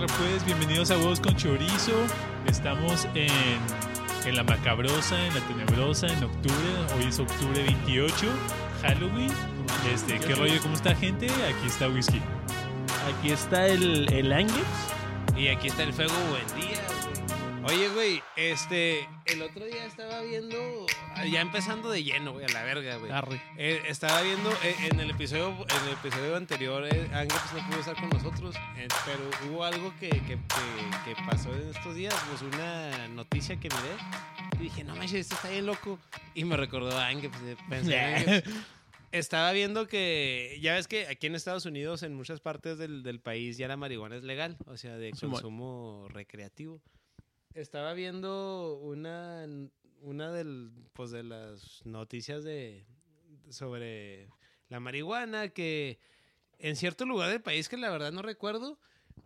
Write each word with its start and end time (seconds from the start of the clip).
Arre 0.00 0.08
pues, 0.16 0.46
bienvenidos 0.46 0.90
a 0.90 0.96
Huevos 0.96 1.20
con 1.20 1.36
Chorizo. 1.36 1.92
Estamos 2.46 3.06
en, 3.14 3.28
en 4.24 4.34
la 4.34 4.42
macabrosa, 4.42 5.26
en 5.26 5.34
la 5.34 5.40
tenebrosa, 5.42 6.06
en 6.06 6.24
octubre. 6.24 6.56
Hoy 6.96 7.04
es 7.04 7.18
octubre 7.18 7.62
28, 7.62 8.26
Halloween. 8.80 9.30
Este, 9.92 10.18
¿Qué 10.18 10.34
rollo? 10.34 10.58
¿Cómo 10.62 10.74
está 10.74 10.94
gente? 10.94 11.26
Aquí 11.26 11.66
está 11.66 11.86
Whisky. 11.88 12.22
Aquí 13.14 13.30
está 13.30 13.66
el, 13.66 14.10
el 14.10 14.32
Ángel. 14.32 14.64
Y 15.36 15.48
aquí 15.48 15.68
está 15.68 15.82
el 15.82 15.92
fuego, 15.92 16.14
buen 16.30 16.46
día, 16.58 16.80
güey. 17.62 17.74
Oye, 17.74 17.88
güey, 17.90 18.22
este, 18.36 19.06
el 19.26 19.42
otro 19.42 19.66
día 19.66 19.84
estaba 19.84 20.22
viendo, 20.22 20.56
ya 21.24 21.40
empezando 21.40 21.90
de 21.90 22.02
lleno, 22.04 22.32
güey, 22.32 22.44
a 22.44 22.48
la 22.48 22.62
verga, 22.64 22.96
güey. 22.96 23.10
Eh, 23.56 23.82
estaba 23.88 24.22
viendo 24.22 24.50
eh, 24.62 24.74
en 24.90 25.00
el 25.00 25.10
episodio 25.10 25.48
en 25.50 25.86
el 25.88 25.92
episodio 25.94 26.36
anterior, 26.36 26.84
eh, 26.86 27.08
Ángel 27.12 27.28
pues, 27.50 27.62
no 27.62 27.68
pudo 27.70 27.80
estar 27.80 27.96
con 27.96 28.08
nosotros, 28.10 28.54
eh, 28.76 28.88
pero 29.04 29.50
hubo 29.50 29.64
algo 29.64 29.92
que, 30.00 30.08
que, 30.10 30.20
que- 30.20 30.40
que 31.04 31.14
pasó 31.26 31.54
en 31.54 31.68
estos 31.68 31.94
días, 31.94 32.14
pues 32.28 32.42
una 32.42 33.08
noticia 33.08 33.56
que 33.58 33.68
miré. 33.68 34.58
Y 34.58 34.64
dije, 34.64 34.84
no 34.84 34.94
manches, 34.96 35.20
esto 35.20 35.34
está 35.36 35.48
bien 35.50 35.66
loco. 35.66 35.98
Y 36.34 36.44
me 36.44 36.56
recordó 36.56 36.96
a 36.96 37.06
Ángel, 37.06 37.30
pues, 37.30 37.56
pensé 37.68 37.96
en 37.96 38.14
Ángel. 38.16 38.44
Estaba 39.12 39.50
viendo 39.52 39.88
que, 39.88 40.58
ya 40.60 40.74
ves 40.74 40.86
que 40.86 41.08
aquí 41.08 41.26
en 41.26 41.34
Estados 41.34 41.64
Unidos, 41.66 42.02
en 42.04 42.14
muchas 42.14 42.40
partes 42.40 42.78
del, 42.78 43.02
del 43.02 43.18
país, 43.20 43.56
ya 43.56 43.66
la 43.66 43.76
marihuana 43.76 44.16
es 44.16 44.22
legal, 44.22 44.56
o 44.66 44.76
sea, 44.76 44.96
de 44.96 45.10
consumo 45.12 46.06
recreativo. 46.10 46.80
Estaba 47.54 47.92
viendo 47.94 48.74
una, 48.82 49.44
una 50.02 50.30
del, 50.32 50.70
pues, 50.92 51.10
de 51.10 51.22
las 51.22 51.84
noticias 51.84 52.44
de, 52.44 52.86
sobre 53.48 54.28
la 54.68 54.80
marihuana, 54.80 55.48
que 55.48 55.98
en 56.58 56.76
cierto 56.76 57.04
lugar 57.04 57.30
del 57.30 57.42
país, 57.42 57.68
que 57.68 57.76
la 57.76 57.90
verdad 57.90 58.12
no 58.12 58.22
recuerdo, 58.22 58.78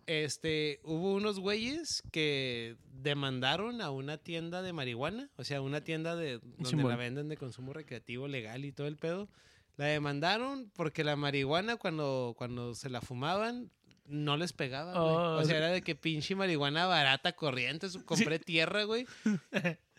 este, 0.06 0.80
hubo 0.84 1.14
unos 1.14 1.40
güeyes 1.40 2.02
que 2.10 2.76
demandaron 2.92 3.80
a 3.80 3.90
una 3.90 4.18
tienda 4.18 4.62
de 4.62 4.72
marihuana, 4.72 5.30
o 5.36 5.44
sea, 5.44 5.60
una 5.60 5.82
tienda 5.82 6.16
de 6.16 6.40
donde 6.58 6.82
la 6.84 6.96
venden 6.96 7.28
de 7.28 7.36
consumo 7.36 7.72
recreativo 7.72 8.28
legal 8.28 8.64
y 8.64 8.72
todo 8.72 8.86
el 8.86 8.96
pedo. 8.96 9.28
La 9.76 9.86
demandaron 9.86 10.70
porque 10.76 11.02
la 11.02 11.16
marihuana 11.16 11.76
cuando, 11.76 12.34
cuando 12.36 12.74
se 12.74 12.90
la 12.90 13.00
fumaban 13.00 13.70
no 14.06 14.36
les 14.36 14.52
pegaba, 14.52 14.92
güey. 14.92 15.04
Oh, 15.04 15.36
o 15.36 15.44
sea, 15.44 15.56
era 15.56 15.68
de 15.68 15.82
que 15.82 15.94
pinche 15.94 16.34
marihuana 16.34 16.86
barata, 16.86 17.32
corriente, 17.32 17.88
su- 17.88 18.04
compré 18.04 18.38
tierra, 18.38 18.84
güey. 18.84 19.06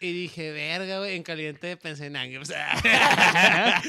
Y 0.02 0.12
dije, 0.12 0.52
verga, 0.52 1.00
güey, 1.00 1.16
en 1.16 1.24
caliente 1.24 1.78
pensé 1.78 2.08
en 2.08 2.18
Ángel. 2.18 2.42
O 2.42 2.46
sea, 2.46 3.82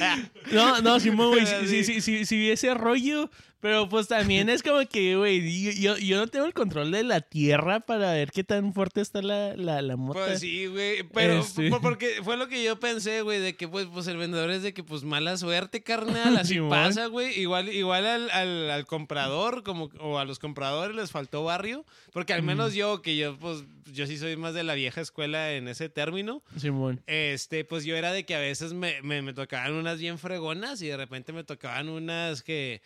No, 0.53 0.81
no, 0.81 1.01
Simón, 1.01 1.31
güey, 1.33 1.47
sí. 1.47 1.85
sí, 1.85 2.01
sí, 2.01 2.25
sí 2.25 2.39
vi 2.39 2.51
ese 2.51 2.73
rollo, 2.75 3.31
pero 3.67 3.89
pues 3.89 4.07
también 4.07 4.49
es 4.49 4.63
como 4.63 4.79
que, 4.89 5.17
güey, 5.17 5.75
yo, 5.81 5.97
yo, 5.97 6.19
no 6.19 6.29
tengo 6.29 6.47
el 6.47 6.55
control 6.55 6.93
de 6.93 7.03
la 7.03 7.21
tierra 7.21 7.81
para 7.81 8.13
ver 8.13 8.31
qué 8.31 8.45
tan 8.45 8.73
fuerte 8.73 9.01
está 9.01 9.23
la, 9.23 9.57
la, 9.57 9.83
la 9.83 9.97
mota. 9.97 10.21
Pues 10.25 10.39
sí, 10.39 10.67
güey. 10.67 11.03
Pero 11.13 11.41
Este. 11.41 11.69
por- 11.69 11.81
porque 11.81 12.21
fue 12.23 12.37
lo 12.37 12.47
que 12.47 12.63
yo 12.63 12.79
pensé, 12.79 13.23
güey, 13.23 13.41
de 13.41 13.57
que 13.57 13.67
pues, 13.67 13.89
pues 13.93 14.07
el 14.07 14.19
vendedor 14.19 14.53
es 14.53 14.63
de 14.63 14.73
que 14.73 14.85
pues 14.85 15.03
mala 15.03 15.37
suerte, 15.37 15.83
carnal. 15.83 16.37
Así 16.37 16.61
pasa, 16.61 17.07
güey. 17.07 17.37
Igual, 17.41 17.69
igual 17.71 18.07
al, 18.07 18.31
al, 18.31 18.71
al 18.71 18.87
comprador, 18.87 19.65
como, 19.65 19.91
o 19.99 20.21
a 20.21 20.25
los 20.25 20.39
compradores 20.39 20.95
les 20.95 21.11
faltó 21.11 21.43
barrio. 21.43 21.85
Porque 22.13 22.35
al 22.35 22.45
menos 22.45 22.73
yo, 22.73 23.03
que 23.03 23.17
yo, 23.17 23.37
pues, 23.37 23.65
yo 23.93 24.07
sí 24.07 24.17
soy 24.17 24.37
más 24.37 24.55
de 24.55 24.63
la 24.63 24.75
vieja 24.75 25.01
escuela 25.01 25.55
en 25.55 25.67
ese 25.67 25.89
término. 25.89 26.41
Simón. 26.57 27.03
Este, 27.09 27.65
pues 27.65 27.85
yo 27.85 27.97
era 27.97 28.13
de 28.13 28.25
que 28.25 28.37
a 28.37 28.41
veces 28.41 28.75
me, 28.75 29.03
me, 29.03 29.23
me 29.23 29.33
tocaban 29.35 29.73
unas 29.75 29.99
bien 29.99 30.19
fregonas 30.21 30.81
y 30.83 30.87
de 30.87 30.97
repente 30.97 31.33
me 31.33 31.43
tocaban 31.43 31.89
unas 31.89 32.45
que. 32.45 32.81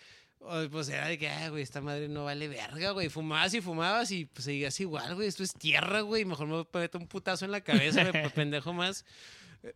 Pues 0.71 0.89
era 0.89 1.07
de 1.07 1.19
que, 1.19 1.29
ay, 1.29 1.51
güey, 1.51 1.63
esta 1.63 1.83
madre 1.83 2.09
no 2.09 2.25
vale 2.25 2.49
verga, 2.49 2.93
güey. 2.93 3.11
Fumabas 3.11 3.53
y 3.53 3.61
fumabas 3.61 4.11
y 4.11 4.25
pues 4.25 4.47
seguías 4.47 4.81
igual, 4.81 5.15
güey. 5.15 5.29
Esto 5.29 5.43
es 5.43 5.53
tierra, 5.53 6.01
güey. 6.01 6.25
Mejor 6.25 6.47
me 6.47 6.81
meto 6.81 6.99
un 6.99 7.07
putazo 7.07 7.45
en 7.45 7.51
la 7.51 7.61
cabeza, 7.61 8.05
me 8.05 8.31
pendejo 8.31 8.73
más. 8.73 9.05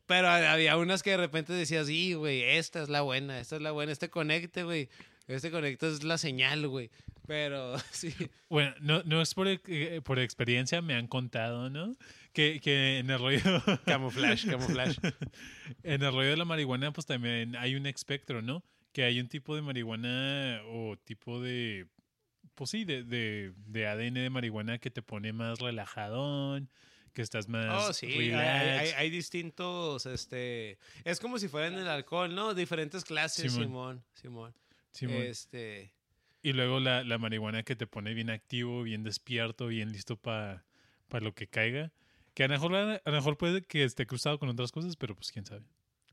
Pero 0.07 0.29
había 0.29 0.79
unas 0.79 1.03
que 1.03 1.11
de 1.11 1.19
repente 1.19 1.53
decías, 1.53 1.87
sí, 1.87 2.15
güey, 2.15 2.43
esta 2.43 2.83
es 2.83 2.89
la 2.89 3.03
buena, 3.03 3.39
esta 3.39 3.57
es 3.57 3.63
la 3.63 3.73
buena, 3.73 3.93
este 3.93 4.09
conecte, 4.09 4.63
güey. 4.63 4.89
Este 5.27 5.51
conecte 5.51 5.89
es 5.89 6.03
la 6.03 6.17
señal, 6.17 6.67
güey. 6.67 6.91
Pero 7.27 7.77
sí. 7.91 8.15
Bueno, 8.49 8.75
no, 8.81 9.03
no 9.05 9.21
es 9.21 9.35
por, 9.35 9.47
eh, 9.49 10.01
por 10.03 10.19
experiencia, 10.19 10.81
me 10.81 10.95
han 10.95 11.07
contado, 11.07 11.69
¿no? 11.69 11.95
Que, 12.33 12.61
que 12.61 12.99
en 12.99 13.11
el 13.11 13.19
rollo... 13.19 13.63
Camuflaje, 13.85 14.49
camuflaje. 14.51 14.97
En 15.83 16.03
el 16.03 16.13
rollo 16.13 16.31
de 16.31 16.37
la 16.37 16.45
marihuana, 16.45 16.93
pues 16.93 17.07
también 17.07 17.55
hay 17.57 17.75
un 17.75 17.87
espectro, 17.87 18.43
¿no? 18.43 18.65
Que 18.95 19.03
hay 19.05 19.21
un 19.21 19.29
tipo 19.29 19.55
de 19.57 19.61
marihuana 19.63 20.63
o 20.69 20.97
tipo 20.97 21.41
de, 21.43 21.87
pues 22.55 22.71
sí, 22.71 22.85
de, 22.85 23.03
de, 23.03 23.53
de 23.67 23.87
ADN 23.89 24.15
de 24.15 24.31
marihuana 24.31 24.79
que 24.79 24.91
te 24.91 25.03
pone 25.03 25.33
más 25.33 25.59
relajadón, 25.59 26.71
que 27.13 27.21
estás 27.23 27.49
más 27.49 27.89
Oh, 27.89 27.93
sí, 27.93 28.07
hay, 28.07 28.31
hay- 28.33 28.89
hay 28.93 29.11
distintos, 29.11 30.07
este, 30.07 30.79
es 31.05 31.19
como 31.21 31.39
si 31.39 31.49
fueran 31.49 31.75
el 31.75 31.89
alcohol, 31.89 32.35
¿no? 32.35 32.55
Diferentes 32.55 33.05
clases, 33.05 33.53
Simón. 33.53 34.05
Simón, 34.15 34.55
Simón. 34.93 35.23
Este, 35.23 35.93
Y 36.43 36.53
luego 36.53 36.79
la, 36.79 37.03
la 37.03 37.19
marihuana 37.19 37.65
que 37.65 37.75
te 37.75 37.87
pone 37.89 38.15
bien 38.15 38.31
activo, 38.31 38.85
bien 38.85 39.03
despierto, 39.03 39.67
bien 39.67 39.91
listo 39.93 40.17
para 40.17 40.63
lo 41.11 41.35
que 41.35 41.49
caiga. 41.49 41.91
Que 42.35 42.45
a 42.45 42.49
lo, 42.49 42.55
mejor, 42.55 42.75
a 42.77 43.01
lo 43.05 43.13
mejor 43.13 43.37
puede 43.39 43.63
que 43.63 43.83
esté 43.85 44.07
cruzado 44.07 44.39
con 44.39 44.49
otras 44.49 44.71
cosas, 44.73 44.95
pero 44.97 45.15
pues 45.17 45.31
quién 45.33 45.47
sabe. 45.47 45.63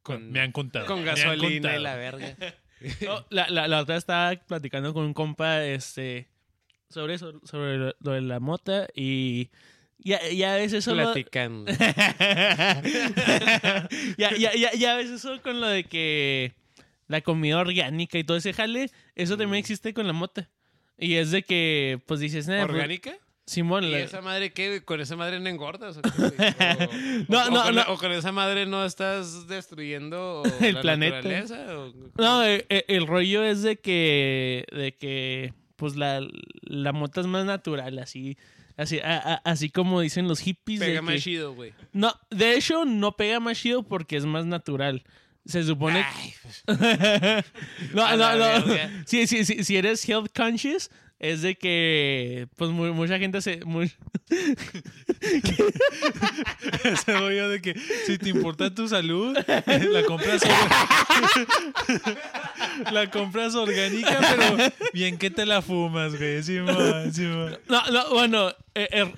Con- 0.02 0.18
Con- 0.18 0.31
me 0.31 0.40
han 0.40 0.52
contado. 0.52 0.86
con 0.88 1.00
han 1.00 1.06
gasolina 1.06 1.75
y 1.75 1.80
la 1.80 1.96
verga. 1.96 2.36
No, 3.06 3.25
la, 3.30 3.47
la, 3.50 3.68
la 3.68 3.80
otra 3.81 3.96
estaba 3.97 4.36
platicando 4.36 4.94
con 4.94 5.06
un 5.06 5.14
compa 5.14 5.64
este, 5.66 6.28
sobre 6.90 7.14
eso, 7.16 7.40
sobre 7.44 7.78
lo, 7.78 7.94
lo 8.00 8.12
de 8.14 8.22
la 8.22 8.40
mota 8.40 8.88
y 8.96 9.50
ya, 10.00 10.19
ya 10.30 10.56
a 10.56 10.58
veces 10.58 10.84
solo... 10.84 11.03
Platicando. 11.03 11.72
ya, 14.18 14.36
ya, 14.38 14.53
ya, 14.56 14.74
ya 14.74 14.96
ves 14.96 15.09
eso 15.12 15.42
con 15.42 15.62
lo 15.62 15.68
de 15.68 15.84
que 15.84 16.53
la 17.08 17.22
comida 17.22 17.58
orgánica 17.59 18.18
y 18.18 18.24
todo 18.24 18.38
ese 18.38 18.53
jale, 18.53 18.90
eso 19.16 19.38
también 19.38 19.52
Mm. 19.62 19.66
existe 19.66 19.94
con 19.94 20.08
la 20.08 20.13
mota. 20.13 20.50
Y 20.98 21.16
es 21.16 21.31
de 21.31 21.44
que, 21.44 22.00
pues 22.06 22.19
dices, 22.19 22.48
"Nah, 22.48 22.62
pues, 22.66 22.75
¿Orgánica? 22.75 23.13
Simón, 23.51 23.84
¿Y 23.84 23.91
la- 23.91 24.00
esa 24.00 24.22
madre 24.22 24.53
qué? 24.53 24.81
¿Con 24.85 25.01
esa 25.01 25.16
madre 25.17 25.39
no 25.41 25.50
engordas? 25.50 25.97
¿O, 25.97 26.01
qué, 26.01 26.09
güey? 26.17 26.31
O- 27.28 27.31
No, 27.31 27.44
o- 27.45 27.50
no, 27.51 27.59
o 27.59 27.63
con, 27.63 27.75
no. 27.75 27.81
o 27.89 27.97
con 27.97 28.12
esa 28.13 28.31
madre 28.31 28.66
no 28.66 28.85
estás 28.85 29.47
destruyendo 29.47 30.41
El 30.62 30.75
la 30.75 30.81
planeta. 30.81 31.22
no, 32.17 32.44
eh, 32.45 32.66
eh, 32.69 32.85
el, 32.88 33.07
rollo 33.07 33.44
es 33.44 33.62
de 33.62 33.75
que, 33.78 34.66
de 34.72 34.94
que, 34.95 35.53
pues 35.75 35.97
la, 35.97 36.22
la 36.62 36.94
mota 36.94 37.19
es 37.19 37.28
más 37.28 37.44
natural, 37.45 38.00
así, 38.00 38.38
así, 38.78 39.00
a- 39.00 39.17
a- 39.17 39.41
así 39.51 39.69
como 39.69 40.00
dicen 40.00 40.29
los 40.29 40.39
hippies. 40.39 40.79
de 40.79 40.85
Pega 40.85 41.01
más 41.01 41.16
que- 41.16 41.19
chido, 41.22 41.53
güey. 41.53 41.73
no, 41.91 42.13
de 42.29 42.56
hecho, 42.56 42.85
no 42.85 43.18
pega 43.18 43.41
más 43.41 43.59
chido 43.59 43.83
porque 43.83 44.16
es 44.16 44.25
más 44.25 44.45
natural. 44.45 45.03
Se 45.45 45.63
supone 45.63 46.06
Ay, 46.06 46.33
pues, 46.41 46.63
No, 47.94 48.16
no, 48.16 48.35
no. 48.38 48.75
sí, 49.06 49.28
si 49.28 49.75
eres 49.75 50.07
health 50.07 50.29
conscious, 50.35 50.89
es 51.23 51.43
de 51.43 51.53
que, 51.55 52.47
pues, 52.57 52.71
mu- 52.71 52.93
mucha 52.95 53.19
gente 53.19 53.41
se... 53.41 53.63
muy- 53.63 53.91
Ese 56.83 57.17
rollo 57.17 57.49
de 57.49 57.61
que 57.61 57.75
si 58.05 58.17
te 58.17 58.29
importa 58.29 58.73
tu 58.73 58.87
salud, 58.87 59.37
la 59.37 60.03
compras 60.05 60.41
la 62.91 63.09
compras 63.11 63.55
orgánica, 63.55 64.19
pero 64.19 64.71
bien 64.93 65.17
que 65.17 65.29
te 65.29 65.45
la 65.45 65.61
fumas, 65.61 66.17
güey. 66.17 66.41
Simón, 66.43 67.13
Simón. 67.13 67.57
No, 67.69 67.81
no, 67.91 68.09
bueno, 68.09 68.49
eh, 68.75 68.88
el, 68.91 69.13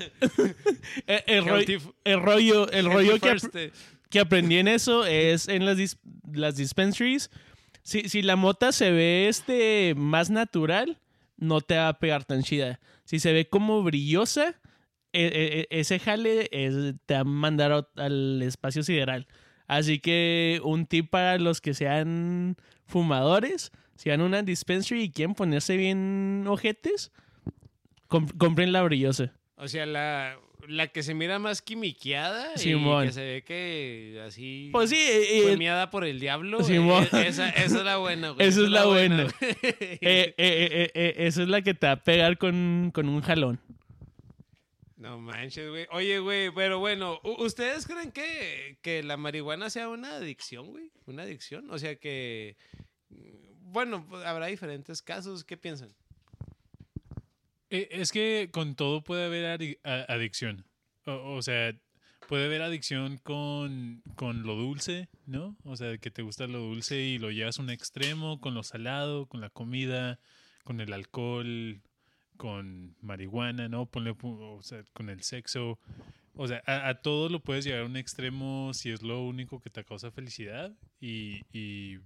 el- 1.08 1.24
el 1.28 1.46
rollo, 1.46 1.94
el 2.04 2.22
rollo, 2.22 2.70
el 2.72 2.86
rollo 2.92 3.20
que, 3.20 3.30
first, 3.30 3.46
ap- 3.46 3.56
eh. 3.56 3.72
que 4.10 4.20
aprendí 4.20 4.58
en 4.58 4.68
eso 4.68 5.06
es 5.06 5.48
en 5.48 5.66
las, 5.66 5.78
dis- 5.78 5.98
las 6.34 6.56
dispensaries. 6.58 7.30
Si, 7.84 8.08
si 8.10 8.22
la 8.22 8.36
mota 8.36 8.72
se 8.72 8.92
ve 8.92 9.28
este 9.28 9.94
más 9.96 10.30
natural, 10.30 11.00
no 11.44 11.62
te 11.62 11.76
va 11.78 11.90
a 11.90 12.00
pegar 12.00 12.24
tan 12.26 12.42
chida. 12.44 12.80
Si 13.06 13.20
se 13.20 13.34
ve 13.34 13.48
como 13.50 13.84
brillosa, 13.84 14.60
e- 15.12 15.26
e- 15.28 15.60
e- 15.70 15.80
ese 15.80 16.00
jale 16.00 16.48
es- 16.52 16.96
te 17.06 17.14
va 17.14 17.20
a 17.20 17.24
mandar 17.24 17.88
al 17.96 18.42
espacio 18.42 18.82
sideral. 18.84 19.28
Así 19.68 20.00
que 20.00 20.60
un 20.64 20.86
tip 20.86 21.10
para 21.10 21.38
los 21.38 21.62
que 21.62 21.74
sean 21.74 22.56
fumadores, 22.86 23.72
si 23.96 24.10
van 24.10 24.22
a 24.22 24.26
una 24.26 24.42
dispensary 24.44 25.04
y 25.04 25.12
quieren 25.12 25.36
ponerse 25.36 25.78
bien 25.78 26.46
ojetes, 26.48 27.12
com- 28.08 28.28
compren 28.38 28.72
la 28.72 28.82
brillosa. 28.84 29.34
O 29.56 29.68
sea, 29.68 29.86
la, 29.86 30.38
la 30.68 30.88
que 30.88 31.04
se 31.04 31.14
mira 31.14 31.40
más 31.40 31.62
quimiqueada 31.62 32.56
Simón. 32.58 33.04
y 33.04 33.08
que 33.08 33.14
se 33.14 33.22
ve 33.26 33.44
que 33.44 34.22
así 34.26 34.70
Pues 34.72 34.90
sí, 34.90 34.98
eh, 35.00 35.42
fue 35.44 35.58
miada 35.58 35.90
por 35.90 36.04
el 36.06 36.20
diablo. 36.20 36.64
Simón. 36.64 37.04
eh, 37.14 37.24
esa, 37.28 37.50
esa 37.50 37.78
es 37.80 37.84
la 37.84 37.98
buena, 37.98 38.30
güey. 38.32 38.48
Esa 38.48 38.62
es 38.62 38.70
la 38.70 38.86
buena. 38.86 39.24
eh, 39.42 40.34
eh, 40.38 41.14
esa 41.18 41.44
es 41.44 41.48
la 41.50 41.62
que 41.62 41.74
te 41.74 41.86
va 41.88 41.94
a 41.94 42.04
pegar 42.04 42.38
con, 42.38 42.92
con 42.94 43.08
un 43.10 43.22
jalón. 43.22 43.60
No 44.98 45.20
manches, 45.20 45.70
güey. 45.70 45.86
Oye, 45.92 46.20
güey, 46.20 46.50
pero 46.54 46.80
bueno, 46.80 47.20
¿u- 47.24 47.44
¿ustedes 47.44 47.86
creen 47.86 48.12
que, 48.12 48.78
que 48.82 49.04
la 49.04 49.18
marihuana 49.18 49.70
sea 49.70 49.90
una 49.90 50.16
adicción, 50.16 50.68
güey? 50.72 50.92
¿Una 51.08 51.24
adicción? 51.24 51.70
O 51.72 51.78
sea 51.78 51.96
que, 51.98 52.56
mm, 53.10 53.74
bueno, 53.74 54.08
habrá 54.26 54.46
diferentes 54.46 55.02
casos. 55.02 55.44
¿Qué 55.44 55.58
piensan? 55.58 55.90
Eh, 57.74 57.90
Es 57.90 58.12
que 58.12 58.50
con 58.52 58.76
todo 58.76 59.04
puede 59.04 59.26
haber 59.26 59.80
adicción. 59.84 60.64
O, 61.06 61.42
sea, 61.42 61.74
puede 62.28 62.46
haber 62.46 62.62
adicción 62.62 63.18
con, 63.18 64.04
con 64.16 64.44
lo 64.44 64.56
dulce, 64.56 65.10
¿no? 65.26 65.58
O 65.66 65.76
sea, 65.76 65.98
que 65.98 66.12
te 66.12 66.22
gusta 66.22 66.46
lo 66.46 66.60
dulce 66.60 67.02
y 67.02 67.18
lo 67.18 67.32
llevas 67.32 67.58
a 67.58 67.64
un 67.64 67.72
extremo, 67.72 68.40
con 68.40 68.54
lo 68.54 68.62
salado, 68.62 69.26
con 69.26 69.42
la 69.42 69.50
comida, 69.50 70.20
con 70.64 70.82
el 70.82 70.94
alcohol, 70.94 71.82
con 72.38 72.96
marihuana, 73.02 73.68
¿no? 73.70 73.88
Ponle, 73.88 74.16
o 74.22 74.62
sea, 74.62 74.84
con 74.94 75.10
el 75.10 75.24
sexo. 75.24 75.80
O 76.36 76.48
sea, 76.48 76.62
a, 76.68 76.90
a 76.90 77.02
todo 77.02 77.28
lo 77.28 77.40
puedes 77.40 77.66
llevar 77.66 77.82
a 77.82 77.86
un 77.86 77.98
extremo 77.98 78.72
si 78.76 78.92
es 78.92 79.02
lo 79.02 79.24
único 79.24 79.60
que 79.60 79.72
te 79.72 79.84
causa 79.84 80.12
felicidad 80.12 80.72
y, 81.02 81.42
y, 81.52 81.98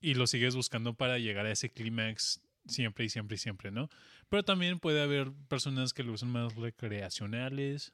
y 0.00 0.14
lo 0.14 0.26
sigues 0.26 0.56
buscando 0.56 0.94
para 0.94 1.18
llegar 1.18 1.46
a 1.46 1.52
ese 1.52 1.70
clímax 1.70 2.40
siempre 2.66 3.04
y 3.04 3.08
siempre 3.08 3.34
y 3.36 3.38
siempre, 3.38 3.70
¿no? 3.70 3.88
Pero 4.28 4.42
también 4.44 4.78
puede 4.80 5.02
haber 5.02 5.32
personas 5.48 5.92
que 5.92 6.02
lo 6.02 6.12
usan 6.12 6.30
más 6.30 6.54
recreacionales, 6.56 7.92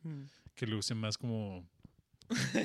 que 0.55 0.67
lo 0.67 0.79
usen 0.79 0.99
más 0.99 1.19
como, 1.19 1.67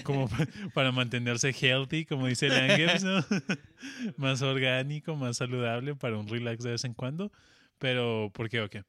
como 0.04 0.28
pa- 0.30 0.38
para 0.74 0.92
mantenerse 0.92 1.52
healthy, 1.52 2.06
como 2.06 2.28
dice 2.28 2.50
Langers, 2.50 3.04
¿no? 3.04 3.26
más 4.18 4.42
orgánico, 4.42 5.16
más 5.16 5.38
saludable 5.38 5.96
para 5.96 6.18
un 6.18 6.28
relax 6.28 6.64
de 6.64 6.72
vez 6.72 6.84
en 6.84 6.94
cuando. 6.94 7.32
Pero, 7.80 8.32
¿por 8.34 8.50
qué 8.50 8.62
o 8.62 8.70
qué? 8.70 8.84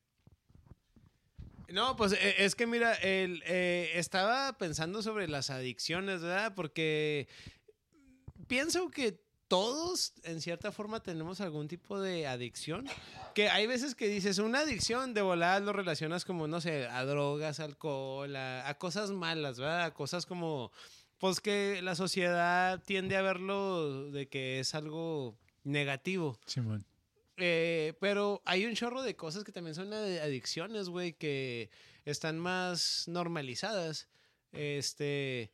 No, 1.68 1.96
pues 1.96 2.12
eh, 2.12 2.36
es 2.38 2.54
que 2.54 2.66
mira, 2.66 2.94
el, 2.94 3.42
eh, 3.46 3.90
estaba 3.94 4.56
pensando 4.56 5.02
sobre 5.02 5.26
las 5.26 5.50
adicciones, 5.50 6.22
¿verdad? 6.22 6.54
Porque 6.54 7.26
pienso 8.46 8.88
que 8.90 9.20
todos, 9.48 10.12
en 10.24 10.40
cierta 10.40 10.72
forma, 10.72 11.02
tenemos 11.02 11.40
algún 11.40 11.68
tipo 11.68 12.00
de 12.00 12.26
adicción. 12.26 12.86
Que 13.34 13.48
hay 13.48 13.66
veces 13.66 13.94
que 13.94 14.08
dices, 14.08 14.38
una 14.38 14.60
adicción 14.60 15.14
de 15.14 15.22
volada 15.22 15.60
lo 15.60 15.72
relacionas 15.72 16.24
como, 16.24 16.46
no 16.48 16.60
sé, 16.60 16.86
a 16.86 17.04
drogas, 17.04 17.60
alcohol, 17.60 18.34
a, 18.34 18.68
a 18.68 18.78
cosas 18.78 19.10
malas, 19.10 19.58
¿verdad? 19.58 19.84
A 19.84 19.94
cosas 19.94 20.26
como, 20.26 20.72
pues 21.18 21.40
que 21.40 21.80
la 21.82 21.94
sociedad 21.94 22.82
tiende 22.84 23.16
a 23.16 23.22
verlo 23.22 24.10
de 24.10 24.28
que 24.28 24.60
es 24.60 24.74
algo 24.74 25.38
negativo. 25.64 26.38
Simón. 26.46 26.84
Eh, 27.36 27.94
pero 28.00 28.40
hay 28.44 28.64
un 28.64 28.74
chorro 28.74 29.02
de 29.02 29.14
cosas 29.14 29.44
que 29.44 29.52
también 29.52 29.74
son 29.74 29.92
adicciones, 29.92 30.88
güey, 30.88 31.12
que 31.12 31.70
están 32.04 32.38
más 32.38 33.04
normalizadas. 33.08 34.08
Este. 34.52 35.52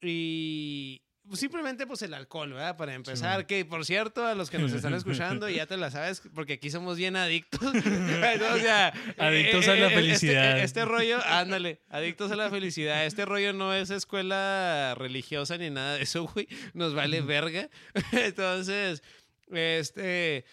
Y. 0.00 1.02
pues, 1.28 1.40
simplemente, 1.40 1.86
pues 1.86 2.02
el 2.02 2.14
alcohol, 2.14 2.52
¿verdad? 2.52 2.76
Para 2.76 2.94
empezar. 2.94 3.40
Sí. 3.40 3.46
que 3.46 3.64
por 3.64 3.84
cierto, 3.84 4.26
a 4.26 4.34
los 4.34 4.50
que 4.50 4.58
nos 4.58 4.72
están 4.72 4.92
escuchando, 4.94 5.48
ya 5.48 5.66
te 5.66 5.76
la 5.76 5.90
sabes, 5.90 6.22
porque 6.34 6.54
aquí 6.54 6.70
somos 6.70 6.96
bien 6.96 7.16
adictos. 7.16 7.60
Entonces, 7.74 8.62
ya, 8.64 8.88
Adictos 9.18 9.68
a 9.68 9.74
la 9.76 9.86
este- 9.86 9.94
felicidad. 9.94 10.58
Este, 10.60 10.84
rollo, 10.84 11.18
ándale, 11.24 11.80
adictos 11.88 12.30
a 12.32 12.36
la 12.36 12.50
felicidad. 12.50 13.06
Este 13.06 13.24
rollo 13.24 13.52
no 13.52 13.72
es 13.74 13.90
escuela 13.90 14.94
religiosa 14.98 15.56
ni 15.58 15.70
nada 15.70 15.94
de 15.94 16.02
eso, 16.02 16.24
güey. 16.24 16.48
Nos 16.74 16.94
vale 16.94 17.20
verga. 17.20 17.68
Entonces, 18.12 19.02
este. 19.50 20.44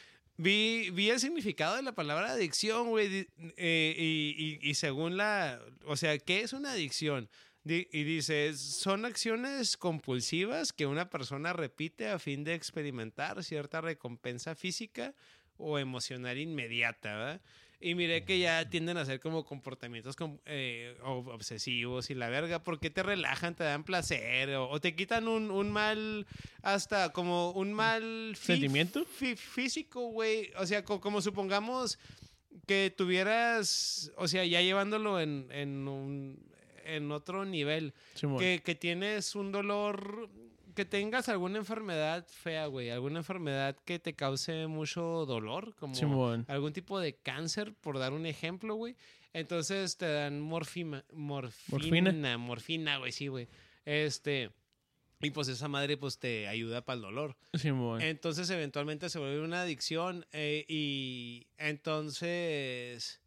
Vi, 0.41 0.89
vi 0.91 1.09
el 1.09 1.19
significado 1.19 1.75
de 1.75 1.81
la 1.81 1.91
palabra 1.91 2.31
adicción, 2.31 2.87
güey, 2.87 3.27
eh, 3.57 3.93
y, 3.97 4.57
y- 4.63 4.69
y 4.69 4.73
según 4.75 5.17
la, 5.17 5.59
o 5.85 5.97
sea, 5.97 6.17
¿qué 6.17 6.39
es 6.43 6.53
una 6.53 6.71
adicción? 6.71 7.29
Y 7.65 8.03
dice, 8.03 8.55
son 8.55 9.05
acciones 9.05 9.77
compulsivas 9.77 10.73
que 10.73 10.85
una 10.85 11.09
persona 11.09 11.53
repite 11.53 12.07
a 12.09 12.17
fin 12.17 12.43
de 12.43 12.53
experimentar 12.55 13.43
cierta 13.43 13.81
recompensa 13.81 14.55
física 14.55 15.13
o 15.57 15.77
emocional 15.77 16.37
inmediata, 16.37 17.15
¿verdad? 17.17 17.41
Y 17.81 17.95
miré 17.95 18.25
que 18.25 18.39
ya 18.39 18.69
tienden 18.69 18.97
a 18.97 19.05
ser 19.05 19.19
como 19.21 19.45
comportamientos 19.45 20.15
com- 20.15 20.39
eh, 20.45 20.97
ob- 21.01 21.33
obsesivos 21.33 22.09
y 22.09 22.15
la 22.15 22.27
verga, 22.29 22.63
porque 22.63 22.89
te 22.89 23.03
relajan, 23.03 23.55
te 23.55 23.63
dan 23.63 23.83
placer, 23.83 24.49
o, 24.55 24.69
o 24.69 24.79
te 24.81 24.95
quitan 24.95 25.27
un, 25.27 25.49
un 25.51 25.69
mal, 25.71 26.27
hasta 26.61 27.13
como 27.13 27.51
un 27.51 27.71
mal 27.73 28.35
¿Sentimiento? 28.37 29.05
físico, 29.05 30.07
güey. 30.07 30.51
O 30.57 30.65
sea, 30.65 30.83
co- 30.83 30.99
como 30.99 31.21
supongamos 31.21 31.99
que 32.67 32.93
tuvieras, 32.95 34.11
o 34.17 34.27
sea, 34.27 34.43
ya 34.45 34.61
llevándolo 34.61 35.19
en, 35.21 35.47
en, 35.51 35.87
un, 35.87 36.49
en 36.95 37.11
otro 37.11 37.45
nivel, 37.45 37.93
que, 38.37 38.61
que 38.63 38.75
tienes 38.75 39.35
un 39.35 39.51
dolor, 39.51 40.29
que 40.75 40.85
tengas 40.85 41.29
alguna 41.29 41.57
enfermedad 41.57 42.25
fea, 42.27 42.67
güey, 42.67 42.89
alguna 42.89 43.19
enfermedad 43.19 43.75
que 43.85 43.99
te 43.99 44.13
cause 44.13 44.67
mucho 44.67 45.25
dolor, 45.25 45.75
como 45.75 45.93
algún 46.47 46.73
tipo 46.73 46.99
de 46.99 47.15
cáncer, 47.15 47.73
por 47.73 47.99
dar 47.99 48.13
un 48.13 48.25
ejemplo, 48.25 48.75
güey. 48.75 48.95
Entonces 49.33 49.97
te 49.97 50.11
dan 50.11 50.39
morfina, 50.39 51.05
morfina, 51.13 52.11
Morfina. 52.11 52.37
morfina, 52.37 52.97
güey, 52.97 53.11
sí, 53.11 53.27
güey. 53.27 53.47
Este, 53.85 54.51
y 55.21 55.31
pues 55.31 55.49
esa 55.49 55.67
madre 55.67 55.97
pues 55.97 56.17
te 56.17 56.47
ayuda 56.47 56.83
para 56.83 56.95
el 56.95 57.01
dolor. 57.01 57.35
Entonces 58.01 58.49
eventualmente 58.49 59.09
se 59.09 59.19
vuelve 59.19 59.41
una 59.41 59.61
adicción 59.61 60.25
eh, 60.31 60.65
y 60.67 61.47
entonces, 61.57 63.18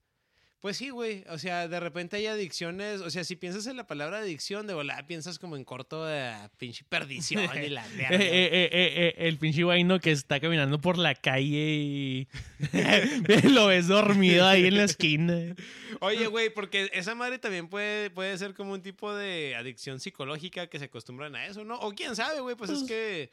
pues 0.62 0.76
sí, 0.76 0.91
güey, 0.91 1.25
o 1.29 1.38
sea, 1.38 1.67
de 1.67 1.81
repente 1.81 2.17
hay 2.17 2.26
adicciones, 2.26 3.00
o 3.00 3.11
sea, 3.11 3.25
si 3.25 3.35
piensas 3.35 3.67
en 3.67 3.76
la 3.76 3.87
palabra 3.88 4.19
adicción, 4.19 4.69
de 4.69 4.75
volada 4.75 5.05
piensas 5.09 5.41
como 5.41 5.56
en 5.56 5.64
corto 5.64 6.06
de 6.06 6.32
pinche 6.56 6.85
perdición 6.88 7.43
y 7.62 7.69
la 7.69 7.85
Eh, 7.88 7.91
eh, 7.99 8.09
eh, 8.11 8.69
eh, 8.70 8.70
eh, 8.73 9.14
el 9.19 9.38
pinche 9.38 9.64
guayno 9.64 9.99
que 9.99 10.12
está 10.12 10.38
caminando 10.38 10.81
por 10.81 10.99
la 10.99 11.17
calle 11.17 11.59
y 11.75 12.29
lo 13.50 13.67
ves 13.67 13.88
dormido 13.88 14.47
ahí 14.47 14.67
en 14.67 14.76
la 14.76 14.85
esquina. 14.85 15.55
Oye, 16.00 16.26
güey, 16.29 16.49
porque 16.50 16.88
esa 16.94 17.14
madre 17.17 17.38
también 17.41 17.69
puede, 17.69 18.11
puede 18.11 18.38
ser 18.38 18.55
como 18.55 18.73
un 18.73 18.82
tipo 18.82 19.12
de 19.12 19.56
adicción 19.56 19.99
psicológica 20.00 20.69
que 20.69 20.79
se 20.79 20.85
acostumbran 20.87 21.35
a 21.35 21.47
eso, 21.47 21.64
¿no? 21.64 21.75
O 21.81 21.93
quién 21.93 22.14
sabe, 22.17 22.41
güey, 22.41 22.55
pues 22.56 22.70
es 22.70 22.79
Pues- 22.79 22.88
que... 22.88 23.31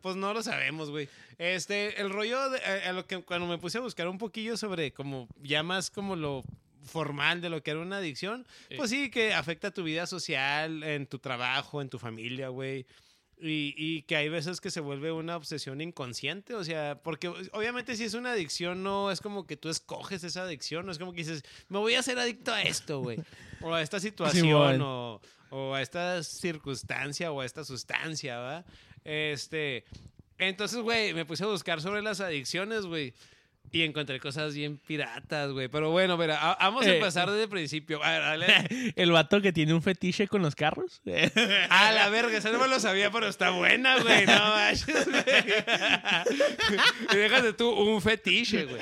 Pues 0.00 0.14
no 0.14 0.32
lo 0.32 0.44
sabemos, 0.44 0.90
güey. 0.90 1.08
Este, 1.38 2.00
el 2.00 2.10
rollo, 2.10 2.50
de, 2.50 2.60
a, 2.60 2.90
a 2.90 2.92
lo 2.92 3.04
que 3.04 3.18
cuando 3.22 3.48
me 3.48 3.58
puse 3.58 3.78
a 3.78 3.80
buscar 3.80 4.06
un 4.06 4.16
poquillo 4.18 4.56
sobre 4.56 4.92
como, 4.92 5.26
ya 5.42 5.64
más 5.64 5.90
como 5.90 6.14
lo 6.14 6.44
formal 6.88 7.40
de 7.40 7.50
lo 7.50 7.62
que 7.62 7.70
era 7.70 7.80
una 7.80 7.98
adicción, 7.98 8.46
pues 8.76 8.90
sí, 8.90 9.10
que 9.10 9.34
afecta 9.34 9.70
tu 9.70 9.82
vida 9.84 10.06
social, 10.06 10.82
en 10.82 11.06
tu 11.06 11.18
trabajo, 11.18 11.80
en 11.80 11.88
tu 11.88 11.98
familia, 11.98 12.48
güey. 12.48 12.86
Y, 13.40 13.72
y 13.76 14.02
que 14.02 14.16
hay 14.16 14.28
veces 14.28 14.60
que 14.60 14.72
se 14.72 14.80
vuelve 14.80 15.12
una 15.12 15.36
obsesión 15.36 15.80
inconsciente, 15.80 16.54
o 16.54 16.64
sea, 16.64 17.00
porque 17.04 17.28
obviamente 17.28 17.94
si 17.94 18.02
es 18.02 18.14
una 18.14 18.32
adicción, 18.32 18.82
no 18.82 19.12
es 19.12 19.20
como 19.20 19.46
que 19.46 19.56
tú 19.56 19.68
escoges 19.68 20.24
esa 20.24 20.42
adicción, 20.42 20.86
no 20.86 20.90
es 20.90 20.98
como 20.98 21.12
que 21.12 21.18
dices, 21.18 21.44
me 21.68 21.78
voy 21.78 21.94
a 21.94 22.00
hacer 22.00 22.18
adicto 22.18 22.52
a 22.52 22.62
esto, 22.62 22.98
güey, 22.98 23.20
o 23.60 23.72
a 23.72 23.80
esta 23.80 24.00
situación, 24.00 24.82
o, 24.82 25.20
o 25.50 25.74
a 25.74 25.82
esta 25.82 26.20
circunstancia, 26.24 27.30
o 27.30 27.40
a 27.40 27.46
esta 27.46 27.62
sustancia, 27.62 28.38
¿va? 28.38 28.64
Este, 29.04 29.84
entonces, 30.38 30.80
güey, 30.80 31.14
me 31.14 31.24
puse 31.24 31.44
a 31.44 31.48
buscar 31.48 31.80
sobre 31.80 32.02
las 32.02 32.20
adicciones, 32.20 32.86
güey. 32.86 33.14
Y 33.72 33.82
encontré 33.82 34.18
cosas 34.20 34.54
bien 34.54 34.78
piratas, 34.78 35.50
güey. 35.52 35.68
Pero 35.68 35.90
bueno, 35.90 36.16
mira, 36.16 36.38
a- 36.40 36.56
vamos 36.68 36.86
a 36.86 36.90
Eh. 36.90 36.96
empezar 36.96 37.28
desde 37.30 37.44
el 37.44 37.48
principio. 37.48 38.02
A 38.02 38.10
ver, 38.10 38.20
dale. 38.22 38.46
El 38.96 39.12
vato 39.12 39.40
que 39.40 39.52
tiene 39.52 39.74
un 39.74 39.82
fetiche 39.82 40.26
con 40.28 40.42
los 40.42 40.54
carros. 40.54 41.02
A 41.70 41.92
la 41.92 42.08
verga, 42.08 42.36
eso 42.38 42.50
no 42.52 42.58
me 42.58 42.68
lo 42.68 42.80
sabía, 42.80 43.10
pero 43.10 43.28
está 43.28 43.50
buena, 43.50 43.98
güey. 44.00 44.26
No 44.26 44.32
manches, 44.38 45.06
güey. 45.06 45.24
Y 47.12 47.16
déjate 47.16 47.52
tú, 47.52 47.70
un 47.70 48.00
fetiche, 48.00 48.64
güey. 48.64 48.80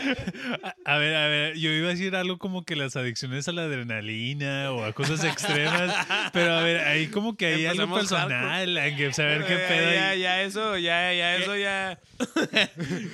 A, 0.85 0.95
a 0.95 0.99
ver, 0.99 1.15
a 1.17 1.27
ver, 1.29 1.57
yo 1.57 1.71
iba 1.71 1.89
a 1.89 1.91
decir 1.91 2.15
algo 2.17 2.39
como 2.39 2.65
que 2.65 2.77
las 2.77 2.97
adicciones 2.97 3.49
a 3.49 3.53
la 3.53 3.63
adrenalina 3.63 4.73
o 4.73 4.85
a 4.85 4.93
cosas 4.93 5.25
extremas, 5.25 5.95
pero 6.33 6.55
a 6.55 6.63
ver, 6.63 6.79
ahí 6.81 7.09
como 7.09 7.37
que 7.37 7.47
hay 7.47 7.67
algo 7.67 7.93
personal, 7.95 8.77
hay 8.77 8.97
que 8.97 9.13
saber 9.13 9.45
qué 9.47 9.55
Ya, 9.55 9.69
pedo. 9.69 9.93
Ya, 9.93 10.09
ahí. 10.11 10.21
ya, 10.21 10.43
eso, 10.43 10.79
ya, 10.79 11.13
ya, 11.13 11.37
eso 11.37 11.57
ya. 11.57 11.99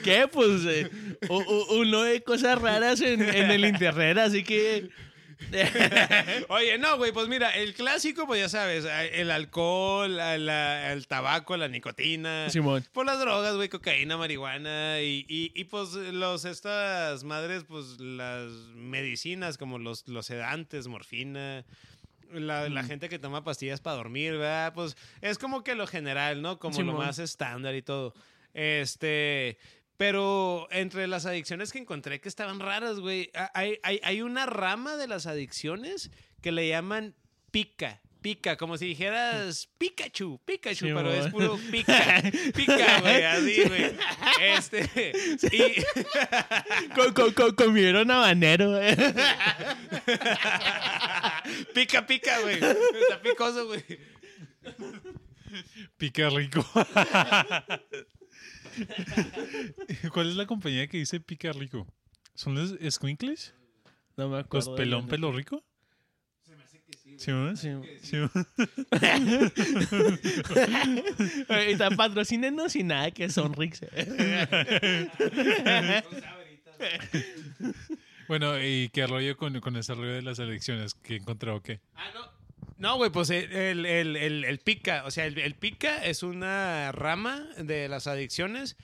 ¿Qué? 0.04 0.28
Pues 0.32 0.62
eh, 0.66 0.90
u- 1.28 1.34
u- 1.36 1.61
uno 1.70 2.02
de 2.02 2.22
cosas 2.22 2.60
raras 2.60 3.00
en, 3.00 3.22
en 3.22 3.50
el 3.50 3.64
internet, 3.64 4.18
así 4.18 4.42
que... 4.44 4.88
Oye, 6.48 6.78
no, 6.78 6.96
güey, 6.98 7.10
pues 7.12 7.28
mira, 7.28 7.50
el 7.50 7.74
clásico, 7.74 8.26
pues 8.26 8.40
ya 8.40 8.48
sabes, 8.48 8.86
el 9.12 9.30
alcohol, 9.30 10.16
la- 10.16 10.92
el 10.92 11.06
tabaco, 11.08 11.56
la 11.56 11.68
nicotina. 11.68 12.48
Simón. 12.50 12.84
Por 12.92 13.06
las 13.06 13.18
drogas, 13.18 13.56
güey, 13.56 13.68
cocaína, 13.68 14.16
marihuana 14.16 15.00
y, 15.00 15.26
y, 15.28 15.50
y, 15.54 15.64
pues 15.64 15.94
los, 15.94 16.44
estas 16.44 17.24
madres, 17.24 17.64
pues 17.66 17.98
las 18.00 18.50
medicinas 18.74 19.58
como 19.58 19.78
los, 19.78 20.06
los 20.08 20.26
sedantes, 20.26 20.86
morfina, 20.86 21.64
la, 22.32 22.68
la 22.68 22.84
gente 22.84 23.08
que 23.08 23.18
toma 23.18 23.44
pastillas 23.44 23.80
para 23.80 23.96
dormir, 23.96 24.32
¿verdad? 24.32 24.72
Pues 24.74 24.96
es 25.20 25.38
como 25.38 25.64
que 25.64 25.74
lo 25.74 25.86
general, 25.86 26.40
¿no? 26.40 26.58
Como 26.58 26.80
lo 26.82 26.92
más 26.92 27.18
estándar 27.18 27.74
y 27.74 27.82
todo. 27.82 28.14
Este... 28.54 29.58
Pero 30.02 30.66
entre 30.72 31.06
las 31.06 31.26
adicciones 31.26 31.70
que 31.70 31.78
encontré 31.78 32.20
que 32.20 32.28
estaban 32.28 32.58
raras, 32.58 32.98
güey, 32.98 33.30
hay, 33.54 33.78
hay, 33.84 34.00
hay 34.02 34.20
una 34.20 34.46
rama 34.46 34.96
de 34.96 35.06
las 35.06 35.28
adicciones 35.28 36.10
que 36.40 36.50
le 36.50 36.66
llaman 36.66 37.14
pica. 37.52 38.00
pica, 38.20 38.56
como 38.56 38.76
si 38.78 38.86
dijeras 38.86 39.68
Pikachu, 39.78 40.40
Pikachu, 40.44 40.86
Sí, 40.86 40.92
pero 40.92 41.12
es 41.12 41.28
puro 41.28 41.56
pica, 41.70 42.20
pica, 42.52 43.00
güey, 43.00 43.22
así, 43.22 43.62
güey. 43.62 43.96
Este, 44.40 45.12
y 45.52 45.82
Co- 46.96 47.14
co- 47.14 47.32
co- 47.32 47.54
comieron 47.54 48.10
habanero. 48.10 48.82
eh. 48.82 48.96
pica, 51.74 52.04
pica, 52.08 52.40
güey. 52.40 52.56
Está 52.56 53.22
picoso, 53.22 53.66
güey. 53.68 53.84
Pica 55.96 56.28
rico. 56.30 56.64
¿Cuál 60.12 60.28
es 60.30 60.36
la 60.36 60.46
compañía 60.46 60.86
que 60.86 60.98
dice 60.98 61.20
pica 61.20 61.52
rico? 61.52 61.86
¿Son 62.34 62.54
los 62.54 62.74
Squinkles? 62.92 63.54
No 64.16 64.28
me 64.28 64.36
¿Los 64.36 64.44
acuerdo. 64.46 64.74
pelón 64.76 65.06
pelo 65.08 65.32
rico? 65.32 65.62
Sí, 67.18 67.30
¿verdad? 67.30 67.56
Sí. 67.56 67.68
Sí, 68.02 68.16
¿verdad? 68.18 68.46
Ahorita 71.48 71.90
patrocínenos 71.90 72.74
y 72.76 72.82
nada 72.82 73.10
que 73.10 73.28
son 73.28 73.52
Rix. 73.54 73.80
Bueno, 78.28 78.58
¿y 78.62 78.88
qué 78.90 79.06
rollo 79.06 79.36
con, 79.36 79.60
con 79.60 79.76
ese 79.76 79.94
rollo 79.94 80.12
de 80.14 80.22
las 80.22 80.38
elecciones? 80.38 80.94
¿Qué 80.94 81.16
encontró 81.16 81.56
o 81.56 81.60
qué? 81.60 81.80
Ah, 81.94 82.10
no. 82.14 82.20
No, 82.82 82.96
güey, 82.96 83.10
pues 83.10 83.30
el, 83.30 83.86
el, 83.86 84.16
el, 84.16 84.44
el 84.44 84.58
pica, 84.58 85.04
o 85.06 85.10
sea, 85.12 85.24
el, 85.26 85.54
pica 85.54 86.04
es 86.04 86.22
una 86.24 86.90
rama 86.92 87.46
de 87.56 87.88
las 87.88 88.06
adicciones 88.08 88.76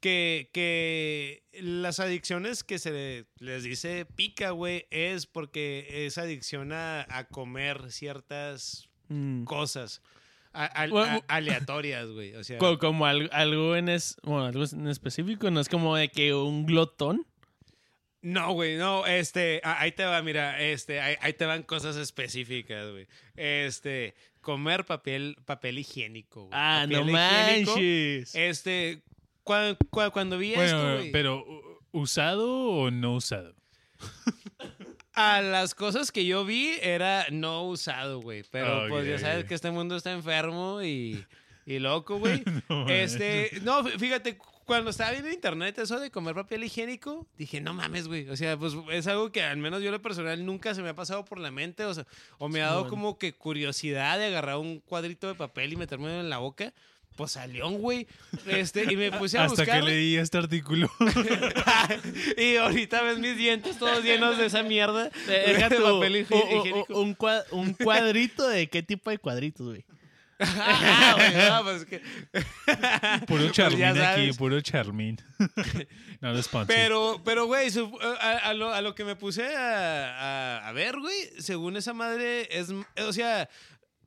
que, 0.00 0.50
que 0.52 1.44
las 1.52 2.00
adicciones 2.00 2.64
que 2.64 2.78
se 2.80 2.90
le- 2.90 3.26
les 3.38 3.62
dice 3.62 4.06
pica, 4.06 4.50
güey, 4.50 4.86
es 4.90 5.26
porque 5.26 5.86
es 6.06 6.18
adicción 6.18 6.72
a, 6.72 7.06
a 7.08 7.28
comer 7.28 7.90
ciertas 7.92 8.88
Mm. 9.08 9.44
cosas 9.44 10.02
a- 10.52 10.64
a- 10.84 11.20
aleatorias, 11.28 12.08
güey. 12.08 12.34
O 12.34 12.42
sea, 12.42 12.58
Co- 12.58 12.78
Como 12.78 13.06
al- 13.06 13.30
algo 13.32 13.76
en 13.76 13.88
es, 13.88 14.16
bueno, 14.24 14.46
algo 14.46 14.64
en 14.72 14.88
específico, 14.88 15.50
no 15.50 15.60
es 15.60 15.68
como 15.68 15.94
de 15.96 16.08
que 16.08 16.34
un 16.34 16.66
glotón. 16.66 17.26
No, 18.26 18.52
güey, 18.54 18.76
no, 18.78 19.04
este, 19.06 19.60
ahí 19.64 19.92
te 19.92 20.04
va, 20.04 20.22
mira, 20.22 20.58
este, 20.60 20.98
ahí, 21.00 21.14
ahí 21.20 21.34
te 21.34 21.44
van 21.44 21.62
cosas 21.62 21.96
específicas, 21.96 22.90
güey. 22.90 23.06
Este, 23.36 24.14
comer 24.40 24.86
papel, 24.86 25.36
papel 25.44 25.78
higiénico, 25.78 26.44
güey. 26.46 26.50
Ah, 26.54 26.86
no 26.88 27.00
higiénico. 27.02 27.72
manches. 27.72 28.34
Este, 28.34 29.02
cua- 29.44 29.76
cua- 29.90 30.10
cuando 30.10 30.38
vi 30.38 30.54
esto, 30.54 30.62
Bueno, 30.78 30.94
güey, 30.96 31.12
pero 31.12 31.44
¿u- 31.44 31.78
¿usado 32.00 32.50
o 32.50 32.90
no 32.90 33.14
usado? 33.14 33.54
a 35.12 35.40
las 35.42 35.74
cosas 35.74 36.10
que 36.10 36.24
yo 36.24 36.44
vi 36.44 36.72
era 36.82 37.26
no 37.30 37.62
usado, 37.64 38.20
güey. 38.20 38.42
Pero 38.50 38.86
pues 38.88 39.06
ya 39.06 39.18
sabes 39.18 39.44
que 39.44 39.54
este 39.54 39.70
mundo 39.70 39.96
está 39.96 40.12
enfermo 40.12 40.82
y, 40.82 41.24
y 41.66 41.78
loco, 41.78 42.18
güey. 42.20 42.42
No, 42.68 42.88
Este, 42.88 43.50
no, 43.62 43.84
fí- 43.84 43.98
fíjate, 43.98 44.38
cuando 44.64 44.90
estaba 44.90 45.10
viendo 45.10 45.28
en 45.28 45.34
internet 45.34 45.78
eso 45.78 46.00
de 46.00 46.10
comer 46.10 46.34
papel 46.34 46.64
higiénico, 46.64 47.26
dije, 47.38 47.60
no 47.60 47.74
mames, 47.74 48.08
güey. 48.08 48.28
O 48.30 48.36
sea, 48.36 48.56
pues 48.56 48.74
es 48.92 49.06
algo 49.06 49.30
que 49.32 49.42
al 49.42 49.56
menos 49.58 49.82
yo 49.82 49.90
lo 49.90 50.00
personal 50.02 50.44
nunca 50.44 50.74
se 50.74 50.82
me 50.82 50.88
ha 50.90 50.94
pasado 50.94 51.24
por 51.24 51.38
la 51.38 51.50
mente. 51.50 51.84
O 51.84 51.92
sea, 51.94 52.06
o 52.38 52.48
me 52.48 52.62
ha 52.62 52.66
dado 52.66 52.88
como 52.88 53.18
que 53.18 53.32
curiosidad 53.34 54.18
de 54.18 54.26
agarrar 54.26 54.56
un 54.56 54.80
cuadrito 54.80 55.28
de 55.28 55.34
papel 55.34 55.72
y 55.72 55.76
metérmelo 55.76 56.20
en 56.20 56.30
la 56.30 56.38
boca. 56.38 56.72
Pues 57.16 57.30
salió, 57.30 57.70
güey. 57.70 58.08
Este, 58.46 58.92
y 58.92 58.96
me 58.96 59.12
puse 59.12 59.38
a 59.38 59.44
Hasta 59.44 59.62
buscar. 59.62 59.80
que 59.82 59.86
leí 59.86 60.16
este 60.16 60.36
artículo. 60.38 60.90
y 62.36 62.56
ahorita 62.56 63.02
ves 63.02 63.18
mis 63.18 63.36
dientes 63.36 63.78
todos 63.78 64.02
llenos 64.02 64.36
de 64.38 64.46
esa 64.46 64.62
mierda. 64.62 65.10
Eh, 65.28 65.44
Deja 65.54 65.68
de 65.68 65.78
papel 65.80 66.16
higiénico. 66.16 66.86
un, 67.00 67.16
cua- 67.16 67.44
un 67.52 67.74
cuadrito 67.74 68.48
de 68.48 68.68
qué 68.68 68.82
tipo 68.82 69.10
de 69.10 69.18
cuadritos, 69.18 69.66
güey. 69.68 69.84
Ah, 70.40 71.14
güey, 71.16 71.48
no, 71.48 71.62
pues 71.64 71.84
que- 71.84 72.00
Puro 73.26 73.44
Pues 73.44 73.46
ya 73.46 73.52
charmín 73.52 73.98
aquí, 74.02 74.32
puro 74.32 74.60
charmín. 74.60 75.16
no 76.20 76.32
lo. 76.32 76.66
Pero, 76.66 77.20
pero, 77.24 77.46
güey, 77.46 77.70
su- 77.70 77.98
a, 78.00 78.38
a 78.38 78.54
lo, 78.54 78.72
a 78.72 78.80
lo 78.82 78.94
que 78.94 79.04
me 79.04 79.16
puse 79.16 79.44
a, 79.56 80.70
ver, 80.74 80.98
güey, 80.98 81.16
según 81.38 81.76
esa 81.76 81.92
madre, 81.92 82.48
es, 82.50 82.68
o 82.98 83.12
sea, 83.12 83.48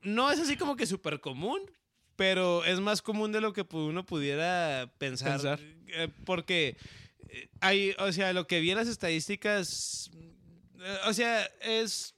no 0.02 0.32
es 0.32 0.40
así 0.40 0.58
como 0.58 0.76
que 0.76 0.86
súper 0.86 1.20
común, 1.20 1.60
pero 2.16 2.66
es 2.66 2.80
más 2.80 3.02
común 3.02 3.32
de 3.32 3.42
lo 3.42 3.54
que 3.54 3.66
uno 3.72 4.06
pudiera 4.06 4.92
pensar. 4.98 5.34
Pensar. 5.34 5.60
Eh, 5.88 6.10
porque 6.26 6.76
eh, 7.30 7.48
hay, 7.62 7.96
o 8.00 8.12
sea, 8.12 8.34
lo 8.34 8.48
que 8.48 8.60
vi 8.60 8.72
en 8.72 8.78
las 8.78 8.88
estadísticas, 8.88 10.12
eh, 10.80 10.98
o 11.06 11.14
sea, 11.14 11.46
es 11.62 12.16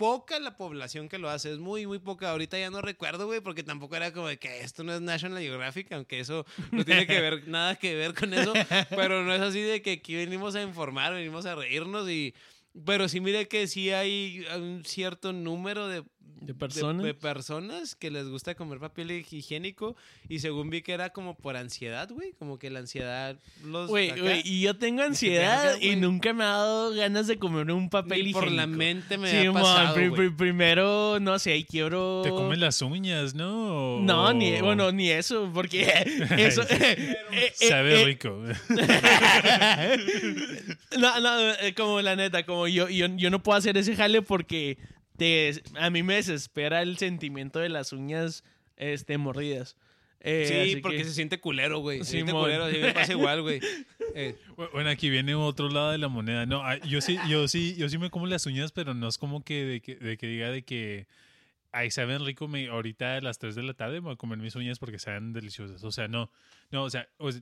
poca 0.00 0.40
la 0.40 0.56
población 0.56 1.10
que 1.10 1.18
lo 1.18 1.28
hace, 1.28 1.52
es 1.52 1.58
muy, 1.58 1.86
muy 1.86 1.98
poca. 1.98 2.30
Ahorita 2.30 2.58
ya 2.58 2.70
no 2.70 2.80
recuerdo, 2.80 3.26
güey, 3.26 3.42
porque 3.42 3.62
tampoco 3.62 3.96
era 3.96 4.14
como 4.14 4.28
de 4.28 4.38
que 4.38 4.60
esto 4.60 4.82
no 4.82 4.94
es 4.94 5.02
National 5.02 5.42
Geographic, 5.42 5.92
aunque 5.92 6.20
eso 6.20 6.46
no 6.72 6.86
tiene 6.86 7.06
que 7.06 7.20
ver 7.20 7.46
nada 7.48 7.76
que 7.76 7.94
ver 7.94 8.14
con 8.14 8.32
eso, 8.32 8.54
pero 8.88 9.22
no 9.22 9.34
es 9.34 9.42
así 9.42 9.60
de 9.60 9.82
que 9.82 9.92
aquí 9.92 10.14
venimos 10.14 10.54
a 10.54 10.62
informar, 10.62 11.12
venimos 11.12 11.44
a 11.44 11.54
reírnos 11.54 12.08
y... 12.08 12.34
Pero 12.86 13.08
sí, 13.08 13.20
mire 13.20 13.46
que 13.46 13.66
sí 13.66 13.90
hay 13.90 14.46
un 14.56 14.84
cierto 14.86 15.34
número 15.34 15.86
de, 15.86 16.02
De 16.40 16.54
personas. 16.54 17.04
de 17.04 17.14
personas 17.14 17.94
que 17.94 18.10
les 18.10 18.28
gusta 18.28 18.54
comer 18.54 18.78
papel 18.78 19.10
higiénico 19.10 19.96
y 20.28 20.38
según 20.40 20.70
vi 20.70 20.82
que 20.82 20.92
era 20.92 21.10
como 21.10 21.34
por 21.36 21.56
ansiedad, 21.56 22.08
güey, 22.10 22.32
como 22.38 22.58
que 22.58 22.70
la 22.70 22.80
ansiedad 22.80 23.36
los... 23.64 23.88
Güey, 23.88 24.18
güey, 24.18 24.42
y 24.44 24.62
yo 24.62 24.76
tengo 24.76 25.00
te 25.02 25.08
ansiedad 25.08 25.76
y 25.80 25.96
nunca 25.96 26.32
me 26.32 26.44
ha 26.44 26.48
dado 26.48 26.94
ganas 26.94 27.26
de 27.26 27.38
comer 27.38 27.70
un 27.70 27.90
papel 27.90 28.10
ni 28.24 28.30
higiénico. 28.30 28.40
por 28.40 28.50
la 28.50 28.66
mente 28.66 29.18
me 29.18 29.30
Sí, 29.30 29.46
ha 29.46 29.52
pasado, 29.52 29.94
pri- 29.94 30.08
güey. 30.08 30.28
pri- 30.28 30.36
primero, 30.36 31.18
no 31.20 31.38
sé, 31.38 31.64
quiero... 31.68 32.22
Te 32.24 32.30
comen 32.30 32.60
las 32.60 32.80
uñas, 32.82 33.34
¿no? 33.34 33.96
O- 33.96 34.00
No, 34.00 34.32
ni, 34.32 34.60
bueno, 34.60 34.90
ni 34.92 35.10
eso, 35.10 35.50
porque 35.52 35.82
eso... 36.38 36.62
eh, 36.70 37.16
eh, 37.32 37.52
Sabe 37.54 38.02
eh, 38.02 38.04
rico. 38.04 38.40
No, 40.98 41.20
no, 41.20 41.52
como 41.76 42.00
la 42.00 42.16
neta, 42.16 42.44
como 42.44 42.66
yo, 42.68 42.88
yo, 42.88 43.06
yo 43.16 43.30
no 43.30 43.42
puedo 43.42 43.58
hacer 43.58 43.76
ese 43.76 43.96
jale 43.96 44.22
porque 44.22 44.78
te, 45.20 45.62
a 45.78 45.90
mí 45.90 46.02
me 46.02 46.14
desespera 46.14 46.80
el 46.80 46.96
sentimiento 46.96 47.58
de 47.58 47.68
las 47.68 47.92
uñas 47.92 48.42
este, 48.78 49.18
mordidas. 49.18 49.76
Eh, 50.20 50.70
Sí, 50.74 50.80
porque 50.80 50.96
que- 50.98 51.04
se 51.04 51.12
siente 51.12 51.40
culero, 51.40 51.80
güey. 51.80 51.98
Se 51.98 52.12
siente 52.12 52.32
culero, 52.32 52.64
así 52.64 52.78
me 52.78 52.92
pasa 52.94 53.12
igual, 53.12 53.42
güey. 53.42 53.60
Eh, 54.12 54.34
Bueno, 54.72 54.90
aquí 54.90 55.08
viene 55.08 55.36
otro 55.36 55.68
lado 55.68 55.92
de 55.92 55.98
la 55.98 56.08
moneda. 56.08 56.44
No, 56.44 56.64
ah, 56.64 56.78
yo 56.78 57.00
sí, 57.00 57.16
yo 57.28 57.46
sí, 57.46 57.76
yo 57.76 57.88
sí 57.88 57.96
me 57.96 58.10
como 58.10 58.26
las 58.26 58.44
uñas, 58.46 58.72
pero 58.72 58.92
no 58.92 59.06
es 59.06 59.18
como 59.18 59.44
que 59.44 59.64
de 59.64 59.80
que, 59.82 59.94
de 59.94 60.16
que 60.16 60.26
diga 60.26 60.50
de 60.50 60.64
que 60.64 61.06
ay, 61.70 61.90
saben 61.92 62.24
rico, 62.24 62.48
me, 62.48 62.66
ahorita 62.68 63.16
a 63.16 63.20
las 63.20 63.38
3 63.38 63.54
de 63.54 63.62
la 63.62 63.74
tarde 63.74 64.00
me 64.00 64.06
voy 64.06 64.14
a 64.14 64.16
comer 64.16 64.38
mis 64.38 64.56
uñas 64.56 64.80
porque 64.80 64.98
saben 64.98 65.32
deliciosas. 65.32 65.84
O 65.84 65.92
sea, 65.92 66.08
no, 66.08 66.32
no, 66.72 66.82
o 66.82 66.90
sea, 66.90 67.08
o 67.18 67.30
sea, 67.30 67.40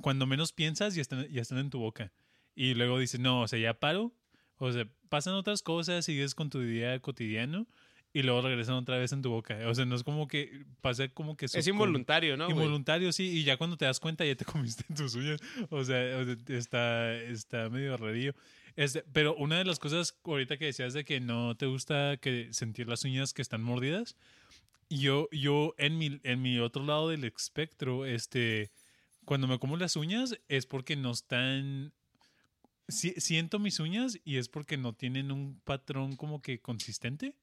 cuando 0.00 0.24
menos 0.26 0.52
piensas 0.54 0.94
ya 0.94 1.02
están, 1.02 1.28
ya 1.28 1.42
están 1.42 1.58
en 1.58 1.68
tu 1.68 1.78
boca. 1.78 2.10
Y 2.54 2.72
luego 2.72 2.98
dices, 2.98 3.20
no, 3.20 3.42
o 3.42 3.48
sea, 3.48 3.58
ya 3.58 3.74
paro. 3.74 4.14
O 4.58 4.72
sea, 4.72 4.86
pasan 5.08 5.34
otras 5.34 5.62
cosas, 5.62 6.04
sigues 6.04 6.34
con 6.34 6.50
tu 6.50 6.60
día 6.60 6.98
cotidiano 7.00 7.66
y 8.12 8.22
luego 8.22 8.42
regresan 8.42 8.74
otra 8.74 8.98
vez 8.98 9.12
en 9.12 9.22
tu 9.22 9.30
boca. 9.30 9.58
O 9.68 9.74
sea, 9.74 9.84
no 9.84 9.94
es 9.94 10.02
como 10.02 10.26
que 10.28 10.64
pasa 10.80 11.08
como 11.08 11.36
que... 11.36 11.46
es 11.46 11.66
involuntario, 11.66 12.36
¿no? 12.36 12.48
Involuntario, 12.48 13.12
sí, 13.12 13.28
y 13.28 13.44
ya 13.44 13.56
cuando 13.56 13.76
te 13.76 13.84
das 13.84 14.00
cuenta 14.00 14.24
ya 14.24 14.34
te 14.34 14.44
comiste 14.44 14.84
tus 14.94 15.14
uñas. 15.14 15.40
O 15.70 15.84
sea, 15.84 16.18
o 16.18 16.24
sea, 16.24 16.36
está, 16.56 17.14
está 17.14 17.68
medio 17.68 17.96
rarillo. 17.96 18.34
Este, 18.76 19.04
pero 19.12 19.34
una 19.34 19.58
de 19.58 19.64
las 19.64 19.78
cosas 19.78 20.18
ahorita 20.24 20.56
que 20.56 20.66
decías 20.66 20.94
de 20.94 21.04
que 21.04 21.20
no 21.20 21.56
te 21.56 21.66
gusta 21.66 22.16
que 22.16 22.48
sentir 22.52 22.88
las 22.88 23.04
uñas 23.04 23.34
que 23.34 23.42
están 23.42 23.62
mordidas, 23.62 24.16
yo, 24.88 25.28
yo 25.32 25.74
en 25.78 25.98
mi, 25.98 26.20
en 26.22 26.40
mi 26.42 26.58
otro 26.60 26.84
lado 26.84 27.08
del 27.10 27.24
espectro, 27.24 28.06
este, 28.06 28.70
cuando 29.24 29.46
me 29.46 29.58
como 29.58 29.76
las 29.76 29.96
uñas 29.96 30.38
es 30.48 30.66
porque 30.66 30.96
no 30.96 31.10
están... 31.10 31.92
si- 32.88 33.14
siento 33.20 33.58
mis 33.58 33.78
uñas 33.80 34.18
y 34.24 34.36
es 34.36 34.48
porque 34.48 34.76
no 34.76 34.94
tienen 34.94 35.30
un 35.30 35.60
patrón 35.60 36.16
como 36.16 36.40
que 36.42 36.60
consistente. 36.60 37.34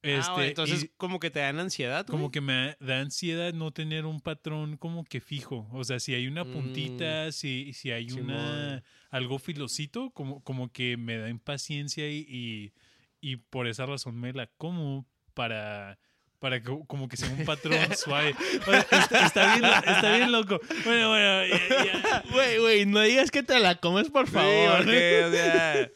Este, 0.02 0.48
entonces, 0.48 0.84
y- 0.84 0.88
como 0.96 1.18
que 1.18 1.28
te 1.30 1.40
dan 1.40 1.58
ansiedad, 1.58 2.06
güey. 2.06 2.16
como 2.18 2.30
que 2.30 2.40
me 2.40 2.76
da 2.78 3.00
ansiedad 3.00 3.52
no 3.52 3.72
tener 3.72 4.06
un 4.06 4.20
patrón 4.20 4.76
como 4.76 5.04
que 5.04 5.20
fijo. 5.20 5.68
O 5.72 5.82
sea, 5.82 5.98
si 5.98 6.14
hay 6.14 6.28
una 6.28 6.44
puntita, 6.44 7.32
si, 7.32 7.72
si 7.72 7.90
hay 7.90 8.08
Simón. 8.08 8.24
una 8.26 8.84
algo 9.10 9.38
filosito, 9.40 10.10
como, 10.10 10.40
como 10.44 10.70
que 10.72 10.96
me 10.96 11.16
da 11.18 11.28
impaciencia 11.28 12.08
y, 12.08 12.18
y, 12.28 12.72
y 13.20 13.36
por 13.36 13.66
esa 13.66 13.86
razón 13.86 14.14
me 14.16 14.32
la 14.32 14.46
como 14.46 15.04
para 15.34 15.98
para 16.38 16.60
que 16.62 16.70
como 16.86 17.08
que 17.08 17.16
sea 17.16 17.28
un 17.30 17.44
patrón 17.44 17.76
suave. 17.96 18.34
O 18.66 18.70
sea, 18.70 18.80
está, 18.80 19.26
está 19.26 19.56
bien, 19.56 19.64
está 19.86 20.16
bien 20.16 20.32
loco. 20.32 20.60
Bueno, 20.84 21.08
bueno, 21.10 21.46
ya- 21.46 21.84
ya. 21.84 22.22
Güey, 22.32 22.58
güey, 22.58 22.86
no 22.86 23.00
digas 23.00 23.30
que 23.30 23.42
te 23.42 23.58
la 23.58 23.76
comes, 23.76 24.08
por 24.10 24.26
Sí, 24.26 24.32
favor. 24.32 24.76
porque, 24.78 25.24
o 25.24 25.32
sea, 25.32 25.90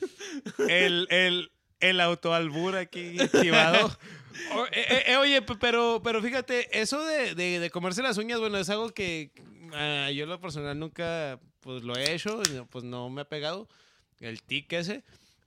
el, 0.68 1.06
el, 1.10 1.52
el 1.80 2.00
autoalbur 2.00 2.76
aquí 2.76 3.20
activado. 3.20 3.96
O- 4.54 4.66
eh, 4.66 4.70
eh, 4.88 5.02
eh, 5.08 5.16
oye, 5.16 5.42
pero, 5.42 6.00
pero 6.02 6.22
fíjate, 6.22 6.80
eso 6.80 7.04
de, 7.04 7.34
de- 7.34 7.60
de 7.60 7.70
comerse 7.70 8.02
las 8.02 8.16
uñas, 8.18 8.40
bueno, 8.40 8.58
es 8.58 8.68
algo 8.70 8.90
que 8.90 9.30
ah, 9.74 10.10
yo 10.10 10.24
en 10.24 10.30
lo 10.30 10.40
personal 10.40 10.78
nunca 10.78 11.38
pues 11.60 11.84
lo 11.84 11.94
he 11.96 12.12
hecho, 12.14 12.42
pues 12.70 12.82
no 12.82 13.08
me 13.10 13.20
ha 13.20 13.24
pegado 13.24 13.68
el 14.20 14.42
tic 14.42 14.72
ese. 14.72 15.04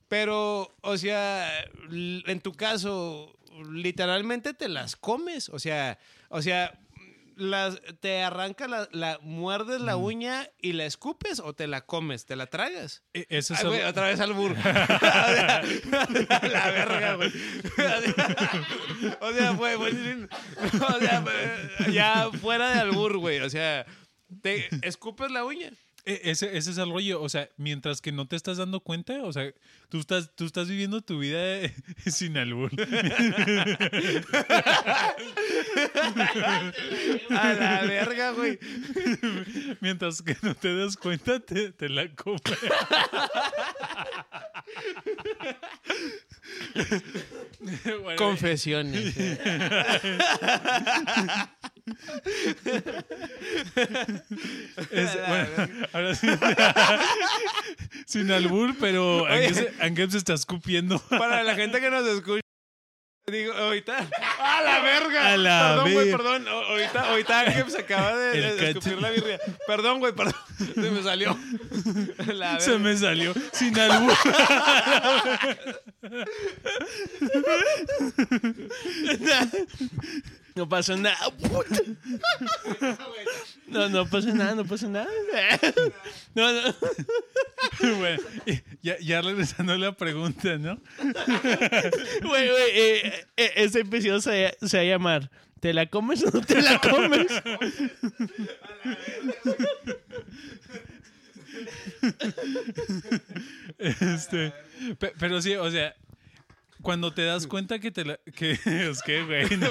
Pero, 0.07 0.73
o 0.81 0.97
sea, 0.97 1.51
en 1.91 2.39
tu 2.39 2.53
caso, 2.53 3.35
literalmente 3.63 4.53
te 4.53 4.69
las 4.69 4.95
comes. 4.95 5.49
O 5.49 5.59
sea, 5.59 5.99
o 6.29 6.41
sea, 6.41 6.79
las, 7.35 7.81
te 7.99 8.23
arranca 8.23 8.67
la, 8.67 8.87
la 8.93 9.19
muerdes 9.21 9.81
la 9.81 9.97
uña 9.97 10.47
y 10.61 10.71
la 10.73 10.85
escupes 10.85 11.39
o 11.41 11.53
te 11.53 11.67
la 11.67 11.81
comes, 11.85 12.25
te 12.25 12.35
la 12.37 12.47
tragas. 12.47 13.03
E- 13.13 13.25
Ese 13.29 13.53
es 13.55 13.59
Ay, 13.59 13.65
algo- 13.79 13.89
otra 13.89 14.07
vez 14.07 14.19
al 14.21 14.31
burro. 14.33 14.55
la 14.63 15.61
verga, 16.71 17.15
güey. 17.15 17.31
O 19.19 19.31
sea, 19.33 19.51
güey, 19.51 19.75
o 19.75 20.99
sea, 20.99 21.23
ya 21.91 22.29
fuera 22.41 22.69
de 22.73 22.79
albur, 22.81 23.17
güey. 23.17 23.39
O 23.39 23.49
sea, 23.49 23.85
te 24.41 24.69
escupes 24.87 25.31
la 25.31 25.43
uña. 25.45 25.71
E- 26.05 26.21
Ese, 26.31 26.55
ese 26.55 26.71
es 26.71 26.77
el 26.77 26.89
rollo, 26.91 27.21
o 27.21 27.29
sea, 27.29 27.49
mientras 27.57 27.99
que 27.99 28.11
no 28.11 28.27
te 28.27 28.35
estás 28.35 28.57
dando 28.57 28.79
cuenta, 28.79 29.23
o 29.23 29.33
sea, 29.33 29.51
tú 29.89 29.99
estás, 29.99 30.29
tú 30.35 30.45
estás 30.45 30.67
viviendo 30.69 31.01
tu 31.01 31.17
vida 31.19 31.67
sin 32.05 32.37
albur. 32.37 32.71
A 37.29 37.53
la 37.53 37.81
verga, 37.87 38.31
güey. 38.31 38.59
mientras 39.81 40.21
que 40.21 40.35
no 40.41 40.55
te 40.55 40.75
das 40.75 40.95
cuenta, 40.97 41.39
te, 41.39 41.71
te 41.71 41.89
la 41.89 42.07
comes. 42.15 42.41
Bueno, 48.03 48.15
Confesiones. 48.17 49.15
es- 54.91 55.17
bueno, 55.27 55.87
ahora 55.93 56.15
sí. 56.15 56.27
sin 58.07 58.31
albur, 58.31 58.75
pero 58.79 59.23
Oye. 59.23 59.71
Angel 59.79 60.11
se- 60.11 60.17
está 60.17 60.33
escupiendo. 60.33 60.99
Para 61.09 61.43
la 61.43 61.55
gente 61.55 61.79
que 61.79 61.89
nos 61.89 62.05
escucha. 62.07 62.41
Digo, 63.27 63.53
ahorita. 63.53 64.07
¡A 64.39 64.61
la 64.61 64.81
verga! 64.81 65.33
A 65.33 65.37
la 65.37 65.59
perdón, 65.83 65.93
güey, 65.93 66.11
perdón. 66.11 66.47
Ahorita, 66.47 67.09
ahorita 67.09 67.69
se 67.71 67.79
acaba 67.79 68.15
de, 68.15 68.39
de- 68.55 68.69
escupir 68.69 69.01
la 69.01 69.09
birria. 69.09 69.39
Perdón, 69.65 69.97
güey, 69.99 70.13
perdón. 70.13 70.35
Se 70.75 70.91
me 70.91 71.01
salió. 71.01 71.35
La 72.27 72.59
Se 72.59 72.77
me 72.77 72.95
salió 72.95 73.33
sin 73.51 73.79
albur. 73.79 74.13
No 80.55 80.69
pasó 80.69 80.95
nada. 80.95 81.17
No, 83.67 83.89
no 83.89 84.07
pasa 84.09 84.33
nada, 84.33 84.55
no 84.55 84.63
pasa 84.65 84.87
nada. 84.87 85.07
No, 86.33 86.51
no. 86.53 86.75
bueno, 87.97 88.21
ya, 88.81 88.97
ya 88.99 89.21
regresando 89.21 89.73
a 89.73 89.77
la 89.77 89.91
pregunta, 89.91 90.57
¿no? 90.57 90.79
Güey, 92.21 92.49
güey, 92.49 92.69
eh, 92.73 93.25
eh, 93.37 93.51
ese 93.55 93.81
episodio 93.81 94.21
se, 94.21 94.55
se 94.61 94.77
va 94.77 94.83
a 94.83 94.85
llamar 94.85 95.29
¿Te 95.59 95.73
la 95.73 95.87
comes 95.87 96.23
o 96.23 96.29
no 96.31 96.41
te 96.41 96.61
la 96.61 96.79
comes? 96.79 97.27
Este, 103.77 104.53
pe- 104.99 105.13
pero 105.19 105.41
sí, 105.41 105.55
o 105.55 105.69
sea, 105.71 105.95
cuando 106.85 107.11
te 107.11 107.25
das 107.25 107.47
cuenta 107.47 107.79
que 107.79 107.89
te 107.89 108.05
la. 108.05 108.19
Que, 108.35 108.51
es 108.91 109.01
que, 109.01 109.23
güey. 109.23 109.49
no. 109.57 109.67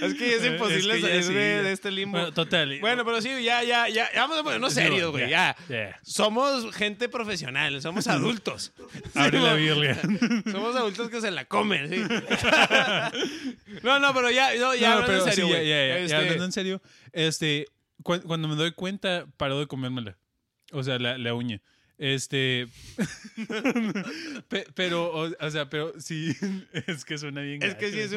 Es 0.00 0.14
que 0.14 0.36
es 0.36 0.44
imposible 0.46 0.94
que 0.94 1.00
ya 1.00 1.08
salir 1.08 1.24
sí, 1.24 1.34
de, 1.34 1.72
este 1.72 1.90
limbo. 1.90 2.16
Bueno, 2.16 2.32
total. 2.32 2.78
Bueno, 2.80 3.04
pero 3.04 3.20
sí, 3.20 3.42
ya, 3.42 3.64
ya, 3.64 3.88
ya. 3.88 4.08
Vamos 4.14 4.38
a 4.38 4.44
ponernos 4.44 4.72
serios, 4.72 5.10
güey. 5.10 5.28
Ya. 5.28 5.56
ya. 5.68 5.98
Somos 6.04 6.72
gente 6.74 7.08
profesional, 7.08 7.82
somos 7.82 8.06
adultos. 8.06 8.72
Abre 9.14 9.40
la 9.40 9.54
Biblia. 9.54 10.00
Somos 10.50 10.76
adultos 10.76 11.10
que 11.10 11.20
se 11.20 11.32
la 11.32 11.44
comen, 11.44 11.90
sí. 11.90 12.02
no, 13.82 13.98
no, 13.98 14.14
pero 14.14 14.30
ya, 14.30 14.54
no, 14.54 14.76
ya 14.76 14.90
No, 14.90 14.94
hablando 14.94 15.06
pero 15.06 15.24
en 15.26 15.32
serio, 15.32 15.46
sí, 15.46 15.52
ya, 15.52 15.58
ya, 15.58 15.64
ya, 15.64 15.86
ya 15.86 15.98
Este, 15.98 16.16
hablando 16.16 16.44
en 16.44 16.52
serio, 16.52 16.82
este, 17.12 17.66
cu- 18.04 18.22
cuando 18.22 18.46
me 18.46 18.54
doy 18.54 18.70
cuenta, 18.70 19.26
paro 19.36 19.58
de 19.58 19.66
comérmela. 19.66 20.16
O 20.70 20.84
sea, 20.84 21.00
la, 21.00 21.18
la 21.18 21.34
uña. 21.34 21.60
Este. 22.04 22.66
pe- 24.48 24.66
pero, 24.74 25.06
o, 25.10 25.30
o 25.40 25.50
sea, 25.50 25.70
pero 25.70 25.98
sí, 25.98 26.36
es 26.86 27.04
que 27.06 27.16
suena 27.16 27.40
bien. 27.40 27.62
Es 27.62 27.76
que 27.76 27.90
sí 27.90 27.98
es 27.98 28.12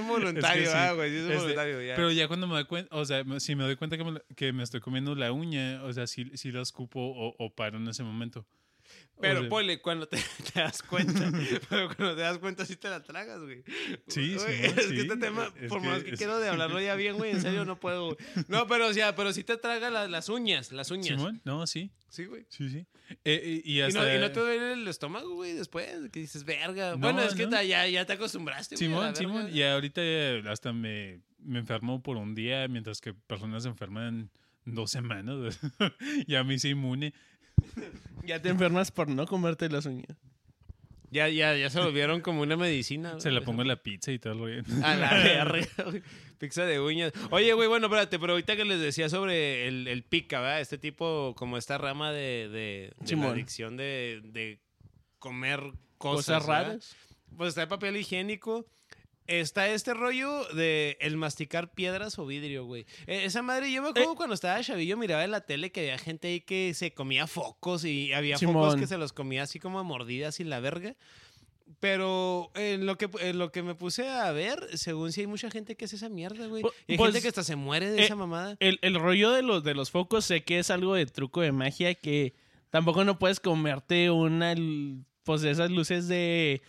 que 0.54 0.65
sí. 0.65 0.73
ah, 0.76 0.91
güey, 0.91 1.10
sí 1.10 1.17
es 1.17 1.23
Este, 1.23 1.88
ya. 1.88 1.95
Pero 1.95 2.12
ya 2.12 2.28
cuando 2.28 2.47
me 2.47 2.56
doy 2.56 2.65
cuenta, 2.65 2.93
o 2.93 3.06
sea, 3.06 3.23
si 3.39 3.56
me 3.56 3.63
doy 3.63 3.78
cuenta 3.78 3.97
que 3.97 4.04
me, 4.04 4.21
que 4.36 4.52
me 4.52 4.63
estoy 4.63 4.82
comiendo 4.82 5.15
la 5.15 5.32
uña, 5.32 5.82
o 5.86 5.93
sea, 5.93 6.06
sí, 6.06 6.30
sí 6.34 6.52
la 6.52 6.62
escupo 6.62 7.00
o, 7.00 7.34
o 7.38 7.50
paro 7.56 7.78
en 7.78 7.88
ese 7.88 8.04
momento. 8.04 8.45
O 9.17 9.19
Pero, 9.21 9.39
sea, 9.41 9.49
Pole, 9.49 9.82
cuando 9.82 10.08
te, 10.08 10.17
te 10.53 10.60
das 10.60 10.84
cuenta, 10.84 11.32
pero 11.69 11.88
cuando 11.95 12.15
te 12.15 12.21
das 12.21 12.38
cuenta 12.38 12.65
sí 12.65 12.75
te 12.75 12.88
la 12.88 13.01
tragas, 13.01 13.41
güey. 13.41 13.63
Sí, 14.08 14.36
Güey, 14.36 14.58
sí, 14.58 14.63
es 14.63 14.73
que 14.88 15.01
este 15.01 15.17
tema, 15.17 15.51
es 15.60 15.69
por 15.69 15.82
que 15.82 15.88
más 15.88 16.03
que 16.03 16.12
es- 16.12 16.17
quiero 16.19 16.39
de 16.39 16.47
hablarlo 16.49 16.80
ya 16.80 16.93
bien, 16.95 17.17
güey, 17.17 17.32
en 17.32 17.41
serio 17.41 17.65
no 17.65 17.80
puedo, 17.80 18.06
güey. 18.06 18.17
No, 18.47 18.67
pero 18.67 18.88
o 18.88 18.93
sea, 18.93 19.15
pero 19.15 19.34
sí 19.34 19.43
te 19.43 19.58
traga 19.58 19.89
la- 19.89 20.08
las 20.08 20.30
uñas, 20.30 20.71
las 20.71 20.91
uñas. 20.91 21.08
Simón, 21.19 21.41
no, 21.45 21.65
sí, 21.65 21.89
Sí, 22.10 22.25
güey. 22.25 22.45
sí, 22.49 22.69
sí. 22.69 22.86
Eh, 23.25 23.62
y, 23.65 23.82
y 23.82 23.93
no, 23.93 24.13
y 24.13 24.19
no 24.19 24.32
te 24.32 24.39
duele 24.39 24.73
el 24.73 24.88
estómago, 24.88 25.34
güey, 25.34 25.53
después, 25.53 25.88
que 26.12 26.19
dices, 26.19 26.43
verga. 26.43 26.91
No, 26.91 26.97
bueno, 26.99 27.21
es 27.23 27.34
que 27.36 27.47
no. 27.47 27.62
ya, 27.63 27.88
ya 27.88 28.06
te 28.06 28.13
acostumbraste, 28.13 28.75
güey. 28.75 28.88
Simón. 28.88 29.15
Simón, 29.15 29.49
y 29.51 29.63
ahorita 29.63 30.01
hasta 30.51 30.73
me, 30.73 31.21
me 31.39 31.60
enfermo 31.60 32.03
por 32.03 32.17
un 32.17 32.36
día, 32.36 32.67
mientras 32.67 33.01
que 33.01 33.13
personas 33.13 33.63
se 33.63 33.69
enferman 33.69 34.30
dos 34.65 34.91
semanas. 34.91 35.60
ya 36.27 36.43
me 36.43 36.53
hice 36.56 36.69
inmune. 36.69 37.13
Ya 38.26 38.41
te 38.41 38.50
enfermas 38.50 38.91
por 38.91 39.08
no 39.08 39.26
comerte 39.26 39.70
las 39.70 39.86
uñas. 39.86 40.17
Ya, 41.10 41.30
ya, 41.30 41.56
ya 41.56 41.70
se 41.70 41.80
volvieron 41.80 42.20
como 42.20 42.41
una 42.41 42.58
medicina. 42.58 43.17
Se 43.20 43.30
güey. 43.30 43.39
la 43.39 43.46
pongo 43.46 43.62
en 43.62 43.70
la 43.70 43.78
pizza 43.82 44.12
y 44.12 44.20
todo 44.20 44.34
el 44.34 44.39
rollo. 44.39 44.63
A 44.84 44.96
la 44.96 45.13
verga, 45.24 45.84
güey. 45.86 46.02
Pizza 46.38 46.65
de 46.65 46.82
uñas. 46.82 47.13
Oye, 47.32 47.54
güey, 47.54 47.70
bueno, 47.70 47.88
espérate, 47.88 48.20
pero 48.20 48.34
ahorita 48.34 48.58
que 48.58 48.65
les 48.65 48.82
decía 48.82 49.08
sobre 49.08 49.67
el, 49.70 49.88
el 49.88 50.04
pica, 50.04 50.41
¿verdad? 50.41 50.60
Este 50.60 50.78
tipo, 50.78 51.34
como 51.38 51.58
esta 51.58 51.78
rama 51.78 52.12
de, 52.12 52.50
de, 52.50 52.50
de 52.50 52.93
la 53.00 53.08
Simón. 53.08 53.32
adicción 53.32 53.78
de, 53.78 54.22
de 54.26 54.60
comer 55.20 55.62
Cosas 55.98 56.43
cosas, 56.43 56.48
¿verdad? 56.48 56.63
raras. 56.67 56.96
Pues 57.38 57.50
está 57.50 57.62
el 57.63 57.67
papel 57.70 57.96
higiénico. 57.96 58.65
Está 59.28 59.68
este 59.68 59.94
rollo 59.94 60.46
de 60.54 60.98
el 61.02 61.18
masticar 61.18 61.74
piedras 61.74 62.18
o 62.18 62.26
vidrio, 62.26 62.66
güey. 62.66 62.86
E- 63.06 63.26
esa 63.26 63.42
madre, 63.42 63.72
yo 63.72 63.82
me 63.82 63.90
acuerdo 63.90 64.16
cuando 64.16 64.34
estaba 64.34 64.62
chavillo, 64.62 64.98
miraba 64.98 65.24
en 65.24 65.32
la 65.32 65.42
tele 65.42 65.72
que 65.72 65.82
había 65.82 65.98
gente 65.98 66.30
ahí 66.30 66.42
que 66.42 66.74
se 66.74 66.94
comía 66.94 67.28
focos 67.28 67.84
y 67.84 68.13
había 68.13 68.38
focos 68.38 68.76
que 68.78 68.88
se 68.88 68.98
los 68.98 69.13
comía 69.13 69.44
así 69.44 69.60
como 69.60 69.80
a 69.80 69.84
mordidas 69.84 70.40
y 70.40 70.46
la 70.46 70.60
verga. 70.60 70.96
Pero 71.80 72.50
en 72.56 72.86
lo 72.86 72.98
que 72.98 73.10
en 73.20 73.38
lo 73.38 73.52
que 73.52 73.62
me 73.62 73.76
puse 73.76 74.08
a 74.08 74.32
ver, 74.32 74.66
según 74.78 75.12
si 75.12 75.22
hay 75.22 75.28
mucha 75.28 75.52
gente 75.52 75.76
que 75.76 75.86
hace 75.86 75.98
esa 75.98 76.08
mierda, 76.10 76.48
güey. 76.48 76.63
Y 76.88 76.94
hay 76.94 76.98
pues, 76.98 77.12
gente 77.12 77.22
que 77.22 77.28
hasta 77.28 77.44
se 77.44 77.58
muere 77.58 77.92
de 77.92 78.02
eh, 78.02 78.06
esa 78.06 78.16
mamada. 78.16 78.56
El, 78.62 78.80
el 78.82 78.96
rollo 78.96 79.32
de 79.32 79.44
los, 79.44 79.63
de 79.63 79.76
los 79.76 79.92
focos 79.92 80.24
sé 80.26 80.44
que 80.44 80.60
es 80.60 80.72
algo 80.72 80.96
de 80.96 81.06
truco 81.06 81.42
de 81.42 81.52
magia 81.52 81.94
que 81.94 82.34
tampoco 82.70 83.04
no 83.04 83.20
puedes 83.20 83.42
comerte 83.42 84.10
una, 84.10 84.56
pues 85.24 85.42
de 85.42 85.52
esas 85.52 85.70
luces 85.70 86.08
de... 86.08 86.62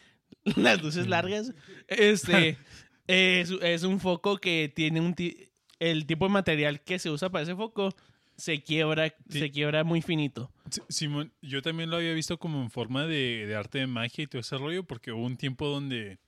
Las 0.57 0.83
luces 0.83 1.07
largas. 1.07 1.53
Este, 1.89 2.57
es, 3.07 3.51
es 3.63 3.83
un 3.85 4.01
foco 4.01 4.39
que 4.39 4.73
tiene 4.75 5.01
un... 5.01 5.15
ti- 5.15 5.45
el 5.81 6.07
tipo 6.07 6.27
de 6.27 6.33
material 6.33 6.81
que 6.83 6.99
se 6.99 7.09
usa 7.11 7.31
para 7.31 7.45
ese 7.45 7.55
foco 7.55 7.95
se 8.37 8.63
quiebra, 8.63 9.15
Sí. 9.29 9.39
se 9.41 9.51
quiebra 9.51 9.85
muy 9.85 10.01
finito. 10.03 10.51
Simón, 10.89 11.33
yo 11.43 11.61
también 11.63 11.91
lo 11.91 11.97
había 11.97 12.13
visto 12.15 12.39
como 12.39 12.61
en 12.63 12.71
forma 12.71 13.05
de, 13.07 13.47
de 13.47 13.55
arte 13.57 13.79
de 13.79 13.87
magia 13.87 14.25
y 14.25 14.27
todo 14.27 14.41
ese 14.41 14.57
rollo, 14.59 14.85
porque 14.85 15.13
hubo 15.13 15.25
un 15.25 15.37
tiempo 15.37 15.67
donde, 15.69 16.19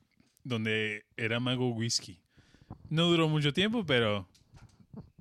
donde 0.44 1.04
era 1.16 1.38
mago 1.40 1.70
whisky. 1.70 2.18
No 2.88 3.06
duró 3.06 3.28
mucho 3.28 3.52
tiempo, 3.52 3.84
pero, 3.86 4.28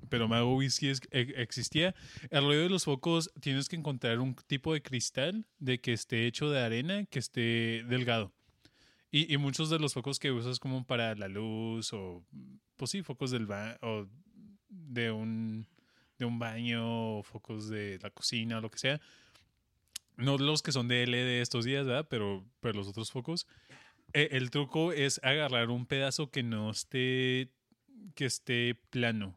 pero 0.08 0.26
mago 0.28 0.56
whisky 0.56 0.88
es- 0.88 1.02
e- 1.12 1.34
existía. 1.36 1.94
El 2.30 2.44
rollo 2.44 2.62
de 2.62 2.70
los 2.70 2.84
focos, 2.84 3.30
tienes 3.40 3.68
que 3.68 3.76
encontrar 3.76 4.18
un 4.20 4.34
tipo 4.46 4.72
de 4.74 4.82
cristal 4.82 5.44
de 5.58 5.80
que 5.80 5.92
esté 5.92 6.26
hecho 6.26 6.50
de 6.50 6.60
arena, 6.60 7.04
que 7.06 7.18
esté 7.20 7.84
delgado. 7.88 8.32
Y, 9.10 9.32
y 9.32 9.36
muchos 9.38 9.70
de 9.70 9.78
los 9.78 9.94
focos 9.94 10.18
que 10.18 10.30
usas 10.30 10.60
como 10.60 10.84
para 10.84 11.14
la 11.16 11.28
luz 11.28 11.92
o, 11.92 12.24
pues 12.76 12.92
sí, 12.92 13.02
focos 13.02 13.30
del 13.30 13.46
ba 13.46 13.78
o 13.82 14.06
de 14.68 15.10
un, 15.10 15.66
de 16.18 16.24
un 16.24 16.38
baño 16.38 17.18
o 17.18 17.22
focos 17.22 17.68
de 17.68 17.98
la 18.02 18.10
cocina 18.10 18.58
o 18.58 18.60
lo 18.60 18.70
que 18.70 18.78
sea. 18.78 19.00
No 20.16 20.38
los 20.38 20.62
que 20.62 20.72
son 20.72 20.86
de 20.86 21.06
LED 21.06 21.40
estos 21.40 21.64
días, 21.64 21.86
¿verdad? 21.86 22.06
Pero, 22.08 22.44
pero 22.60 22.74
los 22.78 22.88
otros 22.88 23.10
focos. 23.10 23.46
Eh, 24.12 24.28
el 24.32 24.50
truco 24.50 24.92
es 24.92 25.20
agarrar 25.24 25.70
un 25.70 25.86
pedazo 25.86 26.30
que 26.30 26.42
no 26.42 26.70
esté, 26.70 27.50
que 28.14 28.26
esté 28.26 28.74
plano. 28.90 29.36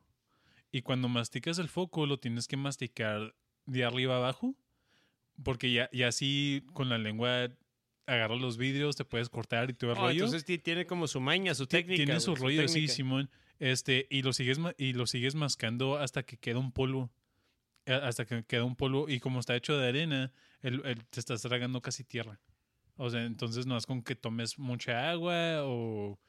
Y 0.71 0.81
cuando 0.81 1.07
masticas 1.07 1.57
el 1.59 1.69
foco, 1.69 2.05
lo 2.05 2.19
tienes 2.19 2.47
que 2.47 2.57
masticar 2.57 3.33
de 3.65 3.85
arriba 3.85 4.17
abajo. 4.17 4.55
Porque 5.43 5.71
ya, 5.71 5.89
ya 5.91 6.09
así 6.09 6.65
con 6.73 6.89
la 6.89 6.97
lengua 6.97 7.49
agarras 8.05 8.39
los 8.41 8.57
vidrios, 8.57 8.95
te 8.95 9.05
puedes 9.05 9.29
cortar 9.29 9.69
y 9.69 9.73
todo 9.73 9.91
el 9.91 9.97
Oh, 9.97 10.01
rollo. 10.01 10.11
entonces 10.13 10.43
ti- 10.45 10.57
tiene 10.59 10.85
como 10.85 11.07
su 11.07 11.19
maña, 11.21 11.53
su 11.55 11.67
técnica. 11.67 12.03
Tiene 12.03 12.19
su 12.19 12.35
rollo, 12.35 12.67
sí, 12.67 12.73
técnica. 12.75 12.93
Simón. 12.93 13.29
Este, 13.59 14.07
y 14.09 14.21
lo 14.23 14.33
sigues 14.33 14.59
y 14.77 14.93
lo 14.93 15.07
sigues 15.07 15.35
mascando 15.35 15.97
hasta 15.97 16.23
que 16.23 16.37
queda 16.37 16.59
un 16.59 16.71
polvo. 16.71 17.11
A- 17.85 18.07
Hasta 18.07 18.25
que 18.25 18.43
queda 18.43 18.63
un 18.63 18.75
polvo. 18.75 19.07
Y 19.09 19.19
como 19.19 19.39
está 19.39 19.55
hecho 19.55 19.77
de 19.77 19.87
arena, 19.89 20.31
el, 20.61 20.85
el- 20.85 21.05
te 21.05 21.19
estás 21.19 21.41
tragando 21.41 21.81
casi 21.81 22.03
tierra. 22.03 22.39
O 22.95 23.09
sea, 23.09 23.23
entonces 23.25 23.65
no 23.65 23.75
es 23.77 23.85
con 23.85 24.03
que 24.03 24.15
tomes 24.15 24.59
mucha 24.59 25.09
agua 25.09 25.63
o 25.63 26.19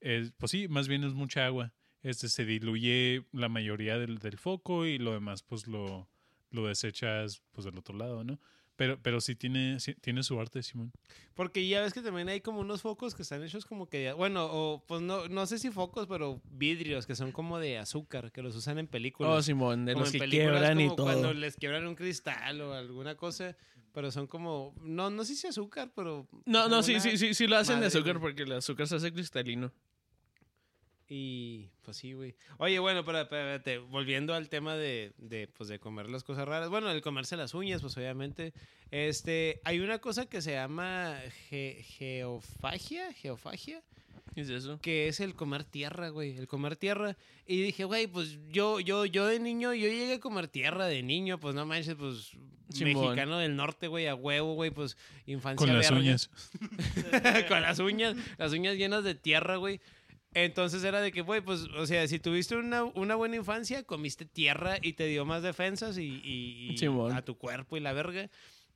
es, 0.00 0.32
pues 0.36 0.50
sí, 0.50 0.68
más 0.68 0.88
bien 0.88 1.04
es 1.04 1.14
mucha 1.14 1.46
agua. 1.46 1.72
Este 2.02 2.28
se 2.28 2.44
diluye 2.44 3.26
la 3.32 3.48
mayoría 3.48 3.96
del, 3.98 4.18
del 4.18 4.36
foco 4.38 4.86
y 4.86 4.98
lo 4.98 5.12
demás 5.12 5.42
pues 5.44 5.66
lo, 5.68 6.08
lo 6.50 6.66
desechas 6.66 7.42
pues 7.52 7.64
del 7.64 7.78
otro 7.78 7.96
lado, 7.96 8.24
¿no? 8.24 8.40
Pero, 8.76 8.98
pero 9.02 9.20
sí 9.20 9.34
tiene, 9.34 9.78
sí 9.80 9.94
tiene 9.94 10.22
su 10.22 10.40
arte, 10.40 10.62
Simón. 10.62 10.92
Porque 11.34 11.66
ya 11.66 11.82
ves 11.82 11.92
que 11.92 12.00
también 12.00 12.28
hay 12.28 12.40
como 12.40 12.60
unos 12.60 12.82
focos 12.82 13.14
que 13.14 13.22
están 13.22 13.42
hechos 13.42 13.64
como 13.66 13.88
que, 13.88 14.12
bueno, 14.12 14.48
o 14.50 14.82
pues 14.86 15.02
no, 15.02 15.28
no 15.28 15.46
sé 15.46 15.58
si 15.58 15.70
focos, 15.70 16.06
pero 16.06 16.40
vidrios 16.50 17.06
que 17.06 17.14
son 17.14 17.32
como 17.32 17.58
de 17.58 17.78
azúcar, 17.78 18.32
que 18.32 18.42
los 18.42 18.56
usan 18.56 18.78
en 18.78 18.86
películas. 18.86 19.32
Oh, 19.32 19.42
Simón, 19.42 19.84
de 19.84 19.92
Como 19.92 20.04
los 20.04 20.08
en 20.08 20.12
que 20.12 20.18
películas, 20.20 20.52
quiebran 20.52 20.80
y 20.80 20.84
como 20.84 20.96
todo. 20.96 21.06
Cuando 21.06 21.34
les 21.34 21.56
quiebran 21.56 21.86
un 21.86 21.94
cristal 21.94 22.60
o 22.62 22.72
alguna 22.72 23.14
cosa, 23.14 23.56
pero 23.92 24.10
son 24.10 24.26
como, 24.26 24.74
no, 24.80 25.10
no 25.10 25.24
sé 25.24 25.36
si 25.36 25.46
azúcar, 25.46 25.92
pero... 25.94 26.26
No, 26.46 26.68
no, 26.68 26.82
sí, 26.82 26.98
sí, 27.00 27.18
sí, 27.18 27.34
sí 27.34 27.46
lo 27.46 27.56
hacen 27.58 27.80
de 27.80 27.86
azúcar 27.86 28.20
porque 28.20 28.42
el 28.42 28.52
azúcar 28.52 28.88
se 28.88 28.96
hace 28.96 29.12
cristalino. 29.12 29.70
Y 31.14 31.68
pues 31.84 31.98
sí, 31.98 32.14
güey. 32.14 32.34
Oye, 32.56 32.78
bueno, 32.78 33.04
pero 33.04 33.20
espérate, 33.20 33.76
volviendo 33.76 34.32
al 34.32 34.48
tema 34.48 34.76
de, 34.76 35.12
de, 35.18 35.46
pues, 35.46 35.68
de 35.68 35.78
comer 35.78 36.08
las 36.08 36.24
cosas 36.24 36.48
raras. 36.48 36.70
Bueno, 36.70 36.90
el 36.90 37.02
comerse 37.02 37.36
las 37.36 37.52
uñas, 37.52 37.82
pues 37.82 37.94
obviamente. 37.98 38.54
Este, 38.90 39.60
hay 39.64 39.80
una 39.80 39.98
cosa 39.98 40.24
que 40.24 40.40
se 40.40 40.52
llama 40.52 41.14
ge- 41.50 41.82
geofagia, 41.98 43.12
geofagia, 43.12 43.82
¿Qué 44.34 44.40
es 44.40 44.48
eso? 44.48 44.78
que 44.80 45.08
es 45.08 45.20
el 45.20 45.34
comer 45.34 45.64
tierra, 45.64 46.08
güey, 46.08 46.34
el 46.38 46.46
comer 46.48 46.76
tierra. 46.76 47.14
Y 47.46 47.60
dije, 47.60 47.84
güey, 47.84 48.06
pues 48.06 48.38
yo, 48.48 48.80
yo, 48.80 49.04
yo 49.04 49.26
de 49.26 49.38
niño, 49.38 49.74
yo 49.74 49.88
llegué 49.88 50.14
a 50.14 50.20
comer 50.20 50.48
tierra 50.48 50.86
de 50.86 51.02
niño, 51.02 51.38
pues 51.38 51.54
no 51.54 51.66
manches, 51.66 51.94
pues 51.96 52.32
Simón. 52.70 53.02
mexicano 53.04 53.36
del 53.38 53.54
norte, 53.54 53.86
güey, 53.88 54.06
a 54.06 54.14
huevo, 54.14 54.54
güey, 54.54 54.70
pues 54.70 54.96
infancia 55.26 55.66
Con 55.66 55.76
las 55.76 55.90
verga. 55.90 55.98
uñas. 56.00 56.30
con 57.48 57.60
las 57.60 57.78
uñas, 57.80 58.16
las 58.38 58.52
uñas 58.52 58.76
llenas 58.76 59.04
de 59.04 59.14
tierra, 59.14 59.56
güey. 59.56 59.78
Entonces 60.34 60.82
era 60.84 61.00
de 61.00 61.12
que, 61.12 61.20
güey, 61.20 61.40
pues, 61.42 61.62
o 61.76 61.86
sea, 61.86 62.06
si 62.08 62.18
tuviste 62.18 62.56
una, 62.56 62.84
una 62.84 63.14
buena 63.16 63.36
infancia, 63.36 63.82
comiste 63.82 64.24
tierra 64.24 64.78
y 64.80 64.94
te 64.94 65.06
dio 65.06 65.24
más 65.26 65.42
defensas 65.42 65.98
y, 65.98 66.20
y- 66.24 66.74
y 66.80 66.86
a 67.12 67.22
tu 67.22 67.36
cuerpo 67.36 67.76
y 67.76 67.80
la 67.80 67.92
verga. 67.92 68.30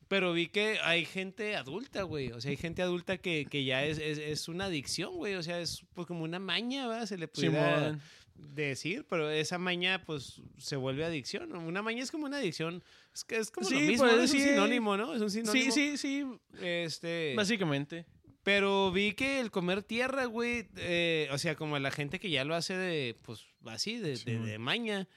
Pero 0.08 0.32
vi 0.32 0.46
que 0.48 0.78
hay 0.84 1.04
gente 1.04 1.56
adulta, 1.56 2.02
güey. 2.02 2.30
O 2.30 2.40
sea, 2.40 2.50
hay 2.52 2.56
gente 2.56 2.80
adulta 2.82 3.18
que, 3.18 3.46
que 3.50 3.64
ya 3.64 3.84
es, 3.84 3.98
es, 3.98 4.18
es 4.18 4.48
una 4.48 4.66
adicción, 4.66 5.14
güey. 5.16 5.34
O 5.34 5.42
sea, 5.42 5.58
es 5.60 5.82
pues 5.94 6.06
como 6.06 6.22
una 6.24 6.38
maña, 6.38 6.86
¿verdad? 6.86 7.06
Se 7.06 7.18
le 7.18 7.26
pudiera 7.26 7.78
Simón. 7.86 8.00
decir, 8.54 9.04
pero 9.10 9.28
esa 9.30 9.58
maña, 9.58 10.04
pues, 10.04 10.42
se 10.58 10.76
vuelve 10.76 11.04
adicción. 11.04 11.48
¿no? 11.48 11.58
Una 11.60 11.82
maña 11.82 12.02
es 12.04 12.12
como 12.12 12.26
una 12.26 12.36
adicción. 12.36 12.84
Es 13.12 13.24
que 13.24 13.38
es 13.38 13.50
como 13.50 13.68
lo 13.68 13.76
Sí, 13.76 13.82
mismo, 13.82 14.04
pues. 14.06 14.14
Es 14.24 14.32
un 14.32 14.38
sí. 14.40 14.44
sinónimo, 14.50 14.96
¿no? 14.96 15.12
Es 15.14 15.22
un 15.22 15.30
sinónimo. 15.30 15.72
Sí, 15.72 15.72
sí, 15.72 15.96
sí. 15.96 16.24
Este... 16.62 17.32
Básicamente. 17.34 18.04
Pero 18.46 18.92
vi 18.92 19.12
que 19.14 19.40
el 19.40 19.50
comer 19.50 19.82
tierra, 19.82 20.26
güey, 20.26 20.68
eh, 20.76 21.28
o 21.32 21.36
sea, 21.38 21.56
como 21.56 21.76
la 21.80 21.90
gente 21.90 22.20
que 22.20 22.30
ya 22.30 22.44
lo 22.44 22.54
hace 22.54 22.76
de, 22.76 23.18
pues, 23.22 23.44
así, 23.64 23.98
de, 23.98 24.14
Sí, 24.18 24.24
de- 24.30 24.38
man. 24.38 24.46
de 24.46 24.58
maña, 24.60 25.08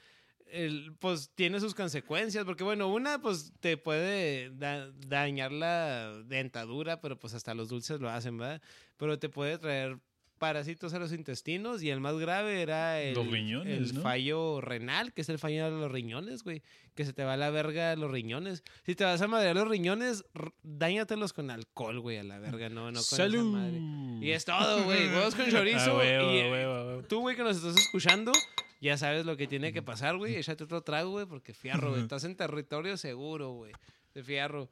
el, 0.46 0.94
pues 0.98 1.30
tiene 1.36 1.60
sus 1.60 1.76
consecuencias, 1.76 2.44
porque 2.44 2.64
bueno, 2.64 2.88
una, 2.88 3.22
pues 3.22 3.52
te 3.60 3.76
puede 3.76 4.50
da- 4.56 4.90
dañar 5.06 5.52
la 5.52 6.12
dentadura, 6.24 7.00
pero 7.00 7.20
pues 7.20 7.32
hasta 7.34 7.54
los 7.54 7.68
dulces 7.68 8.00
lo 8.00 8.10
hacen, 8.10 8.36
¿verdad? 8.36 8.60
Pero 8.96 9.16
te 9.20 9.28
puede 9.28 9.58
traer 9.58 10.00
parásitos 10.40 10.92
a 10.94 10.98
los 10.98 11.12
intestinos 11.12 11.82
y 11.84 11.90
el 11.90 12.00
más 12.00 12.16
grave 12.18 12.62
era 12.62 13.00
el, 13.00 13.14
Los 13.14 13.28
riñones, 13.30 13.76
el 13.90 13.94
¿no? 13.94 14.00
fallo 14.00 14.60
renal, 14.60 15.12
que 15.12 15.20
es 15.20 15.28
el 15.28 15.38
fallo 15.38 15.66
de 15.66 15.70
los 15.70 15.92
riñones, 15.92 16.42
güey, 16.42 16.62
que 16.96 17.04
se 17.04 17.12
te 17.12 17.22
va 17.22 17.34
a 17.34 17.36
la 17.36 17.50
verga 17.50 17.94
los 17.94 18.10
riñones. 18.10 18.64
Si 18.84 18.94
te 18.96 19.04
vas 19.04 19.20
a 19.22 19.28
madrear 19.28 19.54
los 19.54 19.68
riñones, 19.68 20.24
dáñatelos 20.64 21.32
con 21.32 21.50
alcohol, 21.50 22.00
güey, 22.00 22.16
a 22.18 22.24
la 22.24 22.38
verga, 22.38 22.68
no, 22.68 22.86
no 22.90 22.94
con 22.94 22.98
esa 23.00 23.16
¡Salud! 23.16 23.44
madre. 23.52 23.78
Y 24.26 24.32
es 24.32 24.44
todo, 24.44 24.82
güey. 24.84 25.06
Huevos 25.08 25.34
con 25.34 25.46
chorizo. 25.50 25.92
Ah, 25.92 25.96
huevo, 25.98 26.32
y 26.32 26.40
a 26.40 26.50
huevo, 26.50 26.72
a 26.74 26.86
huevo. 26.86 27.02
tú, 27.04 27.20
güey, 27.20 27.36
que 27.36 27.42
nos 27.42 27.56
estás 27.58 27.76
escuchando, 27.76 28.32
ya 28.80 28.96
sabes 28.96 29.26
lo 29.26 29.36
que 29.36 29.46
tiene 29.46 29.72
que 29.72 29.82
pasar, 29.82 30.16
güey. 30.16 30.36
Échate 30.36 30.64
otro 30.64 30.82
trago, 30.82 31.10
güey, 31.10 31.26
porque 31.26 31.52
fierro, 31.54 31.90
güey. 31.90 32.02
Estás 32.02 32.24
en 32.24 32.34
territorio 32.34 32.96
seguro, 32.96 33.52
güey. 33.52 33.72
De 34.14 34.24
fierro. 34.24 34.70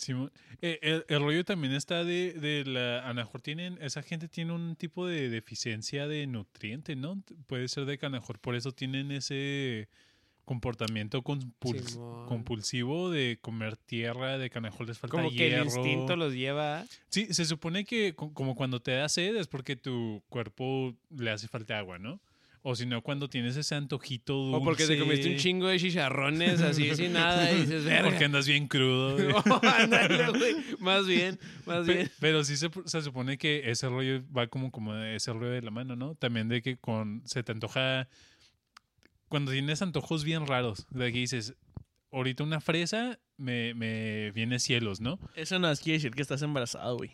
Simón. 0.00 0.32
Eh, 0.62 0.78
el, 0.82 1.04
el 1.08 1.20
rollo 1.20 1.44
también 1.44 1.72
está 1.74 2.02
de, 2.04 2.32
de 2.32 2.64
la. 2.64 3.00
A 3.04 3.08
lo 3.08 3.14
mejor 3.14 3.40
tienen. 3.42 3.78
Esa 3.80 4.02
gente 4.02 4.28
tiene 4.28 4.52
un 4.52 4.74
tipo 4.76 5.06
de 5.06 5.28
deficiencia 5.28 6.08
de 6.08 6.26
nutriente, 6.26 6.96
¿no? 6.96 7.22
Puede 7.46 7.68
ser 7.68 7.84
de 7.84 7.98
que 7.98 8.06
a 8.06 8.08
lo 8.08 8.16
mejor 8.16 8.38
por 8.38 8.54
eso 8.54 8.72
tienen 8.72 9.12
ese 9.12 9.88
comportamiento 10.44 11.22
Simón. 11.22 12.26
compulsivo 12.26 13.10
de 13.10 13.38
comer 13.40 13.76
tierra, 13.76 14.36
de 14.36 14.50
que 14.50 14.58
a 14.58 14.60
lo 14.60 14.68
mejor 14.68 14.88
les 14.88 14.98
falta 14.98 15.16
Como 15.16 15.30
que 15.30 15.46
el 15.46 15.50
hierro. 15.52 15.64
instinto 15.66 16.16
los 16.16 16.32
lleva. 16.34 16.84
Sí, 17.08 17.32
se 17.32 17.44
supone 17.44 17.84
que 17.84 18.14
co- 18.16 18.32
como 18.34 18.56
cuando 18.56 18.80
te 18.80 18.90
da 18.92 19.08
sed 19.08 19.36
es 19.36 19.46
porque 19.46 19.76
tu 19.76 20.22
cuerpo 20.28 20.96
le 21.16 21.30
hace 21.30 21.46
falta 21.46 21.78
agua, 21.78 21.98
¿no? 22.00 22.20
O 22.62 22.76
si 22.76 22.84
no, 22.84 23.00
cuando 23.02 23.30
tienes 23.30 23.56
ese 23.56 23.74
antojito 23.74 24.34
dulce. 24.34 24.56
O 24.58 24.62
porque 24.64 24.86
te 24.86 24.98
comiste 24.98 25.30
un 25.30 25.36
chingo 25.38 25.68
de 25.68 25.78
chicharrones 25.78 26.60
así 26.60 26.94
sin 26.94 27.14
nada 27.14 27.50
y 27.52 27.60
dices, 27.60 27.84
verga. 27.84 28.10
Porque 28.10 28.24
andas 28.26 28.46
bien 28.46 28.68
crudo. 28.68 29.14
güey. 29.16 29.34
Ándale, 29.62 30.28
güey. 30.28 30.56
Más 30.78 31.06
bien, 31.06 31.38
más 31.64 31.86
Pe- 31.86 31.94
bien. 31.94 32.10
Pero 32.20 32.44
sí 32.44 32.58
se, 32.58 32.68
se 32.84 33.00
supone 33.02 33.38
que 33.38 33.70
ese 33.70 33.88
rollo 33.88 34.22
va 34.36 34.46
como, 34.48 34.70
como 34.70 34.92
de 34.94 35.16
ese 35.16 35.32
rollo 35.32 35.50
de 35.50 35.62
la 35.62 35.70
mano, 35.70 35.96
¿no? 35.96 36.14
También 36.16 36.48
de 36.48 36.60
que 36.60 36.76
con 36.76 37.22
se 37.24 37.42
te 37.42 37.52
antoja. 37.52 38.08
Cuando 39.28 39.52
tienes 39.52 39.80
antojos 39.80 40.24
bien 40.24 40.46
raros, 40.46 40.86
de 40.90 41.12
que 41.12 41.18
dices, 41.18 41.54
ahorita 42.12 42.42
una 42.42 42.60
fresa 42.60 43.18
me, 43.36 43.72
me 43.74 44.32
viene 44.32 44.58
cielos, 44.58 45.00
¿no? 45.00 45.18
Eso 45.34 45.58
no 45.58 45.72
quiere 45.76 45.94
decir 45.98 46.10
que 46.10 46.20
estás 46.22 46.42
embarazado, 46.42 46.96
güey. 46.98 47.12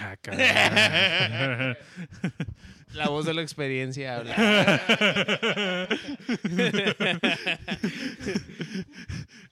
Ah, 0.00 0.16
cabrón. 0.20 1.76
La 2.94 3.08
voz 3.08 3.24
de 3.26 3.34
la 3.34 3.42
experiencia 3.42 4.16
habla. 4.18 4.36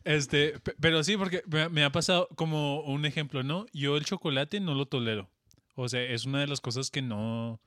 este, 0.05 0.59
pe- 0.61 0.75
pero 0.81 1.03
sí, 1.05 1.17
porque 1.17 1.43
me, 1.71 1.85
ha 1.85 1.91
pasado 1.93 2.29
como 2.37 2.81
un 2.83 3.05
ejemplo, 3.05 3.43
¿no? 3.43 3.67
Yo 3.73 3.97
el 3.97 4.05
chocolate 4.05 4.61
no 4.61 4.75
lo 4.75 4.87
tolero. 4.87 5.29
O 5.75 5.89
sea, 5.89 6.03
es 6.03 6.25
una 6.27 6.41
de 6.41 6.47
las 6.47 6.61
cosas 6.61 6.91
que 6.91 7.03
no. 7.03 7.61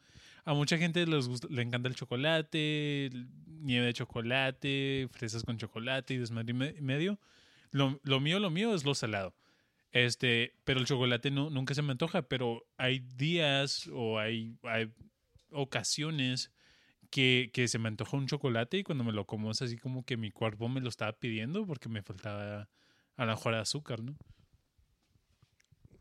A 0.44 0.54
mucha 0.54 0.78
gente 0.78 1.06
les 1.08 1.28
gusta- 1.28 1.48
le 1.50 1.62
encanta 1.62 1.90
el 1.90 1.96
chocolate, 1.96 3.10
nieve 3.48 3.88
de 3.88 3.94
chocolate, 3.94 5.08
fresas 5.12 5.44
con 5.44 5.58
chocolate 5.58 6.14
y 6.14 6.18
desmadre 6.18 6.52
y 6.52 6.54
me- 6.54 6.74
medio. 6.82 7.20
Lo, 7.72 8.00
lo 8.04 8.20
mío, 8.20 8.40
lo 8.40 8.50
mío 8.50 8.74
es 8.76 8.84
lo 8.86 8.94
salado. 8.96 9.34
Este, 9.96 10.52
pero 10.66 10.82
el 10.82 10.86
chocolate 10.86 11.32
no, 11.32 11.50
nunca 11.50 11.74
se 11.74 11.82
me 11.82 11.94
antoja, 11.94 12.24
pero 12.24 12.68
hay 12.76 13.00
días 13.00 13.88
o 13.94 14.20
hay, 14.20 14.58
hay 14.64 14.92
ocasiones 15.52 16.52
que, 17.10 17.50
que 17.54 17.70
se 17.70 17.80
me 17.80 17.88
antoja 17.88 18.18
un 18.18 18.28
chocolate 18.28 18.80
y 18.80 18.84
cuando 18.84 19.06
me 19.06 19.14
lo 19.14 19.26
como 19.26 19.52
es 19.52 19.62
así 19.62 19.78
como 19.78 20.04
que 20.04 20.18
mi 20.18 20.32
cuerpo 20.32 20.68
me 20.68 20.82
lo 20.82 20.90
estaba 20.90 21.14
pidiendo 21.14 21.66
porque 21.66 21.88
me 21.88 22.02
faltaba 22.04 22.68
a 23.16 23.26
lo 23.26 23.32
mejor 23.32 23.54
azúcar, 23.56 24.04
¿no? 24.04 24.18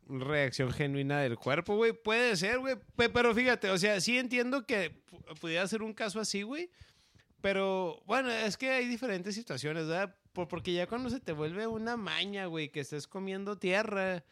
reacción 0.07 0.71
genuina 0.73 1.21
del 1.21 1.37
cuerpo, 1.37 1.77
güey. 1.77 1.93
Puede 1.93 2.37
ser, 2.37 2.59
güey. 2.59 2.77
Pe- 2.97 3.09
Pero 3.09 3.33
fíjate, 3.35 3.71
o 3.71 3.79
sea, 3.79 4.01
sí 4.01 4.19
entiendo 4.19 4.67
que 4.67 5.03
pu- 5.07 5.39
pudiera 5.41 5.67
ser 5.67 5.83
un 5.83 5.95
caso 5.95 6.21
así, 6.21 6.43
güey. 6.43 6.69
Pero 7.41 8.03
bueno, 8.07 8.31
es 8.31 8.57
que 8.57 8.71
hay 8.71 8.87
diferentes 8.87 9.35
situaciones, 9.35 9.87
¿verdad? 9.87 10.15
Por- 10.35 10.49
porque 10.49 10.75
ya 10.75 10.87
cuando 10.87 11.09
se 11.09 11.21
te 11.21 11.33
vuelve 11.33 11.67
una 11.67 11.97
maña, 11.97 12.45
güey, 12.47 12.69
que 12.69 12.81
estés 12.81 13.07
comiendo 13.07 13.57
tierra, 13.57 14.23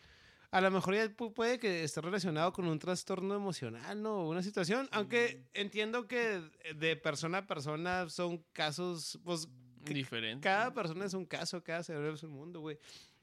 a 0.50 0.60
lo 0.60 0.70
mejor 0.70 0.94
ya 0.96 1.06
pu- 1.06 1.32
puede 1.32 1.58
que 1.58 1.82
esté 1.84 2.02
relacionado 2.02 2.52
con 2.52 2.66
un 2.66 2.78
trastorno 2.78 3.34
emocional, 3.34 4.02
¿no? 4.02 4.28
Una 4.28 4.42
situación. 4.42 4.86
Aunque 4.92 5.44
entiendo 5.54 6.06
que 6.06 6.42
de 6.76 6.96
persona 6.96 7.38
a 7.38 7.46
persona 7.46 8.10
son 8.10 8.44
casos, 8.52 9.18
pues 9.24 9.48
que- 9.84 9.94
Diferente. 9.94 10.42
cada 10.44 10.74
persona 10.74 11.06
es 11.06 11.14
un 11.14 11.24
caso, 11.24 11.62
cada 11.64 11.82
cerebro 11.82 12.12
es 12.14 12.22
un 12.22 12.32
mundo, 12.32 12.60
güey. 12.60 12.78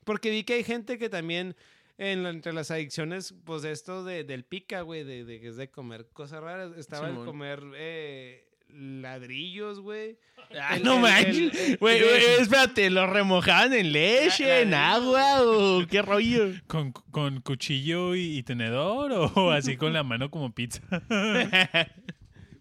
Porque 0.05 0.31
vi 0.31 0.43
que 0.43 0.53
hay 0.53 0.63
gente 0.63 0.97
que 0.97 1.09
también, 1.09 1.55
en 1.97 2.23
la- 2.23 2.29
entre 2.29 2.53
las 2.53 2.71
adicciones, 2.71 3.35
pues 3.43 3.63
esto 3.65 4.03
de, 4.05 4.23
del 4.23 4.43
pica, 4.45 4.81
güey, 4.81 5.03
de, 5.03 5.23
de, 5.25 5.39
que 5.41 5.49
es 5.49 5.57
de 5.57 5.69
comer 5.69 6.07
cosas 6.13 6.41
raras, 6.41 6.71
estaba 6.77 7.07
el 7.07 7.13
Simón. 7.13 7.25
comer 7.27 7.61
eh, 7.75 8.48
ladrillos, 8.73 9.79
güey. 9.79 10.17
Ah, 10.59 10.77
El- 10.77 10.83
no 10.83 10.95
el- 10.95 11.01
manches. 11.01 11.77
Güey, 11.79 12.01
espérate, 12.39 12.89
¿lo 12.89 13.05
remojaban 13.07 13.73
en 13.73 13.91
leche, 13.91 14.43
La- 14.45 14.49
la- 14.55 14.59
en 14.61 14.73
agua 14.73 15.41
o 15.43 15.85
qué 15.87 16.01
rollo? 16.01 16.51
¿Con, 16.67 16.91
con 16.91 17.41
cuchillo 17.41 18.15
y, 18.15 18.37
y 18.37 18.43
tenedor 18.43 19.11
o 19.35 19.51
así 19.51 19.77
con 19.77 19.93
la 19.93 20.03
mano 20.03 20.29
como 20.31 20.53
pizza? 20.53 20.81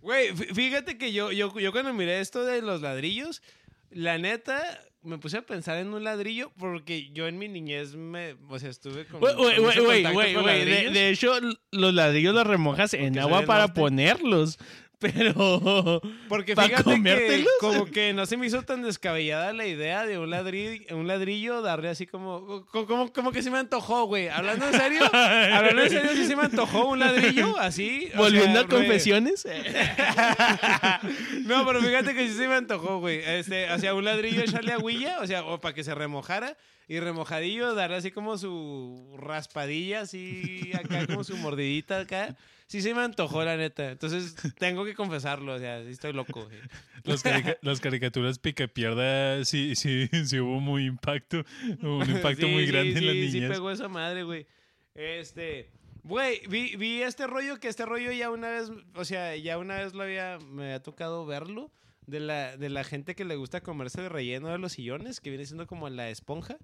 Güey, 0.01 0.31
fí- 0.35 0.55
fíjate 0.55 0.97
que 0.97 1.13
yo, 1.13 1.33
yo, 1.33 1.59
yo 1.59 1.73
cuando 1.73 1.93
miré 1.93 2.21
esto 2.21 2.45
de 2.45 2.63
los 2.63 2.81
ladrillos, 2.81 3.43
la 3.91 4.17
neta, 4.17 4.61
me 5.03 5.19
puse 5.19 5.39
a 5.39 5.43
pensar 5.43 5.77
en 5.79 5.93
un 5.93 6.03
ladrillo 6.05 6.51
porque 6.57 7.11
yo 7.13 7.27
en 7.27 7.37
mi 7.39 7.49
niñez 7.49 7.95
me, 7.95 8.35
o 8.49 8.59
sea, 8.59 8.71
estuve 8.71 9.05
con... 9.07 9.21
Güey, 9.21 9.35
güey, 9.35 10.35
güey. 10.35 10.65
De, 10.65 10.91
de 10.91 11.11
hecho, 11.11 11.33
los 11.73 11.95
ladrillos 11.95 12.35
los 12.35 12.47
remojas 12.47 12.95
en 12.95 13.19
agua 13.19 13.43
para 13.43 13.75
ponerlos. 13.75 14.59
Pero. 15.15 16.01
Porque 16.29 16.55
¿Pa 16.57 16.65
fíjate 16.65 17.03
que 17.05 17.45
como 17.61 17.87
que 17.87 18.13
no 18.13 18.27
se 18.27 18.37
me 18.37 18.47
hizo 18.49 18.63
tan 18.63 18.83
descabellada 18.83 19.53
la 19.53 19.65
idea 19.67 20.05
de 20.05 20.19
un 20.19 20.29
ladrillo, 20.31 20.97
un 20.97 21.07
ladrillo 21.07 21.63
darle 21.63 21.89
así 21.89 22.07
como, 22.07 22.67
co- 22.67 22.85
como, 22.87 23.13
como 23.13 23.31
que 23.31 23.43
se 23.43 23.51
me 23.51 23.59
antojó, 23.59 24.07
güey. 24.07 24.29
Hablando 24.29 24.67
en 24.67 24.73
serio, 24.75 25.01
hablando 25.13 25.83
en 25.83 25.91
serio, 25.91 26.11
sí 26.17 26.25
se 26.27 26.35
me 26.35 26.43
antojó 26.43 26.89
un 26.89 26.99
ladrillo 26.99 27.57
así. 27.59 28.09
o 28.15 28.19
Volviendo 28.19 28.59
sea, 28.59 28.63
a 28.63 28.67
confesiones. 28.69 29.47
no, 31.45 31.65
pero 31.67 31.81
fíjate 31.81 32.15
que 32.15 32.29
sí 32.29 32.35
se 32.35 32.49
me 32.49 32.55
antojó, 32.57 32.99
güey. 33.01 33.21
Este, 33.25 33.71
o 33.71 33.79
sea, 33.79 33.95
un 33.95 34.05
ladrillo 34.05 34.43
echarle 34.43 34.73
agüilla, 34.73 35.19
o 35.21 35.27
sea, 35.27 35.45
o 35.45 35.61
para 35.61 35.75
que 35.75 35.85
se 35.85 35.95
remojara. 35.95 36.57
Y 36.91 37.01
remojadillo, 37.01 37.75
darle 37.75 37.97
así 37.97 38.11
como 38.11 38.39
su 38.39 39.15
raspadilla, 39.19 40.01
así 40.01 40.73
acá, 40.75 41.07
como 41.07 41.23
su 41.23 41.37
mordidita 41.37 42.01
acá. 42.01 42.35
Sí 42.69 42.81
se 42.83 42.95
me 42.95 43.01
antojó, 43.01 43.43
la 43.45 43.57
neta. 43.57 43.91
Entonces, 43.91 44.37
tengo 44.59 44.85
que 44.85 44.95
confesarlo, 44.95 45.55
o 45.55 45.59
sea, 45.59 45.83
sí 45.85 45.91
estoy 45.91 46.13
loco, 46.13 46.45
güey. 46.45 46.59
Las, 47.05 47.23
carica- 47.23 47.57
las 47.63 47.81
caricaturas 47.81 48.39
Picapierda 48.39 49.45
sí, 49.45 49.75
sí, 49.75 50.09
sí 50.27 50.39
hubo 50.39 50.61
muy 50.61 50.85
impacto, 50.85 51.45
un 51.83 52.09
impacto 52.09 52.47
Sí, 52.47 52.53
muy 52.53 52.67
sí, 52.67 52.73
grande 52.73 52.99
en 52.99 53.07
las 53.07 53.15
sí, 53.15 53.29
Sí, 53.31 53.35
niñas. 53.41 53.53
pegó 53.53 53.71
esa 53.71 53.89
madre, 53.89 54.23
güey. 54.23 54.47
Este, 54.95 55.71
güey, 56.03 56.43
vi, 56.49 56.77
vi 56.77 57.03
este 57.03 57.27
rollo 57.27 57.59
que 57.59 57.69
este 57.69 57.87
rollo 57.87 58.13
ya 58.13 58.31
una 58.31 58.51
vez, 58.51 58.71
o 58.95 59.05
sea, 59.05 59.35
ya 59.37 59.59
una 59.59 59.77
vez 59.77 59.95
lo 59.95 60.03
había, 60.03 60.39
me 60.51 60.65
había 60.65 60.83
tocado 60.83 61.25
verlo. 61.27 61.73
De 62.07 62.21
la, 62.21 62.57
de 62.57 62.71
la 62.71 62.85
gente 62.85 63.15
que 63.15 63.27
le 63.27 63.37
gusta 63.37 63.61
comerse 63.61 64.01
el 64.03 64.09
relleno 64.09 64.49
de 64.49 64.57
los 64.57 64.73
sillones, 64.73 65.21
que 65.21 65.29
viene 65.29 65.45
siendo 65.45 65.67
como 65.67 65.91
la 65.91 66.09
esponja. 66.09 66.57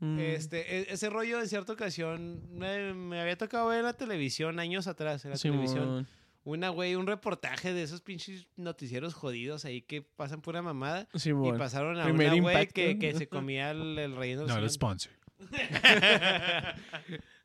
Mm. 0.00 0.18
Este, 0.18 0.78
e- 0.78 0.92
ese 0.92 1.10
rollo 1.10 1.40
en 1.40 1.48
cierta 1.48 1.72
ocasión 1.72 2.42
me, 2.52 2.94
me 2.94 3.20
había 3.20 3.36
tocado 3.36 3.68
ver 3.68 3.78
en 3.80 3.84
la 3.84 3.92
televisión 3.92 4.58
años 4.58 4.86
atrás, 4.86 5.24
en 5.24 5.32
la 5.32 5.36
televisión. 5.38 6.06
Una, 6.44 6.70
güey, 6.70 6.96
un 6.96 7.06
reportaje 7.06 7.72
de 7.72 7.84
esos 7.84 8.00
pinches 8.00 8.48
noticieros 8.56 9.14
jodidos 9.14 9.64
ahí 9.64 9.80
que 9.82 10.02
pasan 10.02 10.40
pura 10.42 10.60
mamada. 10.60 11.08
Y 11.14 11.52
pasaron 11.58 11.98
a 12.00 12.04
Primer 12.04 12.32
una 12.32 12.42
güey 12.42 12.66
que, 12.66 12.98
que 12.98 13.14
se 13.14 13.28
comía 13.28 13.70
el, 13.70 13.96
el 13.96 14.16
relleno 14.16 14.42
de 14.42 14.48
los 14.48 14.56
No, 14.56 14.62
el 14.62 14.70
sponsor. 14.70 15.12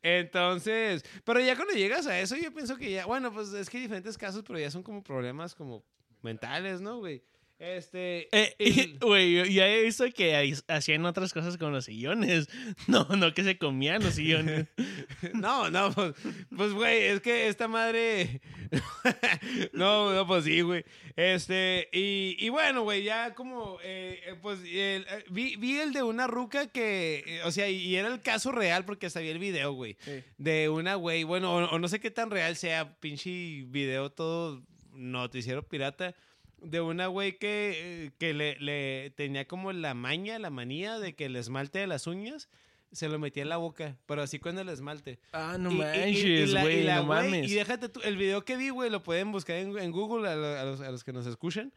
Entonces, 0.02 1.04
pero 1.24 1.40
ya 1.40 1.56
cuando 1.56 1.74
llegas 1.74 2.06
a 2.06 2.18
eso, 2.18 2.36
yo 2.36 2.52
pienso 2.52 2.76
que 2.76 2.90
ya, 2.92 3.06
bueno, 3.06 3.32
pues 3.32 3.52
es 3.52 3.68
que 3.68 3.78
hay 3.78 3.82
diferentes 3.82 4.16
casos, 4.16 4.42
pero 4.46 4.58
ya 4.58 4.70
son 4.70 4.82
como 4.82 5.02
problemas 5.02 5.54
como 5.54 5.84
mentales, 6.22 6.80
¿no, 6.80 6.98
güey? 6.98 7.22
Este, 7.58 8.28
Eh, 8.30 8.96
Güey, 9.00 9.52
ya 9.52 9.68
he 9.68 9.82
visto 9.82 10.04
que 10.14 10.54
hacían 10.68 11.04
otras 11.06 11.32
cosas 11.32 11.56
con 11.56 11.72
los 11.72 11.86
sillones. 11.86 12.48
No, 12.86 13.04
no 13.16 13.34
que 13.34 13.42
se 13.42 13.58
comían 13.58 14.02
los 14.02 14.14
sillones. 14.14 14.66
no, 15.34 15.68
no, 15.70 15.90
pues, 15.92 16.14
pues, 16.56 16.72
güey, 16.72 17.04
es 17.04 17.20
que 17.20 17.48
esta 17.48 17.66
madre, 17.68 18.40
no, 19.72 20.14
no, 20.14 20.26
pues 20.26 20.44
sí, 20.44 20.60
güey, 20.60 20.84
este, 21.16 21.88
y, 21.92 22.36
y 22.38 22.48
bueno, 22.48 22.82
güey, 22.82 23.02
ya 23.02 23.34
como, 23.34 23.78
eh, 23.82 24.34
pues, 24.42 24.60
el- 24.60 25.06
eh, 25.08 25.24
vi, 25.30 25.56
vi 25.56 25.78
el 25.78 25.92
de 25.92 26.02
una 26.02 26.26
ruca 26.26 26.68
que, 26.68 27.24
eh, 27.26 27.40
o 27.44 27.50
sea, 27.50 27.68
y, 27.68 27.96
era 27.96 28.08
el 28.08 28.20
caso 28.20 28.52
real 28.52 28.84
porque 28.84 29.08
vi 29.08 29.28
el 29.28 29.38
video, 29.38 29.72
güey. 29.72 29.96
de 30.38 30.68
una 30.68 30.94
güey, 30.94 31.24
bueno, 31.24 31.54
o, 31.54 31.64
o 31.74 31.78
no 31.78 31.88
sé 31.88 31.98
qué 32.00 32.10
tan 32.10 32.30
real 32.30 32.56
sea, 32.56 32.98
pinche 33.00 33.64
video 33.66 34.10
todo 34.10 34.62
noticiero 34.92 35.66
pirata, 35.66 36.14
de 36.60 36.80
una 36.80 37.06
güey 37.06 37.38
que, 37.38 38.06
eh, 38.06 38.10
que 38.18 38.34
le, 38.34 38.56
le 38.60 39.10
tenía 39.16 39.46
como 39.46 39.72
la 39.72 39.94
maña, 39.94 40.38
la 40.38 40.50
manía 40.50 40.98
de 40.98 41.14
que 41.14 41.26
el 41.26 41.36
esmalte 41.36 41.78
de 41.78 41.86
las 41.86 42.06
uñas 42.06 42.48
se 42.90 43.08
lo 43.08 43.18
metía 43.18 43.42
en 43.42 43.50
la 43.50 43.58
boca, 43.58 43.98
pero 44.06 44.22
así 44.22 44.38
con 44.38 44.58
el 44.58 44.68
esmalte. 44.70 45.20
Ah, 45.32 45.56
no 45.58 45.70
Y- 45.70 45.74
manches, 45.76 46.52
güey, 46.60 46.84
no 46.86 47.04
mames. 47.04 47.50
Y 47.50 47.54
déjate 47.54 47.88
tú, 47.90 48.00
el 48.02 48.16
video 48.16 48.44
que 48.44 48.56
vi, 48.56 48.70
güey, 48.70 48.88
lo 48.90 49.02
pueden 49.02 49.30
buscar 49.30 49.56
en, 49.56 49.76
en 49.78 49.90
Google 49.92 50.28
a, 50.28 50.34
lo- 50.34 50.58
a 50.58 50.64
los, 50.64 50.80
a 50.80 50.90
los 50.90 51.04
que 51.04 51.12
nos 51.12 51.26
escuchan. 51.26 51.72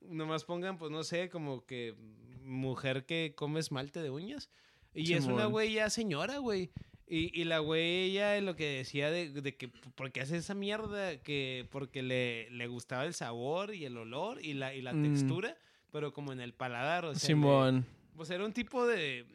Nomás 0.00 0.44
pongan, 0.44 0.78
pues 0.78 0.90
no 0.90 1.02
sé, 1.04 1.28
como 1.30 1.64
que 1.66 1.94
mujer 2.42 3.04
que 3.06 3.34
come 3.36 3.60
esmalte 3.60 4.02
de 4.02 4.10
uñas. 4.10 4.50
Y 4.94 5.14
es 5.14 5.24
una 5.24 5.46
güey 5.46 5.72
ya 5.72 5.90
señora, 5.90 6.38
güey. 6.38 6.70
Y, 7.08 7.38
y 7.38 7.44
la 7.44 7.58
güey 7.58 8.10
ella 8.10 8.40
lo 8.40 8.56
que 8.56 8.66
decía 8.66 9.10
de, 9.10 9.30
de 9.30 9.54
que 9.56 9.68
por 9.68 10.10
qué 10.12 10.20
hace 10.22 10.36
esa 10.36 10.54
mierda, 10.54 11.18
que 11.22 11.66
porque 11.70 12.02
le, 12.02 12.48
le 12.50 12.66
gustaba 12.68 13.04
el 13.04 13.12
sabor 13.14 13.74
y 13.74 13.84
el 13.84 13.96
olor 13.98 14.42
y 14.42 14.54
la, 14.54 14.74
y 14.74 14.80
la 14.80 14.92
Mm. 14.94 15.02
textura, 15.02 15.56
pero 15.90 16.12
como 16.12 16.32
en 16.32 16.40
el 16.40 16.54
paladar, 16.54 17.04
o 17.04 17.14
sea, 17.14 17.26
Simón. 17.26 17.84
pues 18.16 18.30
era 18.30 18.44
un 18.46 18.52
tipo 18.54 18.86
de, 18.86 19.26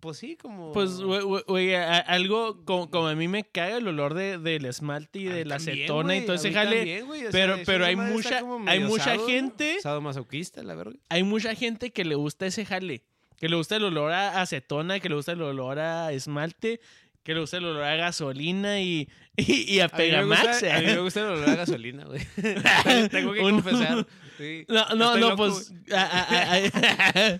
pues 0.00 0.18
sí, 0.18 0.36
como... 0.36 0.72
Pues, 0.72 1.00
a- 1.00 1.98
algo 2.00 2.62
como, 2.66 2.90
como 2.90 3.06
a 3.06 3.14
mí 3.14 3.28
me 3.28 3.44
caga 3.44 3.78
el 3.78 3.88
olor 3.88 4.12
de, 4.12 4.36
del 4.36 4.66
esmalte 4.66 5.20
y 5.20 5.24
de 5.24 5.46
la 5.46 5.56
acetona 5.56 6.14
y 6.16 6.22
todo 6.26 6.36
ese 6.36 6.52
jale. 6.52 6.76
también, 6.76 7.04
o 7.10 7.14
sea, 7.14 7.30
pero- 7.32 7.56
pero 7.64 7.86
hay 7.86 7.96
mucha- 7.96 8.42
hay 8.66 8.80
mucha 8.80 9.04
sado- 9.16 9.26
gente- 9.26 9.80
Sadomasoquista, 9.80 10.62
la 10.62 10.74
verga. 10.74 10.98
Hay 11.08 11.22
mucha 11.22 11.54
gente 11.54 11.90
que 11.92 12.04
le 12.04 12.14
gusta 12.16 12.44
ese 12.46 12.66
jale. 12.66 13.02
Que 13.38 13.48
le 13.48 13.56
gusta 13.56 13.76
el 13.76 13.84
olor 13.84 14.12
a 14.12 14.40
acetona, 14.40 15.00
que 15.00 15.08
le 15.08 15.14
gusta 15.16 15.32
el 15.32 15.42
olor 15.42 15.78
a 15.78 16.12
esmalte, 16.12 16.80
que 17.22 17.34
le 17.34 17.40
gusta 17.40 17.56
el 17.58 17.64
olor 17.66 17.82
a 17.84 17.96
gasolina 17.96 18.80
y, 18.80 19.08
y, 19.36 19.74
y 19.74 19.80
a 19.80 19.86
A 19.86 19.88
Pegamax. 19.88 20.46
gusta, 20.48 20.76
a 20.76 20.80
mí 20.80 20.86
me 20.86 20.98
gusta 20.98 21.20
el 21.20 21.26
olor 21.26 21.50
a 21.50 21.54
gasolina, 21.56 22.04
güey. 22.04 22.20
Tengo 23.10 23.32
que 23.32 23.40
Uno- 23.42 23.62
confesar. 23.62 24.06
sí. 24.38 24.64
No, 24.68 24.88
no, 24.90 24.94
no, 24.94 25.16
loco, 25.16 25.36
pues. 25.36 25.72
a- 25.92 26.02
a- 26.02 27.32
a- 27.34 27.38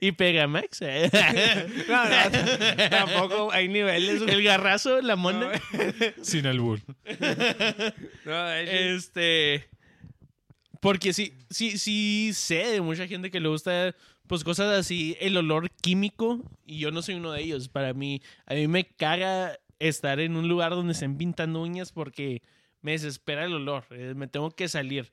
y 0.00 0.10
Pegamax. 0.12 0.80
güey. 0.80 1.08
No, 1.88 2.04
no, 2.04 2.88
tampoco 2.90 3.52
hay 3.52 3.68
niveles. 3.68 4.22
el 4.22 4.42
garrazo, 4.42 5.00
la 5.02 5.14
mona. 5.14 5.52
Sin 6.22 6.46
albur. 6.48 6.80
No, 8.24 8.44
de 8.44 8.62
hecho, 8.62 8.72
Este. 8.96 9.68
Porque 10.80 11.12
sí, 11.12 11.32
sí, 11.50 11.76
sí 11.78 12.30
sé 12.34 12.54
de 12.72 12.80
mucha 12.80 13.06
gente 13.08 13.30
que 13.32 13.40
le 13.40 13.48
gusta, 13.48 13.94
pues 14.28 14.44
cosas 14.44 14.78
así, 14.78 15.16
el 15.20 15.36
olor 15.36 15.70
químico, 15.70 16.42
y 16.66 16.78
yo 16.78 16.90
no 16.90 17.02
soy 17.02 17.16
uno 17.16 17.32
de 17.32 17.42
ellos. 17.42 17.68
Para 17.68 17.94
mí, 17.94 18.22
a 18.46 18.54
mí 18.54 18.68
me 18.68 18.84
caga 18.84 19.58
estar 19.78 20.20
en 20.20 20.36
un 20.36 20.48
lugar 20.48 20.72
donde 20.72 20.92
estén 20.92 21.16
pintando 21.16 21.62
uñas 21.62 21.92
porque 21.92 22.42
me 22.82 22.92
desespera 22.92 23.44
el 23.44 23.54
olor. 23.54 23.84
eh, 23.90 24.14
me 24.14 24.28
tengo 24.28 24.50
que 24.50 24.68
salir. 24.68 25.10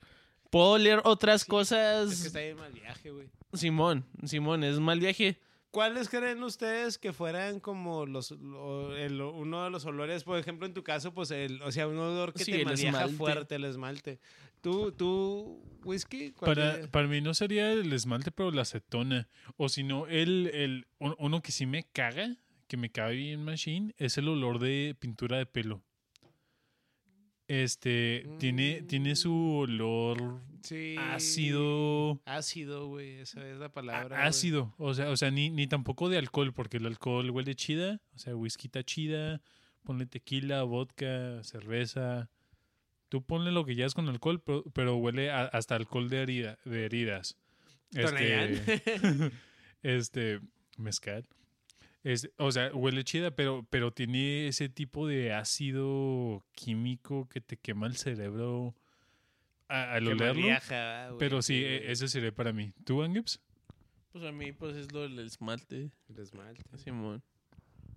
Puedo 0.51 0.71
oler 0.71 1.01
otras 1.03 1.41
es 1.41 1.47
cosas. 1.47 2.21
que 2.21 2.27
está 2.27 2.39
bien 2.39 2.57
mal 2.57 2.71
viaje, 2.71 3.09
güey. 3.11 3.27
Simón, 3.53 4.05
Simón, 4.25 4.63
es 4.63 4.79
mal 4.79 4.99
viaje. 4.99 5.39
¿Cuáles 5.75 6.07
creen 6.07 6.41
ustedes 6.41 6.97
que 6.97 7.11
fueran 7.11 7.59
como 7.59 8.05
los 8.05 8.31
lo- 8.31 8.95
el- 8.95 9.21
uno 9.21 9.65
de 9.65 9.69
los 9.69 9.83
olores? 9.85 10.23
Por 10.23 10.39
ejemplo, 10.39 10.65
en 10.65 10.73
tu 10.73 10.83
caso, 10.85 11.13
pues 11.13 11.31
el, 11.31 11.61
o 11.63 11.69
sea, 11.69 11.85
un 11.89 11.97
olor 11.97 12.31
que 12.31 12.45
Sí, 12.45 12.51
te 12.53 12.61
esmalte. 12.61 13.13
fuerte, 13.17 13.55
el 13.55 13.65
esmalte. 13.65 14.19
¿Tú, 14.61 14.93
tú, 14.93 15.61
whisky? 15.83 16.31
¿Cuál 16.31 16.55
Para, 16.55 16.87
para 16.87 17.07
mí 17.07 17.19
no 17.19 17.33
sería 17.33 17.73
el 17.73 17.91
esmalte, 17.91 18.31
pero 18.31 18.51
la 18.51 18.61
acetona. 18.61 19.27
O 19.57 19.67
si 19.67 19.83
no, 19.83 20.07
el, 20.07 20.49
el, 20.53 20.87
un- 20.97 21.15
uno 21.19 21.41
que 21.41 21.51
sí 21.51 21.65
me 21.65 21.83
caga, 21.91 22.37
que 22.69 22.77
me 22.77 22.89
cae 22.89 23.13
bien 23.17 23.43
machine, 23.43 23.93
es 23.97 24.17
el 24.17 24.29
olor 24.29 24.59
de 24.59 24.95
pintura 24.97 25.37
de 25.37 25.45
pelo. 25.45 25.83
Este, 27.47 28.27
tiene, 28.39 28.81
tiene 28.83 29.15
su 29.15 29.33
olor 29.57 30.41
Sí. 30.63 30.95
ácido. 30.97 32.19
Ácido, 32.25 32.87
güey, 32.87 33.19
esa 33.19 33.47
es 33.47 33.57
la 33.57 33.69
palabra. 33.69 34.25
ácido. 34.25 34.73
O 34.79 34.93
sea, 34.95 35.09
o 35.11 35.17
sea 35.17 35.29
ni, 35.29 35.51
ni 35.51 35.67
tampoco 35.67 36.09
de 36.09 36.17
alcohol, 36.17 36.53
porque 36.53 36.77
el 36.77 36.87
alcohol 36.87 37.29
huele 37.29 37.53
chida. 37.55 38.01
O 38.15 38.17
sea, 38.17 38.35
whisky 38.35 38.67
está 38.67 38.83
chida. 38.83 39.41
Ponle 39.83 40.07
tequila, 40.07 40.63
vodka, 40.63 41.43
cerveza. 41.43 42.31
Tú 43.09 43.21
ponle 43.23 43.51
lo 43.51 43.63
que 43.65 43.75
quieras 43.75 43.93
con 43.93 44.09
alcohol, 44.09 44.41
pero, 44.43 44.63
pero 44.73 44.97
huele 44.97 45.29
a- 45.29 45.45
hasta 45.45 45.75
alcohol 45.75 46.09
de, 46.09 46.23
herida, 46.23 46.57
de 46.65 46.85
heridas. 46.85 47.37
Este, 47.91 49.31
este, 49.83 50.39
mezcal. 50.77 51.27
Es- 52.05 52.29
o 52.37 52.51
sea, 52.51 52.71
huele 52.73 53.03
chida, 53.03 53.31
pero, 53.31 53.65
pero 53.71 53.91
tiene 53.91 54.47
ese 54.47 54.69
tipo 54.69 55.07
de 55.07 55.33
ácido 55.33 56.45
químico 56.53 57.27
que 57.27 57.41
te 57.41 57.57
quema 57.57 57.87
el 57.87 57.97
cerebro 57.97 58.75
a- 59.67 59.93
al 59.95 60.07
olerlo. 60.07 60.35
viaja, 60.43 61.07
güey, 61.07 61.17
Pero 61.19 61.41
sí, 61.41 61.59
güey. 61.59 61.73
e- 61.73 61.91
ese 61.91 62.07
sería 62.07 62.31
para 62.31 62.53
mí. 62.53 62.71
¿Tú, 62.85 63.01
Angips? 63.01 63.41
Pues 64.11 64.23
a 64.23 64.31
mí, 64.31 64.51
pues 64.51 64.75
es 64.75 64.91
lo 64.93 65.01
del 65.01 65.17
esmalte. 65.17 65.89
El 66.07 66.19
esmalte. 66.19 66.63
Simón. 66.77 67.23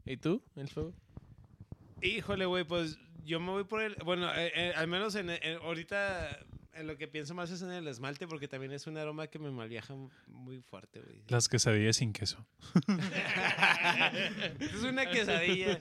¿Y 0.07 0.17
tú? 0.17 0.43
¿El 0.57 0.69
fuego? 0.69 0.95
Híjole, 2.01 2.47
güey, 2.47 2.65
pues 2.65 2.99
yo 3.27 3.41
me 3.41 3.51
voy 3.51 3.65
por 3.65 3.83
el. 3.83 3.95
Bueno, 4.05 4.33
eh, 4.35 4.51
eh, 4.55 4.73
al 4.75 4.89
menos 4.89 5.15
en, 5.17 5.29
en- 5.31 5.59
ahorita 5.63 6.47
en 6.79 6.87
lo 6.87 6.97
que 6.97 7.09
pienso 7.09 7.35
más 7.35 7.51
es 7.51 7.63
en 7.63 7.71
el 7.73 7.87
esmalte, 7.89 8.27
porque 8.27 8.49
también 8.49 8.73
es 8.73 8.87
un 8.87 8.97
aroma 8.97 9.27
que 9.27 9.39
me 9.39 9.51
malviaja 9.51 9.95
muy 10.27 10.61
fuerte, 10.61 11.01
güey. 11.01 11.23
Las 11.29 11.49
quesadillas 11.49 11.97
sin 11.97 12.13
queso. 12.13 12.45
es 14.61 14.83
una 14.83 15.07
quesadilla. 15.11 15.79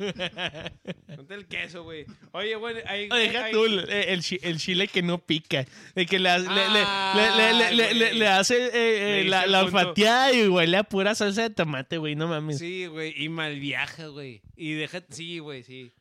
Ponte 1.15 1.33
el 1.33 1.45
queso, 1.47 1.83
güey. 1.83 2.05
Oye, 2.31 2.55
güey, 2.55 2.75
hay. 2.85 3.09
Oye, 3.11 3.21
deja 3.23 3.45
hay- 3.45 3.51
tú 3.51 3.65
el, 3.65 3.89
el 3.89 4.21
chi- 4.21 4.39
el 4.41 4.57
chile 4.59 4.87
que 4.87 5.01
no 5.01 5.17
pica. 5.19 5.65
De 5.95 6.05
que 6.05 6.19
le, 6.19 6.39
le- 6.39 6.45
le- 6.45 7.13
le- 7.15 7.53
le- 7.53 7.73
le- 7.93 7.93
güey. 8.07 8.19
le 8.19 8.27
hace 8.27 8.65
eh, 8.67 9.21
eh, 9.21 9.23
la, 9.25 9.45
la 9.47 9.59
el 9.61 9.65
olfateada 9.65 10.33
y 10.33 10.47
huele 10.47 10.77
a 10.77 10.83
pura 10.83 11.15
salsa 11.15 11.43
de 11.43 11.49
tomate, 11.49 11.97
güey. 11.97 12.15
No 12.15 12.27
mames. 12.27 12.57
Sí, 12.59 12.85
güey, 12.87 13.13
y 13.15 13.29
malviaja, 13.29 14.07
güey. 14.07 14.41
Y 14.55 14.73
deja. 14.73 15.01
Sí, 15.09 15.39
güey, 15.39 15.63
sí. 15.63 15.91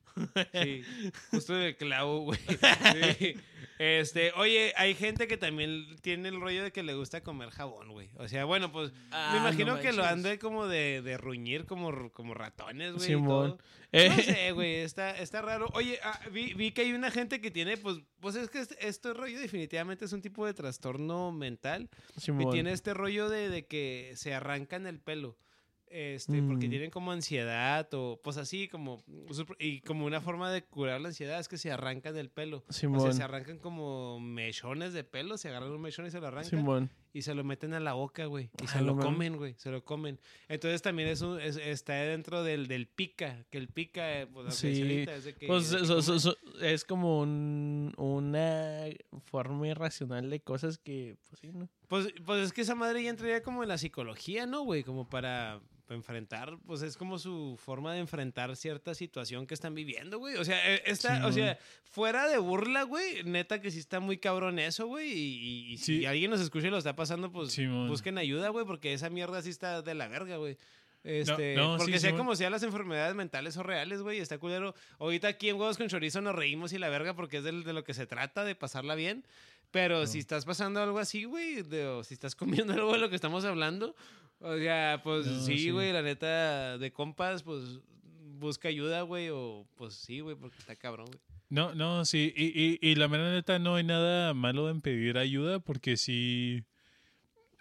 Sí. 0.55 0.83
Justo 1.31 1.55
en 1.57 1.63
el 1.63 1.77
clavo, 1.77 2.21
güey. 2.21 2.39
Sí. 3.21 3.37
Este, 3.79 4.33
oye, 4.37 4.73
hay 4.77 4.95
gente 4.95 5.29
que 5.29 5.37
también 5.37 5.97
tiene 6.01 6.29
el 6.29 6.41
rollo 6.41 6.63
de 6.65 6.73
que 6.73 6.83
le 6.83 6.95
gusta 6.95 7.23
comer 7.23 7.51
jabón, 7.51 7.91
güey. 7.93 8.09
O 8.17 8.27
sea, 8.27 8.45
bueno, 8.45 8.73
pues 8.73 8.93
Ah, 9.11 9.31
me 9.35 9.41
no 9.41 9.47
imagino 9.49 9.81
que 9.81 9.93
lo 9.93 10.05
ande 10.05 10.39
como 10.39 10.67
de, 10.67 11.03
de 11.03 11.19
ruñir 11.19 11.67
como, 11.67 12.11
como 12.13 12.33
ratones, 12.35 12.93
güey. 12.95 13.05
y 13.05 13.07
Simón. 13.09 13.51
todo. 13.57 13.59
Eh, 13.93 14.09
No 14.09 14.17
sé, 14.23 14.53
güey, 14.53 14.75
está, 14.77 15.17
está 15.19 15.43
raro. 15.43 15.69
Oye, 15.75 15.99
ah, 16.03 16.19
vi, 16.33 16.55
vi 16.55 16.73
que 16.73 16.83
hay 16.83 16.93
una 16.93 17.11
gente 17.11 17.41
que 17.41 17.51
tiene, 17.51 17.77
pues, 17.77 17.99
pues 18.21 18.35
es 18.37 18.49
que 18.51 18.61
este, 18.61 18.87
este 18.89 19.13
rollo 19.13 19.39
definitivamente 19.39 20.05
es 20.07 20.13
un 20.13 20.23
tipo 20.23 20.47
de 20.47 20.55
trastorno 20.55 21.31
mental. 21.33 21.89
Que 22.15 22.21
Simón. 22.21 22.51
tiene 22.53 22.73
este 22.73 22.95
rollo 22.95 23.29
de, 23.29 23.49
de 23.49 23.67
que 23.67 24.13
se 24.17 24.33
arrancan 24.35 24.87
el 24.87 25.01
pelo. 25.01 25.37
Este, 25.89 26.43
porque 26.43 26.67
Mm. 26.67 26.71
tienen 26.71 26.91
como 26.91 27.13
ansiedad 27.13 27.89
o 27.95 28.21
pues 28.23 28.37
así 28.39 28.67
como 28.69 29.03
y 29.59 29.81
como 29.83 30.05
una 30.05 30.21
forma 30.21 30.51
de 30.51 30.65
curar 30.65 31.01
la 31.01 31.09
ansiedad 31.09 31.39
es 31.39 31.49
que 31.49 31.59
se 31.59 31.71
arrancan 31.71 32.17
el 32.17 32.29
pelo. 32.31 32.65
O 32.69 32.73
sea, 32.73 33.13
se 33.13 33.23
arrancan 33.23 33.59
como 33.59 34.19
mechones 34.21 34.93
de 34.93 35.05
pelo, 35.05 35.39
se 35.39 35.49
agarran 35.49 35.71
un 35.71 35.81
mechón 35.81 36.07
y 36.07 36.11
se 36.11 36.21
lo 36.21 36.27
arrancan 36.27 36.51
Simón. 36.51 36.91
Y 37.13 37.23
se 37.23 37.35
lo 37.35 37.45
meten 37.45 37.73
a 37.75 37.81
la 37.81 37.95
boca, 37.95 38.27
güey. 38.27 38.51
Y 38.63 38.65
Ah, 38.65 38.69
se 38.69 38.83
lo 38.83 38.97
comen, 38.97 39.37
güey. 39.37 39.55
Se 39.59 39.71
lo 39.71 39.85
comen. 39.85 40.19
Entonces 40.49 40.83
también 40.83 41.09
es 41.09 41.21
un, 41.23 41.41
es- 41.41 41.57
está 41.57 41.95
dentro 41.95 42.43
del, 42.43 42.67
del 42.67 42.87
pica, 42.87 43.45
que 43.51 43.59
el 43.59 43.69
pica, 43.69 44.21
eh, 44.21 44.27
pues, 44.27 44.55
Sí, 44.55 44.69
es 45.09 45.25
de 45.25 45.35
que- 45.35 45.47
Pues 45.47 45.71
de 45.71 45.79
que 45.79 46.73
es 46.75 46.85
como 46.85 47.21
un- 47.21 47.93
una 47.97 48.85
forma 49.25 49.67
irracional 49.69 50.29
de 50.31 50.41
cosas 50.41 50.79
que, 50.79 51.17
pues 51.29 51.41
sí, 51.41 51.51
¿no? 51.53 51.69
Pues, 51.89 52.09
pues 52.25 52.43
es 52.47 52.53
que 52.53 52.63
esa 52.63 52.75
madre 52.75 53.03
ya 53.03 53.11
entraría 53.11 53.43
como 53.43 53.63
en 53.63 53.69
la 53.69 53.79
psicología, 53.79 54.47
¿no, 54.47 54.63
güey? 54.63 54.83
Como 54.83 55.09
para 55.09 55.61
enfrentar, 55.95 56.57
pues 56.67 56.83
es 56.83 56.97
como 56.97 57.19
su 57.19 57.59
forma 57.63 57.93
de 57.95 58.01
enfrentar 58.01 58.57
cierta 58.57 58.95
situación 58.95 59.47
que 59.47 59.55
están 59.55 59.75
viviendo, 59.75 60.19
güey. 60.19 60.37
O 60.37 60.45
sea, 60.45 60.75
eh, 60.75 60.83
está, 60.87 61.13
o 61.15 61.17
Simón. 61.17 61.33
sea, 61.35 61.59
fuera 61.85 62.27
de 62.29 62.39
burla, 62.39 62.83
güey, 62.83 63.23
neta 63.25 63.61
que 63.61 63.71
sí 63.71 63.79
está 63.79 64.01
muy 64.01 64.19
cabrón 64.19 64.59
eso, 64.59 64.87
güey. 64.87 65.13
Y, 65.13 65.37
y- 65.39 65.73
y 65.73 65.77
si 65.79 65.99
Sí. 66.01 66.07
alguien 66.07 66.31
nos 66.31 66.41
escucha 66.41 66.67
y 66.67 66.71
lo 66.71 66.79
está 66.79 66.97
pasando, 66.97 67.31
pues 67.31 67.53
Simón. 67.53 67.89
busquen 67.89 68.19
ayuda, 68.19 68.49
güey, 68.49 68.67
porque 68.67 68.93
esa 68.93 69.11
mierda 69.11 69.41
sí 69.43 69.51
está 69.51 69.83
de 69.83 69.95
la 69.95 70.09
verga, 70.09 70.37
güey. 70.39 70.59
Este, 71.05 71.55
no, 71.55 71.77
porque 71.77 71.93
sí, 71.93 71.99
sea 72.01 72.11
Simón. 72.11 72.19
como 72.19 72.35
sean 72.37 72.51
las 72.51 72.65
enfermedades 72.65 73.15
mentales 73.15 73.57
o 73.57 73.63
reales, 73.63 74.03
güey, 74.03 74.19
está 74.19 74.39
culero. 74.39 74.75
Ahorita 74.99 75.29
aquí 75.29 75.49
en 75.49 75.55
Huevos 75.57 75.79
con 75.79 75.87
Chorizo 75.89 76.21
nos 76.21 76.35
reímos 76.35 76.73
y 76.73 76.79
la 76.79 76.89
verga 76.89 77.15
porque 77.15 77.37
es 77.37 77.45
del- 77.45 77.63
de, 77.63 77.73
lo 77.73 77.85
que 77.85 77.95
se 77.95 78.07
trata, 78.09 78.43
de 78.45 78.57
pasarla 78.57 78.97
bien. 78.97 79.25
Pero 79.71 80.01
No. 80.01 80.07
si 80.07 80.19
estás 80.19 80.45
pasando 80.45 80.83
algo 80.83 80.99
así, 80.99 81.25
güey, 81.25 81.63
de- 81.63 81.87
o 81.87 82.03
si 82.05 82.15
estás 82.15 82.35
comiendo 82.67 82.73
algo 82.73 82.93
de 82.93 82.99
lo 82.99 83.09
que 83.09 83.15
estamos 83.17 83.45
hablando, 83.45 83.95
o 84.41 84.57
sea, 84.59 85.01
pues 85.03 85.27
No, 85.27 85.41
sí, 85.41 85.59
sí. 85.59 85.71
güey, 85.71 85.93
la 85.93 86.03
neta, 86.03 86.79
de 86.79 86.93
compas, 86.93 87.43
pues 87.43 87.81
busca 88.39 88.69
ayuda, 88.69 89.03
güey, 89.03 89.29
o 89.31 89.67
pues 89.77 89.95
sí, 89.95 90.21
güey, 90.21 90.37
porque 90.37 90.59
está 90.59 90.77
cabrón, 90.77 91.07
güey. 91.07 91.21
No, 91.49 91.75
no, 91.75 92.05
sí. 92.05 92.33
Y, 92.37 92.47
y, 92.61 92.79
y 92.83 92.95
la 92.97 93.09
mera 93.09 93.33
neta 93.33 93.59
no 93.59 93.77
hay 93.77 93.85
nada 93.85 94.35
malo 94.35 94.69
en 94.69 94.81
pedir 94.81 95.17
ayuda 95.19 95.61
porque 95.61 95.97
si... 95.97 96.65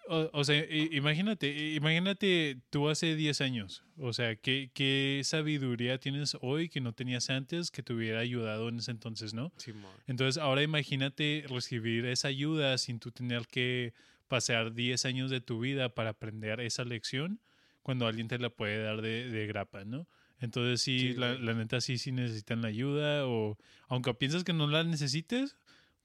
O, 0.08 0.30
o 0.34 0.44
sea, 0.44 0.64
imagínate, 0.92 1.74
imagínate 1.74 2.60
tú 2.70 2.90
hace 2.90 3.16
10 3.16 3.42
años. 3.42 3.84
O 3.98 4.14
sea, 4.14 4.36
¿qué, 4.36 4.70
¿qué 4.74 5.22
sabiduría 5.24 5.98
tienes 6.00 6.38
hoy 6.42 6.70
que 6.70 6.80
no 6.80 6.94
tenías 6.94 7.32
antes 7.32 7.72
que 7.72 7.82
te 7.82 7.94
hubiera 7.94 8.20
ayudado 8.20 8.70
en 8.70 8.78
ese 8.78 8.92
entonces, 8.92 9.34
no? 9.34 9.52
Simón. 9.58 9.92
Entonces, 10.06 10.40
ahora 10.42 10.62
imagínate 10.62 11.46
recibir 11.50 12.06
esa 12.06 12.28
ayuda 12.28 12.78
sin 12.78 13.00
tú 13.00 13.12
tener 13.12 13.48
que 13.48 13.94
pasar 14.28 14.74
10 14.74 15.06
años 15.06 15.30
de 15.30 15.42
tu 15.42 15.60
vida 15.60 15.94
para 15.94 16.12
aprender 16.12 16.60
esa 16.62 16.84
lección 16.84 17.40
cuando 17.82 18.08
alguien 18.08 18.28
te 18.28 18.40
la 18.40 18.50
puede 18.50 18.82
dar 18.82 19.02
de, 19.02 19.30
de 19.30 19.48
grapa, 19.48 19.86
¿no? 19.86 20.08
Entonces, 20.40 20.82
sí, 20.82 21.00
Sí, 21.00 21.14
la, 21.14 21.36
neta 21.54 21.82
sí, 21.82 21.98
sí 21.98 22.12
necesitan 22.12 22.62
la 22.62 22.68
ayuda 22.68 23.28
o 23.28 23.58
aunque 23.88 24.14
piensas 24.14 24.44
que 24.44 24.54
no 24.54 24.68
la 24.68 24.84
necesites, 24.84 25.56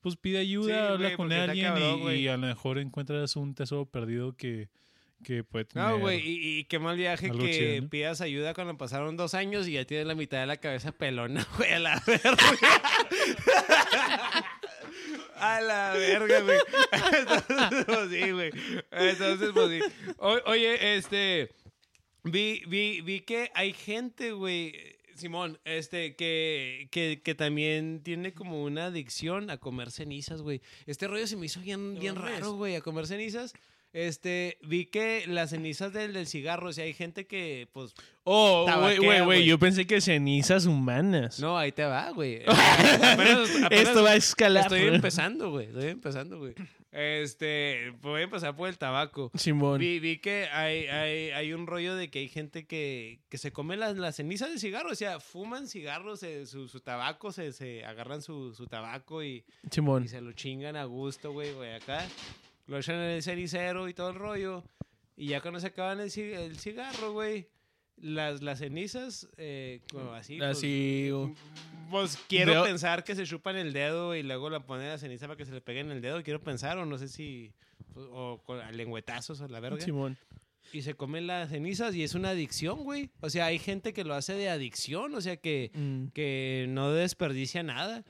pues 0.01 0.17
pide 0.17 0.39
ayuda, 0.39 0.67
Sí, 0.67 0.73
habla 0.73 1.17
con 1.17 1.33
alguien 1.33 1.67
cabrón, 1.67 2.15
y, 2.15 2.29
a 2.29 2.37
lo 2.37 2.47
mejor 2.47 2.79
encuentras 2.79 3.37
un 3.37 3.55
tesoro 3.55 3.87
perdido 3.87 4.37
que, 4.37 4.69
que 5.25 5.43
puede 5.43 5.65
tener. 5.65 5.89
No, 5.89 5.99
güey, 5.99 6.21
y, 6.21 6.59
y 6.59 6.65
qué 6.65 6.79
mal 6.79 6.97
viaje 6.97 7.31
que 7.31 7.39
chido, 7.39 7.83
¿no? 7.83 7.89
pidas 7.89 8.21
ayuda 8.21 8.55
cuando 8.55 8.77
pasaron 8.77 9.17
dos 9.17 9.35
años 9.35 9.67
y 9.67 9.73
ya 9.73 9.85
tienes 9.85 10.07
la 10.07 10.15
mitad 10.15 10.39
de 10.39 10.47
la 10.47 10.59
cabeza 10.59 10.93
pelona, 10.93 11.47
güey, 11.57 11.73
a 11.73 11.79
la 11.79 12.03
verga. 12.07 12.39
A 15.40 15.61
la 15.61 15.92
verga, 15.94 16.40
güey. 16.40 16.59
Entonces, 17.18 17.85
pues 17.87 18.11
sí, 18.11 18.31
güey. 18.31 18.50
Entonces, 18.90 19.50
pues 19.55 19.70
sí. 19.70 20.12
O- 20.18 20.40
oye, 20.46 20.96
este. 20.96 21.50
Vi, 22.22 22.62
vi, 22.66 23.00
vi 23.00 23.20
que 23.20 23.50
hay 23.55 23.72
gente, 23.72 24.33
güey. 24.33 24.74
Simón, 25.14 25.59
este, 25.64 26.16
que, 26.16 26.88
que, 26.90 27.20
que 27.22 27.35
también 27.35 28.03
tiene 28.03 28.33
como 28.33 28.62
una 28.64 28.87
adicción 28.87 29.50
a 29.50 29.59
comer 29.59 29.90
cenizas, 29.90 30.40
güey. 30.40 30.62
Este 30.87 31.09
rollo 31.09 31.26
se 31.26 31.37
me 31.37 31.44
hizo 31.46 31.61
bien, 31.61 31.98
bien 31.98 32.16
raro, 32.16 32.53
güey, 32.53 32.74
a 32.76 32.81
comer 32.81 33.07
cenizas. 33.07 33.53
Este, 33.92 34.59
vi 34.62 34.87
que 34.87 35.24
las 35.26 35.50
cenizas 35.50 35.92
del, 35.92 36.12
del 36.12 36.26
cigarro, 36.29 36.68
o 36.68 36.72
sea, 36.72 36.85
hay 36.85 36.94
gente 36.94 37.26
que, 37.26 37.68
pues, 37.72 37.92
Oh, 38.22 38.64
güey, 39.00 39.20
güey, 39.22 39.44
yo 39.44 39.59
pensé 39.59 39.87
que 39.87 40.00
cenizas 40.00 40.66
humanas. 40.66 41.40
no, 41.40 41.59
ahí 41.59 41.72
te 41.72 41.83
va, 41.85 42.11
güey. 42.11 42.42
Esto 43.70 44.03
va 44.05 44.11
a 44.11 44.16
escalar. 44.16 44.64
Estoy 44.64 44.83
empezando, 44.94 45.50
güey, 45.50 45.66
estoy 45.66 45.88
empezando, 45.88 46.38
güey. 46.38 46.55
Este, 46.92 47.92
voy 48.03 48.20
a 48.20 48.24
empezar 48.24 48.55
por 48.57 48.68
el 48.68 48.76
tabaco. 48.76 49.31
Simón. 49.35 49.79
Vi, 49.79 50.00
vi 50.00 50.18
que 50.18 50.46
hay, 50.53 50.87
hay, 50.87 51.31
hay 51.31 51.53
un 51.53 51.66
rollo 51.66 51.94
de 51.94 52.11
que 52.11 52.18
hay 52.20 52.29
gente 52.29 52.66
que, 52.66 53.20
que 53.29 53.38
se 53.38 53.53
come 53.53 53.76
las, 53.76 53.96
las 53.96 54.16
cenizas 54.16 54.50
de 54.50 54.59
cigarro, 54.59 54.90
o 54.90 54.94
sea, 54.96 55.20
fuman 55.20 55.66
cigarros, 55.68 56.20
se- 56.20 56.46
su, 56.46 56.68
su 56.68 56.81
tabaco, 56.81 57.31
se, 57.33 57.53
se 57.53 57.85
agarran 57.85 58.22
su, 58.22 58.55
su 58.55 58.66
tabaco 58.66 59.22
y, 59.22 59.44
Simón. 59.70 60.05
y 60.05 60.09
se 60.09 60.20
lo 60.20 60.33
chingan 60.33 60.76
a 60.76 60.85
gusto, 60.85 61.33
güey, 61.33 61.53
güey, 61.53 61.74
acá. 61.74 62.05
Lo 62.71 62.79
echan 62.79 62.97
en 62.97 63.11
el 63.11 63.23
cenicero 63.23 63.89
y 63.89 63.95
todo 63.95 64.11
el 64.11 64.15
rollo. 64.15 64.65
Y 65.17 65.27
ya 65.27 65.41
cuando 65.41 65.59
se 65.61 65.67
acaban 65.67 65.99
el, 66.01 66.09
ci- 66.09 66.35
el 66.35 66.57
cigarro, 66.59 67.13
güey, 67.13 67.49
las, 67.97 68.43
las 68.43 68.61
cenizas, 68.61 69.29
eh, 69.37 69.81
como 69.93 70.13
así. 70.15 70.39
pues, 70.39 70.51
Así. 70.57 71.11
pues 71.91 72.17
quiero 72.29 72.63
pensar 72.63 73.03
que 73.05 73.15
se 73.17 73.25
chupan 73.27 73.57
el 73.57 73.73
dedo 73.73 74.15
y 74.15 74.23
luego 74.23 74.49
la 74.49 74.61
ponen 74.61 74.89
la 74.89 74.99
ceniza 74.99 75.27
para 75.27 75.37
que 75.37 75.45
se 75.45 75.53
le 75.53 75.61
pegue 75.61 75.81
en 75.81 75.91
el 75.91 76.01
dedo. 76.01 76.23
Quiero 76.23 76.41
pensar, 76.41 76.79
o 76.79 76.87
no 76.87 76.97
sé 76.97 77.09
si. 77.09 77.53
pues, 77.93 78.07
O 78.11 78.41
con 78.45 78.61
a 78.61 78.71
lengüetazos 78.73 79.41
o 79.41 79.49
la 79.49 79.59
verga. 79.61 79.81
Simón. 79.81 80.17
Y 80.73 80.83
se 80.83 80.95
comen 80.95 81.27
las 81.27 81.51
cenizas 81.51 81.95
y 81.97 82.05
es 82.05 82.15
una 82.15 82.31
adicción, 82.31 82.85
güey. 82.85 83.11
O 83.21 83.29
sea, 83.29 83.47
hay 83.47 83.59
gente 83.59 83.93
que 83.93 84.05
lo 84.05 84.15
hace 84.15 84.35
de 84.35 84.49
adicción, 84.49 85.13
o 85.17 85.21
sea, 85.21 85.37
que, 85.37 85.73
Mm, 85.75 86.13
que 86.15 86.67
no 86.69 86.93
desperdicia 86.93 87.65
nada. 87.65 88.05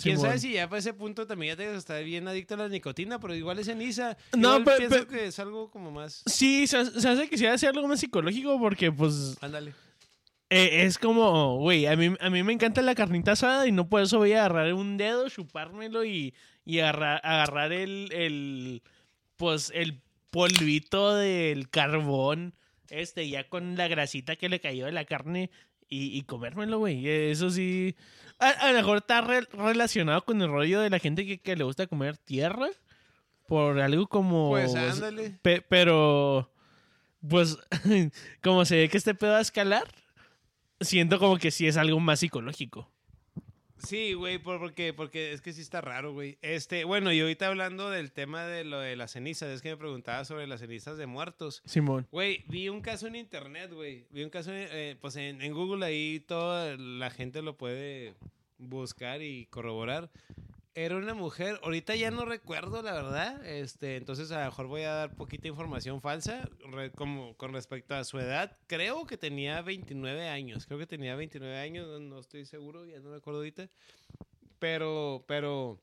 Quién 0.00 0.18
sabe 0.18 0.38
si 0.38 0.52
ya 0.52 0.68
para 0.68 0.78
ese 0.78 0.94
punto 0.94 1.26
también 1.26 1.56
ya 1.56 1.64
te 1.64 1.74
estás 1.76 2.04
bien 2.04 2.26
adicto 2.28 2.54
a 2.54 2.58
la 2.58 2.68
nicotina, 2.68 3.18
pero 3.20 3.34
igual 3.34 3.58
es 3.58 3.66
ceniza. 3.66 4.16
No, 4.36 4.58
Igual 4.58 4.64
pe- 4.64 4.88
pienso 4.88 5.06
que 5.08 5.26
es 5.26 5.38
algo 5.38 5.70
como 5.70 5.90
más. 5.90 6.22
Sí, 6.26 6.66
se, 6.66 7.00
se 7.00 7.08
hace 7.08 7.28
que 7.28 7.36
sea 7.36 7.54
algo 7.70 7.86
más 7.88 8.00
psicológico 8.00 8.58
porque, 8.58 8.90
pues, 8.92 9.36
Ándale. 9.42 9.72
eh, 10.50 10.84
es 10.84 10.98
como, 10.98 11.58
güey, 11.58 11.86
a 11.86 11.96
mí, 11.96 12.14
a 12.20 12.30
mí 12.30 12.42
me 12.42 12.52
encanta 12.52 12.80
la 12.82 12.94
carnita 12.94 13.32
asada 13.32 13.66
y 13.66 13.72
no 13.72 13.88
por 13.88 14.02
eso 14.02 14.18
voy 14.18 14.32
a 14.32 14.40
agarrar 14.44 14.72
un 14.74 14.96
dedo, 14.96 15.28
chupármelo 15.28 16.04
y, 16.04 16.32
y 16.64 16.78
agarrar, 16.78 17.20
agarrar 17.24 17.72
el, 17.72 18.08
el, 18.12 18.82
pues, 19.36 19.70
el 19.74 20.00
polvito 20.30 21.14
del 21.16 21.68
carbón, 21.68 22.54
este, 22.88 23.28
ya 23.28 23.48
con 23.48 23.76
la 23.76 23.88
grasita 23.88 24.36
que 24.36 24.48
le 24.48 24.60
cayó 24.60 24.86
de 24.86 24.92
la 24.92 25.04
carne 25.04 25.50
y, 25.88 26.16
y 26.16 26.22
comérmelo, 26.22 26.78
güey. 26.78 27.06
Eso 27.06 27.50
sí, 27.50 27.94
a, 28.42 28.50
a 28.50 28.68
lo 28.72 28.74
mejor 28.78 28.98
está 28.98 29.20
re- 29.22 29.46
relacionado 29.52 30.24
con 30.24 30.40
el 30.42 30.48
rollo 30.48 30.80
de 30.80 30.90
la 30.90 30.98
gente 30.98 31.24
que, 31.26 31.38
que 31.40 31.56
le 31.56 31.64
gusta 31.64 31.86
comer 31.86 32.16
tierra 32.18 32.68
por 33.48 33.80
algo 33.80 34.06
como... 34.06 34.50
Pues 34.50 34.74
ándale. 34.74 35.38
Pe- 35.42 35.62
pero, 35.62 36.52
pues, 37.28 37.56
como 38.42 38.64
se 38.64 38.76
ve 38.76 38.88
que 38.88 38.98
este 38.98 39.14
pedo 39.14 39.32
va 39.32 39.38
a 39.38 39.42
escalar, 39.42 39.84
siento 40.80 41.18
como 41.18 41.38
que 41.38 41.50
sí 41.50 41.66
es 41.66 41.76
algo 41.76 41.98
más 42.00 42.20
psicológico. 42.20 42.90
Sí, 43.84 44.12
güey, 44.14 44.38
por- 44.38 44.58
porque, 44.60 44.92
porque 44.92 45.32
es 45.32 45.40
que 45.40 45.52
sí 45.52 45.60
está 45.60 45.80
raro, 45.80 46.12
güey. 46.12 46.38
Este, 46.42 46.84
bueno, 46.84 47.12
y 47.12 47.20
ahorita 47.20 47.48
hablando 47.48 47.90
del 47.90 48.12
tema 48.12 48.44
de 48.46 48.64
lo 48.64 48.78
de 48.78 48.94
las 48.96 49.10
cenizas, 49.12 49.48
es 49.50 49.60
que 49.62 49.70
me 49.70 49.76
preguntaba 49.76 50.24
sobre 50.24 50.46
las 50.46 50.60
cenizas 50.60 50.96
de 50.98 51.06
muertos. 51.06 51.62
Simón. 51.64 52.06
Güey, 52.12 52.44
vi 52.48 52.68
un 52.68 52.80
caso 52.80 53.06
en 53.06 53.16
internet, 53.16 53.72
güey. 53.72 54.04
Vi 54.10 54.22
un 54.22 54.30
caso, 54.30 54.52
en, 54.52 54.68
eh, 54.70 54.96
pues 55.00 55.16
en, 55.16 55.42
en 55.42 55.52
Google 55.52 55.84
ahí 55.84 56.20
toda 56.20 56.76
la 56.76 57.10
gente 57.10 57.42
lo 57.42 57.56
puede 57.56 58.14
buscar 58.58 59.20
y 59.22 59.46
corroborar. 59.46 60.10
Era 60.74 60.96
una 60.96 61.12
mujer, 61.12 61.60
ahorita 61.62 61.94
ya 61.96 62.10
no 62.10 62.24
recuerdo 62.24 62.80
la 62.80 62.94
verdad, 62.94 63.44
este, 63.46 63.96
entonces 63.96 64.32
a 64.32 64.38
lo 64.40 64.46
mejor 64.46 64.66
voy 64.68 64.82
a 64.82 64.92
dar 64.92 65.14
poquita 65.14 65.46
información 65.46 66.00
falsa 66.00 66.48
re- 66.70 66.90
como 66.92 67.36
con 67.36 67.52
respecto 67.52 67.94
a 67.94 68.04
su 68.04 68.18
edad. 68.18 68.56
Creo 68.68 69.04
que 69.06 69.18
tenía 69.18 69.60
29 69.60 70.28
años, 70.28 70.64
creo 70.66 70.78
que 70.78 70.86
tenía 70.86 71.14
29 71.14 71.58
años, 71.58 71.86
no, 71.88 71.98
no 71.98 72.18
estoy 72.20 72.46
seguro, 72.46 72.86
ya 72.86 73.00
no 73.00 73.10
me 73.10 73.16
acuerdo 73.16 73.40
ahorita. 73.40 73.68
Pero, 74.58 75.24
pero 75.28 75.78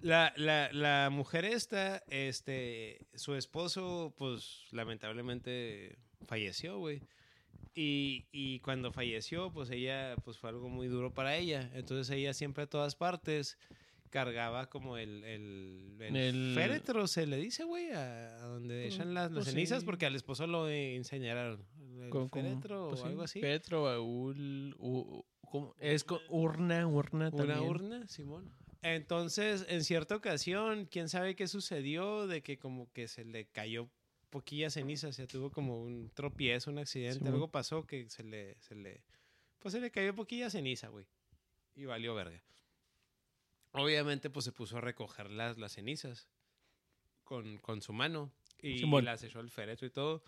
la, 0.00 0.32
la, 0.36 0.70
la 0.72 1.10
mujer 1.10 1.44
esta, 1.44 2.04
este, 2.10 3.00
su 3.16 3.34
esposo, 3.34 4.14
pues 4.16 4.66
lamentablemente 4.70 5.96
falleció, 6.28 6.78
güey. 6.78 7.02
Y, 7.74 8.26
y 8.30 8.60
cuando 8.60 8.92
falleció, 8.92 9.50
pues 9.52 9.68
ella, 9.70 10.14
pues 10.24 10.38
fue 10.38 10.50
algo 10.50 10.68
muy 10.68 10.86
duro 10.88 11.12
para 11.12 11.36
ella. 11.36 11.70
Entonces 11.74 12.08
ella 12.16 12.32
siempre 12.32 12.64
a 12.64 12.66
todas 12.68 12.94
partes 12.94 13.58
cargaba 14.10 14.70
como 14.70 14.96
el, 14.96 15.24
el, 15.24 15.96
el 15.98 16.16
El- 16.16 16.52
féretro, 16.54 17.08
se 17.08 17.26
le 17.26 17.36
dice, 17.36 17.64
güey, 17.64 17.90
a, 17.90 18.36
a 18.36 18.46
donde 18.46 18.86
echan 18.86 19.12
las, 19.12 19.32
las 19.32 19.42
pues 19.44 19.46
cenizas, 19.54 19.80
sí. 19.80 19.86
porque 19.86 20.06
al 20.06 20.14
esposo 20.14 20.46
lo 20.46 20.72
incineraron. 20.72 21.64
¿El 22.00 22.28
féretro 22.30 22.90
pues 22.90 23.00
o 23.00 23.02
sí, 23.04 23.08
algo 23.08 23.22
así? 23.22 23.40
Féretro, 23.40 23.82
baúl, 23.82 24.76
es 25.80 26.04
con 26.04 26.18
urna, 26.28 26.86
urna 26.86 27.30
Una 27.32 27.36
también. 27.36 27.58
urna, 27.70 28.06
Simón. 28.08 28.50
Entonces, 28.82 29.64
en 29.68 29.82
cierta 29.82 30.14
ocasión, 30.14 30.86
quién 30.90 31.08
sabe 31.08 31.34
qué 31.34 31.48
sucedió, 31.48 32.26
de 32.26 32.42
que 32.42 32.58
como 32.58 32.92
que 32.92 33.08
se 33.08 33.24
le 33.24 33.46
cayó 33.46 33.88
poquilla 34.34 34.68
ceniza, 34.68 35.06
o 35.06 35.12
sea, 35.12 35.28
tuvo 35.28 35.52
como 35.52 35.80
un 35.80 36.10
tropiezo, 36.10 36.68
un 36.68 36.78
accidente, 36.78 37.20
Simón. 37.20 37.34
algo 37.34 37.52
pasó 37.52 37.86
que 37.86 38.10
se 38.10 38.24
le, 38.24 38.56
se 38.58 38.74
le, 38.74 39.04
pues 39.60 39.70
se 39.70 39.80
le 39.80 39.92
cayó 39.92 40.12
poquilla 40.12 40.50
ceniza, 40.50 40.88
güey. 40.88 41.06
Y 41.76 41.84
valió 41.84 42.16
verga. 42.16 42.42
Obviamente, 43.70 44.30
pues 44.30 44.44
se 44.44 44.50
puso 44.50 44.78
a 44.78 44.80
recoger 44.80 45.30
las, 45.30 45.56
las 45.56 45.74
cenizas 45.74 46.26
con, 47.22 47.58
con 47.58 47.80
su 47.80 47.92
mano 47.92 48.32
y, 48.60 48.84
las 49.02 49.22
echó 49.22 49.38
al 49.38 49.50
féretro 49.50 49.86
y 49.86 49.90
todo. 49.90 50.24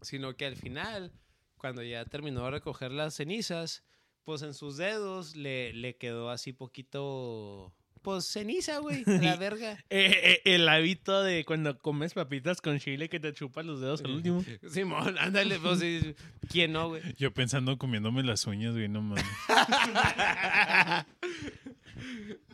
Sino 0.00 0.36
que 0.36 0.46
al 0.46 0.54
final, 0.54 1.10
cuando 1.56 1.82
ya 1.82 2.04
terminó 2.04 2.44
de 2.44 2.52
recoger 2.52 2.92
las 2.92 3.12
cenizas, 3.14 3.82
pues 4.22 4.42
en 4.42 4.54
sus 4.54 4.76
dedos 4.76 5.34
le, 5.34 5.72
le 5.72 5.96
quedó 5.96 6.30
así 6.30 6.52
poquito, 6.52 7.74
pues 8.08 8.24
ceniza, 8.24 8.78
güey, 8.78 9.04
a 9.06 9.10
la 9.22 9.36
verga. 9.36 9.72
Eh, 9.90 10.40
eh, 10.40 10.54
el 10.54 10.66
hábito 10.66 11.22
de 11.22 11.44
cuando 11.44 11.78
comes 11.78 12.14
papitas 12.14 12.62
con 12.62 12.78
chile 12.78 13.10
que 13.10 13.20
te 13.20 13.34
chupas 13.34 13.66
los 13.66 13.82
dedos 13.82 14.02
al 14.02 14.12
último. 14.12 14.42
Simón, 14.70 15.18
ándale, 15.18 15.58
pues 15.58 15.80
sí, 15.80 16.14
¿quién 16.48 16.72
no, 16.72 16.88
güey? 16.88 17.02
Yo 17.18 17.34
pensando 17.34 17.76
comiéndome 17.76 18.22
las 18.22 18.46
uñas, 18.46 18.72
güey, 18.72 18.88
no 18.88 19.02
mames. 19.02 19.26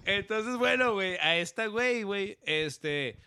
Entonces, 0.05 0.57
bueno, 0.57 0.94
güey, 0.94 1.14
a 1.18 1.36
esta 1.36 1.66
güey, 1.66 2.02
güey, 2.02 2.36
este, 2.46 3.20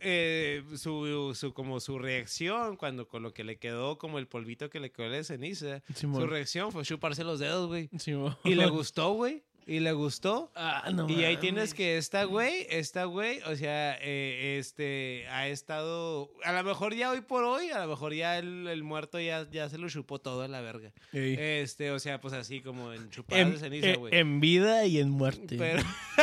eh, 0.00 0.64
su, 0.76 1.34
su, 1.34 1.52
como 1.52 1.80
su 1.80 1.98
reacción 1.98 2.78
cuando 2.78 3.06
con 3.08 3.22
lo 3.22 3.34
que 3.34 3.44
le 3.44 3.58
quedó, 3.58 3.98
como 3.98 4.18
el 4.18 4.26
polvito 4.26 4.70
que 4.70 4.80
le 4.80 4.90
quedó 4.90 5.10
de 5.10 5.22
ceniza, 5.22 5.82
su 5.94 6.26
reacción 6.26 6.72
fue 6.72 6.82
chuparse 6.82 7.24
los 7.24 7.40
dedos, 7.40 7.68
güey. 7.68 7.90
Simón. 7.98 8.38
Y 8.42 8.54
le 8.54 8.68
gustó, 8.68 9.12
güey, 9.12 9.42
y 9.66 9.80
le 9.80 9.92
gustó. 9.92 10.50
Ah, 10.54 10.90
no 10.92 11.08
Y 11.08 11.24
ahí 11.24 11.34
mames. 11.34 11.40
tienes 11.40 11.74
que 11.74 11.96
esta 11.96 12.24
güey, 12.24 12.66
esta 12.70 13.04
güey, 13.04 13.40
o 13.42 13.56
sea, 13.56 13.96
eh, 14.00 14.56
este, 14.58 15.26
ha 15.30 15.48
estado, 15.48 16.30
a 16.44 16.52
lo 16.52 16.64
mejor 16.64 16.94
ya 16.94 17.10
hoy 17.10 17.20
por 17.20 17.44
hoy, 17.44 17.70
a 17.70 17.80
lo 17.80 17.88
mejor 17.88 18.14
ya 18.14 18.38
el, 18.38 18.66
el 18.68 18.82
muerto 18.82 19.18
ya, 19.20 19.48
ya 19.50 19.68
se 19.68 19.78
lo 19.78 19.88
chupó 19.88 20.18
todo 20.18 20.42
a 20.42 20.48
la 20.48 20.60
verga. 20.60 20.92
Ey. 21.12 21.36
Este, 21.38 21.90
o 21.90 21.98
sea, 21.98 22.20
pues 22.20 22.34
así 22.34 22.60
como 22.60 22.92
en 22.92 23.10
chupadas 23.10 23.42
en, 23.42 23.52
de 23.52 23.58
ceniza, 23.58 23.86
eh, 23.88 23.96
güey. 23.96 24.14
en 24.16 24.40
vida 24.40 24.84
y 24.86 24.98
en 24.98 25.10
muerte. 25.10 25.56
Pero... 25.58 25.82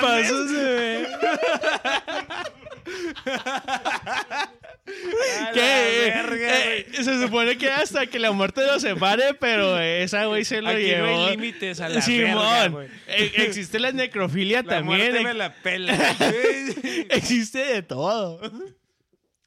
Pasas 0.00 0.52
ver. 0.52 1.06
A 3.26 4.50
¿Qué? 5.54 6.12
verga, 6.14 6.66
Eh, 6.70 6.86
se 6.92 7.20
supone 7.22 7.56
que 7.58 7.68
hasta 7.70 8.06
que 8.06 8.18
la 8.18 8.32
muerte 8.32 8.66
los 8.66 8.82
separe, 8.82 9.34
pero 9.34 9.78
esa 9.78 10.26
güey 10.26 10.44
se 10.44 10.60
lo 10.62 10.70
Aquí 10.70 10.82
llevó. 10.82 11.06
no 11.06 11.26
hay 11.26 11.30
límites 11.36 11.80
a 11.80 11.88
la 11.88 11.94
verga, 12.06 12.64
Simón. 12.66 12.88
Eh, 13.08 13.32
existe 13.36 13.78
la 13.78 13.92
necrofilia 13.92 14.62
La 14.62 14.68
también. 14.76 14.98
muerte 15.00 15.20
me 15.24 15.34
la 15.34 15.52
pela. 15.54 15.94
Existe 17.10 17.58
de 17.58 17.82
todo. 17.82 18.40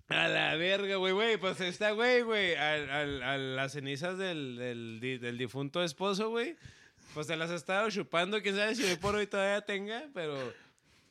A 0.10 0.28
la 0.28 0.56
verga, 0.56 0.98
güey, 0.98 1.14
güey. 1.14 1.38
Pues 1.38 1.60
está, 1.62 1.92
güey, 1.92 2.22
güey. 2.22 2.56
A, 2.56 3.06
las 3.38 3.72
cenizas 3.74 4.18
del, 4.18 5.00
del 5.00 5.38
difunto 5.38 5.84
esposo, 5.84 6.30
güey. 6.30 6.56
Pues 7.14 7.28
se 7.28 7.36
las 7.36 7.50
ha 7.52 7.56
estado 7.56 7.90
chupando. 7.90 8.42
Quién 8.42 8.56
sabe 8.56 8.76
si 8.76 8.84
hoy 8.84 8.96
por 8.98 9.16
hoy 9.16 9.28
todavía 9.28 9.62
tenga, 9.62 10.04
pero. 10.14 10.36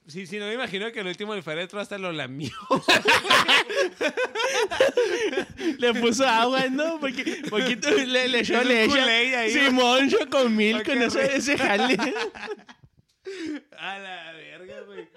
Sí, 0.09 0.27
sí, 0.27 0.39
no 0.39 0.47
me 0.47 0.55
imagino 0.55 0.91
que 0.91 1.01
el 1.01 1.07
último 1.07 1.33
del 1.33 1.43
féretro 1.45 1.79
hasta 1.81 1.97
lo 1.97 2.11
lamió. 2.13 2.51
Le 5.79 5.95
puso 5.95 6.27
agua, 6.27 6.67
¿no? 6.69 6.99
Porque, 7.01 7.43
poquito 7.49 7.91
le, 7.91 8.29
le 8.29 8.41
echó 8.41 8.63
leche. 8.65 9.51
Simón 9.51 10.11
Ah, 10.21 10.27
con 10.33 10.61
ese, 11.03 11.21
rico. 11.23 11.33
ese 11.35 11.59
jale. 11.59 11.97
A 13.79 13.99
la 13.99 14.33
verga, 14.33 14.81
güey. 14.83 15.09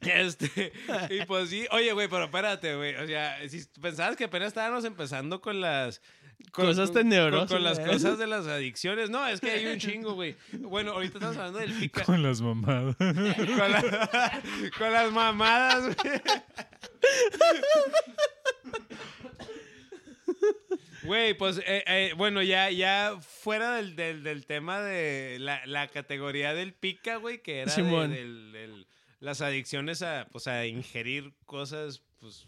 Este, 0.00 0.72
y 1.10 1.24
pues 1.24 1.48
sí, 1.50 1.66
oye, 1.70 1.92
güey, 1.92 2.08
pero 2.08 2.24
espérate, 2.24 2.74
güey. 2.74 2.96
O 2.96 3.06
sea, 3.06 3.38
si 3.48 3.64
pensabas 3.80 4.16
que 4.16 4.24
apenas 4.24 4.48
estábamos 4.48 4.84
empezando 4.84 5.40
con 5.40 5.60
las. 5.60 6.00
Con- 6.52 6.66
Cosas 6.66 6.90
con- 6.90 6.98
tenebrosas, 7.02 7.48
Con, 7.48 7.56
con 7.58 7.64
las 7.64 7.80
cosas 7.80 8.18
de 8.18 8.26
las 8.26 8.46
adicciones. 8.46 9.08
No, 9.10 9.26
es 9.26 9.40
que 9.40 9.50
hay 9.50 9.66
un 9.66 9.78
chingo, 9.78 10.14
güey. 10.14 10.36
Bueno, 10.52 10.92
ahorita 10.92 11.18
estamos 11.18 11.36
hablando 11.36 11.58
del 11.60 11.72
pica. 11.72 12.04
Con 12.04 12.22
las 12.22 12.40
mamadas. 12.40 12.94
Con, 12.96 13.16
la- 13.16 14.42
con 14.78 14.92
las 14.92 15.12
mamadas, 15.12 15.96
güey. 15.96 16.20
Güey, 21.04 21.34
pues, 21.34 21.58
eh, 21.66 21.82
eh, 21.86 22.12
bueno, 22.16 22.42
ya, 22.42 22.70
ya 22.70 23.18
fuera 23.20 23.74
del, 23.76 23.96
del, 23.96 24.22
del 24.22 24.46
tema 24.46 24.80
de 24.80 25.38
la, 25.40 25.66
la 25.66 25.88
categoría 25.88 26.54
del 26.54 26.74
pica, 26.74 27.16
güey, 27.16 27.42
que 27.42 27.60
era 27.62 27.74
de- 27.74 27.82
Simón. 27.82 28.10
del- 28.12 28.52
del- 28.52 28.86
las 29.18 29.40
adicciones 29.40 30.02
a, 30.02 30.28
pues, 30.30 30.46
a 30.46 30.64
ingerir 30.66 31.32
cosas, 31.44 32.02
pues, 32.20 32.46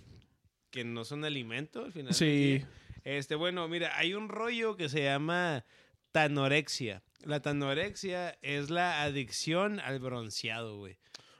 que 0.70 0.84
no 0.84 1.04
son 1.04 1.24
alimento 1.24 1.84
al 1.84 1.92
final. 1.92 2.08
del 2.08 2.14
Sí. 2.14 2.26
día. 2.58 2.68
Este, 3.04 3.34
bueno, 3.34 3.68
mira, 3.68 3.96
hay 3.98 4.14
un 4.14 4.28
rollo 4.28 4.76
que 4.76 4.88
se 4.88 5.04
llama 5.04 5.64
tanorexia. 6.12 7.02
La 7.22 7.40
tanorexia 7.40 8.38
es 8.42 8.70
la 8.70 9.02
adicción 9.02 9.78
al 9.80 9.98
bronceado, 9.98 10.78
güey. 10.78 10.96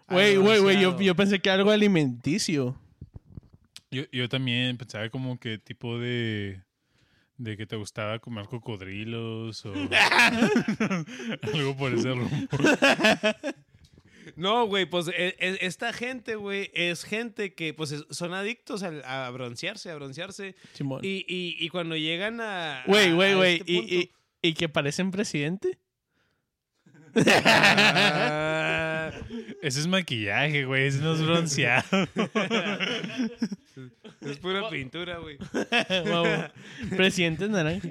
Güey, 0.08 0.36
güey, 0.36 0.60
güey. 0.60 0.80
Yo, 0.80 0.98
yo 1.00 1.14
pensé 1.16 1.40
que 1.40 1.50
algo 1.50 1.70
alimenticio. 1.70 2.78
Yo, 3.90 4.04
yo 4.12 4.28
también 4.28 4.76
pensaba 4.76 5.08
como 5.08 5.38
que 5.38 5.58
tipo 5.58 5.98
de... 5.98 6.62
De 7.36 7.56
que 7.56 7.66
te 7.66 7.74
gustaba 7.74 8.20
comer 8.20 8.46
cocodrilos 8.46 9.66
o 9.66 9.72
algo 11.52 11.76
por 11.76 11.92
ese 11.92 12.10
rumbo. 12.10 12.48
No, 14.36 14.66
güey, 14.66 14.86
pues 14.86 15.08
e- 15.08 15.36
e- 15.38 15.58
esta 15.60 15.92
gente, 15.92 16.36
güey, 16.36 16.70
es 16.74 17.04
gente 17.04 17.54
que 17.54 17.74
pues 17.74 17.92
es- 17.92 18.04
son 18.10 18.34
adictos 18.34 18.82
a, 18.82 19.30
broncearse, 19.30 19.90
a 19.90 19.94
broncearse. 19.94 20.54
Simón. 20.72 21.00
Y, 21.04 21.24
y, 21.28 21.56
y 21.58 21.68
cuando 21.68 21.96
llegan 21.96 22.40
a... 22.40 22.82
Güey, 22.86 23.12
güey, 23.12 23.34
güey. 23.34 23.54
este 23.66 24.10
y 24.42 24.52
que 24.54 24.68
parecen 24.68 25.10
presidente. 25.10 25.78
Ah, 27.16 29.10
Ese 29.62 29.80
es 29.80 29.86
maquillaje, 29.86 30.64
güey. 30.64 30.86
Ese 30.86 30.98
no 31.00 31.14
es 31.14 31.22
bronceado. 31.22 32.08
es 34.20 34.38
pura 34.38 34.68
pintura, 34.68 35.18
güey. 35.18 35.38
Presidente 36.96 37.48
naranja. 37.48 37.88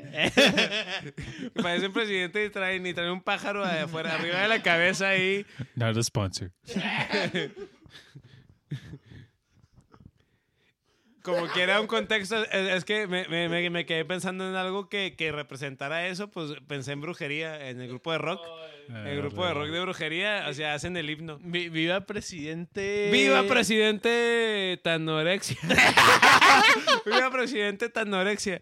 Parece 1.61 1.88
un 1.88 1.93
presidente 1.93 2.45
y 2.45 2.49
traen, 2.49 2.86
y 2.86 2.93
traen 2.93 3.11
un 3.11 3.21
pájaro 3.21 3.65
de 3.67 3.80
afuera, 3.80 4.15
arriba 4.15 4.41
de 4.41 4.47
la 4.47 4.61
cabeza 4.61 5.09
ahí. 5.09 5.45
Not 5.76 5.97
a 5.97 6.03
sponsor. 6.03 6.51
Como 11.24 11.49
que 11.53 11.61
era 11.63 11.80
un 11.80 11.88
contexto, 11.88 12.43
es, 12.43 12.51
es 12.51 12.86
que 12.86 13.07
me, 13.07 13.26
me- 13.30 13.47
me- 13.49 13.69
me 13.69 13.86
quedé 13.86 14.03
pensando 14.05 14.47
en 14.47 14.55
algo 14.55 14.89
que, 14.89 15.15
que 15.17 15.32
representara 15.32 16.05
eso, 16.07 16.30
pues 16.30 16.51
pensé 16.67 16.91
en 16.91 16.99
brujería, 17.01 17.69
en 17.69 17.80
el 17.82 17.88
grupo 17.88 18.11
de 18.11 18.17
rock. 18.17 18.41
El 19.05 19.17
grupo 19.19 19.45
de 19.45 19.53
rock 19.53 19.67
de 19.69 19.80
brujería, 19.80 20.45
o 20.49 20.53
sea, 20.53 20.74
hacen 20.74 20.97
el 20.97 21.09
himno. 21.09 21.39
Vi- 21.41 21.69
Viva 21.69 22.01
presidente. 22.01 23.09
¡Viva 23.13 23.43
presidente 23.43 24.78
Tanorexia! 24.84 25.55
¡Viva 27.05 27.32
presidente 27.32 27.88
Tanorexia! 27.89 28.61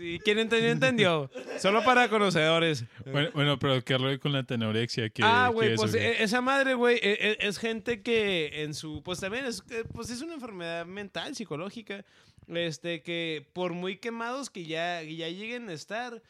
¿Y 0.00 0.18
quién 0.20 0.38
entendió, 0.38 0.70
entendió? 0.70 1.30
Solo 1.58 1.84
para 1.84 2.08
conocedores. 2.08 2.84
Bueno, 3.10 3.30
bueno, 3.34 3.58
pero 3.58 3.82
¿qué 3.82 3.96
rollo 3.98 4.18
con 4.20 4.32
la 4.32 4.42
tenorexia? 4.42 5.08
¿Qué, 5.10 5.22
ah, 5.24 5.50
güey, 5.52 5.72
es, 5.72 5.76
pues 5.80 5.94
o 5.94 5.96
qué? 5.96 6.06
e- 6.08 6.22
esa 6.22 6.40
madre, 6.40 6.74
güey, 6.74 6.96
e- 6.96 7.18
e- 7.20 7.38
es, 7.40 7.58
gente 7.58 8.02
que 8.02 8.62
en 8.62 8.74
su, 8.74 9.02
pues 9.02 9.20
también 9.20 9.44
es, 9.46 9.62
eh, 9.70 9.84
pues 9.92 10.10
es 10.10 10.20
una 10.22 10.34
enfermedad 10.34 10.86
mental, 10.86 11.34
psicológica, 11.34 12.04
este, 12.48 13.02
que 13.02 13.46
por 13.52 13.72
muy 13.72 13.96
quemados 13.96 14.50
que 14.50 14.64
ya, 14.66 15.02
ya 15.02 15.28
lleguen 15.28 15.68
a 15.68 15.72
estar, 15.72 16.22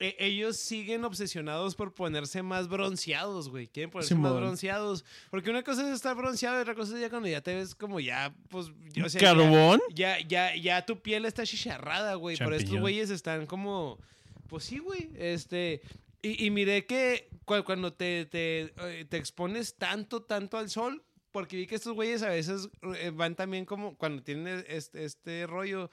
e- 0.00 0.16
ellos 0.18 0.56
siguen 0.56 1.04
obsesionados 1.04 1.74
por 1.76 1.92
ponerse 1.94 2.42
más 2.42 2.66
bronceados, 2.68 3.48
güey, 3.50 3.68
quieren 3.68 3.90
ponerse 3.90 4.14
más 4.16 4.32
bronceados, 4.34 5.04
porque 5.30 5.50
una 5.50 5.62
cosa 5.62 5.86
es 5.88 5.94
estar 5.94 6.16
bronceado 6.16 6.58
y 6.58 6.62
otra 6.62 6.74
cosa 6.74 6.94
es 6.94 7.00
ya 7.00 7.10
cuando 7.10 7.28
ya 7.28 7.40
te 7.42 7.54
ves 7.54 7.74
como 7.74 8.00
ya, 8.00 8.34
pues, 8.48 8.68
o 9.04 9.08
sea, 9.08 9.20
Carbón. 9.20 9.80
ya, 9.94 10.18
ya, 10.26 10.56
ya 10.56 10.84
tu 10.84 11.00
piel 11.00 11.24
está 11.26 11.44
chicharrada, 11.44 12.14
güey. 12.14 12.36
Por 12.36 12.54
estos 12.54 12.78
güeyes 12.80 13.10
están 13.10 13.46
como. 13.46 13.98
Pues 14.48 14.64
sí, 14.64 14.78
güey. 14.78 15.10
Este. 15.16 15.80
Y, 16.22 16.44
y 16.46 16.50
miré 16.50 16.84
que 16.84 17.28
cu- 17.44 17.62
cuando 17.64 17.92
te, 17.92 18.26
te, 18.26 18.72
eh, 18.78 19.06
te 19.08 19.16
expones 19.16 19.76
tanto, 19.76 20.22
tanto 20.22 20.58
al 20.58 20.68
sol, 20.68 21.02
porque 21.32 21.56
vi 21.56 21.66
que 21.66 21.76
estos 21.76 21.94
güeyes 21.94 22.22
a 22.22 22.28
veces 22.30 22.68
eh, 22.98 23.10
van 23.14 23.36
también 23.36 23.64
como 23.64 23.96
cuando 23.96 24.22
tienen 24.22 24.64
este, 24.68 25.04
este 25.04 25.46
rollo, 25.46 25.90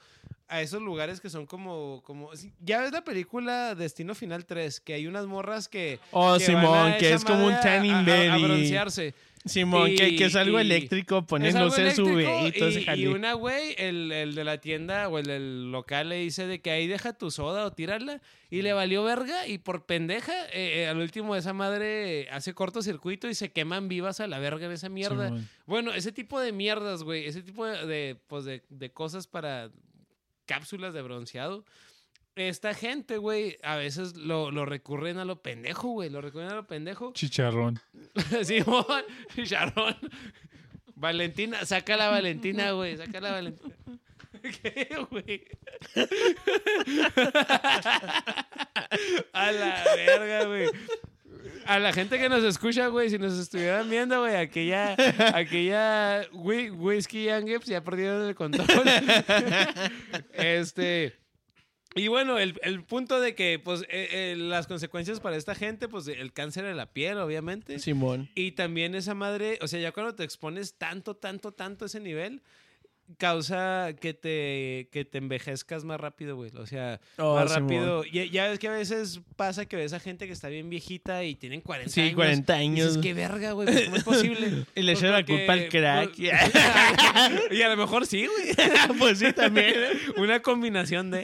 a 0.48 0.62
esos 0.62 0.80
lugares 0.82 1.20
que 1.20 1.28
son 1.30 1.46
como, 1.46 2.02
como... 2.04 2.30
Ya 2.60 2.80
ves 2.80 2.92
la 2.92 3.04
película 3.04 3.74
Destino 3.74 4.14
Final 4.14 4.46
3, 4.46 4.80
que 4.80 4.94
hay 4.94 5.06
unas 5.06 5.26
morras 5.26 5.68
que... 5.68 5.98
Oh, 6.10 6.36
que 6.38 6.52
van 6.52 6.62
Simón, 6.64 6.92
a 6.92 6.96
que 6.98 7.12
es 7.12 7.24
como 7.24 7.46
un 7.46 7.54
tanning 7.60 7.92
a- 7.92 8.02
bed 8.02 8.30
A, 8.30 8.38
y- 8.38 8.42
broncearse. 8.44 9.14
Simón, 9.44 9.94
que, 9.96 10.16
que 10.16 10.24
es 10.26 10.36
algo 10.36 10.58
y- 10.58 10.62
eléctrico, 10.62 11.18
Es 11.18 11.24
poniéndose 11.24 11.80
algo 11.82 11.90
en 11.90 11.96
su 11.96 12.08
eléctrico 12.08 12.46
y 12.48 12.52
todo 12.58 12.68
ese 12.70 12.96
y, 12.96 13.06
una 13.06 13.32
güey, 13.34 13.74
el, 13.78 14.10
el 14.10 14.34
de 14.34 14.44
la 14.44 14.58
tienda 14.58 15.08
o 15.08 15.18
el 15.18 15.26
del 15.26 15.70
local 15.70 16.08
le 16.08 16.16
dice 16.16 16.46
de 16.46 16.60
que 16.60 16.70
ahí 16.70 16.86
deja 16.86 17.12
tu 17.12 17.30
soda 17.30 17.64
o 17.64 17.70
tírala 17.70 18.20
y 18.50 18.62
le 18.62 18.72
valió 18.72 19.04
verga 19.04 19.46
y 19.46 19.58
por 19.58 19.86
pendeja 19.86 20.32
eh, 20.52 20.82
eh, 20.82 20.88
al 20.88 20.98
último 20.98 21.36
esa 21.36 21.52
madre 21.52 22.28
hace 22.30 22.52
cortocircuito 22.52 23.28
y 23.28 23.34
se 23.34 23.50
queman 23.52 23.88
vivas 23.88 24.20
a 24.20 24.26
la 24.26 24.38
verga 24.38 24.66
en 24.66 24.72
esa 24.72 24.88
mierda. 24.88 25.26
Simón. 25.28 25.48
Bueno, 25.66 25.92
ese 25.94 26.10
tipo 26.12 26.40
de 26.40 26.52
mierdas, 26.52 27.02
güey, 27.04 27.24
ese 27.26 27.42
tipo 27.42 27.64
de, 27.64 27.86
de, 27.86 28.16
pues 28.26 28.44
de, 28.44 28.62
de 28.68 28.90
cosas 28.90 29.26
para 29.28 29.70
cápsulas 30.48 30.94
de 30.94 31.02
bronceado. 31.02 31.64
Esta 32.34 32.72
gente, 32.72 33.18
güey, 33.18 33.58
a 33.62 33.76
veces 33.76 34.16
lo, 34.16 34.50
lo 34.50 34.64
recurren 34.64 35.18
a 35.18 35.24
lo 35.24 35.42
pendejo, 35.42 35.88
güey. 35.88 36.08
Lo 36.08 36.20
recurren 36.20 36.50
a 36.50 36.54
lo 36.54 36.66
pendejo. 36.66 37.12
Chicharrón. 37.12 37.80
Simón, 38.42 39.04
Sharon. 39.36 39.96
Valentina, 40.94 41.64
saca 41.64 41.96
la 41.96 42.08
Valentina, 42.08 42.72
güey. 42.72 42.96
Saca 42.96 43.20
la 43.20 43.32
Valentina. 43.32 43.74
¿Qué, 44.62 44.88
güey? 45.10 45.44
A 49.32 49.52
la 49.52 49.84
verga, 49.96 50.44
güey. 50.46 50.68
A 51.68 51.78
la 51.78 51.92
gente 51.92 52.18
que 52.18 52.28
nos 52.28 52.42
escucha, 52.44 52.88
güey, 52.88 53.10
si 53.10 53.18
nos 53.18 53.38
estuvieran 53.38 53.88
viendo, 53.90 54.20
güey, 54.20 54.36
aquella, 54.36 54.96
aquella 55.34 56.26
whi- 56.30 56.72
whisky 56.74 57.24
Young 57.24 57.46
Gips 57.46 57.66
ya 57.66 57.84
perdieron 57.84 58.26
el 58.26 58.34
control. 58.34 58.66
este. 60.32 61.14
Y 61.94 62.08
bueno, 62.08 62.38
el, 62.38 62.58
el 62.62 62.84
punto 62.84 63.20
de 63.20 63.34
que, 63.34 63.58
pues, 63.58 63.82
eh, 63.82 64.08
eh, 64.12 64.34
las 64.36 64.66
consecuencias 64.66 65.20
para 65.20 65.36
esta 65.36 65.54
gente, 65.54 65.88
pues, 65.88 66.06
el 66.06 66.32
cáncer 66.32 66.64
de 66.64 66.74
la 66.74 66.86
piel, 66.92 67.18
obviamente. 67.18 67.78
Simón. 67.78 68.28
Y 68.34 68.52
también 68.52 68.94
esa 68.94 69.14
madre, 69.14 69.58
o 69.62 69.68
sea, 69.68 69.80
ya 69.80 69.90
cuando 69.92 70.14
te 70.14 70.22
expones 70.22 70.74
tanto, 70.74 71.16
tanto, 71.16 71.52
tanto 71.52 71.84
a 71.84 71.86
ese 71.86 71.98
nivel, 72.00 72.42
causa 73.16 73.94
que 74.00 74.12
te, 74.12 74.88
que 74.92 75.04
te 75.04 75.18
envejezcas 75.18 75.84
más 75.84 75.98
rápido, 75.98 76.36
güey. 76.36 76.50
O 76.56 76.66
sea, 76.66 77.00
Oh, 77.16 77.36
más 77.36 77.50
rápido. 77.54 78.04
Y 78.04 78.28
ya 78.30 78.48
ves 78.48 78.58
que 78.58 78.68
a 78.68 78.72
veces 78.72 79.20
pasa 79.36 79.64
que 79.66 79.76
ves 79.76 79.92
a 79.94 80.00
gente 80.00 80.26
que 80.26 80.32
está 80.32 80.48
bien 80.48 80.68
viejita 80.68 81.24
y 81.24 81.34
tienen 81.34 81.60
40 81.62 81.90
Sí, 81.90 82.00
años. 82.02 82.14
40 82.14 82.62
Y 82.62 82.70
dices, 82.70 82.86
años. 82.92 82.98
qué 83.02 83.14
verga, 83.14 83.52
güey, 83.52 83.66
pues, 83.68 83.84
¿cómo 83.84 83.96
es 83.96 84.04
posible? 84.04 84.48
Y 84.74 84.82
le 84.82 84.92
Pues 84.92 85.02
echan 85.02 85.12
la 85.12 85.24
culpa 85.24 85.52
al 85.54 85.68
crack. 85.68 86.10
pues, 86.16 87.50
y 87.58 87.62
a 87.62 87.68
lo 87.70 87.76
mejor 87.76 88.06
sí, 88.06 88.26
güey. 88.26 88.54
pues 88.98 89.18
sí, 89.20 89.32
también. 89.32 89.74
Una 90.16 90.40
combinación 90.42 91.10
de... 91.10 91.22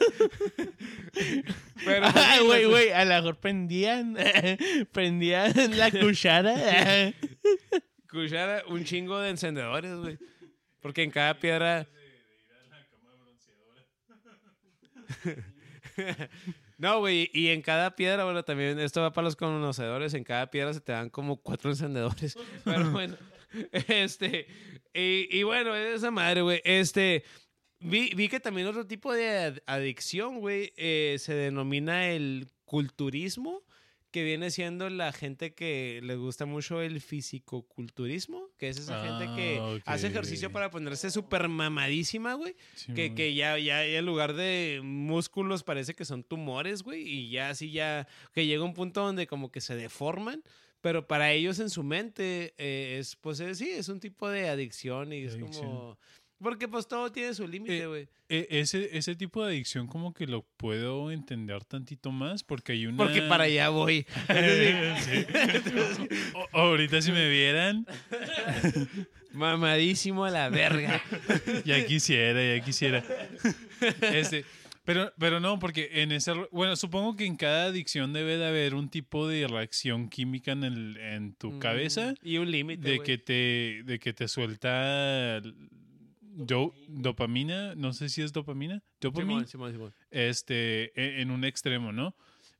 Pero, 1.85 2.05
Ah, 2.07 2.35
sí, 2.39 2.45
güey, 2.45 2.65
güey, 2.65 2.91
a 2.91 3.05
lo 3.05 3.13
mejor 3.15 3.35
prendían, 3.37 4.17
prendían 4.91 5.53
la 5.77 5.91
cuchara. 5.91 7.13
Cuchara, 8.09 8.63
un 8.69 8.83
chingo 8.85 9.19
de 9.19 9.29
encendedores, 9.29 9.93
güey. 9.97 10.17
Porque 10.85 11.01
en 11.01 11.09
cada 11.09 11.33
piedra. 11.39 11.87
No, 16.77 16.99
güey, 16.99 17.31
y 17.33 17.47
en 17.47 17.61
cada 17.63 17.95
piedra, 17.95 18.23
bueno, 18.25 18.43
también 18.43 18.77
esto 18.79 19.01
va 19.01 19.11
para 19.13 19.25
los 19.25 19.35
conocedores, 19.35 20.13
en 20.13 20.23
cada 20.25 20.51
piedra 20.51 20.73
se 20.73 20.81
te 20.81 20.91
dan 20.91 21.09
como 21.09 21.37
cuatro 21.37 21.71
encendedores. 21.71 22.37
Pero 22.65 22.91
bueno, 22.91 23.17
este, 23.87 24.45
y, 24.93 25.27
y 25.35 25.41
bueno, 25.43 25.73
esa 25.73 26.11
madre, 26.11 26.41
güey, 26.41 26.61
este, 26.65 27.23
vi, 27.79 28.11
vi 28.13 28.27
que 28.29 28.39
también 28.41 28.67
otro 28.67 28.85
tipo 28.85 29.11
de 29.13 29.29
ad- 29.29 29.59
adicción, 29.65 30.39
güey, 30.39 30.71
eh, 30.75 31.15
se 31.17 31.33
denomina 31.33 32.09
el 32.09 32.49
culturismo, 32.65 33.63
que 34.15 34.23
viene 34.23 34.49
siendo 34.49 34.89
la 34.89 35.11
gente 35.11 35.53
que 35.53 35.99
le 36.01 36.15
gusta 36.15 36.45
mucho 36.45 36.79
el 36.81 37.01
fisicoculturismo, 37.01 38.47
que 38.57 38.69
es 38.69 38.77
esa 38.79 39.03
gente 39.03 39.25
que 39.35 39.59
Ah, 39.59 39.93
hace 39.93 40.07
ejercicio 40.07 40.53
para 40.53 40.69
ponerse 40.69 41.11
súper 41.11 41.49
mamadísima, 41.49 42.33
güey. 42.35 42.55
Que, 42.95 43.13
que 43.13 43.35
ya, 43.35 43.57
ya, 43.57 43.85
ya 43.85 43.99
en 43.99 44.05
lugar 44.05 44.33
de 44.33 44.79
músculos 44.81 45.63
parece 45.63 45.95
que 45.95 46.05
son 46.05 46.23
tumores, 46.23 46.81
güey. 46.81 47.01
Y 47.01 47.29
ya 47.29 47.49
así 47.49 47.71
ya, 47.71 48.07
que 48.33 48.45
llega 48.45 48.63
un 48.63 48.73
punto 48.73 49.01
donde 49.03 49.27
como 49.27 49.51
que 49.51 49.59
se 49.59 49.75
deforman. 49.75 50.41
Pero 50.79 51.07
para 51.07 51.33
ellos 51.33 51.59
en 51.59 51.69
su 51.69 51.83
mente 51.83 52.53
eh, 52.57 52.97
es, 52.99 53.17
pues 53.17 53.41
eh, 53.41 53.53
sí, 53.53 53.69
es 53.69 53.89
un 53.89 53.99
tipo 53.99 54.29
de 54.29 54.47
adicción 54.47 55.11
y 55.11 55.23
es 55.23 55.33
Adicción. 55.33 55.65
como... 55.65 55.97
Porque 56.41 56.67
pues 56.67 56.87
todo 56.87 57.11
tiene 57.11 57.33
su 57.33 57.47
límite, 57.47 57.77
Eh, 57.83 57.87
güey. 57.87 58.07
E- 58.27 58.47
ese, 58.49 58.97
ese 58.97 59.15
tipo 59.15 59.43
de 59.45 59.51
adicción 59.53 59.87
como 59.87 60.13
que 60.13 60.25
lo 60.27 60.41
puedo 60.57 61.11
entender 61.11 61.63
tantito 61.63 62.11
más 62.11 62.43
porque 62.43 62.73
hay 62.73 62.87
una... 62.87 62.97
Porque 62.97 63.21
para 63.23 63.45
allá 63.45 63.69
voy. 63.69 64.05
Sí. 64.27 65.25
O- 66.33 66.47
ahorita 66.59 67.01
si 67.01 67.11
me 67.11 67.29
vieran, 67.29 67.85
Mamadísimo 69.33 70.25
a 70.25 70.31
la 70.31 70.49
verga. 70.49 71.01
ya 71.65 71.85
quisiera, 71.85 72.57
ya 72.57 72.63
quisiera. 72.63 73.03
Este, 74.01 74.45
pero, 74.85 75.11
pero 75.19 75.39
no, 75.39 75.59
porque 75.59 75.89
en 76.01 76.11
ese... 76.13 76.31
Bueno, 76.51 76.75
supongo 76.77 77.15
que 77.15 77.25
en 77.25 77.35
cada 77.35 77.65
adicción 77.65 78.13
debe 78.13 78.37
de 78.37 78.45
haber 78.47 78.75
un 78.75 78.89
tipo 78.89 79.27
de 79.27 79.47
reacción 79.47 80.09
química 80.09 80.51
en, 80.53 80.63
el, 80.63 80.97
en 80.97 81.33
tu 81.35 81.59
cabeza 81.59 82.11
Mm, 82.21 82.27
Y 82.27 82.37
un 82.37 82.49
límite, 82.51 82.89
de 82.89 82.95
güey. 82.97 83.05
que 83.05 83.17
te 83.17 83.81
de 83.83 83.99
que 83.99 84.13
te 84.13 84.27
suelta 84.27 85.41
do- 86.35 86.73
dopamina, 86.87 87.75
no 87.75 87.93
sé 87.93 88.09
si 88.09 88.21
es 88.21 88.31
dopamina, 88.33 88.83
dopamina, 89.01 89.45
Simón, 89.47 89.71
Simón, 89.71 89.71
Simón. 89.71 89.93
este, 90.11 90.91
e- 90.99 91.21
en, 91.21 91.31
un 91.31 91.43
extremo, 91.45 91.91
¿no? 91.91 92.15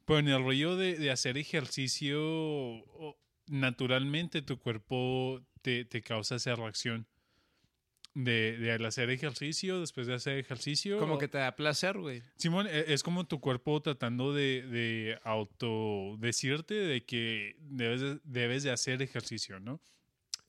Pero 0.05 0.19
en 0.19 0.27
el 0.29 0.43
rollo 0.43 0.75
de, 0.75 0.97
de 0.97 1.11
hacer 1.11 1.37
ejercicio, 1.37 2.83
naturalmente 3.47 4.41
tu 4.41 4.57
cuerpo 4.59 5.41
te, 5.61 5.85
te 5.85 6.01
causa 6.01 6.35
esa 6.35 6.55
reacción. 6.55 7.07
De, 8.17 8.57
de 8.57 8.71
al 8.71 8.85
hacer 8.85 9.09
ejercicio, 9.09 9.81
después 9.81 10.07
de 10.07 10.13
hacer 10.13 10.37
ejercicio. 10.37 10.99
Como 10.99 11.17
que 11.17 11.27
te 11.27 11.37
da 11.37 11.53
placer, 11.57 11.97
güey. 11.97 12.23
Simón, 12.37 12.65
e- 12.65 12.93
es 12.93 13.03
como 13.03 13.25
tu 13.27 13.41
cuerpo 13.41 13.81
tratando 13.81 14.33
de, 14.33 14.61
de 14.61 15.19
autodecirte 15.25 16.75
de 16.75 17.03
que 17.03 17.57
debes 17.59 17.99
de, 17.99 18.19
debes 18.23 18.63
de 18.63 18.71
hacer 18.71 19.01
ejercicio, 19.01 19.59
¿no? 19.59 19.81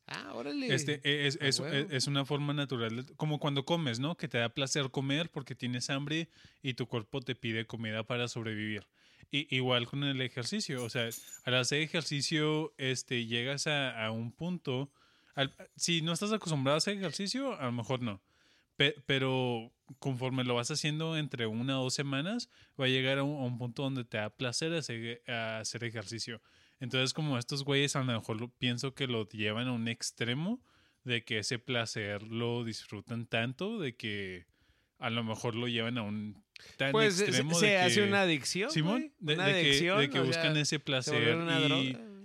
Ah, 0.09 0.33
órale. 0.35 0.73
Este, 0.73 1.01
e- 1.03 1.27
es, 1.27 1.39
a 1.41 1.47
es- 1.47 1.59
huevo. 1.61 1.91
es 1.91 2.07
una 2.07 2.25
forma 2.25 2.53
natural, 2.53 3.05
como 3.17 3.41
cuando 3.41 3.65
comes, 3.65 3.99
¿no? 3.99 4.17
Que 4.17 4.29
te 4.29 4.39
da 4.39 4.49
placer 4.51 4.91
comer 4.91 5.31
porque 5.31 5.55
tienes 5.57 5.91
hambre 5.91 6.29
y 6.63 6.75
tu 6.75 6.87
cuerpo 6.87 7.21
te 7.21 7.35
pide 7.35 7.67
comida 7.67 8.05
para 8.05 8.29
sobrevivir. 8.29 8.87
Y, 9.33 9.53
igual 9.55 9.87
con 9.87 10.05
el 10.05 10.21
ejercicio, 10.21 10.85
o 10.85 10.89
sea, 10.91 11.09
al 11.45 11.55
hacer 11.57 11.81
ejercicio, 11.81 12.73
este, 12.79 13.27
llegas 13.27 13.67
a, 13.67 14.05
a 14.07 14.13
un 14.13 14.31
punto, 14.31 14.93
al- 15.35 15.53
si 15.75 16.03
no 16.03 16.13
estás 16.13 16.33
acostumbrado 16.33 16.77
a 16.77 16.79
hacer 16.79 16.97
ejercicio, 16.97 17.59
a 17.59 17.65
lo 17.65 17.73
mejor 17.73 18.01
no. 18.01 18.21
Pe- 18.77 18.95
pero 19.07 19.73
conforme 19.99 20.45
lo 20.45 20.55
vas 20.55 20.71
haciendo 20.71 21.17
entre 21.17 21.47
una 21.47 21.81
o 21.81 21.85
dos 21.85 21.95
semanas, 21.95 22.49
va 22.81 22.85
a 22.85 22.89
llegar 22.89 23.19
a 23.19 23.25
un, 23.25 23.43
a 23.43 23.45
un 23.47 23.59
punto 23.59 23.83
donde 23.83 24.05
te 24.05 24.19
da 24.19 24.31
placer 24.31 24.73
hacer, 24.75 25.23
hacer 25.29 25.83
ejercicio. 25.83 26.41
Entonces, 26.81 27.15
como 27.15 27.39
estos 27.39 27.65
güeyes 27.65 27.97
a 27.97 28.01
lo 28.03 28.13
mejor 28.13 28.41
lo- 28.41 28.49
pienso 28.51 28.95
que 28.95 29.07
lo 29.07 29.29
llevan 29.29 29.69
a 29.69 29.73
un 29.73 29.89
extremo 29.89 30.61
de 31.05 31.25
que 31.25 31.39
ese 31.39 31.59
placer 31.59 32.23
lo 32.25 32.65
disfrutan 32.65 33.27
tanto 33.27 33.79
de 33.79 33.95
que 33.97 34.47
a 34.99 35.09
lo 35.11 35.23
mejor 35.25 35.55
lo 35.55 35.69
llevan 35.69 35.99
a 35.99 36.03
un 36.03 36.43
tan 36.77 36.93
Pues 36.93 37.21
extremo 37.21 37.55
se 37.55 37.67
de 37.67 37.79
hace 37.79 38.01
que, 38.03 38.09
una 38.09 38.23
adicción, 38.23 38.71
Simón, 38.71 39.13
de, 39.19 39.35
Una 39.35 39.47
de 39.47 39.53
que, 39.53 39.61
adicción, 39.69 39.99
de 40.01 40.11
que 40.11 40.21
buscan 40.21 40.53
sea, 40.55 40.63
ese 40.63 40.65
se 40.77 40.79
placer 40.81 41.37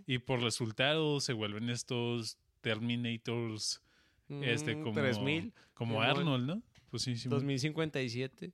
y, 0.08 0.18
por 0.20 0.42
resultado 0.42 1.20
se 1.22 1.34
vuelven 1.34 1.70
estos 1.70 2.38
Terminators 2.62 3.82
este 4.42 4.76
Mm, 4.76 4.84
como 4.84 4.94
3000, 4.96 5.54
como. 5.74 6.02
Arnold, 6.02 6.46
¿no? 6.48 6.62
Pues 6.90 7.04
sí, 7.04 7.16
Simón. 7.18 7.40
2057. 7.40 8.52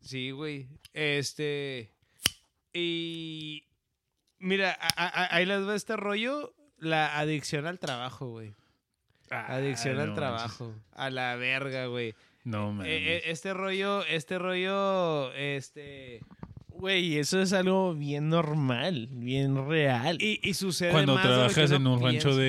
Sí, 0.00 0.30
güey. 0.32 0.66
Este. 0.92 1.92
Y. 2.72 3.64
Mira, 4.38 4.76
a- 4.96 5.34
ahí 5.34 5.46
les 5.46 5.66
va 5.66 5.74
este 5.74 5.96
rollo. 5.96 6.54
La 6.78 7.18
adicción 7.18 7.66
al 7.66 7.78
trabajo, 7.78 8.28
güey. 8.28 8.54
Ah, 9.30 9.46
Adicción 9.56 9.96
no 9.96 10.02
al 10.02 10.08
manches. 10.08 10.16
trabajo. 10.22 10.74
A 10.92 11.10
la 11.10 11.34
verga, 11.36 11.86
güey. 11.86 12.14
No, 12.44 12.72
man. 12.72 12.86
Eh, 12.86 13.16
eh, 13.16 13.22
este 13.26 13.52
rollo, 13.52 14.04
este 14.06 14.38
rollo, 14.38 15.32
este. 15.34 16.20
Güey, 16.78 17.18
eso 17.18 17.42
es 17.42 17.52
algo 17.52 17.94
bien 17.94 18.28
normal, 18.28 19.08
bien 19.10 19.68
real. 19.68 20.22
Y, 20.22 20.38
y 20.42 20.54
sucede 20.54 20.92
Cuando 20.92 21.14
más 21.14 21.24
trabajas 21.24 21.70
en 21.72 21.86
un 21.86 22.00
rancho 22.00 22.36
de, 22.36 22.44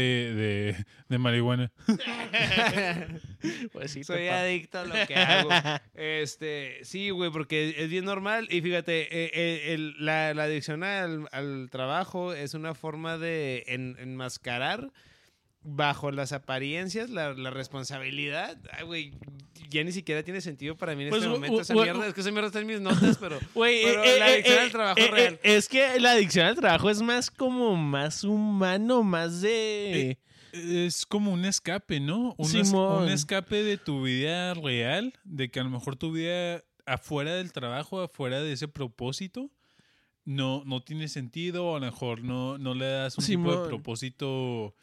de, 0.75 0.85
de 1.09 1.17
marihuana. 1.17 1.71
Pues 3.71 3.91
sí, 3.91 4.03
Soy 4.03 4.27
adicto 4.27 4.79
a 4.79 4.85
lo 4.85 4.93
que 5.07 5.15
hago. 5.15 5.49
Este, 5.95 6.79
sí, 6.83 7.09
güey, 7.09 7.31
porque 7.31 7.73
es 7.77 7.89
bien 7.89 8.05
normal. 8.05 8.47
Y 8.51 8.61
fíjate, 8.61 9.01
eh, 9.03 9.31
eh, 9.33 9.73
el- 9.73 9.95
la, 9.99 10.33
la 10.33 10.43
adicción 10.43 10.83
al, 10.83 11.27
al 11.31 11.69
trabajo 11.71 12.33
es 12.33 12.53
una 12.53 12.73
forma 12.75 13.17
de 13.17 13.63
en- 13.67 13.95
enmascarar 13.99 14.91
bajo 15.61 16.11
las 16.11 16.31
apariencias, 16.31 17.09
la, 17.09 17.33
la 17.33 17.49
responsabilidad, 17.49 18.57
ay, 18.71 18.85
güey, 18.85 19.11
ya 19.69 19.83
ni 19.83 19.91
siquiera 19.91 20.23
tiene 20.23 20.41
sentido 20.41 20.77
para 20.77 20.95
mí 20.95 21.03
en 21.03 21.09
Pues, 21.09 21.21
este 21.21 21.29
momento 21.33 21.61
esa 21.61 21.73
mierda. 21.73 22.07
Es 22.07 22.13
que 22.13 22.21
esa 22.21 22.31
mierda 22.31 22.47
está 22.47 22.59
en 22.59 22.67
mis 22.67 22.81
notas, 22.81 23.17
pero... 23.19 23.37
Güey, 23.53 23.83
Pero 23.83 24.03
eh, 24.03 24.19
la 24.19 24.29
eh, 24.29 24.33
adicción 24.33 24.57
eh, 24.57 24.61
al 24.61 24.71
trabajo 24.71 24.99
eh, 24.99 25.11
real. 25.11 25.33
eh, 25.43 25.55
es 25.57 25.67
que 25.69 25.99
la 25.99 26.11
adicción 26.13 26.45
al 26.47 26.55
trabajo 26.55 26.89
es 26.89 27.01
más 27.01 27.29
como 27.29 27.75
más 27.75 28.23
humano, 28.23 29.03
más 29.03 29.41
de... 29.41 30.17
Es 30.51 31.05
como 31.05 31.31
un 31.31 31.45
escape, 31.45 31.99
¿no? 31.99 32.33
Un, 32.37 32.45
es- 32.45 32.67
Simón. 32.69 33.03
un 33.03 33.09
escape 33.09 33.61
de 33.61 33.77
tu 33.77 34.01
vida 34.03 34.55
real, 34.55 35.13
de 35.23 35.51
que 35.51 35.59
a 35.59 35.63
lo 35.63 35.69
mejor 35.69 35.95
tu 35.95 36.11
vida 36.11 36.63
afuera 36.87 37.35
del 37.35 37.51
trabajo, 37.53 38.01
afuera 38.01 38.41
de 38.41 38.53
ese 38.53 38.67
propósito, 38.67 39.51
no, 40.25 40.63
no 40.65 40.81
tiene 40.81 41.07
sentido, 41.07 41.65
o 41.67 41.75
a 41.75 41.79
lo 41.79 41.85
mejor 41.85 42.23
no, 42.23 42.57
no 42.57 42.73
le 42.73 42.85
das 42.87 43.15
un 43.19 43.25
tipo 43.25 43.55
de 43.61 43.67
propósito 43.67 44.73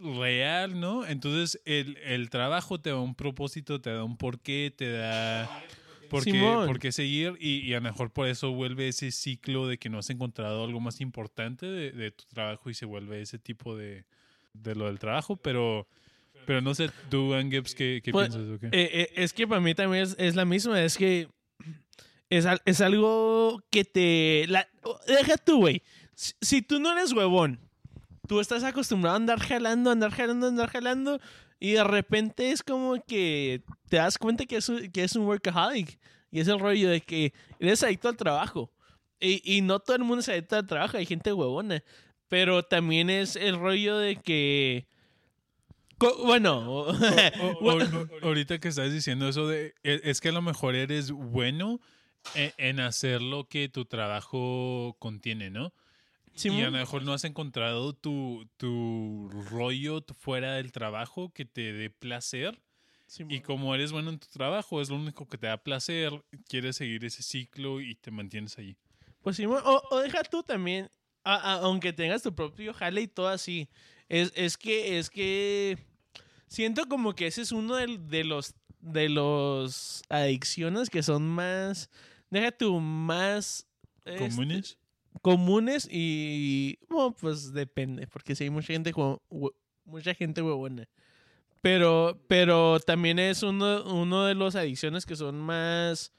real, 0.00 0.78
¿no? 0.80 1.06
Entonces 1.06 1.60
el, 1.64 1.96
el 1.98 2.30
trabajo 2.30 2.80
te 2.80 2.90
da 2.90 2.96
un 3.00 3.14
propósito, 3.14 3.80
te 3.80 3.90
da 3.90 4.04
un 4.04 4.16
porqué, 4.16 4.72
te 4.76 4.90
da 4.92 5.50
por 6.08 6.24
qué, 6.24 6.30
Simón. 6.32 6.66
por 6.66 6.78
qué 6.78 6.92
seguir 6.92 7.34
y, 7.40 7.60
y 7.60 7.72
a 7.72 7.76
lo 7.76 7.82
mejor 7.82 8.10
por 8.12 8.28
eso 8.28 8.52
vuelve 8.52 8.88
ese 8.88 9.10
ciclo 9.10 9.66
de 9.66 9.78
que 9.78 9.88
no 9.88 9.98
has 9.98 10.10
encontrado 10.10 10.64
algo 10.64 10.80
más 10.80 11.00
importante 11.00 11.66
de, 11.66 11.90
de 11.92 12.10
tu 12.10 12.24
trabajo 12.26 12.70
y 12.70 12.74
se 12.74 12.86
vuelve 12.86 13.20
ese 13.22 13.38
tipo 13.38 13.76
de, 13.76 14.04
de 14.52 14.74
lo 14.74 14.86
del 14.86 14.98
trabajo, 14.98 15.36
pero, 15.36 15.88
pero 16.46 16.60
no 16.60 16.74
sé, 16.74 16.90
tú, 17.10 17.34
Angeps, 17.34 17.74
¿qué, 17.74 18.00
qué 18.04 18.12
Pues, 18.12 18.28
piensas? 18.30 18.54
o 18.54 18.58
qué? 18.60 18.66
Eh, 18.66 18.70
eh, 18.72 19.10
es 19.16 19.32
que 19.32 19.46
para 19.48 19.60
mí 19.60 19.74
también 19.74 20.02
es, 20.04 20.14
es 20.18 20.34
la 20.36 20.44
misma, 20.44 20.82
es 20.82 20.96
que 20.98 21.28
es, 22.30 22.46
al- 22.46 22.62
es 22.64 22.80
algo 22.80 23.62
que 23.70 23.84
te... 23.84 24.46
la- 24.48 24.68
deja 25.06 25.36
tú, 25.38 25.58
güey. 25.60 25.82
Si, 26.14 26.32
si 26.40 26.62
tú 26.62 26.78
no 26.80 26.92
eres 26.92 27.12
huevón, 27.12 27.60
tú 28.26 28.40
estás 28.40 28.64
acostumbrado 28.64 29.14
a 29.14 29.18
andar 29.18 29.38
jalando, 29.40 29.90
andar 29.90 30.10
jalando, 30.12 30.46
andar 30.48 30.70
jalando, 30.70 31.20
y 31.60 31.72
de 31.72 31.84
repente 31.84 32.50
es 32.50 32.62
como 32.62 33.02
que 33.06 33.62
te 33.88 33.96
das 33.98 34.18
cuenta 34.18 34.44
que 34.46 34.56
es, 34.56 34.68
un- 34.68 34.90
que 34.90 35.04
es 35.04 35.14
un 35.16 35.26
workaholic. 35.26 35.98
Y 36.30 36.40
es 36.40 36.48
el 36.48 36.58
rollo 36.58 36.88
de 36.90 37.00
que 37.00 37.32
eres 37.60 37.82
adicto 37.84 38.08
al 38.08 38.16
trabajo. 38.16 38.72
Y, 39.20 39.40
y 39.44 39.60
no 39.62 39.78
todo 39.78 39.96
el 39.96 40.02
mundo 40.02 40.20
es 40.20 40.28
adicto 40.28 40.56
al 40.56 40.66
trabajo, 40.66 40.96
hay 40.96 41.06
gente 41.06 41.32
huevona. 41.32 41.82
Pero 42.28 42.62
también 42.64 43.08
es 43.08 43.36
el 43.36 43.56
rollo 43.58 43.96
de 43.98 44.16
que... 44.16 44.86
Bueno, 46.24 46.58
O- 46.82 46.90
o- 47.60 47.78
o- 47.78 48.08
ahorita 48.22 48.58
que 48.58 48.68
estás 48.68 48.92
diciendo 48.92 49.28
eso 49.28 49.46
de 49.46 49.74
e- 49.84 50.00
es 50.04 50.20
que 50.20 50.30
a 50.30 50.32
lo 50.32 50.42
mejor 50.42 50.74
eres 50.74 51.12
bueno 51.12 51.80
en, 52.34 52.52
en 52.58 52.80
hacer 52.80 53.22
lo 53.22 53.44
que 53.48 53.68
tu 53.68 53.84
trabajo 53.84 54.96
contiene, 54.98 55.50
¿no? 55.50 55.72
Y 56.58 56.62
a 56.62 56.64
lo 56.66 56.72
mejor 56.72 57.02
no 57.04 57.12
has 57.12 57.24
encontrado 57.24 57.92
tu, 57.94 58.48
tu 58.56 59.28
rollo 59.50 60.04
fuera 60.18 60.54
del 60.54 60.72
trabajo 60.72 61.32
que 61.32 61.44
te 61.44 61.72
dé 61.72 61.90
placer. 61.90 62.60
Y 63.30 63.40
como 63.42 63.74
eres 63.74 63.92
bueno 63.92 64.10
en 64.10 64.18
tu 64.18 64.26
trabajo, 64.28 64.80
es 64.80 64.88
lo 64.88 64.96
único 64.96 65.28
que 65.28 65.38
te 65.38 65.46
da 65.46 65.58
placer, 65.62 66.24
quieres 66.48 66.76
seguir 66.76 67.04
ese 67.04 67.22
ciclo 67.22 67.80
y 67.80 67.94
te 67.94 68.10
mantienes 68.10 68.58
allí. 68.58 68.76
Pues 69.22 69.36
sí, 69.36 69.46
o, 69.46 69.82
o 69.90 69.98
deja 70.00 70.24
tú 70.24 70.42
también, 70.42 70.90
a- 71.22 71.36
a- 71.36 71.58
aunque 71.60 71.92
tengas 71.92 72.22
tu 72.22 72.34
propio 72.34 72.74
jale 72.74 73.02
y 73.02 73.06
todo 73.08 73.28
así, 73.28 73.68
es, 74.08 74.32
es 74.34 74.56
que, 74.56 74.98
es 74.98 75.10
que 75.10 75.78
siento 76.48 76.88
como 76.88 77.14
que 77.14 77.26
ese 77.28 77.42
es 77.42 77.52
uno 77.52 77.76
del- 77.76 78.06
de, 78.08 78.24
los, 78.24 78.54
de 78.80 79.08
los 79.08 80.02
adicciones 80.08 80.90
que 80.90 81.02
son 81.02 81.28
más, 81.28 81.90
deja 82.30 82.50
tú, 82.52 82.80
más 82.80 83.66
este, 84.04 84.18
¿Comunes? 85.22 85.88
y, 85.90 86.78
bueno, 86.88 87.14
pues 87.18 87.52
depende, 87.52 88.06
porque 88.06 88.34
si 88.34 88.44
hay 88.44 88.50
mucha 88.50 88.68
gente, 88.72 88.92
hue- 88.92 89.20
hue- 89.30 89.54
mucha 89.84 90.14
gente 90.14 90.42
huevona. 90.42 90.88
Pero, 91.62 92.20
pero 92.28 92.78
también 92.80 93.18
es 93.18 93.42
uno, 93.42 93.84
uno 93.84 94.24
de 94.26 94.34
los 94.34 94.54
adicciones 94.54 95.06
que 95.06 95.16
son 95.16 95.38
más, 95.40 96.12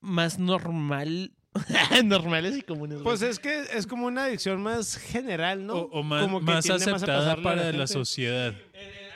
más 0.00 0.38
normal, 0.40 1.32
normales 2.04 2.56
y 2.56 2.62
comunes. 2.62 2.98
Pues 3.02 3.22
es 3.22 3.38
que 3.38 3.60
es 3.72 3.86
como 3.86 4.06
una 4.06 4.24
adicción 4.24 4.60
más 4.62 4.96
general, 4.96 5.66
¿no? 5.66 5.74
O, 5.74 6.00
o 6.00 6.02
más, 6.02 6.22
Como 6.22 6.40
que 6.40 6.46
más 6.46 6.68
aceptada 6.68 7.36
para 7.42 7.70
la, 7.70 7.86
sociedad. 7.86 8.54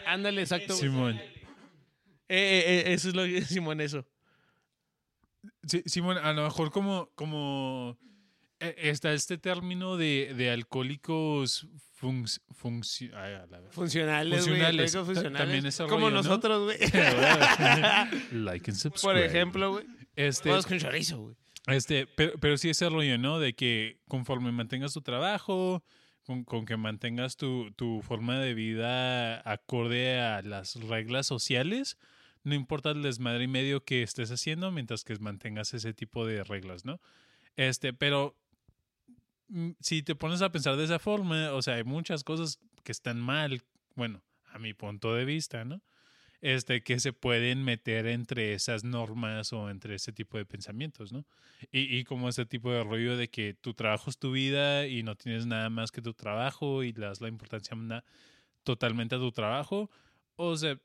Ándale, 0.06 0.42
exacto. 0.42 0.74
Simón. 0.74 1.16
Eh, 1.16 1.32
eh, 2.28 2.84
eh, 2.86 2.92
eso 2.92 3.08
es 3.08 3.14
lo 3.16 3.24
que 3.24 3.42
Simón, 3.44 3.80
eso. 3.80 4.06
Sí, 5.66 5.82
Simón, 5.86 6.18
a 6.18 6.32
lo 6.32 6.44
mejor 6.44 6.70
como, 6.70 7.10
como 7.14 7.98
está 8.60 9.12
este 9.12 9.38
término 9.38 9.96
de, 9.96 10.32
de 10.36 10.50
alcohólicos 10.50 11.66
func- 12.00 12.40
funci- 12.60 13.12
ay, 13.14 13.34
a 13.34 13.46
la 13.46 13.60
vez. 13.60 13.72
Funcionales, 13.74 14.46
güey. 14.46 14.60
Funcionales. 14.60 14.92
funcionales. 14.96 15.76
también 15.76 15.88
Como 15.88 16.10
nosotros, 16.10 16.64
güey. 16.64 16.78
like 18.32 18.70
and 18.70 18.78
subscribe. 18.78 19.14
Por 19.14 19.18
ejemplo, 19.18 19.72
güey. 19.72 19.86
Este, 20.16 20.48
Todos 20.50 20.66
con 20.66 20.78
chorizo, 20.78 21.18
güey. 21.20 21.36
este, 21.66 22.06
pero, 22.06 22.38
pero 22.38 22.56
sí 22.56 22.70
ese 22.70 22.88
rollo, 22.88 23.18
¿no? 23.18 23.38
De 23.38 23.54
que 23.54 24.00
conforme 24.08 24.52
mantengas 24.52 24.92
tu 24.92 25.02
trabajo, 25.02 25.82
con, 26.24 26.44
con 26.44 26.64
que 26.66 26.76
mantengas 26.76 27.36
tu, 27.36 27.72
tu 27.72 28.00
forma 28.02 28.38
de 28.38 28.54
vida 28.54 29.48
acorde 29.50 30.20
a 30.20 30.40
las 30.42 30.76
reglas 30.76 31.26
sociales, 31.26 31.98
no 32.44 32.54
importa 32.54 32.90
el 32.90 33.02
desmadre 33.02 33.44
y 33.44 33.48
medio 33.48 33.84
que 33.84 34.02
estés 34.02 34.30
haciendo 34.30 34.70
mientras 34.70 35.02
que 35.04 35.16
mantengas 35.18 35.74
ese 35.74 35.94
tipo 35.94 36.26
de 36.26 36.44
reglas, 36.44 36.84
¿no? 36.84 37.00
Este, 37.56 37.92
pero 37.92 38.36
si 39.80 40.02
te 40.02 40.14
pones 40.14 40.42
a 40.42 40.50
pensar 40.50 40.76
de 40.76 40.84
esa 40.84 40.98
forma, 40.98 41.52
o 41.52 41.62
sea, 41.62 41.74
hay 41.74 41.84
muchas 41.84 42.24
cosas 42.24 42.58
que 42.82 42.92
están 42.92 43.20
mal, 43.20 43.62
bueno, 43.94 44.22
a 44.52 44.58
mi 44.58 44.74
punto 44.74 45.14
de 45.14 45.24
vista, 45.24 45.64
¿no? 45.64 45.82
Este, 46.40 46.82
que 46.82 47.00
se 47.00 47.14
pueden 47.14 47.64
meter 47.64 48.06
entre 48.06 48.52
esas 48.52 48.84
normas 48.84 49.52
o 49.54 49.70
entre 49.70 49.94
ese 49.94 50.12
tipo 50.12 50.36
de 50.36 50.44
pensamientos, 50.44 51.12
¿no? 51.12 51.24
Y, 51.72 51.96
y 51.96 52.04
como 52.04 52.28
ese 52.28 52.44
tipo 52.44 52.70
de 52.70 52.84
rollo 52.84 53.16
de 53.16 53.28
que 53.28 53.54
tu 53.54 53.72
trabajo 53.72 54.10
es 54.10 54.18
tu 54.18 54.32
vida 54.32 54.86
y 54.86 55.02
no 55.02 55.16
tienes 55.16 55.46
nada 55.46 55.70
más 55.70 55.90
que 55.90 56.02
tu 56.02 56.12
trabajo 56.12 56.82
y 56.82 56.92
le 56.92 57.06
das 57.06 57.22
la 57.22 57.28
importancia 57.28 57.76
totalmente 58.62 59.14
a 59.14 59.18
tu 59.18 59.32
trabajo, 59.32 59.90
o 60.36 60.56
sea, 60.56 60.78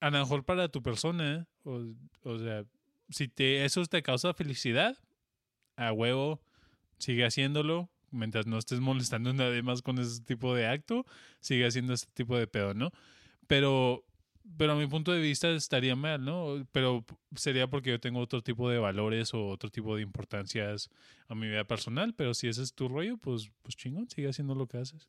a 0.00 0.10
lo 0.10 0.18
mejor 0.18 0.44
para 0.44 0.68
tu 0.68 0.82
persona, 0.82 1.46
o, 1.64 1.82
o 2.22 2.38
sea, 2.38 2.64
si 3.08 3.28
te, 3.28 3.64
eso 3.64 3.84
te 3.86 4.02
causa 4.02 4.34
felicidad, 4.34 4.98
a 5.76 5.92
huevo, 5.92 6.40
sigue 6.98 7.24
haciéndolo. 7.24 7.88
Mientras 8.10 8.46
no 8.46 8.58
estés 8.58 8.80
molestando 8.80 9.30
a 9.30 9.32
nadie 9.34 9.62
más 9.62 9.82
con 9.82 9.98
ese 9.98 10.22
tipo 10.22 10.54
de 10.54 10.66
acto, 10.66 11.04
sigue 11.40 11.66
haciendo 11.66 11.92
ese 11.92 12.06
tipo 12.14 12.36
de 12.36 12.46
pedo, 12.46 12.74
¿no? 12.74 12.90
Pero, 13.46 14.04
pero 14.56 14.72
a 14.72 14.76
mi 14.76 14.86
punto 14.86 15.12
de 15.12 15.20
vista 15.20 15.50
estaría 15.50 15.96
mal, 15.96 16.24
¿no? 16.24 16.66
Pero 16.72 17.04
sería 17.36 17.68
porque 17.68 17.90
yo 17.90 18.00
tengo 18.00 18.20
otro 18.20 18.42
tipo 18.42 18.70
de 18.70 18.78
valores 18.78 19.34
o 19.34 19.48
otro 19.48 19.70
tipo 19.70 19.96
de 19.96 20.02
importancias 20.02 20.90
a 21.28 21.34
mi 21.34 21.48
vida 21.48 21.64
personal. 21.64 22.14
Pero 22.14 22.34
si 22.34 22.48
ese 22.48 22.62
es 22.62 22.72
tu 22.74 22.88
rollo, 22.88 23.16
pues, 23.18 23.50
pues 23.62 23.76
chingón, 23.76 24.08
sigue 24.08 24.28
haciendo 24.28 24.54
lo 24.54 24.66
que 24.66 24.78
haces. 24.78 25.08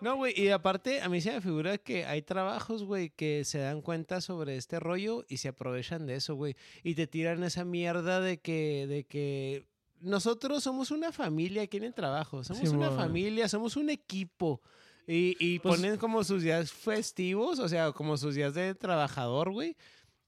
No, 0.00 0.16
güey, 0.16 0.34
y 0.36 0.50
aparte 0.50 1.00
a 1.00 1.08
mí 1.08 1.22
se 1.22 1.32
me 1.32 1.40
figura 1.40 1.78
que 1.78 2.04
hay 2.04 2.20
trabajos, 2.20 2.84
güey, 2.84 3.10
que 3.10 3.44
se 3.44 3.58
dan 3.58 3.80
cuenta 3.80 4.20
sobre 4.20 4.56
este 4.56 4.78
rollo 4.78 5.24
y 5.26 5.38
se 5.38 5.48
aprovechan 5.48 6.06
de 6.06 6.16
eso, 6.16 6.34
güey. 6.34 6.54
Y 6.82 6.94
te 6.94 7.06
tiran 7.06 7.42
esa 7.44 7.64
mierda 7.64 8.20
de 8.20 8.38
que, 8.38 8.86
de 8.86 9.04
que 9.04 9.66
nosotros 10.00 10.62
somos 10.62 10.90
una 10.90 11.12
familia 11.12 11.62
aquí 11.62 11.76
en 11.78 11.84
el 11.84 11.94
trabajo. 11.94 12.42
Somos 12.44 12.68
una 12.70 12.90
familia, 12.90 13.48
somos 13.48 13.76
un 13.76 13.90
equipo. 13.90 14.60
Y, 15.08 15.36
y 15.38 15.58
Pues- 15.60 15.76
ponen 15.76 15.96
como 15.98 16.24
sus 16.24 16.42
días 16.42 16.72
festivos, 16.72 17.58
o 17.60 17.68
sea, 17.68 17.92
como 17.92 18.16
sus 18.16 18.34
días 18.34 18.54
de 18.54 18.74
trabajador, 18.74 19.52
güey. 19.52 19.76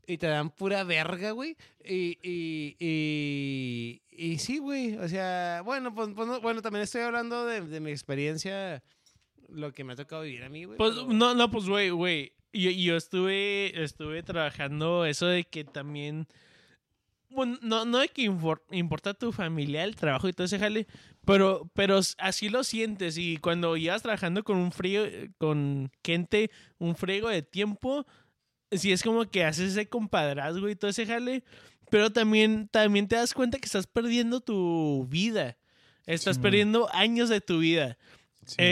Y 0.06 0.16
te 0.18 0.26
dan 0.26 0.50
pura 0.50 0.84
verga, 0.84 1.32
güey. 1.32 1.56
Y, 1.84 2.16
y, 2.22 2.76
y, 2.78 4.02
y 4.10 4.38
sí, 4.38 4.58
güey. 4.58 4.96
O 4.96 5.08
sea, 5.08 5.62
bueno, 5.64 5.94
pues, 5.94 6.08
pues 6.14 6.26
no- 6.28 6.40
bueno, 6.40 6.62
también 6.62 6.82
estoy 6.84 7.02
hablando 7.02 7.44
de, 7.44 7.60
de 7.60 7.80
mi 7.80 7.90
experiencia, 7.90 8.82
lo 9.48 9.72
que 9.72 9.84
me 9.84 9.92
ha 9.92 9.96
tocado 9.96 10.22
vivir 10.22 10.44
a 10.44 10.48
mí, 10.48 10.64
güey. 10.64 10.78
Pues, 10.78 10.94
pero- 10.94 11.12
no, 11.12 11.34
no, 11.34 11.50
pues, 11.50 11.66
güey, 11.68 11.90
güey. 11.90 12.32
Yo, 12.52 12.70
yo 12.70 12.96
estuve, 12.96 13.82
estuve 13.82 14.22
trabajando 14.22 15.04
eso 15.04 15.26
de 15.26 15.44
que 15.44 15.64
también. 15.64 16.26
Bueno, 17.30 17.58
no, 17.62 17.84
no 17.84 17.98
de 17.98 18.08
que 18.08 18.22
infor- 18.28 18.62
importa 18.70 19.12
tu 19.14 19.32
familia, 19.32 19.84
el 19.84 19.96
trabajo 19.96 20.28
y 20.28 20.32
todo 20.32 20.46
ese 20.46 20.58
jale, 20.58 20.86
pero, 21.24 21.70
pero 21.74 22.00
así 22.18 22.48
lo 22.48 22.64
sientes. 22.64 23.18
Y 23.18 23.36
cuando 23.36 23.76
llevas 23.76 24.02
trabajando 24.02 24.42
con 24.44 24.56
un 24.56 24.72
frío, 24.72 25.04
eh, 25.04 25.30
con 25.38 25.90
gente, 26.02 26.50
un 26.78 26.96
friego 26.96 27.28
de 27.28 27.42
tiempo, 27.42 28.06
sí 28.70 28.92
es 28.92 29.02
como 29.02 29.24
que 29.30 29.44
haces 29.44 29.72
ese 29.72 29.88
compadrazgo 29.88 30.68
y 30.68 30.76
todo 30.76 30.90
ese 30.90 31.06
jale, 31.06 31.44
pero 31.90 32.10
también, 32.10 32.68
también 32.68 33.08
te 33.08 33.16
das 33.16 33.34
cuenta 33.34 33.58
que 33.58 33.66
estás 33.66 33.86
perdiendo 33.86 34.40
tu 34.40 35.06
vida. 35.08 35.58
Estás 36.06 36.38
perdiendo 36.42 36.88
años 36.94 37.28
de 37.28 37.40
tu 37.42 37.58
vida 37.58 37.98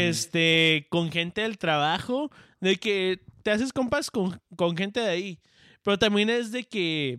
este, 0.09 0.87
con 0.89 1.11
gente 1.13 1.43
del 1.43 1.59
trabajo, 1.59 2.31
de 2.61 2.77
que 2.77 3.21
te 3.43 3.51
haces 3.51 3.75
compas 3.75 4.11
con, 4.11 4.41
con 4.57 4.75
gente 4.77 5.01
de 5.01 5.09
ahí, 5.11 5.41
pero 5.83 5.99
también 5.99 6.31
es 6.31 6.51
de 6.51 6.65
que 6.65 7.19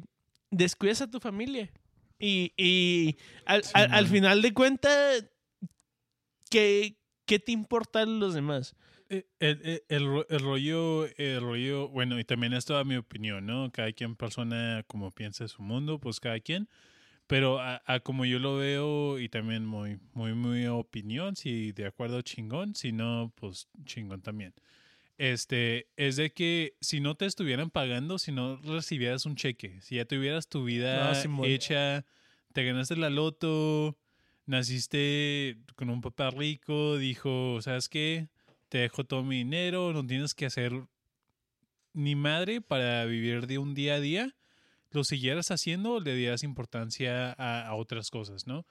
descuidas 0.51 1.01
a 1.01 1.09
tu 1.09 1.19
familia. 1.19 1.71
Y, 2.19 2.53
y 2.57 3.17
al, 3.45 3.63
Sí, 3.63 3.71
al- 3.75 4.07
final 4.07 4.41
de 4.41 4.53
cuentas, 4.53 5.25
que 6.49 6.97
¿qué 7.25 7.39
te 7.39 7.51
importan 7.51 8.19
los 8.19 8.33
demás? 8.33 8.75
Eh, 9.09 9.25
El, 9.39 9.61
el- 9.63 9.83
el 9.89 10.05
ro- 10.05 10.27
el 10.29 10.39
rollo, 10.39 11.05
el 11.17 11.41
rollo, 11.41 11.89
bueno, 11.89 12.19
y 12.19 12.23
también 12.25 12.53
esto 12.53 12.77
a 12.77 12.83
mi 12.83 12.95
opinión, 12.95 13.45
¿no? 13.45 13.71
Cada 13.71 13.91
quien 13.93 14.15
persona 14.15 14.83
como 14.87 15.11
piensa 15.11 15.47
su 15.47 15.61
mundo, 15.61 15.99
pues 15.99 16.19
cada 16.19 16.39
quien. 16.39 16.67
Pero 17.27 17.59
a, 17.59 17.81
a 17.85 17.99
como 17.99 18.23
yo 18.25 18.39
lo 18.39 18.55
veo, 18.57 19.19
y 19.19 19.27
también 19.29 19.65
muy, 19.65 19.99
muy, 20.13 20.33
muy 20.33 20.65
opinión, 20.67 21.35
si 21.35 21.73
de 21.73 21.85
acuerdo, 21.85 22.21
chingón, 22.21 22.73
si 22.75 22.93
no, 22.93 23.33
pues 23.35 23.67
chingón 23.85 24.21
también. 24.21 24.53
Este, 25.17 25.87
es 25.95 26.15
de 26.15 26.31
que 26.31 26.75
si 26.79 26.99
no 26.99 27.15
te 27.15 27.25
estuvieran 27.25 27.69
pagando, 27.71 28.19
si 28.19 28.31
no 28.31 28.57
recibieras 28.57 29.25
un 29.25 29.35
cheque, 29.35 29.81
si 29.81 29.95
ya 29.95 30.05
tuvieras 30.05 30.47
tu 30.47 30.63
vida 30.63 31.11
Ah, 31.11 31.15
Simón. 31.15 31.47
hecha, 31.47 32.05
te 32.53 32.63
ganaste 32.63 32.95
la 32.97 33.09
loto, 33.09 33.97
naciste 34.45 35.57
con 35.75 35.89
un 35.89 36.01
papá 36.01 36.29
rico, 36.29 36.97
dijo, 36.97 37.59
¿sabes 37.61 37.89
qué? 37.89 38.27
Te 38.69 38.79
dejo 38.79 39.05
todo 39.05 39.23
mi 39.23 39.37
dinero, 39.37 39.91
no 39.93 40.05
tienes 40.05 40.33
que 40.35 40.45
hacer 40.45 40.73
ni 41.93 42.15
madre 42.15 42.61
para 42.61 43.05
vivir 43.05 43.47
de 43.47 43.57
un 43.57 43.73
día 43.73 43.95
a 43.95 43.99
día, 43.99 44.35
lo 44.91 45.03
siguieras 45.03 45.49
haciendo, 45.51 45.99
le 45.99 46.15
dieras 46.15 46.43
importancia 46.43 47.33
a, 47.33 47.67
a 47.67 47.73
otras 47.75 48.11
cosas, 48.11 48.45
¿no? 48.45 48.65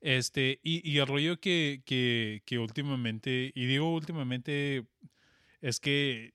Este, 0.00 0.60
y, 0.62 0.88
y 0.90 0.98
el 0.98 1.06
rollo 1.06 1.38
que, 1.40 1.82
que, 1.84 2.42
que 2.46 2.58
últimamente, 2.58 3.52
y 3.54 3.66
digo 3.66 3.92
últimamente, 3.94 4.86
es 5.60 5.80
que 5.80 6.32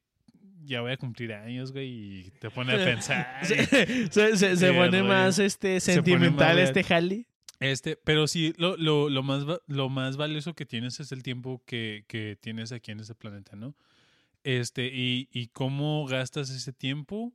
ya 0.63 0.81
voy 0.81 0.91
a 0.93 0.97
cumplir 0.97 1.33
años, 1.33 1.71
güey, 1.71 1.87
y 1.89 2.31
te 2.39 2.49
pone 2.49 2.73
a 2.73 2.77
pensar. 2.85 3.39
Se, 3.45 3.65
se- 3.65 4.07
se- 4.09 4.37
se 4.37 4.57
Sí, 4.57 4.73
pone 4.75 5.03
más 5.03 5.39
este 5.39 5.79
sentimental 5.79 6.55
más 6.57 6.63
este 6.69 6.83
jali. 6.83 7.27
Este, 7.59 7.95
pero 7.95 8.27
sí, 8.27 8.53
lo, 8.57 8.75
lo, 8.75 9.09
lo, 9.09 9.23
más, 9.23 9.45
lo 9.67 9.89
más 9.89 10.17
valioso 10.17 10.53
que 10.55 10.65
tienes 10.65 10.99
es 10.99 11.11
el 11.13 11.23
tiempo 11.23 11.63
que, 11.65 12.03
que 12.07 12.37
tienes 12.39 12.71
aquí 12.73 12.91
en 12.91 12.99
este 12.99 13.15
planeta, 13.15 13.55
¿no? 13.55 13.75
Este, 14.43 14.87
y, 14.93 15.29
y 15.31 15.47
cómo 15.47 16.05
gastas 16.05 16.49
ese 16.49 16.73
tiempo 16.73 17.33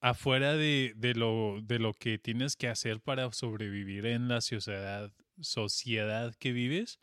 afuera 0.00 0.54
de, 0.54 0.92
de, 0.96 1.14
lo, 1.14 1.60
de 1.62 1.78
lo 1.80 1.94
que 1.94 2.16
tienes 2.18 2.54
que 2.54 2.68
hacer 2.68 3.00
para 3.00 3.30
sobrevivir 3.32 4.06
en 4.06 4.28
la 4.28 4.40
sociedad, 4.40 5.10
sociedad 5.40 6.34
que 6.38 6.52
vives, 6.52 6.98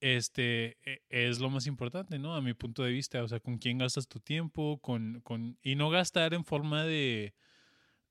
este, 0.00 0.76
e- 0.84 1.02
es 1.10 1.40
lo 1.40 1.50
más 1.50 1.66
importante, 1.66 2.18
¿no? 2.18 2.34
A 2.34 2.42
mi 2.42 2.54
punto 2.54 2.82
de 2.84 2.92
vista, 2.92 3.22
o 3.22 3.28
sea, 3.28 3.40
con 3.40 3.58
quién 3.58 3.78
gastas 3.78 4.08
tu 4.08 4.20
tiempo, 4.20 4.78
con, 4.80 5.20
con, 5.22 5.58
y 5.62 5.74
no 5.76 5.90
gastar 5.90 6.34
en 6.34 6.44
forma 6.44 6.84
de, 6.84 7.34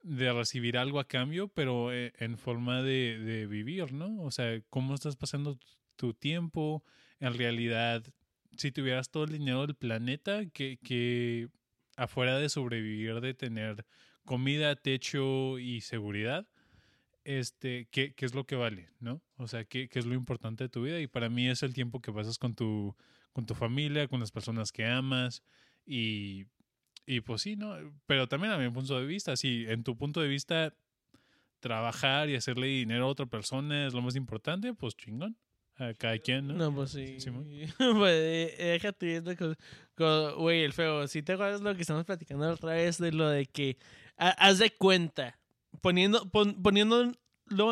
de 0.03 0.31
recibir 0.33 0.77
algo 0.77 0.99
a 0.99 1.07
cambio, 1.07 1.47
pero 1.49 1.93
eh, 1.93 2.13
en 2.19 2.37
forma 2.37 2.81
de, 2.81 3.19
de 3.19 3.47
vivir, 3.47 3.93
¿no? 3.93 4.21
O 4.23 4.31
sea, 4.31 4.61
cómo 4.69 4.93
estás 4.95 5.15
pasando 5.15 5.57
tu- 5.95 6.13
tiempo. 6.13 6.83
En 7.19 7.33
realidad, 7.37 8.03
si 8.57 8.71
tuvieras 8.71 9.09
todo 9.09 9.23
el 9.25 9.31
dinero 9.31 9.65
del 9.65 9.75
planeta, 9.75 10.45
que, 10.47 10.77
que 10.83 11.49
afuera 11.97 12.37
de 12.39 12.49
sobrevivir, 12.49 13.19
de 13.21 13.33
tener 13.33 13.85
comida, 14.25 14.75
techo 14.75 15.57
y 15.59 15.81
seguridad, 15.81 16.47
este, 17.25 17.87
¿qué, 17.91 18.13
qué 18.15 18.25
es 18.25 18.35
lo 18.35 18.45
que 18.45 18.55
vale, 18.55 18.89
¿no? 18.99 19.21
O 19.37 19.47
sea, 19.47 19.63
¿qué, 19.65 19.87
qué 19.87 19.99
es 19.99 20.05
lo 20.05 20.15
importante 20.15 20.63
de 20.63 20.69
tu 20.69 20.83
vida? 20.83 20.99
Y 20.99 21.07
para 21.07 21.29
mí 21.29 21.47
es 21.47 21.61
el 21.63 21.73
tiempo 21.73 22.01
que 22.01 22.11
pasas 22.11 22.37
con 22.37 22.55
tu, 22.55 22.95
con 23.33 23.45
tu 23.45 23.53
familia, 23.55 24.07
con 24.07 24.19
las 24.19 24.31
personas 24.31 24.71
que 24.71 24.85
amas 24.85 25.43
y, 25.85 26.45
y 27.05 27.21
pues 27.21 27.41
sí, 27.43 27.55
¿no? 27.55 27.75
Pero 28.07 28.27
también 28.27 28.53
a 28.53 28.57
mi 28.57 28.69
punto 28.69 28.99
de 28.99 29.05
vista, 29.05 29.35
si 29.35 29.65
en 29.67 29.83
tu 29.83 29.95
punto 29.95 30.21
de 30.21 30.27
vista 30.27 30.73
trabajar 31.59 32.29
y 32.29 32.35
hacerle 32.35 32.67
dinero 32.67 33.05
a 33.05 33.07
otra 33.07 33.25
persona 33.25 33.87
es 33.87 33.93
lo 33.93 34.01
más 34.01 34.15
importante, 34.15 34.73
pues 34.73 34.95
chingón. 34.95 35.35
A 35.79 35.93
cada 35.93 36.17
quien, 36.17 36.47
¿no? 36.47 36.55
No, 36.55 36.73
pues 36.73 36.89
sí. 36.89 37.19
Simón. 37.19 37.45
pues 37.77 38.13
eh, 38.15 38.55
déjate 38.81 39.21
con, 39.37 39.55
con- 39.93 40.35
güey, 40.37 40.63
el 40.63 40.73
feo. 40.73 41.07
Si 41.07 41.21
te 41.21 41.33
acuerdas 41.33 41.61
lo 41.61 41.75
que 41.75 41.81
estamos 41.81 42.03
platicando 42.03 42.49
otra 42.49 42.73
vez 42.73 42.97
de 42.97 43.11
lo 43.11 43.29
de 43.29 43.45
que 43.45 43.77
ha- 44.17 44.29
haz 44.31 44.57
de 44.57 44.71
cuenta, 44.71 45.37
poniendo, 45.81 46.27
pon- 46.31 46.63
poniéndolo 46.63 47.13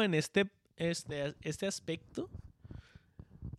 en 0.03 0.13
este, 0.13 0.45
este, 0.77 1.35
este 1.41 1.67
aspecto, 1.67 2.29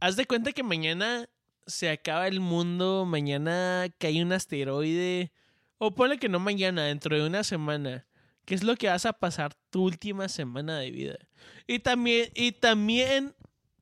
haz 0.00 0.16
de 0.16 0.26
cuenta 0.26 0.52
que 0.52 0.62
mañana 0.62 1.28
se 1.66 1.90
acaba 1.90 2.28
el 2.28 2.40
mundo, 2.40 3.04
mañana 3.06 3.86
cae 3.98 4.22
un 4.22 4.32
asteroide, 4.32 5.32
o 5.78 5.94
ponle 5.94 6.18
que 6.18 6.28
no 6.28 6.38
mañana, 6.38 6.84
dentro 6.84 7.16
de 7.16 7.26
una 7.26 7.44
semana. 7.44 8.06
¿Qué 8.44 8.54
es 8.54 8.62
lo 8.62 8.76
que 8.76 8.88
vas 8.88 9.04
a 9.06 9.12
pasar 9.12 9.54
tu 9.70 9.82
última 9.82 10.28
semana 10.28 10.78
de 10.78 10.90
vida? 10.90 11.18
Y 11.66 11.80
también, 11.80 12.30
y 12.34 12.52
también 12.52 13.34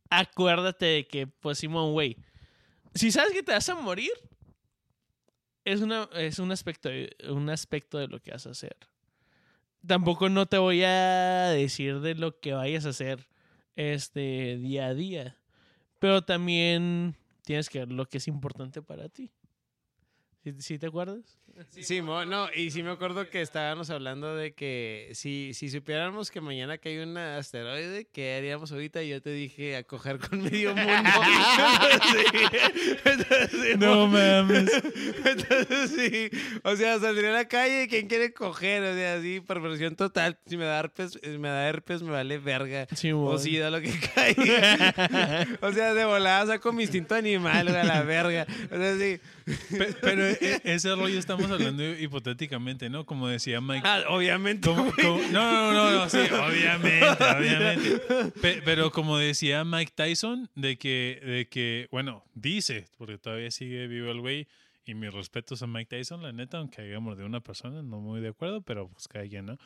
acuérdate 0.09 0.87
de 0.87 1.07
que, 1.07 1.27
pues, 1.27 1.59
Simón, 1.59 1.93
güey, 1.93 2.17
si 2.95 3.13
sabes 3.13 3.33
que 3.33 3.43
te 3.43 3.53
vas 3.53 3.69
a 3.69 3.75
morir, 3.75 4.13
es, 5.65 5.81
una, 5.81 6.09
es 6.15 6.39
un, 6.39 6.51
aspecto 6.53 6.89
un 7.29 7.51
aspecto 7.51 7.99
de 7.99 8.09
lo 8.09 8.21
que 8.21 8.31
vas 8.31 8.47
a 8.47 8.51
hacer. 8.51 8.77
Tampoco 9.87 10.29
no 10.29 10.47
te 10.47 10.59
voy 10.59 10.83
a 10.83 11.49
decir 11.51 12.01
de 12.01 12.15
lo 12.15 12.41
que 12.41 12.55
vayas 12.55 12.87
a 12.87 12.91
hacer 12.91 13.29
este 13.77 14.57
día 14.57 14.87
a 14.87 14.95
día, 14.95 15.37
pero 15.99 16.23
también 16.23 17.17
tienes 17.45 17.69
que 17.69 17.81
ver 17.81 17.93
lo 17.93 18.07
que 18.07 18.19
es 18.19 18.29
importante 18.29 18.83
para 18.83 19.09
ti. 19.09 19.33
¿Sí, 20.43 20.55
sí 20.61 20.79
te 20.79 20.87
acuerdas? 20.87 21.39
Sí, 21.81 22.01
no, 22.03 22.49
y 22.55 22.71
sí 22.71 22.83
me 22.83 22.91
acuerdo 22.91 23.29
que 23.29 23.41
estábamos 23.41 23.91
hablando 23.91 24.35
de 24.35 24.53
que 24.55 25.11
si, 25.15 25.53
si 25.55 25.69
supiéramos 25.69 26.31
que 26.31 26.41
mañana 26.41 26.79
cae 26.79 27.03
un 27.03 27.17
asteroide, 27.17 28.07
¿qué 28.13 28.37
haríamos 28.37 28.73
ahorita? 28.73 29.03
Y 29.03 29.11
yo 29.11 29.23
te 29.23 29.31
dije 29.31 29.77
a 29.77 29.83
coger 29.85 30.19
con 30.19 30.43
medio 30.43 30.75
mundo. 30.75 31.11
Sí. 32.13 32.49
Entonces, 33.05 33.51
sí, 33.51 33.73
No 33.79 34.07
mames. 34.09 34.71
Entonces 35.25 35.91
sí, 35.97 36.31
o 36.63 36.77
sea, 36.77 36.99
saldría 36.99 37.31
a 37.31 37.33
la 37.33 37.49
calle, 37.49 37.87
¿quién 37.89 38.09
quiere 38.09 38.33
coger? 38.33 38.83
O 38.83 38.95
sea, 38.95 39.15
así, 39.17 39.41
perversión 39.41 39.97
total. 39.97 40.39
Si 40.47 40.57
me 40.57 40.65
da 40.65 40.79
herpes, 40.81 41.19
eh, 41.23 41.39
me 41.39 41.49
da 41.49 41.69
herpes, 41.69 42.03
me 42.03 42.11
vale 42.11 42.39
verga. 42.39 42.87
Sí, 42.95 43.13
O 43.13 43.39
sí, 43.39 43.57
da 43.59 43.71
lo 43.71 43.81
que 43.81 43.93
caiga. 44.15 45.47
o 45.61 45.73
sea, 45.73 45.95
de 45.95 46.05
volada 46.05 46.47
saco 46.47 46.73
mi 46.73 46.83
instinto 46.85 47.15
animal, 47.15 47.67
güey, 47.69 47.77
a 47.81 47.85
la 47.85 48.03
verga. 48.03 48.47
O 48.71 48.77
sea, 48.77 48.97
sí. 48.97 49.21
Pe- 49.77 49.95
Pero 50.01 50.25
e- 50.27 50.61
ese 50.65 50.95
rollo 50.95 51.19
estamos 51.45 51.61
hablando 51.61 51.99
hipotéticamente, 52.01 52.91
¿no? 52.91 53.07
Como 53.07 53.29
decía 53.29 53.61
Mike. 53.61 53.83
Ah, 53.87 54.03
obviamente. 54.09 54.69
como- 54.69 54.85
güey. 54.85 54.95
como- 55.07 55.23
no, 55.31 55.73
no, 55.73 55.73
no, 55.73 55.91
no, 55.93 56.09
sí, 56.09 56.19
obviamente, 56.19 57.01
obviamente. 57.39 58.31
Pe- 58.41 58.63
pero 58.65 58.91
como 58.91 59.19
decía 59.19 59.65
Mike 59.65 59.93
Tyson, 59.95 60.49
de 60.55 60.77
que, 60.79 61.21
de 61.25 61.49
que, 61.49 61.89
bueno, 61.91 62.25
dice, 62.35 62.87
porque 62.99 63.19
todavía 63.19 63.51
sigue 63.51 63.87
vivo 63.87 64.11
el 64.11 64.21
güey, 64.21 64.47
y 64.87 64.95
mis 64.95 65.13
respetos 65.15 65.63
a 65.63 65.67
Mike 65.67 65.97
Tyson, 65.97 66.23
la 66.23 66.33
neta, 66.33 66.59
aunque 66.59 66.83
hagamos 66.83 67.17
de 67.17 67.25
una 67.25 67.41
persona, 67.41 67.83
no 67.83 68.01
muy 68.01 68.21
de 68.21 68.29
acuerdo, 68.29 68.61
pero 68.61 68.89
pues 68.91 69.09
cada 69.09 69.27
quien, 69.27 69.47
¿no? 69.47 69.59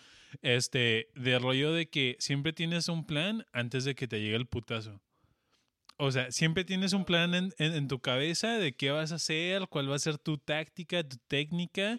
Este, 0.43 1.09
de 1.17 1.39
rollo 1.41 1.73
de 1.73 1.89
que 1.89 2.15
siempre 2.21 2.53
tienes 2.53 2.89
un 2.89 3.05
plan 3.05 3.45
antes 3.53 3.85
de 3.85 3.95
que 3.97 4.07
te 4.07 4.21
llegue 4.21 4.37
el 4.37 4.47
putazo. 4.47 5.01
O 6.01 6.13
sea, 6.13 6.31
siempre 6.31 6.65
tienes 6.65 6.93
un 6.93 7.05
plan 7.05 7.35
en, 7.35 7.53
en- 7.59 7.75
en 7.75 7.89
tu 7.89 7.99
cabeza 8.01 8.57
de 8.59 8.73
qué 8.73 8.91
vas 8.91 9.11
a 9.13 9.17
hacer, 9.17 9.67
cuál 9.69 9.91
va 9.91 9.97
a 9.97 9.99
ser 9.99 10.17
tu 10.17 10.39
táctica, 10.39 11.03
tu 11.03 11.17
técnica, 11.27 11.99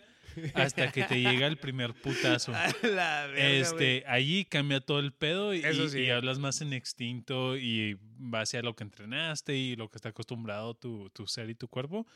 hasta 0.53 0.89
que 0.91 1.03
te 1.03 1.19
llega 1.21 1.47
el 1.47 1.57
primer 1.57 1.93
putazo. 1.93 2.53
La 2.83 3.27
verga. 3.27 3.49
Este, 3.49 4.03
allí 4.07 4.45
cambia 4.45 4.79
todo 4.79 4.99
el 4.99 5.11
pedo 5.11 5.53
y, 5.53 5.63
sí. 5.89 6.09
hablas 6.09 6.39
más 6.39 6.61
en 6.61 6.71
extinto 6.71 7.57
y 7.57 7.97
base 8.17 8.57
a 8.57 8.61
lo 8.61 8.73
que 8.75 8.83
entrenaste 8.85 9.57
y 9.57 9.75
lo 9.75 9.89
que 9.89 9.97
está 9.97 10.09
acostumbrado 10.09 10.75
tu, 10.75 11.09
tu 11.09 11.27
ser 11.27 11.49
y 11.49 11.55
tu 11.55 11.67
cuerpo. 11.67 12.07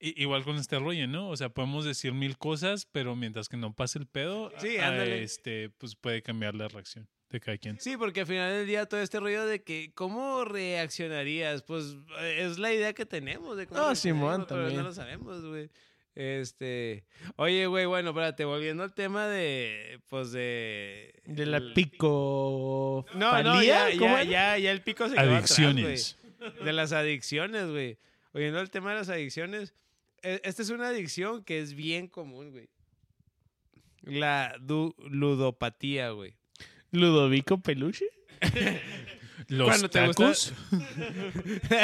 I- 0.00 0.20
igual 0.20 0.44
con 0.44 0.56
este 0.56 0.78
rollo, 0.78 1.06
¿no? 1.06 1.28
O 1.30 1.36
sea, 1.36 1.48
podemos 1.48 1.84
decir 1.86 2.12
mil 2.12 2.36
cosas, 2.36 2.86
pero 2.92 3.16
mientras 3.16 3.48
que 3.48 3.56
no 3.56 3.72
pase 3.72 3.98
el 4.00 4.06
pedo, 4.06 4.52
Sí, 4.58 4.76
a- 4.76 5.04
este, 5.06 5.70
pues 5.70 5.94
puede 5.96 6.20
cambiar 6.22 6.54
la 6.56 6.68
reacción 6.68 7.08
de 7.32 7.40
cada 7.40 7.58
quien. 7.58 7.80
Sí, 7.80 7.96
porque 7.96 8.20
al 8.20 8.26
final 8.26 8.52
del 8.52 8.66
día 8.66 8.86
todo 8.86 9.00
este 9.00 9.18
rollo 9.18 9.46
de 9.46 9.62
que 9.62 9.90
cómo 9.94 10.44
reaccionarías, 10.44 11.62
pues 11.62 11.96
eh, 12.20 12.44
es 12.46 12.58
la 12.58 12.72
idea 12.72 12.92
que 12.92 13.06
tenemos 13.06 13.56
de 13.56 13.66
cómo 13.66 13.80
reaccionaríamos, 13.80 13.98
Simón, 13.98 14.46
pero 14.48 14.60
también. 14.62 14.76
no 14.82 14.88
lo 14.88 14.94
sabemos, 14.94 15.44
güey. 15.44 15.70
Este, 16.14 17.06
oye, 17.36 17.66
güey, 17.66 17.86
bueno, 17.86 18.10
espérate, 18.10 18.44
volviendo 18.44 18.82
al 18.82 18.92
tema 18.92 19.26
de, 19.28 19.98
pues 20.08 20.30
de... 20.30 21.22
De 21.24 21.46
la 21.46 21.62
pico. 21.74 23.06
No, 23.14 23.42
no, 23.42 23.62
ya, 23.62 23.86
¿Cómo 23.98 24.16
ya, 24.18 24.24
ya, 24.24 24.58
ya 24.58 24.72
el 24.72 24.82
pico 24.82 25.08
se 25.08 25.14
quedó 25.14 25.24
atrás. 25.24 25.58
Adicciones. 25.58 26.18
de 26.62 26.72
las 26.74 26.92
adicciones, 26.92 27.70
güey. 27.70 27.98
Oyendo 28.34 28.60
el 28.60 28.70
tema 28.70 28.90
de 28.90 28.96
las 28.96 29.08
adicciones, 29.08 29.74
e- 30.22 30.42
esta 30.44 30.60
es 30.60 30.68
una 30.68 30.88
adicción 30.88 31.44
que 31.44 31.60
es 31.60 31.72
bien 31.74 32.08
común, 32.08 32.50
güey. 32.50 32.68
La 34.02 34.54
ludopatía, 34.58 36.10
güey. 36.10 36.34
Ludovico 36.92 37.58
Peluche. 37.60 38.06
Los 39.48 39.68
Cuando 39.68 39.90
te 39.90 40.06
gusta- 40.06 40.22
tacos. 40.22 40.52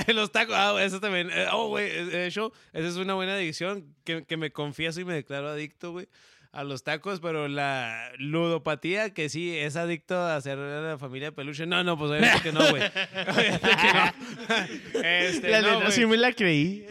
Los 0.15 0.33
tacos, 0.33 0.55
ah, 0.57 0.73
güey, 0.73 0.87
eso 0.87 1.01
también. 1.01 1.29
Eh, 1.31 1.47
Oh, 1.53 1.69
güey, 1.69 2.07
de 2.07 2.27
hecho, 2.27 2.53
esa 2.73 2.89
es 2.89 2.97
una 2.97 3.15
buena 3.15 3.35
adicción 3.35 3.95
que, 4.05 4.25
que 4.25 4.37
me 4.37 4.53
confieso 4.53 5.01
y 5.01 5.05
me 5.05 5.13
declaro 5.15 5.49
adicto, 5.49 5.91
güey. 5.93 6.09
a 6.53 6.65
los 6.65 6.83
tacos, 6.83 7.21
pero 7.21 7.47
la 7.49 8.11
ludopatía, 8.19 9.13
que 9.13 9.29
sí 9.29 9.55
es 9.57 9.77
adicto 9.77 10.17
a 10.17 10.37
hacer 10.37 10.57
la 10.57 10.97
familia 10.99 11.33
peluche. 11.33 11.67
No, 11.67 11.83
no, 11.85 11.99
pues 11.99 12.11
obviamente 12.13 12.43
que 12.43 12.53
no, 12.53 12.61
güey. 12.71 12.83
Obviamente 13.29 13.69
que 13.69 13.93
no. 13.93 15.03
Este, 15.05 15.51
La 15.51 15.61
no, 15.61 15.79
neta 15.81 15.91
sí 15.91 16.07
me 16.07 16.17
la 16.17 16.33
creí. 16.33 16.87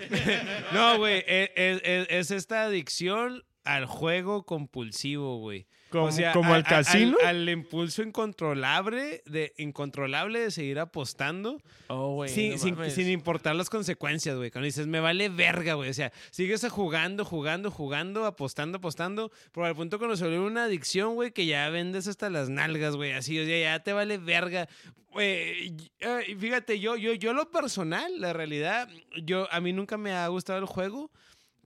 No, 0.74 0.98
güey, 0.98 1.24
es, 1.28 1.50
es- 1.56 1.82
es- 1.84 2.08
es 2.10 2.32
esta 2.32 2.64
adicción 2.64 3.44
al 3.64 3.86
juego 3.86 4.46
compulsivo, 4.46 5.40
güey. 5.40 5.66
Como, 5.90 6.06
O 6.06 6.12
sea, 6.12 6.34
como 6.34 6.52
a- 6.54 6.58
al 6.58 6.64
casino. 6.64 7.18
Al, 7.22 7.28
al 7.44 7.50
impulso 7.50 8.04
incontrolable 8.04 9.22
de, 9.26 9.54
incontrolable 9.58 10.40
de 10.40 10.52
seguir 10.52 10.80
apostando 10.80 11.62
oh, 11.88 12.16
güey. 12.16 12.30
sin, 12.30 12.52
no 12.52 12.58
sin- 12.58 12.92
sin 12.92 13.10
importar 13.10 13.56
las 13.56 13.70
consecuencias, 13.70 14.36
güey. 14.36 14.52
Cuando 14.52 14.66
dices, 14.66 14.88
me 14.88 15.00
vale 15.00 15.30
verga, 15.30 15.76
güey. 15.76 15.90
O 15.90 15.94
sea, 15.94 16.12
sigues 16.32 16.68
jugando, 16.70 17.24
jugando, 17.24 17.72
jugando, 17.72 18.26
apostando, 18.26 18.80
apostando. 18.80 19.32
Pero 19.54 19.66
al 19.66 19.76
punto 19.76 19.98
cuando 19.98 20.18
se 20.18 20.26
vuelve 20.26 20.40
una 20.46 20.66
adicción, 20.66 21.16
güey, 21.16 21.32
que 21.32 21.46
ya 21.46 21.70
vendes 21.70 22.08
hasta 22.08 22.30
las 22.30 22.50
nalgas, 22.50 22.96
güey. 22.96 23.14
Así, 23.14 23.40
o 23.40 23.46
sea, 23.46 23.60
ya 23.78 23.84
te 23.84 23.94
vale 23.94 24.18
verga. 24.18 24.68
Güey, 25.12 25.74
eh, 26.00 26.36
fíjate, 26.38 26.80
yo, 26.80 26.96
yo, 26.96 27.14
yo 27.14 27.34
lo 27.34 27.50
personal, 27.50 28.20
la 28.20 28.34
realidad, 28.34 28.90
yo, 29.24 29.48
a 29.52 29.60
mí 29.62 29.74
nunca 29.74 29.98
me 29.98 30.12
ha 30.12 30.28
gustado 30.28 30.60
el 30.60 30.66
juego 30.66 31.10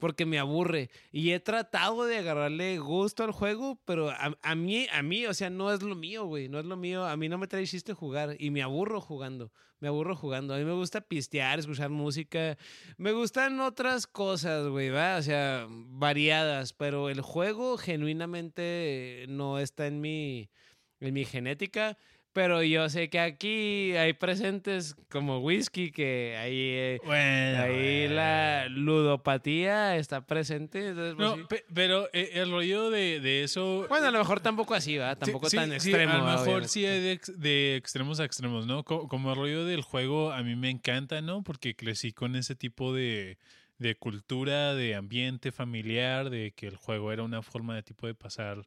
porque 0.02 0.26
me 0.26 0.40
aburre. 0.40 0.90
Y 1.12 1.30
he 1.30 1.38
tratado 1.38 2.06
de 2.06 2.18
agarrarle 2.18 2.76
gusto 2.78 3.22
al 3.22 3.30
juego, 3.30 3.80
pero 3.84 4.10
a, 4.10 4.36
a 4.42 4.54
mí, 4.56 4.88
a 4.92 5.00
mí, 5.00 5.26
o 5.26 5.32
sea, 5.32 5.48
no 5.48 5.72
es 5.72 5.80
lo 5.80 5.94
mío, 5.94 6.24
güey. 6.24 6.48
No 6.48 6.58
es 6.58 6.64
lo 6.64 6.76
mío. 6.76 7.06
A 7.06 7.16
mí 7.16 7.28
no 7.28 7.38
me 7.38 7.46
trae 7.46 7.64
chiste 7.68 7.92
jugar 7.94 8.34
y 8.40 8.50
me 8.50 8.62
aburro 8.62 9.00
jugando. 9.00 9.52
Me 9.78 9.86
aburro 9.86 10.16
jugando. 10.16 10.54
A 10.54 10.58
mí 10.58 10.64
me 10.64 10.72
gusta 10.72 11.02
pistear, 11.02 11.60
escuchar 11.60 11.90
música. 11.90 12.58
Me 12.96 13.12
gustan 13.12 13.60
otras 13.60 14.08
cosas, 14.08 14.66
güey, 14.66 14.90
¿va? 14.90 15.18
O 15.18 15.22
sea, 15.22 15.68
variadas. 15.70 16.72
Pero 16.72 17.08
el 17.08 17.20
juego 17.20 17.78
genuinamente 17.78 19.26
no 19.28 19.60
está 19.60 19.86
en 19.86 20.00
mi, 20.00 20.50
en 20.98 21.14
mi 21.14 21.24
genética. 21.24 21.96
Pero 22.32 22.62
yo 22.62 22.88
sé 22.88 23.10
que 23.10 23.20
aquí 23.20 23.92
hay 23.94 24.14
presentes 24.14 24.96
como 25.10 25.40
whisky, 25.40 25.90
que 25.90 26.34
ahí, 26.40 26.56
eh, 26.58 27.00
Bueno. 27.04 27.62
ahí 27.62 28.00
bueno. 28.06 28.14
la 28.14 28.68
ludopatía 28.70 29.96
está 29.96 30.24
presente. 30.26 30.88
entonces, 30.88 31.14
pues, 31.14 31.28
No, 31.28 31.36
sí. 31.36 31.42
pe- 31.48 31.64
pero 31.74 32.08
eh, 32.12 32.30
el 32.34 32.50
rollo 32.50 32.90
de, 32.90 33.20
de 33.20 33.42
eso. 33.44 33.86
Bueno, 33.88 34.06
a 34.06 34.10
lo 34.10 34.18
mejor 34.18 34.40
tampoco 34.40 34.74
así, 34.74 34.96
¿va? 34.96 35.14
Tampoco 35.16 35.50
Sí, 35.50 35.56
tan 35.56 35.68
sí, 35.70 35.74
extremo. 35.90 36.12
a 36.14 36.16
lo 36.18 36.24
mejor 36.24 36.40
Obviamente. 36.40 36.68
sí 36.68 36.86
hay 36.86 37.00
de, 37.00 37.12
ex- 37.12 37.38
de 37.38 37.76
extremos 37.76 38.18
a 38.20 38.24
extremos, 38.24 38.66
¿no? 38.66 38.82
Co- 38.84 39.08
Como, 39.08 39.30
el 39.30 39.36
rollo 39.36 39.64
del 39.66 39.82
juego, 39.82 40.32
a 40.32 40.42
mí 40.42 40.56
me 40.56 40.70
encanta, 40.70 41.20
¿no? 41.20 41.42
Porque 41.42 41.74
crecí 41.76 42.12
con 42.12 42.34
ese 42.36 42.54
tipo 42.54 42.94
de, 42.94 43.36
de 43.78 43.94
cultura, 43.94 44.74
de 44.74 44.94
ambiente 44.94 45.52
familiar, 45.52 46.30
de 46.30 46.52
que 46.52 46.66
el 46.66 46.76
juego 46.76 47.12
era 47.12 47.22
una 47.24 47.42
forma 47.42 47.74
de 47.74 47.82
tipo 47.82 48.06
de 48.06 48.14
pasar 48.14 48.62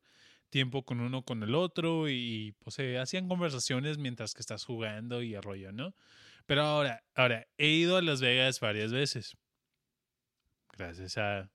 tiempo 0.56 0.84
con 0.86 1.02
uno 1.02 1.22
con 1.26 1.44
el 1.44 1.54
otro 1.54 2.08
y 2.08 2.56
pues 2.60 2.76
se 2.76 2.98
hacían 2.98 3.28
conversaciones 3.28 3.98
mientras 3.98 4.34
que 4.34 4.40
estás 4.40 4.64
jugando 4.64 5.22
y 5.22 5.36
el 5.36 5.44
rollo, 5.44 5.74
¿no? 5.74 5.94
Pero 6.46 6.62
ahora, 6.62 7.04
ahora, 7.14 7.46
he 7.58 7.68
ido 7.68 7.98
a 7.98 8.02
Las 8.02 8.22
Vegas 8.22 8.62
varias 8.62 8.94
veces. 8.94 9.36
Gracias 10.78 11.18
a 11.18 11.50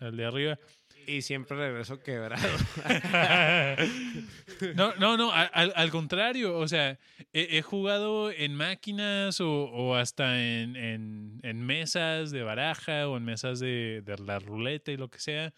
al 0.00 0.16
de 0.18 0.24
arriba. 0.26 0.58
Y 1.06 1.22
siempre 1.22 1.56
regreso 1.56 1.98
quebrado. 1.98 2.46
No, 4.76 4.94
no, 4.96 5.16
no, 5.16 5.32
al, 5.32 5.72
al 5.74 5.90
contrario, 5.90 6.58
o 6.58 6.68
sea, 6.68 6.98
he, 7.32 7.56
he 7.56 7.62
jugado 7.62 8.30
en 8.30 8.54
máquinas 8.54 9.40
o, 9.40 9.64
o 9.64 9.94
hasta 9.94 10.40
en, 10.42 10.76
en- 10.76 11.40
en 11.42 11.64
mesas 11.64 12.30
de 12.32 12.42
baraja 12.42 13.08
o 13.08 13.16
en 13.16 13.24
mesas 13.24 13.60
de, 13.60 14.02
de 14.04 14.18
la 14.18 14.38
ruleta 14.38 14.92
y 14.92 14.96
lo 14.98 15.08
que 15.08 15.18
sea. 15.20 15.54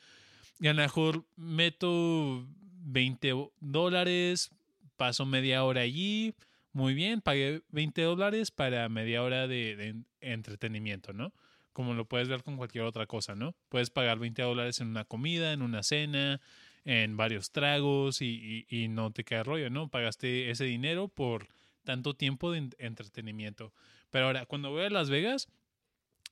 Y 0.61 0.69
a 0.69 0.75
lo 0.75 0.83
mejor 0.83 1.25
meto 1.37 2.47
20 2.85 3.33
dólares, 3.61 4.51
paso 4.97 5.27
media 5.27 5.65
hora 5.65 5.83
allí, 5.83 6.35
muy 6.73 6.95
bien, 6.95 7.21
pagué 7.21 7.63
20 7.69 8.03
dólares 8.03 8.51
para 8.51 8.89
media 8.89 9.23
hora 9.23 9.47
de, 9.47 9.97
entretenimiento, 10.21 11.13
¿no? 11.13 11.33
Como 11.73 11.95
lo 11.95 12.05
puedes 12.07 12.29
ver 12.29 12.43
con 12.43 12.57
cualquier 12.57 12.85
otra 12.85 13.07
cosa, 13.07 13.35
¿no? 13.35 13.55
Puedes 13.69 13.91
pagar 13.91 14.19
20 14.19 14.43
dólares 14.43 14.81
en 14.81 14.89
una 14.89 15.05
comida, 15.05 15.53
en 15.53 15.63
una 15.63 15.83
cena, 15.83 16.41
en 16.85 17.17
varios 17.17 17.51
tragos 17.51 18.23
y, 18.23 18.65
y- 18.69 18.85
y 18.85 18.89
no 18.89 19.11
te 19.13 19.25
queda 19.25 19.43
rollo, 19.43 19.71
¿no? 19.71 19.89
Pagaste 19.89 20.51
ese 20.51 20.65
dinero 20.65 21.09
por 21.09 21.49
tanto 21.85 22.15
tiempo 22.15 22.51
de 22.53 22.59
en- 22.59 22.75
entretenimiento. 22.79 23.73
Pero 24.11 24.27
ahora, 24.27 24.47
cuando 24.47 24.71
voy 24.71 24.85
a 24.85 24.91
Las 24.91 25.11
Vegas, 25.11 25.49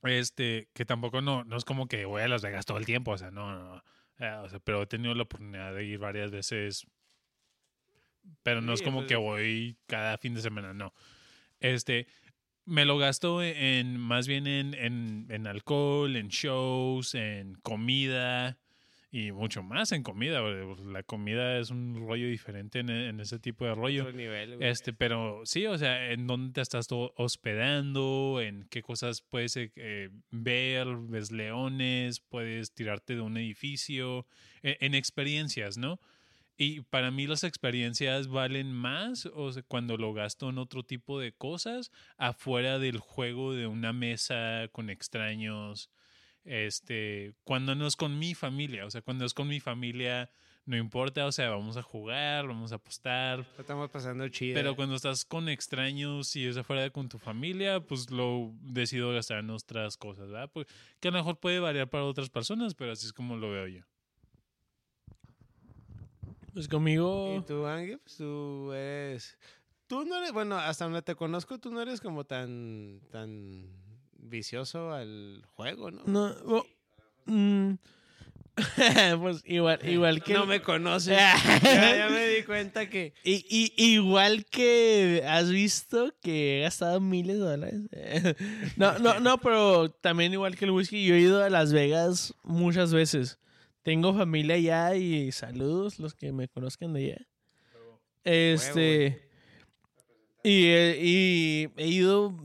este, 0.03 0.69
que 0.75 0.85
tampoco 0.85 1.21
no, 1.21 1.45
no 1.45 1.57
es 1.57 1.65
como 1.65 1.87
que 1.87 2.05
voy 2.05 2.23
a 2.23 2.29
Las 2.29 2.43
Vegas 2.43 2.67
todo 2.67 2.79
el 2.79 2.87
tiempo, 2.87 3.13
o 3.13 3.19
sea, 3.19 3.31
no, 3.31 3.53
no, 3.53 3.77
no. 3.77 3.85
Eh, 4.23 4.35
o 4.45 4.49
sea, 4.49 4.61
pero 4.61 4.83
he 4.83 4.87
tenido 4.87 5.15
la 5.17 5.25
oportunidad 5.25 5.75
de 5.75 5.85
ir 5.85 5.99
varias 5.99 6.31
veces, 6.31 6.87
pero 8.45 8.61
no 8.61 8.73
es 8.73 8.81
como 8.81 8.99
pues- 8.99 9.09
que 9.09 9.17
voy 9.17 9.77
cada 9.87 10.17
fin 10.17 10.35
de 10.35 10.43
semana, 10.43 10.73
no. 10.73 10.95
Este, 11.59 12.07
me 12.65 12.85
lo 12.85 12.99
gasto 12.99 13.43
en, 13.43 13.99
más 13.99 14.29
bien 14.29 14.47
en, 14.47 14.75
en, 14.75 15.27
en 15.29 15.47
alcohol, 15.49 16.15
en 16.15 16.29
shows, 16.29 17.17
en 17.17 17.55
comida 17.57 18.59
y 19.15 19.31
mucho 19.31 19.63
más 19.63 19.93
en 19.93 20.03
comida. 20.03 20.41
porque 20.41 20.83
La 20.91 21.03
comida 21.03 21.59
es 21.59 21.69
un 21.69 22.07
rollo 22.09 22.27
diferente 22.27 22.79
en, 22.79 22.89
en 22.89 23.21
ese 23.21 23.39
tipo 23.39 23.67
de 23.67 23.75
rollo. 23.75 24.05
Otro 24.05 24.17
nivel, 24.17 24.57
güey. 24.57 24.69
Este, 24.71 24.95
pero 24.95 25.43
sí, 25.45 25.67
o 25.67 25.77
sea, 25.77 26.11
en 26.13 26.27
dónde 26.27 26.55
te 26.55 26.63
estás 26.63 26.89
hospedando, 26.91 28.41
en 28.41 28.67
qué 28.71 28.81
cosas 28.81 29.21
puedes 29.21 29.55
eh, 29.59 29.71
eh, 29.77 30.09
ver, 30.31 30.87
ves 30.97 31.31
leones, 31.31 32.21
puedes 32.21 32.73
tirarte 32.73 33.15
de 33.15 33.21
un 33.21 33.37
edificio, 33.37 34.27
e- 34.63 34.79
en, 34.81 34.95
experiencias, 34.95 35.77
¿no? 35.77 36.01
Y 36.57 36.81
para 36.81 37.11
mí 37.11 37.27
las 37.27 37.45
experiencias 37.45 38.29
valen 38.29 38.73
más 38.73 39.27
o 39.27 39.53
sea, 39.53 39.63
cuando 39.63 39.99
lo 39.99 40.15
gasto 40.15 40.49
en 40.49 40.57
otro 40.57 40.85
tipo 40.85 41.21
de 41.21 41.33
cosas 41.33 41.91
afuera 42.17 42.79
del 42.79 42.97
juego 42.99 43.53
de 43.53 43.67
una 43.67 43.93
mesa 43.93 44.69
con 44.73 44.89
extraños. 44.89 45.91
Este, 46.45 47.35
cuando 47.45 47.75
no 47.75 47.87
es 47.87 47.97
con 47.97 48.19
mi 48.19 48.35
familia, 48.35 48.85
o 48.85 48.91
sea, 48.91 49.03
cuando 49.03 49.25
es 49.25 49.35
con 49.35 49.49
mi 49.49 49.61
familia, 49.61 50.29
no 50.65 50.77
importa, 50.77 51.27
o 51.27 51.33
sea, 51.33 51.51
vamos 51.51 51.77
a 51.77 51.83
jugar, 51.83 52.47
vamos 52.47 52.73
a 52.73 52.77
apostar, 52.77 53.39
Lo 53.39 53.61
Estamos 53.61 53.91
pasando 53.91 54.29
chido. 54.29 54.55
pero 54.55 54.77
cuando 54.77 54.95
estás 54.95 55.25
con 55.25 55.49
extraños 55.49 56.35
y 56.37 56.47
es 56.47 56.57
afuera 56.57 56.91
con 56.91 57.09
tu 57.09 57.19
familia, 57.19 57.81
pues 57.81 58.11
lo 58.11 58.53
decido 58.61 59.13
gastar 59.13 59.39
en 59.39 59.51
otras 59.51 59.97
cosas, 59.97 60.31
¿verdad? 60.31 60.51
Pues, 60.53 60.67
que 61.01 61.09
a 61.09 61.11
lo 61.11 61.19
mejor 61.19 61.39
puede 61.39 61.61
variar 61.61 61.89
para 61.89 62.05
otras 62.05 62.31
personas, 62.31 62.75
pero 62.75 62.93
así 62.93 63.07
es 63.07 63.13
como 63.13 63.37
lo 63.37 63.51
veo 63.51 63.67
yo. 63.67 63.83
Pues 66.53 66.69
conmigo. 66.69 67.39
¿Y 67.39 67.47
tú, 67.47 67.67
Ángel? 67.67 67.99
Pues 67.99 68.17
tú 68.17 68.73
eres... 68.73 69.39
Tú 69.87 70.05
no 70.05 70.17
eres... 70.17 70.33
Bueno, 70.33 70.59
hasta 70.59 70.85
donde 70.85 71.03
te 71.03 71.15
conozco, 71.15 71.59
tú 71.59 71.71
no 71.71 71.81
eres 71.81 72.01
como 72.01 72.25
tan... 72.25 73.01
tan 73.11 73.82
vicioso 74.23 74.93
al 74.93 75.43
juego, 75.55 75.91
¿no? 75.91 76.03
No. 76.07 76.65
mm, 77.27 77.75
pues 79.21 79.43
igual, 79.47 79.79
igual 79.89 80.23
que. 80.23 80.35
No 80.35 80.47
me 80.47 80.61
conoces. 80.61 81.17
ya, 81.63 81.97
ya 81.97 82.09
me 82.11 82.27
di 82.29 82.43
cuenta 82.43 82.89
que... 82.89 83.15
Y, 83.25 83.45
y- 83.49 83.73
igual 83.95 84.45
que 84.45 85.25
has 85.27 85.51
visto 85.51 86.15
que 86.21 86.59
he 86.59 86.63
gastado 86.63 87.01
miles 87.01 87.37
de 87.39 87.43
dólares. 87.43 87.81
no, 88.77 88.99
no, 88.99 89.21
no, 89.21 89.39
pero 89.39 89.91
también 89.91 90.33
igual 90.33 90.57
que 90.57 90.67
el 90.67 90.71
whisky, 90.71 91.05
yo 91.07 91.15
he 91.15 91.21
ido 91.21 91.43
a 91.43 91.51
Las 91.51 91.73
Vegas 91.73 92.35
muchas 92.43 92.93
veces. 92.93 93.39
Tengo 93.83 94.15
familia 94.15 94.55
allá 94.57 94.97
y 94.97 95.33
saludos 95.33 95.99
los 95.99 96.15
que 96.15 96.31
me 96.31 96.47
conozcan 96.49 96.93
de 96.93 97.05
allá. 97.05 97.27
Este. 98.25 99.29
Y, 100.45 100.67
y 100.69 101.69
he 101.77 101.87
ido. 101.89 102.37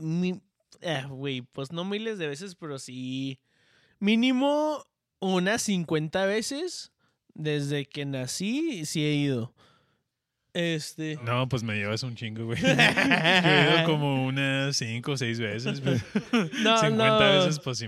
Ah, 0.84 1.06
Güey, 1.08 1.42
pues 1.42 1.72
no 1.72 1.84
miles 1.84 2.18
de 2.18 2.26
veces, 2.28 2.54
pero 2.54 2.78
sí. 2.78 3.40
Mínimo 3.98 4.84
unas 5.20 5.62
50 5.62 6.26
veces. 6.26 6.92
Desde 7.34 7.86
que 7.86 8.04
nací, 8.04 8.84
sí 8.84 9.04
he 9.04 9.14
ido. 9.14 9.54
Este. 10.54 11.18
No, 11.22 11.48
pues 11.48 11.62
me 11.62 11.76
llevas 11.76 12.02
un 12.02 12.16
chingo, 12.16 12.46
güey. 12.46 12.58
Yo 12.60 12.68
he 12.68 13.76
ido 13.76 13.84
como 13.86 14.26
unas 14.26 14.76
5 14.76 15.12
o 15.12 15.16
6 15.16 15.40
veces. 15.40 15.80
pero 15.80 15.96
No, 16.62 16.78
50 16.78 16.96
no. 16.96 17.18
veces, 17.18 17.60
pues. 17.60 17.84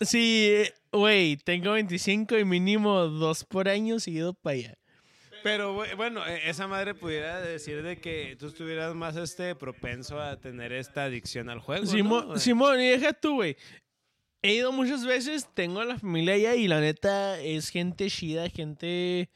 Sí, 0.00 0.46
eh, 0.50 0.72
güey, 0.92 1.36
tengo 1.36 1.72
25 1.72 2.38
y 2.38 2.44
mínimo 2.44 3.06
dos 3.06 3.44
por 3.44 3.68
año 3.68 3.96
he 4.04 4.10
ido 4.10 4.34
para 4.34 4.54
allá. 4.54 4.78
Pero 5.44 5.76
bu- 5.76 5.94
bueno, 5.96 6.26
e- 6.26 6.48
esa 6.48 6.66
madre 6.66 6.94
pudiera 6.94 7.40
decir 7.40 7.82
de 7.84 7.98
que 8.00 8.34
tú 8.36 8.46
estuvieras 8.48 8.94
más 8.94 9.14
este 9.16 9.54
propenso 9.54 10.18
a 10.20 10.40
tener 10.40 10.72
esta 10.72 11.04
adicción 11.04 11.48
al 11.50 11.60
juego. 11.60 11.86
Simón, 11.86 12.28
¿no? 12.30 12.38
Simón, 12.38 12.80
y 12.80 12.88
deja 12.88 13.12
tú, 13.12 13.34
güey. 13.36 13.56
He 14.42 14.54
ido 14.54 14.72
muchas 14.72 15.06
veces, 15.06 15.48
tengo 15.54 15.80
a 15.80 15.84
la 15.84 15.98
familia 15.98 16.34
allá 16.34 16.54
y 16.56 16.66
la 16.66 16.80
neta 16.80 17.38
es 17.40 17.68
gente 17.68 18.08
chida, 18.10 18.48
gente, 18.50 19.30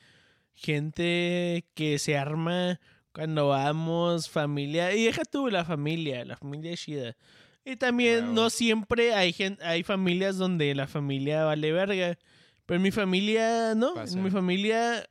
gente 0.54 1.64
que 1.74 1.98
se 1.98 2.16
arma 2.16 2.80
cuando 3.12 3.48
vamos, 3.48 4.28
familia. 4.28 4.94
Y 4.94 5.04
deja 5.04 5.22
tú 5.24 5.48
la 5.48 5.64
familia, 5.64 6.24
la 6.24 6.36
familia 6.36 6.72
es 6.72 6.80
chida. 6.82 7.16
Y 7.64 7.76
también 7.76 8.20
Huevo. 8.24 8.32
no 8.34 8.50
siempre 8.50 9.14
hay, 9.14 9.32
gen- 9.32 9.58
hay 9.62 9.82
familias 9.82 10.36
donde 10.36 10.74
la 10.74 10.86
familia 10.86 11.44
vale 11.44 11.72
verga. 11.72 12.18
Pero 12.66 12.76
en 12.76 12.82
mi 12.82 12.90
familia, 12.90 13.74
no. 13.74 13.94
Pasa. 13.94 14.16
En 14.16 14.22
mi 14.24 14.30
familia, 14.30 15.08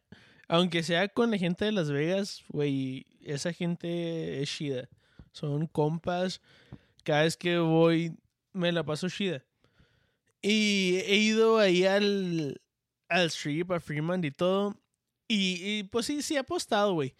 aunque 0.47 0.83
sea 0.83 1.07
con 1.09 1.31
la 1.31 1.37
gente 1.37 1.65
de 1.65 1.71
Las 1.71 1.91
Vegas, 1.91 2.43
güey, 2.49 3.05
esa 3.21 3.53
gente 3.53 4.41
es 4.41 4.49
chida. 4.49 4.89
Son 5.31 5.67
compas. 5.67 6.41
Cada 7.03 7.23
vez 7.23 7.37
que 7.37 7.57
voy, 7.59 8.17
me 8.53 8.71
la 8.71 8.83
paso 8.83 9.09
chida. 9.09 9.43
Y 10.41 10.97
he 11.05 11.17
ido 11.17 11.59
ahí 11.59 11.85
al, 11.85 12.61
al 13.09 13.27
Strip, 13.29 13.71
a 13.71 13.79
Fremont 13.79 14.23
y 14.23 14.31
todo. 14.31 14.75
Y, 15.27 15.59
y, 15.61 15.83
pues 15.83 16.05
sí, 16.05 16.21
sí 16.21 16.35
he 16.35 16.39
apostado, 16.39 16.93
güey. 16.93 17.15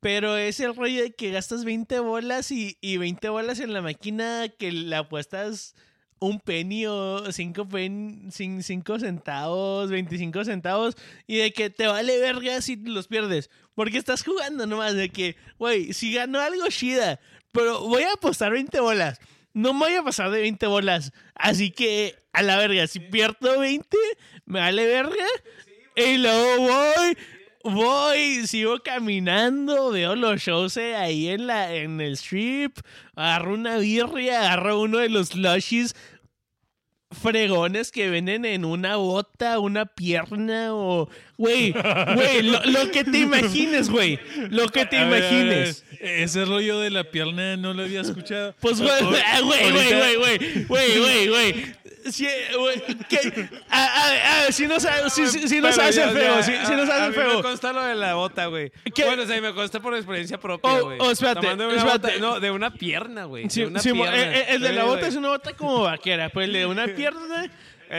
Pero 0.00 0.36
es 0.36 0.60
el 0.60 0.74
rollo 0.74 1.02
de 1.02 1.12
que 1.12 1.30
gastas 1.30 1.64
20 1.64 2.00
bolas 2.00 2.50
y, 2.50 2.78
y 2.80 2.96
20 2.96 3.28
bolas 3.28 3.60
en 3.60 3.74
la 3.74 3.82
máquina 3.82 4.48
que 4.48 4.72
la 4.72 5.00
apuestas 5.00 5.74
un 6.20 6.38
penny 6.38 6.86
o 6.86 7.32
5 7.32 7.68
pen, 7.68 8.30
cin- 8.30 8.62
cinco 8.62 8.98
centavos, 8.98 9.90
25 9.90 10.44
centavos 10.44 10.94
y 11.26 11.38
de 11.38 11.52
que 11.52 11.70
te 11.70 11.86
vale 11.86 12.18
verga 12.18 12.60
si 12.60 12.76
los 12.76 13.08
pierdes. 13.08 13.50
Porque 13.74 13.98
estás 13.98 14.22
jugando 14.22 14.66
nomás 14.66 14.94
de 14.94 15.08
que, 15.08 15.36
güey, 15.58 15.92
si 15.94 16.12
gano 16.12 16.38
algo 16.40 16.66
chida, 16.68 17.18
pero 17.52 17.80
voy 17.80 18.02
a 18.02 18.12
apostar 18.12 18.52
20 18.52 18.78
bolas. 18.80 19.18
No 19.54 19.72
me 19.72 19.86
voy 19.86 19.94
a 19.94 20.02
pasar 20.02 20.30
de 20.30 20.40
20 20.42 20.66
bolas. 20.66 21.12
Así 21.34 21.70
que, 21.70 22.14
a 22.32 22.42
la 22.42 22.56
verga, 22.58 22.86
si 22.86 23.00
pierdo 23.00 23.58
20, 23.58 23.96
me 24.44 24.60
vale 24.60 24.86
verga. 24.86 25.26
Y 25.96 26.18
luego 26.18 26.58
voy, 26.58 27.16
voy, 27.64 28.46
sigo 28.46 28.80
caminando, 28.82 29.90
veo 29.90 30.16
los 30.16 30.40
shows 30.40 30.76
eh, 30.76 30.96
ahí 30.96 31.28
en, 31.28 31.46
la, 31.46 31.74
en 31.74 32.00
el 32.00 32.12
strip, 32.16 32.78
agarro 33.14 33.54
una 33.54 33.78
birria, 33.78 34.40
agarro 34.40 34.80
uno 34.80 34.98
de 34.98 35.08
los 35.08 35.34
lushies 35.34 35.94
fregones 37.10 37.90
que 37.90 38.08
venden 38.08 38.44
en 38.44 38.64
una 38.64 38.96
bota, 38.96 39.58
una 39.58 39.86
pierna 39.86 40.74
o... 40.74 41.08
Güey, 41.40 41.72
güey, 41.72 42.42
lo, 42.42 42.62
lo 42.66 42.90
que 42.90 43.02
te 43.02 43.16
imagines, 43.20 43.88
güey. 43.88 44.18
Lo 44.50 44.68
que 44.68 44.84
te 44.84 44.98
A 44.98 45.06
ver, 45.06 45.24
a 45.24 45.30
ver, 45.30 45.32
imagines. 45.42 45.84
Ese 45.98 46.44
rollo 46.44 46.78
de 46.80 46.90
la 46.90 47.04
pierna 47.04 47.56
no 47.56 47.72
lo 47.72 47.82
había 47.82 48.02
escuchado. 48.02 48.54
Pues, 48.60 48.78
güey, 48.78 48.92
ah, 48.92 49.40
güey, 49.40 49.70
güey, 49.72 49.94
güey, 49.94 50.16
güey, 50.16 50.64
güey, 50.66 50.98
güey, 50.98 51.28
güey. 51.28 51.80
Si, 52.10 52.26
güey, 52.58 52.82
¿qué? 53.08 53.48
A, 53.70 53.84
a- 53.84 54.46
a- 54.48 54.52
si 54.52 54.66
no 54.66 54.80
sabes, 54.80 55.12
si, 55.14 55.26
si- 55.28 55.48
si 55.48 55.60
no 55.60 55.70
sabes 55.72 55.96
el 55.98 56.10
feo, 56.10 56.42
si, 56.42 56.52
si 56.66 56.72
no 56.72 56.86
sabes 56.86 57.02
el 57.04 57.08
mí 57.10 57.14
feo. 57.14 57.36
me 57.36 57.42
consta 57.42 57.72
lo 57.74 57.82
de 57.84 57.94
la 57.94 58.14
bota, 58.14 58.46
güey. 58.46 58.70
¿Qué? 58.94 59.04
Bueno, 59.04 59.22
o 59.22 59.26
sea, 59.26 59.40
me 59.40 59.52
consta 59.54 59.80
por 59.80 59.94
experiencia 59.94 60.38
propia, 60.38 60.72
Oh, 60.74 60.84
güey. 60.84 60.98
oh, 61.00 61.10
espérate, 61.10 61.46
de 61.46 61.54
una 61.54 61.74
espérate. 61.76 61.98
bota- 62.08 62.18
no, 62.20 62.40
de 62.40 62.50
una 62.50 62.72
pierna, 62.72 63.24
güey. 63.24 63.48
Sí, 63.50 63.60
de 63.62 63.66
una 63.66 63.80
sí, 63.80 63.92
pierna. 63.92 64.16
eh, 64.16 64.38
eh, 64.40 64.44
el 64.50 64.60
de 64.62 64.68
Sí, 64.68 64.74
la 64.74 64.84
bota 64.84 65.06
es 65.08 65.14
una 65.16 65.28
bota 65.28 65.52
como 65.54 65.82
vaquera, 65.82 66.28
pues 66.30 66.46
el 66.48 66.52
de 66.54 66.66
una 66.66 66.86
pierna. 66.86 67.50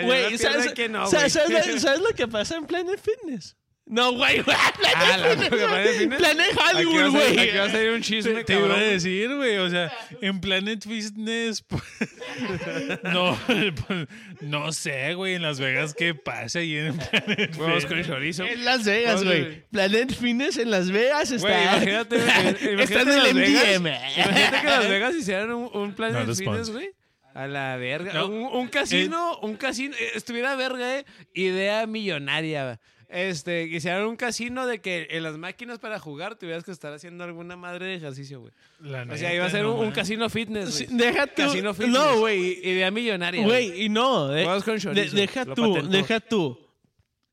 Güey, 0.03 0.37
¿sabes, 0.37 0.73
que 0.73 0.87
no, 0.89 1.07
¿sabes, 1.07 1.35
güey. 1.35 1.47
sabes 1.51 1.67
lo- 1.67 1.79
sabes 1.79 1.99
lo 1.99 2.09
que 2.15 2.27
pasa 2.27 2.55
en 2.55 2.65
Planet 2.65 2.99
Fitness? 2.99 3.57
No, 3.87 4.13
güey, 4.13 4.39
güey, 4.41 4.55
Planet 4.77 4.95
Ah, 4.95 5.17
Fitness. 5.31 5.49
Planet 5.49 5.89
Fitness. 5.97 6.19
Planet 6.19 6.47
Hollywood, 6.55 7.11
güey. 7.11 7.39
Aquí 7.39 7.57
va 7.57 7.63
a 7.65 7.69
salir 7.71 7.89
un 7.89 7.95
Te, 7.99 8.01
chisme, 8.07 8.43
te 8.45 8.53
iba 8.53 8.73
a 8.75 8.79
decir, 8.79 9.35
güey, 9.35 9.57
o 9.57 9.69
sea, 9.69 9.91
en 10.21 10.39
Planet 10.39 10.81
Fitness, 10.87 11.61
pues, 11.63 11.81
no, 13.03 13.37
pues, 13.47 14.07
no 14.39 14.71
sé, 14.71 15.13
güey, 15.15 15.33
en 15.35 15.41
Las 15.41 15.59
Vegas, 15.59 15.93
¿qué 15.93 16.13
pasa 16.15 16.59
ahí 16.59 16.77
en 16.77 16.97
Planet 16.97 17.57
Huevos 17.57 17.83
Fitness? 17.83 18.05
con 18.05 18.13
chorizo. 18.15 18.43
En 18.45 18.63
Las 18.63 18.85
Vegas, 18.85 19.23
güey. 19.25 19.63
Planet 19.71 20.13
Fitness 20.15 20.57
en 20.57 20.71
Las 20.71 20.89
Vegas 20.89 21.31
está. 21.31 21.47
Güey, 21.49 21.63
imagínate, 21.63 22.15
imagínate 22.17 22.83
está 22.83 23.01
en 23.01 23.07
Las 23.17 23.27
el 23.27 23.33
Vegas. 23.35 23.75
Imagínate 23.75 24.59
que 24.61 24.65
Las 24.67 24.89
Vegas 24.89 25.15
hicieran 25.19 25.51
un, 25.51 25.69
un 25.73 25.93
Planet 25.93 26.27
No 26.27 26.35
Fitness, 26.35 26.69
güey. 26.69 26.91
A 27.34 27.47
la 27.47 27.77
verga. 27.77 28.13
No. 28.13 28.27
Un, 28.27 28.43
un 28.61 28.67
casino, 28.67 29.38
un 29.41 29.55
casino. 29.55 29.95
eh, 29.99 30.11
Estuviera 30.15 30.55
verga, 30.55 30.99
eh. 30.99 31.05
Idea 31.34 31.86
millonaria. 31.88 32.79
Este, 33.07 33.63
hicieran 33.63 34.05
un 34.05 34.15
casino 34.15 34.65
de 34.65 34.79
que 34.79 35.07
en 35.11 35.23
las 35.23 35.38
máquinas 35.38 35.79
para 35.79 35.99
jugar 35.99 36.36
tuvieras 36.36 36.63
que 36.63 36.71
estar 36.71 36.93
haciendo 36.93 37.25
alguna 37.25 37.57
madre 37.57 37.88
de 37.88 37.95
ejercicio, 37.95 38.39
güey. 38.39 38.53
La 38.79 39.03
O 39.03 39.17
sea, 39.17 39.34
iba 39.36 39.45
a 39.45 39.49
ser 39.49 39.63
no 39.63 39.75
un, 39.75 39.91
casino 39.91 40.29
fitness, 40.29 40.73
Sí, 40.75 40.88
deja 40.89 41.27
tú. 41.27 41.41
Casino 41.43 41.73
fitness. 41.73 41.93
No, 41.93 42.19
güey. 42.19 42.59
Idea 42.65 42.89
millonaria. 42.89 43.43
Güey, 43.43 43.84
y 43.84 43.89
no. 43.89 44.29
de- 44.29 44.45
con 44.45 44.75
de- 44.75 44.79
chorizo, 44.82 45.15
deja 45.17 45.43
lo 45.43 45.55
tú, 45.55 45.73
patentó. 45.73 45.97
deja 45.97 46.19
tú. 46.21 46.59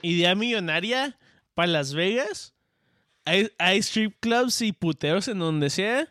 Idea 0.03 0.34
millonaria 0.34 1.16
para 1.55 1.68
Las 1.68 1.94
Vegas. 1.94 2.55
Hay, 3.24 3.49
hay 3.59 3.78
strip 3.78 4.16
clubs 4.20 4.61
y 4.62 4.72
puteros 4.72 5.28
en 5.28 5.38
donde 5.38 5.70
sea. 5.70 6.09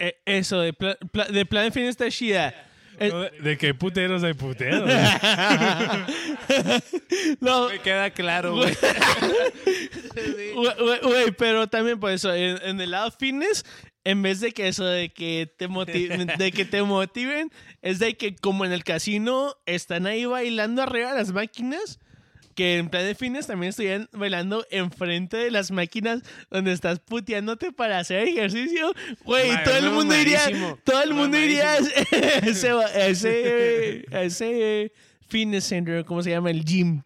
Eh, 0.00 0.16
eso, 0.24 0.60
de, 0.60 0.72
pla- 0.72 0.96
pla- 1.12 1.26
de 1.26 1.46
Planet 1.46 1.72
Fitness 1.72 1.90
está 1.90 2.10
chida. 2.10 2.52
Eh, 2.98 3.10
No, 3.10 3.22
¿De 3.44 3.58
qué 3.58 3.74
puteros 3.74 4.22
hay 4.22 4.34
puteros? 4.34 4.88
no, 7.40 7.68
Me 7.68 7.78
queda 7.80 8.10
claro, 8.10 8.54
güey. 8.54 8.74
Güey, 10.54 10.74
güey, 10.80 11.00
güey, 11.02 11.30
pero 11.30 11.68
también 11.68 12.00
por 12.00 12.10
eso, 12.10 12.34
en, 12.34 12.58
en 12.62 12.80
el 12.80 12.90
lado 12.90 13.12
fitness, 13.12 13.64
en 14.02 14.20
vez 14.22 14.40
de 14.40 14.50
que 14.50 14.66
eso 14.66 14.84
de 14.84 15.10
que 15.10 15.48
te 15.56 15.68
motiven, 15.68 16.26
de 16.36 16.50
que 16.50 16.64
te 16.64 16.82
motiven, 16.82 17.52
es 17.82 18.00
de 18.00 18.16
que 18.16 18.34
como 18.34 18.64
en 18.64 18.72
el 18.72 18.82
casino 18.82 19.54
están 19.66 20.06
ahí 20.06 20.24
bailando 20.24 20.82
arriba 20.82 21.12
de 21.12 21.18
las 21.18 21.32
máquinas, 21.32 22.00
que 22.58 22.76
en 22.78 22.88
plan 22.88 23.04
de 23.04 23.14
fitness 23.14 23.46
también 23.46 23.70
estuvieran 23.70 24.08
bailando 24.10 24.66
enfrente 24.72 25.36
de 25.36 25.52
las 25.52 25.70
máquinas 25.70 26.22
donde 26.50 26.72
estás 26.72 26.98
puteándote 26.98 27.70
para 27.70 28.00
hacer 28.00 28.26
ejercicio, 28.26 28.92
güey, 29.24 29.50
todo 29.62 29.76
el 29.76 29.90
mundo 29.92 30.16
iría, 30.16 30.40
todo 30.82 31.00
el 31.04 31.14
mundo 31.14 31.38
iría 31.38 31.74
a 31.74 31.76
ese, 31.78 32.70
a 32.70 33.06
ese, 33.06 34.04
a 34.10 34.22
ese 34.24 34.92
fitness 35.28 35.64
center, 35.68 36.04
¿cómo 36.04 36.20
se 36.20 36.30
llama? 36.30 36.50
El 36.50 36.64
gym. 36.64 37.02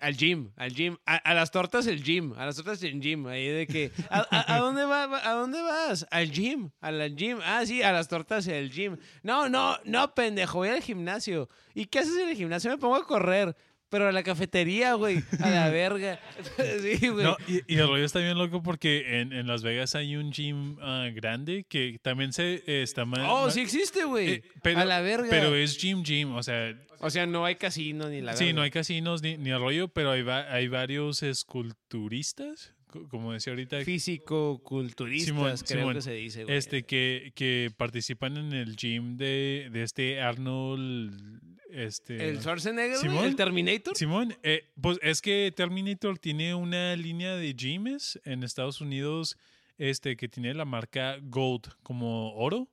Al 0.00 0.16
gym, 0.16 0.50
al 0.56 0.70
gym. 0.74 0.96
A, 1.06 1.16
a 1.16 1.34
las 1.34 1.50
tortas 1.50 1.86
el 1.86 2.02
gym. 2.02 2.32
A 2.38 2.46
las 2.46 2.56
tortas 2.56 2.82
el 2.82 3.00
gym. 3.00 3.26
Ahí 3.26 3.46
de 3.48 3.66
que. 3.66 3.90
¿A, 4.10 4.26
a- 4.30 4.54
a 4.56 4.58
dónde 4.58 4.84
va, 4.84 5.04
¿A 5.04 5.32
dónde 5.32 5.60
vas? 5.62 6.06
Al 6.10 6.30
gym. 6.30 6.70
A 6.82 6.90
la 6.92 7.08
gym. 7.08 7.38
Ah, 7.42 7.62
sí, 7.64 7.82
a 7.82 7.90
las 7.92 8.08
tortas 8.08 8.46
el 8.46 8.70
gym. 8.70 8.98
No, 9.22 9.48
no, 9.48 9.78
no, 9.84 10.14
pendejo. 10.14 10.58
Voy 10.58 10.68
al 10.68 10.82
gimnasio. 10.82 11.48
¿Y 11.74 11.86
qué 11.86 12.00
haces 12.00 12.16
en 12.18 12.28
el 12.28 12.36
gimnasio? 12.36 12.70
Me 12.70 12.76
pongo 12.78 12.96
a 12.96 13.06
correr. 13.06 13.56
Pero 13.94 14.08
a 14.08 14.12
la 14.12 14.24
cafetería, 14.24 14.94
güey. 14.94 15.22
A 15.40 15.50
la 15.50 15.68
verga. 15.70 16.18
Sí, 16.82 17.08
güey. 17.08 17.24
No, 17.24 17.36
y, 17.46 17.60
y 17.72 17.78
el 17.78 17.86
rollo 17.86 18.04
está 18.04 18.18
bien 18.18 18.36
loco 18.36 18.60
porque 18.62 19.20
en, 19.20 19.32
en 19.32 19.46
Las 19.46 19.62
Vegas 19.62 19.94
hay 19.94 20.16
un 20.16 20.32
gym 20.32 20.76
ah, 20.80 21.08
grande 21.14 21.64
que 21.68 21.98
también 22.02 22.32
se 22.32 22.62
eh, 22.66 22.82
está 22.82 23.04
más... 23.04 23.20
oh, 23.30 23.50
sí 23.52 23.60
existe, 23.60 24.04
güey. 24.04 24.42
eh, 24.64 24.74
a 24.76 24.84
la 24.84 25.00
verga. 25.00 25.28
Pero 25.30 25.54
es 25.54 25.78
gym 25.80 26.02
gym, 26.02 26.34
o 26.34 26.42
sea, 26.42 26.74
O 26.98 27.08
sea, 27.10 27.24
no 27.26 27.44
hay 27.44 27.54
casino 27.54 28.08
ni 28.08 28.20
la 28.20 28.34
sí, 28.36 28.46
verga. 28.46 28.56
no 28.56 28.62
hay 28.62 28.70
casinos 28.72 29.22
ni, 29.22 29.36
ni 29.36 29.50
el 29.50 29.60
rollo, 29.60 29.86
pero 29.88 30.10
hay, 30.10 30.22
va- 30.22 30.52
hay 30.52 30.66
varios 30.68 31.22
esculturistas, 31.22 32.74
co- 32.88 33.08
como 33.08 33.32
decía 33.32 33.52
ahorita, 33.52 33.80
Físico-culturistas, 33.84 35.26
Simón, 35.34 35.54
creo 35.66 35.80
Simón. 35.80 35.94
que 35.94 36.02
se 36.02 36.12
dice, 36.14 36.44
güey. 36.44 36.56
este 36.56 36.82
que, 36.84 37.32
que 37.34 37.70
participan 37.76 38.36
en 38.36 38.52
el 38.52 38.76
gym 38.76 39.16
de, 39.16 39.68
de 39.72 39.82
este 39.82 40.20
Arnold... 40.20 41.40
Este, 41.74 42.28
El 42.28 42.38
Schwarzenegger, 42.40 42.96
Simón. 42.98 43.24
el 43.24 43.36
Terminator. 43.36 43.96
Simón, 43.96 44.36
eh, 44.42 44.70
pues 44.80 44.98
es 45.02 45.20
que 45.20 45.52
Terminator 45.54 46.18
tiene 46.18 46.54
una 46.54 46.94
línea 46.96 47.34
de 47.36 47.52
gyms 47.54 48.20
en 48.24 48.44
Estados 48.44 48.80
Unidos 48.80 49.36
este, 49.76 50.16
que 50.16 50.28
tiene 50.28 50.54
la 50.54 50.64
marca 50.64 51.16
Gold 51.20 51.66
como 51.82 52.32
oro. 52.36 52.68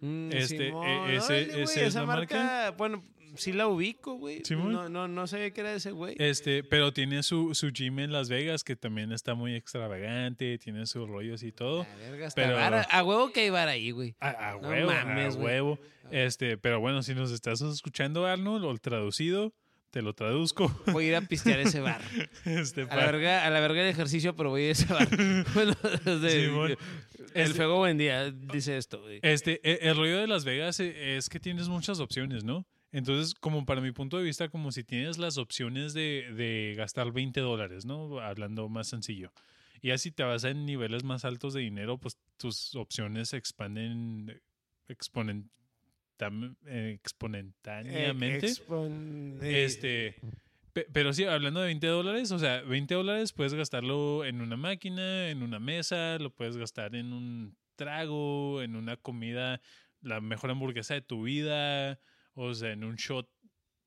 Mm, 0.00 0.30
Este, 0.32 0.68
Simón, 0.68 0.86
e- 0.86 1.16
ese- 1.16 1.42
ese 1.42 1.62
es 1.62 1.76
esa 1.88 2.00
la 2.00 2.06
marca, 2.06 2.70
bueno, 2.78 3.04
sí 3.36 3.52
la 3.52 3.66
ubico, 3.68 4.14
güey. 4.14 4.42
Simón. 4.44 4.72
No, 4.72 4.88
no, 4.88 5.08
no 5.08 5.26
sabía 5.26 5.50
que 5.52 5.60
era 5.60 5.72
ese 5.74 5.90
güey. 5.90 6.14
Este, 6.18 6.62
pero 6.64 6.92
tiene 6.92 7.22
su, 7.22 7.54
su 7.54 7.70
gym 7.72 7.98
en 8.00 8.12
Las 8.12 8.28
Vegas 8.28 8.64
que 8.64 8.76
también 8.76 9.12
está 9.12 9.34
muy 9.34 9.54
extravagante, 9.54 10.58
tiene 10.58 10.86
sus 10.86 11.08
rollos 11.08 11.42
y 11.42 11.52
todo. 11.52 11.84
La 11.84 11.96
verga, 12.10 12.26
está 12.26 12.42
pero-. 12.42 12.58
A 12.90 13.02
huevo 13.04 13.32
que 13.32 13.40
hay 13.40 13.50
bar 13.50 13.68
ahí, 13.68 13.90
güey. 13.90 14.14
A, 14.20 14.50
a 14.50 14.52
No 14.60 14.68
huevo, 14.68 14.92
mames, 14.92 15.36
a 15.36 15.38
huevo. 15.38 15.78
Este, 16.10 16.56
pero 16.58 16.80
bueno, 16.80 17.02
si 17.02 17.14
nos 17.14 17.32
estás 17.32 17.60
escuchando, 17.62 18.26
Arnold, 18.26 18.64
o 18.64 18.70
el 18.70 18.80
traducido, 18.80 19.52
te 19.90 20.02
lo 20.02 20.12
traduzco. 20.12 20.70
Voy 20.92 21.06
a 21.06 21.08
ir 21.08 21.16
a 21.16 21.20
pistear 21.22 21.58
ese 21.60 21.80
bar. 21.80 22.00
Este, 22.44 22.82
A 22.82 22.96
la 22.96 23.06
verga, 23.06 23.44
a 23.46 23.50
la 23.50 23.60
verga 23.60 23.82
el 23.82 23.88
ejercicio, 23.88 24.36
pero 24.36 24.50
voy 24.50 24.62
a 24.62 24.64
ir 24.64 24.68
a 24.70 24.72
ese 24.72 24.92
bar. 24.92 25.08
bueno, 25.54 25.74
desde- 26.04 26.46
Simón. 26.46 26.70
el 26.72 26.78
Este- 27.34 27.54
fuego 27.54 27.78
buen 27.78 27.98
día 27.98 28.30
dice 28.30 28.76
esto, 28.76 29.00
güey. 29.02 29.20
Este, 29.22 29.60
e- 29.64 29.88
el 29.88 29.96
rollo 29.96 30.18
de 30.18 30.26
Las 30.26 30.44
Vegas 30.44 30.78
e- 30.80 31.16
es 31.16 31.28
que 31.28 31.40
tienes 31.40 31.68
muchas 31.68 31.98
opciones, 31.98 32.44
¿no? 32.44 32.66
Entonces, 32.96 33.34
como 33.34 33.66
para 33.66 33.80
mi 33.82 33.92
punto 33.92 34.16
de 34.16 34.24
vista, 34.24 34.48
como 34.48 34.72
si 34.72 34.82
tienes 34.82 35.18
las 35.18 35.36
opciones 35.36 35.92
de, 35.92 36.32
de 36.34 36.74
gastar 36.76 37.12
20 37.12 37.40
dólares, 37.40 37.84
¿no? 37.84 38.20
Hablando 38.20 38.68
más 38.70 38.88
sencillo. 38.88 39.32
Y 39.82 39.90
así 39.90 40.10
te 40.10 40.22
vas 40.22 40.44
en 40.44 40.64
niveles 40.64 41.04
más 41.04 41.24
altos 41.26 41.52
de 41.52 41.60
dinero, 41.60 41.98
pues 41.98 42.16
tus 42.38 42.74
opciones 42.74 43.28
se 43.28 43.36
expanden 43.36 44.40
exponen- 44.88 45.50
tam- 46.18 46.56
eh, 46.64 46.92
exponentáneamente. 46.98 48.46
Eh, 48.46 48.50
expon- 48.50 49.42
Este, 49.42 50.14
pe- 50.72 50.86
pero 50.92 51.12
sí, 51.12 51.24
hablando 51.24 51.60
de 51.60 51.66
20 51.66 51.86
dólares, 51.88 52.30
o 52.32 52.38
sea, 52.38 52.62
20 52.62 52.94
dólares 52.94 53.32
puedes 53.34 53.52
gastarlo 53.52 54.24
en 54.24 54.40
una 54.40 54.56
máquina, 54.56 55.28
en 55.28 55.42
una 55.42 55.58
mesa, 55.58 56.18
lo 56.18 56.30
puedes 56.30 56.56
gastar 56.56 56.94
en 56.94 57.12
un 57.12 57.56
trago, 57.74 58.62
en 58.62 58.74
una 58.74 58.96
comida, 58.96 59.60
la 60.00 60.22
mejor 60.22 60.50
hamburguesa 60.50 60.94
de 60.94 61.02
tu 61.02 61.24
vida, 61.24 61.98
o 62.36 62.54
sea, 62.54 62.72
en 62.72 62.84
un 62.84 62.96
shot 62.96 63.28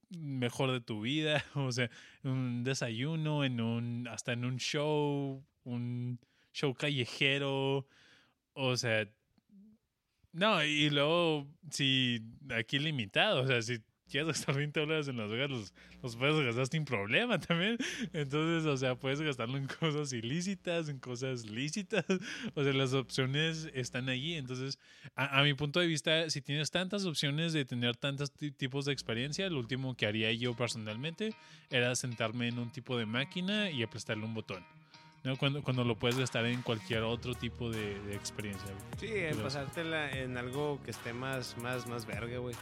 mejor 0.10 0.72
de 0.72 0.82
tu 0.82 1.02
vida, 1.02 1.44
o 1.56 1.72
sea, 1.72 1.90
un 2.24 2.64
desayuno, 2.64 3.46
en 3.46 3.62
un, 3.62 4.08
hasta 4.08 4.34
en 4.34 4.44
un 4.44 4.58
show, 4.58 5.46
un 5.64 6.20
show 6.52 6.74
callejero, 6.74 7.88
o 8.54 8.76
sea, 8.76 9.08
no, 10.32 10.64
y 10.64 10.90
luego, 10.90 11.48
si 11.72 12.22
aquí 12.50 12.80
limitado, 12.80 13.42
o 13.42 13.48
sea, 13.48 13.62
si 13.62 13.80
quieres 14.10 14.28
gastar 14.28 14.56
20 14.56 14.80
dólares 14.80 15.08
en 15.08 15.18
Las 15.18 15.30
Vegas, 15.30 15.50
los, 15.50 15.74
los 16.04 16.16
puedes 16.16 16.40
gastar 16.46 16.68
sin 16.68 16.86
problema 16.86 17.40
también. 17.40 17.78
Entonces, 18.14 18.66
o 18.66 18.76
sea, 18.78 18.96
puedes 18.96 19.22
gastarlo 19.22 19.58
en 19.58 19.68
cosas 19.68 20.12
ilícitas, 20.14 20.90
en 20.90 21.00
cosas 21.00 21.46
lícitas. 21.46 22.06
O 22.56 22.64
sea, 22.64 22.74
las 22.74 22.94
opciones 22.94 23.70
están 23.74 24.10
allí. 24.10 24.34
Entonces, 24.36 24.80
a, 25.16 25.40
a 25.40 25.44
mi 25.44 25.54
punto 25.54 25.80
de 25.80 25.88
vista, 25.88 26.30
si 26.30 26.42
tienes 26.42 26.72
tantas 26.72 27.06
opciones 27.06 27.54
de 27.54 27.66
tener 27.66 27.96
tantos 27.96 28.32
ti- 28.32 28.52
tipos 28.52 28.86
de 28.86 28.94
experiencia, 28.94 29.50
lo 29.50 29.60
último 29.60 29.96
que 29.96 30.06
haría 30.06 30.32
yo 30.34 30.56
personalmente 30.56 31.34
era 31.70 31.96
sentarme 31.96 32.48
en 32.48 32.60
un 32.60 32.72
tipo 32.72 32.98
de 32.98 33.06
máquina 33.06 33.70
y 33.72 33.84
aprestarle 33.84 34.26
un 34.26 34.34
botón. 34.34 34.64
¿no? 35.24 35.36
Cuando, 35.36 35.62
cuando 35.62 35.84
lo 35.84 35.96
puedes 36.00 36.18
gastar 36.18 36.46
en 36.46 36.62
cualquier 36.62 37.04
otro 37.04 37.34
tipo 37.36 37.70
de, 37.70 38.00
de 38.04 38.16
experiencia. 38.16 38.70
Sí, 38.98 39.10
en 39.12 39.38
pasártela 39.38 40.10
en 40.12 40.38
algo 40.38 40.82
que 40.84 40.92
esté 40.92 41.12
más, 41.12 41.58
más, 41.58 41.86
más 41.88 42.06
verga, 42.06 42.38
güey. 42.38 42.56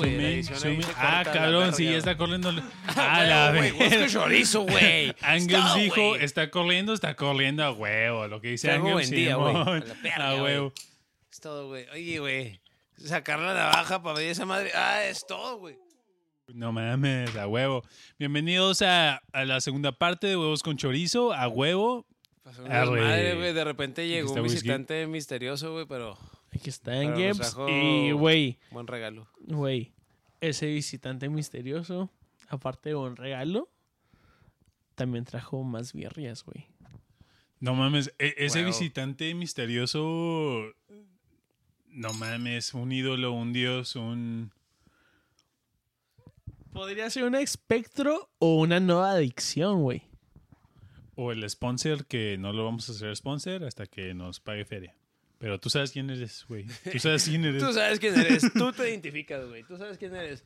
Ahí 0.00 0.02
se 0.02 0.04
cabrón, 0.12 0.12
arma, 0.12 0.12
¿no, 0.12 0.12
güey? 0.12 0.12
La 0.12 0.14
zoom 0.14 0.14
in, 0.14 0.20
edición 0.24 0.54
ahí 0.54 0.60
zoom 0.60 0.74
in. 0.74 0.82
se 0.82 0.92
Ah, 0.96 1.22
la 1.24 1.32
cabrón, 1.32 1.74
sí, 1.74 1.88
está 1.88 2.16
corriendo. 2.16 2.48
A 2.50 2.54
Ah, 2.96 3.24
la 3.24 3.50
güey, 3.50 3.70
vez. 3.72 3.80
Huesco 3.92 4.20
chorizo, 4.20 4.62
güey. 4.62 5.14
Angels 5.22 5.74
dijo, 5.74 6.16
está 6.16 6.50
corriendo, 6.50 6.92
está 6.94 7.14
corriendo 7.16 7.64
a 7.64 7.72
huevo. 7.72 8.26
Lo 8.28 8.40
que 8.40 8.48
dice 8.48 8.70
Angels, 8.70 8.92
buen 8.92 9.10
día, 9.10 9.36
güey. 9.36 9.54
A 9.56 10.18
la 10.18 10.42
huevo. 10.42 10.72
Es 11.30 11.40
todo, 11.40 11.68
güey. 11.68 11.86
Oye, 11.92 12.18
güey. 12.18 12.60
Sacar 12.96 13.38
la 13.40 13.54
navaja 13.54 14.02
para 14.02 14.18
ver 14.18 14.28
esa 14.30 14.46
madre. 14.46 14.70
Ah, 14.74 15.04
es 15.04 15.26
todo, 15.26 15.58
güey. 15.58 15.76
No 16.54 16.70
mames, 16.72 17.34
a 17.36 17.46
huevo. 17.46 17.82
Bienvenidos 18.18 18.82
a, 18.82 19.22
a 19.32 19.44
la 19.44 19.60
segunda 19.60 19.92
parte 19.92 20.26
de 20.26 20.36
Huevos 20.36 20.62
con 20.62 20.76
Chorizo, 20.76 21.32
a 21.32 21.48
huevo. 21.48 22.06
Pasó 22.42 22.62
una 22.64 22.84
madre, 22.84 23.34
güey. 23.36 23.52
De 23.54 23.64
repente 23.64 24.06
llegó 24.06 24.32
un 24.32 24.40
whisky. 24.40 24.56
visitante 24.56 25.06
misterioso, 25.06 25.72
güey, 25.72 25.86
pero 25.86 26.18
Aquí 26.54 26.68
está 26.70 27.00
en 27.02 27.14
trajo- 27.38 27.68
Y, 27.68 28.12
güey, 28.12 28.58
buen 28.70 28.86
regalo. 28.86 29.26
güey, 29.46 29.92
ese 30.40 30.66
visitante 30.66 31.28
misterioso, 31.28 32.10
aparte 32.48 32.90
de 32.90 32.94
un 32.96 33.16
regalo, 33.16 33.68
también 34.94 35.24
trajo 35.24 35.62
más 35.64 35.92
birrias, 35.92 36.44
güey. 36.44 36.66
No 37.60 37.74
mames, 37.74 38.12
e- 38.18 38.34
ese 38.38 38.58
visitante 38.66 39.34
misterioso. 39.34 40.62
No 41.88 42.12
mames, 42.14 42.74
un 42.74 42.90
ídolo, 42.92 43.32
un 43.32 43.52
dios, 43.52 43.96
un. 43.96 44.50
Podría 46.72 47.08
ser 47.10 47.24
un 47.24 47.34
espectro 47.34 48.30
o 48.38 48.56
una 48.60 48.80
nueva 48.80 49.12
adicción, 49.12 49.82
güey. 49.82 50.02
O 51.14 51.30
el 51.32 51.48
sponsor, 51.48 52.06
que 52.06 52.36
no 52.38 52.52
lo 52.54 52.64
vamos 52.64 52.88
a 52.88 52.92
hacer 52.92 53.14
sponsor 53.14 53.64
hasta 53.64 53.86
que 53.86 54.14
nos 54.14 54.40
pague 54.40 54.64
feria. 54.64 54.94
Pero 55.42 55.58
tú 55.58 55.68
sabes 55.70 55.90
quién 55.90 56.08
eres, 56.08 56.44
güey. 56.48 56.66
Tú 56.92 57.00
sabes 57.00 57.24
quién 57.24 57.44
eres. 57.44 57.60
Tú 57.66 57.72
sabes 57.72 57.98
quién 57.98 58.16
eres. 58.16 58.44
Tú 58.52 58.72
te 58.72 58.88
identificas, 58.88 59.44
güey. 59.48 59.64
Tú 59.64 59.76
sabes 59.76 59.98
quién 59.98 60.14
eres. 60.14 60.44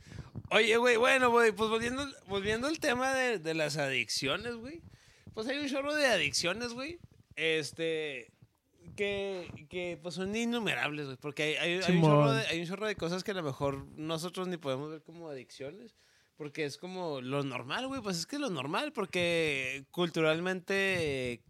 Oye, 0.51 0.75
güey, 0.79 0.97
bueno, 0.97 1.29
güey, 1.29 1.53
pues 1.53 1.69
volviendo, 1.69 2.09
volviendo 2.29 2.67
al 2.67 2.79
tema 2.81 3.13
de, 3.15 3.39
de 3.39 3.53
las 3.53 3.77
adicciones, 3.77 4.55
güey. 4.57 4.81
Pues 5.35 5.47
hay 5.49 5.59
un 5.59 5.69
chorro 5.69 5.95
de 5.95 6.07
adicciones, 6.07 6.73
güey. 6.73 6.99
Este. 7.35 8.33
Que, 8.97 9.67
que 9.69 9.99
pues 10.03 10.15
son 10.15 10.35
innumerables, 10.35 11.05
güey. 11.05 11.19
Porque 11.19 11.43
hay, 11.43 11.55
hay- 11.57 11.71
hay 11.73 11.77
un 11.77 11.83
Simón. 11.83 12.11
chorro 12.11 12.33
de, 12.33 12.47
hay 12.47 12.61
un 12.63 12.67
chorro 12.67 12.87
de 12.87 12.97
cosas 12.97 13.23
que 13.23 13.33
a 13.33 13.35
lo 13.35 13.43
mejor 13.43 13.85
nosotros 13.99 14.49
ni 14.49 14.57
podemos 14.57 14.91
ver 14.91 15.03
como 15.03 15.29
adicciones. 15.29 15.95
Porque 16.39 16.65
es 16.65 16.79
como 16.79 17.21
lo 17.21 17.43
normal, 17.43 17.87
güey. 17.87 18.01
Pues 18.01 18.17
es 18.17 18.25
que 18.25 18.37
es 18.37 18.41
lo 18.41 18.49
normal. 18.49 18.93
Porque 18.95 19.85
culturalmente 19.91 21.43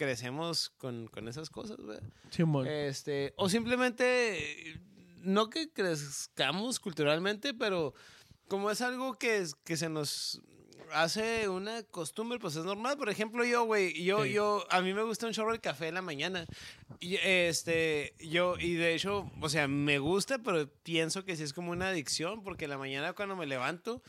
crecemos 0.00 0.70
con, 0.78 1.08
con 1.08 1.28
esas 1.28 1.50
cosas, 1.50 1.76
güey. 1.76 1.98
Simón. 2.30 2.66
Este, 2.66 3.34
o 3.36 3.50
simplemente, 3.50 4.80
no 5.18 5.50
que 5.50 5.70
crezcamos 5.70 6.80
culturalmente, 6.80 7.52
pero 7.52 7.92
como 8.48 8.70
es 8.70 8.80
algo 8.80 9.18
que, 9.18 9.44
que 9.62 9.76
se 9.76 9.90
nos 9.90 10.40
hace 10.94 11.48
una 11.50 11.82
costumbre, 11.82 12.38
pues 12.38 12.56
es 12.56 12.64
normal. 12.64 12.96
Por 12.96 13.10
ejemplo, 13.10 13.44
yo, 13.44 13.64
güey, 13.64 14.02
yo, 14.02 14.24
Sí. 14.24 14.32
yo, 14.32 14.64
a 14.70 14.80
mí 14.80 14.94
me 14.94 15.02
gusta 15.02 15.26
un 15.26 15.34
chorro 15.34 15.52
el 15.52 15.60
café 15.60 15.88
en 15.88 15.94
la 15.94 16.02
mañana. 16.02 16.46
Y, 16.98 17.16
este, 17.16 18.14
yo, 18.18 18.56
y 18.58 18.72
de 18.74 18.94
hecho, 18.94 19.30
o 19.38 19.48
sea, 19.50 19.68
me 19.68 19.98
gusta, 19.98 20.38
pero 20.38 20.66
pienso 20.82 21.26
que 21.26 21.36
sí 21.36 21.42
es 21.42 21.52
como 21.52 21.72
una 21.72 21.88
adicción, 21.90 22.42
porque 22.42 22.64
en 22.64 22.70
la 22.70 22.78
mañana 22.78 23.12
cuando 23.12 23.36
me 23.36 23.46
levanto, 23.46 24.02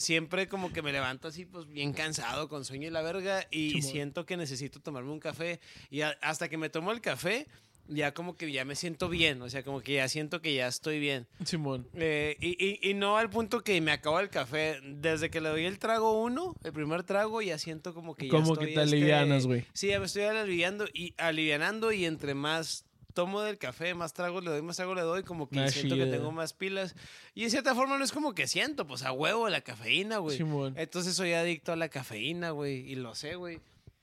siempre 0.00 0.48
como 0.48 0.72
que 0.72 0.80
me 0.80 0.92
levanto 0.92 1.28
así, 1.28 1.44
pues 1.44 1.66
bien 1.68 1.92
cansado, 1.92 2.48
con 2.48 2.64
sueño 2.64 2.88
y 2.88 2.90
la 2.90 3.02
verga, 3.02 3.46
y 3.50 3.82
siento 3.82 4.24
que 4.24 4.38
necesito 4.38 4.80
tomarme 4.80 5.10
un 5.10 5.20
café. 5.20 5.60
Y 5.90 6.00
a- 6.00 6.16
hasta 6.22 6.48
que 6.48 6.56
me 6.56 6.70
tomo 6.70 6.90
el 6.90 7.02
café, 7.02 7.46
ya 7.86 8.14
como 8.14 8.34
que 8.36 8.50
ya 8.50 8.64
me 8.64 8.76
siento 8.76 9.08
bien, 9.10 9.42
o 9.42 9.50
sea, 9.50 9.62
como 9.62 9.80
que 9.82 9.94
ya 9.94 10.08
siento 10.08 10.40
que 10.40 10.54
ya 10.54 10.68
estoy 10.68 11.00
bien. 11.00 11.26
Simón. 11.44 11.86
Eh, 11.94 12.36
y, 12.40 12.56
y- 12.64 12.90
y 12.90 12.94
no 12.94 13.18
al 13.18 13.28
punto 13.28 13.62
que 13.62 13.78
me 13.82 13.90
acabo 13.92 14.20
el 14.20 14.30
café. 14.30 14.80
Desde 14.82 15.28
que 15.28 15.40
le 15.42 15.48
doy 15.50 15.64
el 15.66 15.78
trago 15.78 16.22
uno, 16.22 16.54
el 16.64 16.72
primer 16.72 17.02
trago, 17.02 17.42
ya 17.42 17.58
siento 17.58 17.92
como 17.92 18.14
que 18.14 18.26
ya 18.26 18.30
Como 18.30 18.52
estoy, 18.54 18.68
que 18.68 18.74
te 18.74 18.82
este, 18.84 18.96
alivianas, 18.96 19.46
güey. 19.46 19.64
Sí, 19.74 19.88
ya 19.88 19.98
me 20.00 20.06
estoy 20.06 20.22
aliviando 20.22 20.86
y 20.94 21.14
alivianando 21.18 21.92
y 21.92 22.06
entre 22.06 22.34
más 22.34 22.84
tomo 23.12 23.40
del 23.42 23.58
café, 23.58 23.94
más 23.94 24.12
tragos 24.12 24.44
le 24.44 24.50
doy, 24.50 24.62
más 24.62 24.76
trago 24.76 24.94
le 24.94 25.02
doy, 25.02 25.22
como 25.22 25.48
que 25.48 25.68
siento 25.70 25.96
que 25.96 26.06
tengo 26.06 26.32
más 26.32 26.52
pilas. 26.52 26.94
Y 27.34 27.44
en 27.44 27.50
cierta 27.50 27.74
forma 27.74 27.98
no 27.98 28.04
es 28.04 28.12
como 28.12 28.34
que 28.34 28.46
siento, 28.46 28.86
pues 28.86 29.02
a 29.02 29.12
huevo 29.12 29.48
la 29.48 29.60
cafeína, 29.60 30.18
güey. 30.18 30.36
Simón. 30.36 30.74
Entonces 30.76 31.14
soy 31.14 31.32
adicto 31.32 31.72
a 31.72 31.76
la 31.76 31.88
cafeína, 31.88 32.50
güey, 32.50 32.90
y 32.90 32.94
lo 32.94 33.14
sé, 33.14 33.34
güey. 33.34 33.60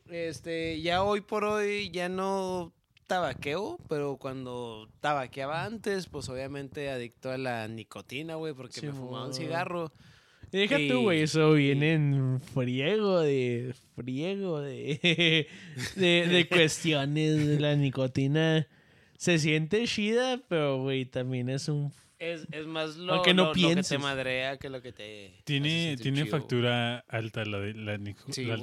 Este, 0.10 0.82
ya 0.82 1.03
hoy 1.03 1.22
por 1.22 1.43
hoy 1.43 1.89
ya 1.91 2.10
no 2.10 2.72
tabaqueo, 3.08 3.80
pero 3.89 4.18
cuando 4.18 4.89
tabaqueaba 4.99 5.64
antes, 5.64 6.08
pues 6.08 6.30
obviamente 6.30 6.89
adicto 6.89 7.32
a 7.32 7.38
la 7.38 7.68
nicotina, 7.68 8.36
güey, 8.36 8.53
porque 8.53 8.82
me 8.82 8.93
fumaba 8.93 9.28
un 9.28 9.34
cigarro. 9.34 9.91
Y 10.51 10.60
Deja 10.60 10.78
tú, 10.88 11.01
güey, 11.01 11.24
eso 11.24 11.53
viene 11.53 11.93
en 11.93 12.39
friego 12.53 13.20
de. 13.20 13.74
friego 13.95 14.62
de. 14.62 15.47
de, 15.95 16.28
de 16.28 16.47
cuestiones 16.47 17.45
de 17.45 17.60
la 17.60 17.76
nicotina. 17.76 18.68
Se 19.18 19.39
siente 19.39 19.86
chida, 19.86 20.39
pero, 20.47 20.82
güey, 20.82 21.05
también 21.05 21.49
es 21.49 21.68
un. 21.68 21.91
Es, 22.20 22.47
es 22.51 22.65
más 22.65 22.95
lo, 22.97 23.13
Aunque 23.15 23.34
no 23.36 23.43
lo- 23.43 23.53
lo 23.53 23.76
que 23.76 23.84
te 23.84 23.97
madrea 23.99 24.57
que 24.57 24.70
lo 24.70 24.82
que 24.82 24.91
te 24.91 25.35
Tiene, 25.44 25.98
tiene 26.02 26.26
factura 26.26 26.99
alta 27.07 27.45
la, 27.45 27.60
de- 27.60 27.73
la, 27.76 27.98
nico- 27.98 28.31
Sí, 28.31 28.45
la. 28.45 28.56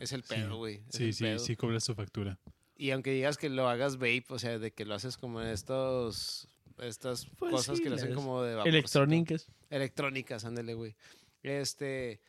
Es 0.00 0.12
el 0.12 0.22
Sí. 0.24 0.34
pedo, 0.34 0.56
güey. 0.56 0.80
Sí, 0.90 1.12
sí, 1.14 1.24
pedo. 1.24 1.38
sí 1.38 1.56
cobras 1.56 1.84
tu 1.86 1.94
factura. 1.94 2.38
Y 2.76 2.90
aunque 2.90 3.12
digas 3.12 3.38
que 3.38 3.48
lo 3.48 3.68
hagas 3.68 3.96
vape, 3.96 4.24
o 4.28 4.38
sea, 4.38 4.58
de 4.58 4.72
que 4.72 4.84
lo 4.84 4.94
haces 4.94 5.16
como 5.16 5.40
en 5.40 5.48
estos 5.48 6.48
estas 6.78 7.26
Pues 7.38 7.52
cosas 7.52 7.76
sí, 7.78 7.82
que 7.82 7.90
lo 7.90 7.96
hacen 7.96 8.08
las 8.10 8.16
como 8.16 8.42
de 8.42 8.56
vaporcito. 8.56 8.76
electrónicas. 8.76 9.46
electrónicas, 9.70 10.44
ándale, 10.44 10.74
güey. 10.74 10.94
Este, 11.42 12.20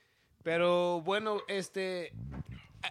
pero 0.44 1.02
bueno, 1.02 1.42
este, 1.48 2.14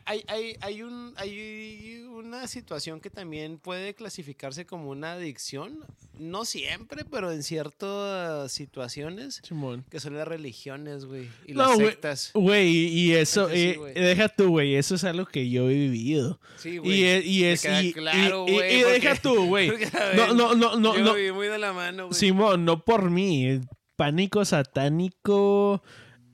hay, 0.07 0.25
hay, 0.29 0.57
hay, 0.61 0.83
un, 0.83 1.13
hay 1.17 2.05
una 2.11 2.47
situación 2.47 3.01
que 3.01 3.11
también 3.11 3.59
puede 3.59 3.95
clasificarse 3.95 4.65
como 4.67 4.91
una 4.91 5.13
adicción, 5.13 5.79
no 6.19 6.45
siempre, 6.45 7.05
pero 7.05 7.31
en 7.33 7.43
ciertas 7.43 8.51
situaciones, 8.53 9.41
Simón. 9.43 9.85
que 9.91 10.01
son 10.01 10.17
las 10.17 10.27
religiones, 10.29 11.05
güey, 11.05 11.29
y 11.47 11.53
No, 11.53 11.67
las 11.69 11.75
güey. 11.77 11.87
sectas. 11.89 12.31
Güey, 12.35 12.69
y 12.71 13.13
eso, 13.15 13.49
sí, 13.49 13.75
eh, 13.95 14.01
deja 14.01 14.29
tú, 14.29 14.49
güey, 14.51 14.77
eso 14.77 14.95
es 14.95 15.05
algo 15.05 15.27
que 15.27 15.49
yo 15.51 15.69
he 15.71 15.75
vivido. 15.75 16.41
Sí, 16.57 16.71
Y, 16.71 16.79
güey. 16.79 16.99
y 17.39 17.43
Me 17.43 17.53
es, 17.53 17.65
y, 17.65 17.69
y- 17.89 17.93
claro, 17.93 18.45
y- 18.49 18.53
güey, 18.53 18.79
y 18.79 18.83
porque- 18.83 18.93
deja 19.01 19.15
tú, 19.17 19.47
güey. 19.47 19.71
No, 20.17 20.33
no, 20.35 20.55
no, 20.55 20.77
no, 20.79 20.97
yo 20.97 21.03
no. 21.05 21.15
viví 21.15 21.33
muy 21.33 21.49
de 21.49 21.59
la 21.59 21.73
mano, 21.73 22.07
güey. 22.09 22.19
Simón, 22.19 22.65
no 22.65 22.85
por 22.85 23.11
mí. 23.11 23.61
Pánico 23.95 24.45
satánico, 24.45 25.83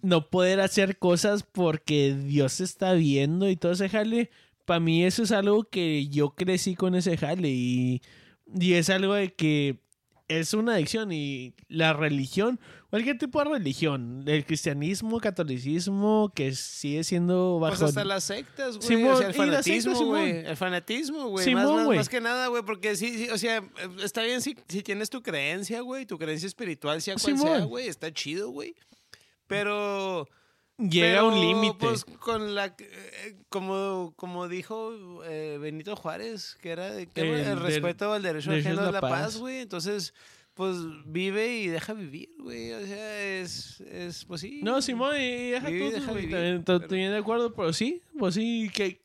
no 0.03 0.29
poder 0.29 0.61
hacer 0.61 0.99
cosas 0.99 1.43
porque 1.43 2.15
Dios 2.15 2.61
está 2.61 2.93
viendo 2.93 3.49
y 3.49 3.57
todo 3.57 3.73
ese 3.73 3.89
jale. 3.89 4.31
Para 4.65 4.81
mí 4.81 5.05
eso 5.05 5.23
es 5.23 5.33
algo 5.33 5.65
que 5.65 6.09
yo 6.09 6.31
crecí 6.31 6.75
con 6.75 6.95
ese 6.95 7.17
jale 7.17 7.49
y, 7.49 8.03
y 8.55 8.75
es 8.75 8.91
algo 8.91 9.15
de 9.15 9.33
que 9.33 9.81
es 10.29 10.53
una 10.53 10.75
adicción 10.75 11.11
y 11.11 11.55
la 11.69 11.95
religión, 11.95 12.61
cualquier 12.91 13.19
tipo 13.19 13.43
de 13.43 13.51
religión, 13.51 14.25
el 14.27 14.45
cristianismo, 14.45 15.21
catolicismo, 15.21 16.31
que 16.35 16.55
sigue 16.55 17.03
siendo 17.03 17.59
bajo... 17.59 17.79
Pues 17.79 17.89
hasta 17.89 18.05
las 18.05 18.25
sectas, 18.25 18.77
güey. 18.77 18.87
Simón, 18.87 19.13
o 19.15 19.19
sea, 19.19 19.29
el 19.29 19.35
fanatismo, 19.35 20.05
güey. 20.05 20.47
El 20.47 20.57
fanatismo, 20.57 21.29
güey. 21.29 21.55
Más, 21.55 21.87
más, 21.87 22.09
que 22.11 22.21
nada, 22.21 22.49
güey, 22.49 22.63
porque 22.63 22.95
sí, 22.97 23.11
sí, 23.17 23.31
o 23.31 23.39
sea, 23.39 23.65
está 24.03 24.23
bien 24.23 24.43
si, 24.43 24.55
si 24.69 24.83
tienes 24.83 25.09
tu 25.09 25.23
creencia, 25.23 25.81
güey, 25.81 26.05
tu 26.05 26.19
creencia 26.19 26.47
espiritual, 26.47 27.01
sea 27.01 27.17
cual 27.17 27.39
sea, 27.39 27.61
güey, 27.61 27.89
está 27.89 28.13
chido, 28.13 28.51
güey. 28.51 28.75
Pero... 29.49 30.29
Llega 30.79 31.21
a 31.21 31.25
un 31.25 31.35
pero, 31.35 31.43
límite. 31.45 31.77
Pues 31.81 32.05
con 32.05 32.55
la... 32.55 32.67
eh, 32.79 33.37
Como, 33.49 34.13
como 34.15 34.47
dijo 34.47 35.25
eh, 35.25 35.59
Benito 35.61 35.97
Juárez, 35.97 36.57
que 36.63 36.71
era 36.71 36.93
de, 36.93 37.09
que 37.09 37.23
El 37.23 37.27
el, 37.35 37.45
del- 37.47 37.59
respeto 37.61 38.13
al 38.13 38.23
derecho 38.23 38.53
ajeno 38.53 38.83
de 38.87 38.93
la 38.93 38.93
la 38.93 39.01
paz, 39.01 39.39
güey. 39.39 39.59
Entonces, 39.59 40.15
pues 40.55 40.77
vive 41.05 41.49
y 41.59 41.67
deja 41.67 41.95
vivir, 41.95 42.31
güey. 42.39 42.71
O 42.75 42.87
sea, 42.87 43.25
es, 43.41 43.81
es 43.81 44.25
pues 44.25 44.41
sí. 44.41 44.61
No, 44.63 44.81
Simón, 44.81 45.17
y 45.17 45.51
deja 45.51 45.69
Vive 45.69 45.91
todo, 45.91 46.01
deja 46.01 46.13
vivir, 46.13 46.31
también, 46.31 46.63
pero- 46.65 46.79
Estoy 46.79 47.01
de 47.07 47.17
acuerdo, 47.17 47.53
pero 47.55 47.73
sí, 47.73 48.01
pues 48.17 48.35
sí, 48.37 48.71
¿qué, 48.73 49.01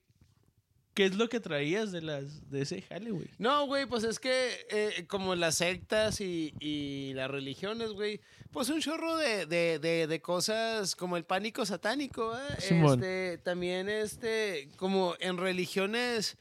qué 0.94 1.06
es 1.06 1.15
lo 1.15 1.30
que 1.30 1.40
traías 1.40 1.91
de 1.91 2.02
las 2.02 2.49
de 2.49 2.61
ese 2.61 2.82
jale, 2.82 3.11
güey? 3.11 3.28
No, 3.38 3.65
güey, 3.65 3.86
pues 3.86 4.03
es 4.03 4.20
que 4.20 4.65
eh, 4.70 5.06
como 5.07 5.36
las 5.36 5.56
sectas 5.56 6.22
y, 6.22 6.53
y 6.60 7.14
las 7.14 7.30
religiones, 7.30 7.91
güey, 7.91 8.22
pues 8.52 8.70
un 8.70 8.80
chorro 8.80 9.18
de, 9.18 9.45
de, 9.45 9.80
de, 9.80 10.07
de 10.07 10.22
cosas 10.22 10.95
como 10.95 11.18
el 11.18 11.26
pánico 11.26 11.65
satánico, 11.65 12.38
¿eh? 12.38 12.57
Este, 12.60 13.38
también 13.40 13.90
este, 13.90 14.70
como 14.78 15.15
en 15.20 15.38
religiones, 15.38 16.38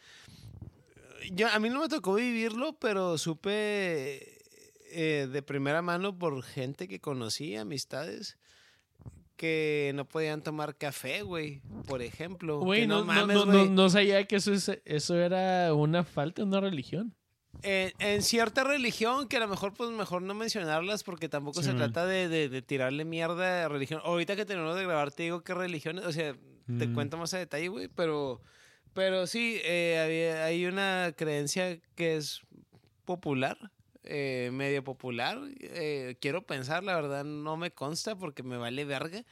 yo, 1.33 1.49
a 1.49 1.59
mí 1.59 1.70
no 1.70 1.81
me 1.81 1.89
tocó 1.89 2.15
vivirlo, 2.15 2.74
pero 2.74 3.16
supe 3.16 4.39
eh, 4.91 5.29
de 5.33 5.43
primera 5.43 5.81
mano 5.81 6.19
por 6.19 6.43
gente 6.43 6.87
que 6.87 7.01
conocí, 7.01 7.57
amistades, 7.57 8.37
que 9.36 9.92
no 9.94 10.04
podían 10.06 10.42
tomar 10.42 10.76
café, 10.76 11.22
güey, 11.22 11.60
por 11.86 12.02
ejemplo. 12.02 12.60
Güey, 12.60 12.86
no, 12.86 13.00
no, 13.00 13.04
mames, 13.04 13.46
no, 13.46 13.64
no, 13.66 13.90
sabía 13.90 14.24
que 14.26 14.36
eso, 14.36 14.52
es, 14.52 14.70
eso 14.84 15.16
era 15.16 15.74
una 15.74 16.04
falta 16.04 16.42
de 16.42 16.48
una 16.48 16.60
religión. 16.60 17.14
En, 17.62 17.92
en 17.98 18.22
cierta 18.22 18.64
religión, 18.64 19.28
que 19.28 19.36
a 19.36 19.40
lo 19.40 19.48
mejor, 19.48 19.74
pues 19.74 19.90
mejor 19.90 20.22
no 20.22 20.34
mencionarlas 20.34 21.04
porque 21.04 21.28
tampoco 21.28 21.60
Sí, 21.60 21.66
se 21.66 21.74
man. 21.74 21.78
trata 21.92 22.06
de, 22.06 22.28
de- 22.28 22.48
de 22.48 22.62
tirarle 22.62 23.04
mierda 23.04 23.64
a 23.64 23.68
religión. 23.68 24.00
Ahorita 24.04 24.36
que 24.36 24.44
terminamos 24.46 24.76
de 24.76 24.84
grabar 24.84 25.12
te 25.12 25.24
digo 25.24 25.42
qué 25.42 25.54
religiones, 25.54 26.04
o 26.06 26.12
sea, 26.12 26.32
te 26.78 26.86
Mm. 26.86 26.94
cuento 26.94 27.16
más 27.18 27.34
a 27.34 27.38
detalle, 27.38 27.68
güey, 27.68 27.88
pero, 27.88 28.40
pero 28.94 29.26
sí, 29.26 29.59
eh, 29.64 30.00
había- 30.02 30.44
hay 30.44 30.64
una 30.66 31.12
creencia 31.16 31.78
que 31.94 32.16
es 32.16 32.40
popular, 33.04 33.59
eh, 34.05 34.51
medio 34.53 34.83
popular. 34.85 35.39
eh, 35.61 36.16
quiero 36.20 36.43
pensar, 36.43 36.83
la 36.85 36.95
verdad 36.95 37.24
no 37.24 37.57
me 37.57 37.70
consta 37.70 38.16
porque 38.16 38.43
me 38.43 38.57
vale 38.57 38.85
verga. 38.85 39.24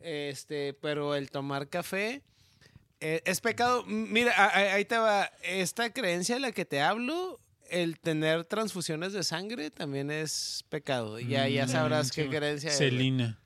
Este, 0.00 0.74
pero 0.74 1.14
el 1.14 1.30
tomar 1.30 1.68
café 1.68 2.22
eh, 3.00 3.22
es 3.24 3.40
pecado. 3.40 3.84
Mira, 3.86 4.32
ahí 4.74 4.84
te 4.84 4.98
va. 4.98 5.30
Esta 5.42 5.92
creencia 5.92 6.36
de 6.36 6.40
la 6.40 6.52
que 6.52 6.64
te 6.64 6.80
hablo, 6.80 7.40
el 7.70 7.98
tener 8.00 8.44
transfusiones 8.44 9.12
de 9.12 9.22
sangre 9.22 9.70
también 9.70 10.10
es 10.10 10.64
pecado. 10.68 11.18
Ya, 11.20 11.48
ya 11.48 11.66
Mm, 11.66 11.68
sabrás 11.68 12.08
sí, 12.08 12.22
qué 12.22 12.28
creencia 12.28 12.70
es. 12.70 12.78
Celina. 12.78 13.38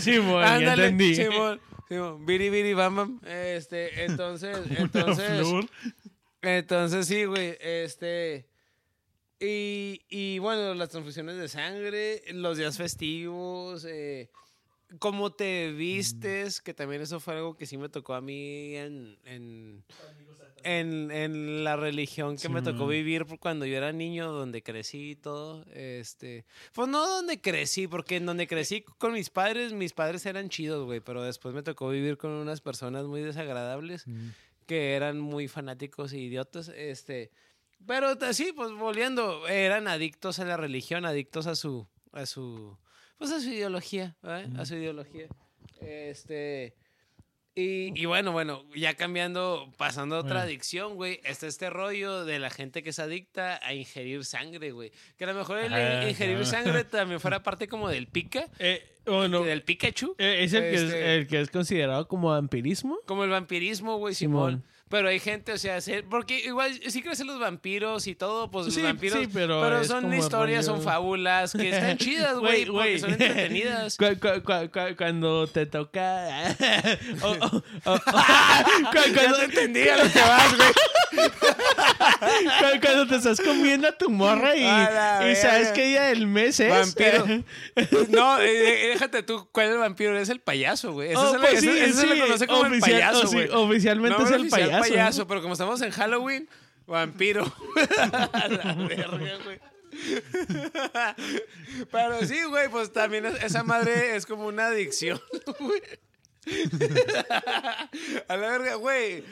Simón, 0.00 0.42
ya 0.44 0.54
Ándale, 0.54 0.84
entendí. 0.84 1.14
Simón, 1.14 1.60
Simón, 1.88 2.24
biri 2.26 2.48
biri 2.50 2.72
bam 2.74 2.96
bam. 2.96 3.20
Este, 3.26 4.04
entonces, 4.04 4.56
entonces, 4.70 5.38
flor. 5.46 5.66
entonces 6.42 7.06
sí, 7.06 7.24
güey, 7.24 7.56
este 7.60 8.46
y, 9.40 10.00
y 10.08 10.38
bueno, 10.38 10.74
las 10.74 10.88
transfusiones 10.90 11.36
de 11.36 11.48
sangre, 11.48 12.22
los 12.32 12.56
días 12.58 12.76
festivos, 12.76 13.84
eh, 13.88 14.30
cómo 14.98 15.32
te 15.32 15.72
vistes, 15.72 16.60
que 16.60 16.72
también 16.74 17.02
eso 17.02 17.20
fue 17.20 17.34
algo 17.34 17.56
que 17.56 17.66
sí 17.66 17.76
me 17.76 17.88
tocó 17.88 18.14
a 18.14 18.20
mí 18.20 18.76
en, 18.76 19.18
en, 19.24 19.84
en, 20.62 21.10
en 21.10 21.64
la 21.64 21.76
religión 21.76 22.36
que 22.36 22.48
me 22.48 22.62
tocó 22.62 22.86
vivir 22.86 23.26
cuando 23.38 23.66
yo 23.66 23.76
era 23.76 23.92
niño, 23.92 24.30
donde 24.32 24.62
crecí 24.62 25.10
y 25.10 25.16
todo. 25.16 25.64
Este, 25.72 26.44
pues 26.72 26.88
no 26.88 27.06
donde 27.06 27.40
crecí, 27.40 27.88
porque 27.88 28.16
en 28.16 28.26
donde 28.26 28.46
crecí 28.46 28.82
con 28.98 29.12
mis 29.12 29.28
padres, 29.30 29.72
mis 29.72 29.92
padres 29.92 30.24
eran 30.24 30.48
chidos, 30.48 30.84
güey, 30.86 31.00
pero 31.00 31.22
después 31.22 31.54
me 31.54 31.62
tocó 31.62 31.88
vivir 31.90 32.16
con 32.16 32.30
unas 32.30 32.60
personas 32.60 33.06
muy 33.06 33.20
desagradables 33.22 34.06
Mm. 34.06 34.28
que 34.66 34.94
eran 34.94 35.20
muy 35.20 35.46
fanáticos 35.48 36.12
e 36.12 36.18
idiotas, 36.18 36.68
este, 36.68 37.30
pero 37.86 38.16
sí, 38.32 38.52
pues 38.54 38.72
volviendo, 38.72 39.46
eran 39.48 39.88
adictos 39.88 40.38
a 40.38 40.44
la 40.44 40.56
religión, 40.56 41.04
adictos 41.04 41.46
a 41.46 41.54
su, 41.56 41.88
a 42.12 42.26
su, 42.26 42.76
pues 43.18 43.30
a 43.32 43.40
su 43.40 43.48
ideología, 43.50 44.16
¿verdad? 44.22 44.60
A 44.60 44.64
su 44.66 44.74
ideología, 44.76 45.26
este, 45.80 46.74
y, 47.54 47.98
y 48.00 48.04
bueno, 48.06 48.32
bueno, 48.32 48.64
ya 48.74 48.94
cambiando, 48.94 49.72
pasando 49.78 50.16
a 50.16 50.20
otra 50.20 50.42
adicción, 50.42 50.94
güey, 50.96 51.20
está 51.24 51.46
este 51.46 51.70
rollo 51.70 52.24
de 52.24 52.38
la 52.38 52.50
gente 52.50 52.82
que 52.82 52.90
es 52.90 52.98
adicta 52.98 53.58
a 53.66 53.72
ingerir 53.72 54.24
sangre, 54.24 54.72
güey, 54.72 54.92
que 55.16 55.24
a 55.24 55.28
lo 55.28 55.34
mejor 55.34 55.58
el 55.58 55.72
Ajá, 55.72 56.08
ingerir 56.08 56.44
sangre 56.44 56.84
también 56.84 57.18
fuera 57.20 57.42
parte 57.42 57.66
como 57.68 57.88
del 57.88 58.08
pica, 58.08 58.48
Eh, 58.58 58.92
bueno, 59.06 59.42
del 59.44 59.62
Pikachu. 59.62 60.16
eh, 60.18 60.38
es 60.42 60.52
el, 60.52 60.62
que 60.62 60.74
es 60.74 60.80
Este- 60.82 61.14
el 61.16 61.26
que 61.28 61.40
es 61.40 61.50
considerado 61.50 62.08
como 62.08 62.28
vampirismo. 62.30 62.98
Como 63.06 63.22
el 63.24 63.30
vampirismo, 63.30 63.96
güey, 63.98 64.14
Simón. 64.14 64.62
Simón. 64.62 64.75
Pero 64.88 65.08
hay 65.08 65.18
gente, 65.18 65.52
o 65.52 65.58
sea, 65.58 65.80
se- 65.80 66.04
porque 66.04 66.38
igual 66.44 66.78
sí 66.86 67.02
crecen 67.02 67.26
los 67.26 67.40
vampiros 67.40 68.06
y 68.06 68.14
todo, 68.14 68.52
pues 68.52 68.66
Sí, 68.72 68.80
los 68.80 68.90
vampiros. 68.90 69.18
sí, 69.18 69.28
pero 69.32 69.80
es 69.80 69.88
son 69.88 70.14
historias, 70.14 70.64
rollo- 70.64 70.76
son 70.76 70.82
fábulas 70.84 71.52
que 71.54 71.70
están 71.70 71.98
chidas, 71.98 72.38
güey, 72.38 72.66
porque 72.66 72.98
son 73.00 73.10
entretenidas. 73.10 73.96
Cu- 73.98 74.04
cu- 74.20 74.42
cu- 74.44 74.70
cu- 74.72 74.96
cuando 74.96 75.48
te 75.48 75.66
toca. 75.66 76.54
o- 77.22 77.26
o- 77.30 77.64
o- 77.84 77.98
cu- 77.98 78.12
Ya 78.94 79.12
cuando, 79.12 79.38
te 79.38 79.44
entendí 79.46 79.88
a 79.88 79.96
lo 79.96 80.12
que 80.12 80.20
vas, 80.20 80.56
güey. 80.56 80.72
cu- 81.20 82.80
cuando 82.80 83.06
te 83.08 83.16
estás 83.16 83.40
comiendo 83.40 83.88
a 83.88 83.92
tu 83.92 84.08
morra 84.08 84.54
y, 84.56 84.62
sabes 85.36 85.68
qué 85.72 85.86
día 85.86 86.02
del 86.04 86.26
mes 86.28 86.60
es. 86.60 86.70
Vampiro. 86.70 87.26
No, 88.10 88.40
eh, 88.40 88.84
eh, 88.84 88.88
déjate 88.90 89.22
tú, 89.24 89.48
¿cuál 89.50 89.66
es 89.66 89.72
el 89.72 89.78
vampiro? 89.78 90.16
Es 90.16 90.28
el 90.28 90.40
payaso, 90.40 90.92
güey. 90.92 91.10
Eso, 91.10 91.20
Oh, 91.22 91.32
se, 91.32 91.38
le- 91.38 91.46
pues 91.48 91.62
eso- 91.62 91.72
sí, 91.72 91.78
eso 91.80 92.00
se 92.02 92.06
le 92.06 92.20
conoce 92.20 92.46
como 92.46 92.66
el 92.66 92.72
oficial- 92.72 92.92
payaso, 92.92 93.28
güey. 93.32 93.48
oficialmente 93.50 94.22
es 94.22 94.30
el 94.30 94.40
oficial 94.42 94.50
payaso, 94.50 94.75
payaso, 94.80 95.20
¿no? 95.22 95.26
pero 95.28 95.40
como 95.42 95.52
estamos 95.54 95.80
en 95.82 95.90
Halloween, 95.90 96.48
vampiro. 96.86 97.44
A 98.32 98.48
la 98.48 98.74
verga, 98.74 99.38
güey. 99.44 99.60
Pero 101.90 102.20
sí, 102.26 102.42
güey, 102.48 102.68
pues 102.68 102.92
también 102.92 103.24
es- 103.26 103.42
esa 103.42 103.62
madre 103.62 104.16
es 104.16 104.26
como 104.26 104.46
una 104.46 104.66
adicción, 104.66 105.20
güey. 105.60 105.80
A 108.28 108.36
la 108.36 108.48
verga, 108.50 108.74
güey. 108.76 109.24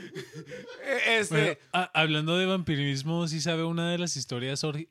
Eh, 0.83 1.19
Este. 1.19 1.35
Bueno, 1.35 1.57
a- 1.73 1.91
hablando 2.01 2.39
de 2.39 2.47
vampirismo, 2.47 3.27
¿sí 3.29 3.41
sabe 3.41 3.65
una 3.65 3.91
de 3.91 3.99
las 3.99 4.17
historias 4.17 4.65
ori- 4.65 4.89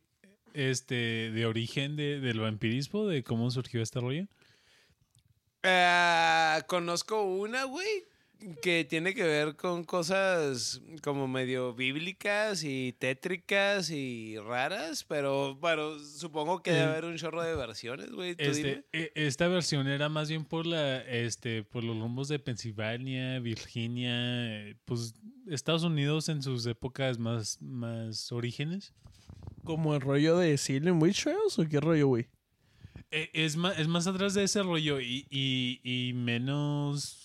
este, 0.53 1.31
de 1.31 1.45
origen 1.45 1.95
de- 1.95 2.19
del 2.19 2.39
vampirismo? 2.39 3.07
¿De 3.07 3.23
cómo 3.23 3.49
surgió 3.51 3.81
este 3.81 3.99
rollo? 3.99 4.27
Eh, 5.63 6.61
conozco 6.67 7.23
una, 7.23 7.63
güey, 7.63 8.05
que 8.61 8.85
tiene 8.85 9.13
que 9.13 9.23
ver 9.23 9.55
con 9.55 9.83
cosas 9.83 10.81
como 11.01 11.27
medio 11.27 11.73
bíblicas 11.73 12.63
y 12.63 12.93
tétricas 12.99 13.89
y 13.89 14.37
raras, 14.37 15.03
pero 15.03 15.55
bueno, 15.55 15.97
supongo 15.99 16.61
que 16.61 16.71
debe 16.71 16.83
Eh, 16.83 16.87
haber 16.89 17.05
un 17.05 17.17
chorro 17.17 17.41
de 17.41 17.55
versiones, 17.55 18.11
güey. 18.11 18.35
Este, 18.37 18.85
e- 18.91 19.11
esta 19.15 19.47
versión 19.47 19.87
era 19.87 20.09
más 20.09 20.29
bien 20.29 20.45
por 20.45 20.65
la, 20.65 20.99
este, 21.01 21.63
por 21.63 21.83
los 21.83 21.97
rumbos 21.97 22.27
de 22.27 22.39
Pensilvania, 22.39 23.39
Virginia, 23.39 24.11
eh, 24.69 24.75
pues 24.85 25.13
Estados 25.47 25.83
Unidos 25.83 26.29
en 26.29 26.41
sus 26.41 26.65
épocas 26.65 27.19
más, 27.19 27.61
más 27.61 28.31
orígenes. 28.31 28.93
¿Como 29.63 29.95
el 29.95 30.01
rollo 30.01 30.37
de 30.37 30.57
Silent 30.57 31.01
Witch 31.01 31.23
Trials 31.23 31.57
o 31.59 31.67
qué 31.67 31.79
rollo, 31.79 32.07
güey? 32.07 32.27
Eh, 33.11 33.29
Es 33.33 33.55
más, 33.55 33.77
es 33.79 33.87
más 33.87 34.07
atrás 34.07 34.33
de 34.33 34.43
ese 34.43 34.61
rollo 34.63 34.99
y, 34.99 35.25
y- 35.29 35.79
y 35.83 36.13
menos 36.13 37.22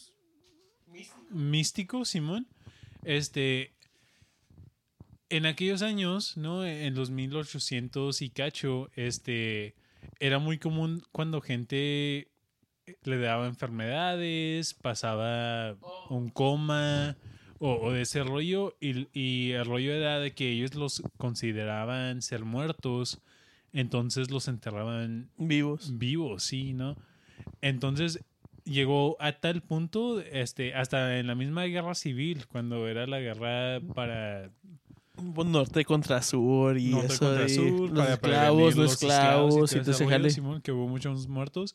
místico, 1.31 2.05
Simón. 2.05 2.47
Este, 3.05 3.73
en 5.31 5.47
aquellos 5.47 5.83
años, 5.83 6.37
¿no? 6.37 6.65
En 6.65 6.95
los 6.95 7.11
1800 7.11 8.23
y 8.23 8.31
cacho, 8.31 8.91
este, 8.97 9.75
era 10.21 10.39
muy 10.39 10.59
común 10.59 11.03
cuando 11.13 11.41
gente 11.41 12.29
le 13.03 13.19
daba 13.19 13.47
enfermedades, 13.47 14.75
pasaba 14.75 15.77
un 16.09 16.31
coma 16.31 17.17
o, 17.59 17.75
o 17.75 17.93
de 17.93 18.03
ese 18.03 18.23
rollo 18.23 18.77
y, 18.81 19.09
y 19.13 19.53
el 19.53 19.67
rollo 19.67 19.93
era 19.93 20.19
de 20.21 20.33
que 20.33 20.51
ellos 20.53 20.75
los 20.75 21.03
consideraban 21.19 22.23
ser 22.23 22.45
muertos, 22.45 23.21
entonces 23.73 24.31
los 24.31 24.49
enterraban 24.49 25.31
Vivos. 25.37 25.99
vivos, 25.99 26.45
sí, 26.45 26.73
¿no? 26.73 26.97
Entonces 27.61 28.25
llegó 28.69 29.17
a 29.21 29.33
tal 29.33 29.63
punto, 29.63 30.21
este, 30.21 30.75
hasta 30.75 31.19
en 31.19 31.27
la 31.27 31.35
misma 31.35 31.65
guerra 31.65 31.95
civil, 31.95 32.47
cuando 32.47 32.87
era 32.89 33.07
la 33.07 33.21
guerra 33.21 33.81
para 33.95 34.51
norte 35.23 35.85
contra 35.85 36.23
sur 36.23 36.79
y 36.79 36.91
norte 36.91 37.07
eso 37.15 37.25
contra 37.27 37.43
de 37.43 37.49
sur, 37.49 37.91
los 37.91 38.09
esclavos, 38.09 38.77
los 38.77 38.93
esclavos 38.93 39.73
y 39.73 39.81
todo. 39.81 40.31
Simón, 40.31 40.63
que 40.63 40.73
hubo 40.73 40.87
muchos 40.87 41.29
muertos. 41.29 41.75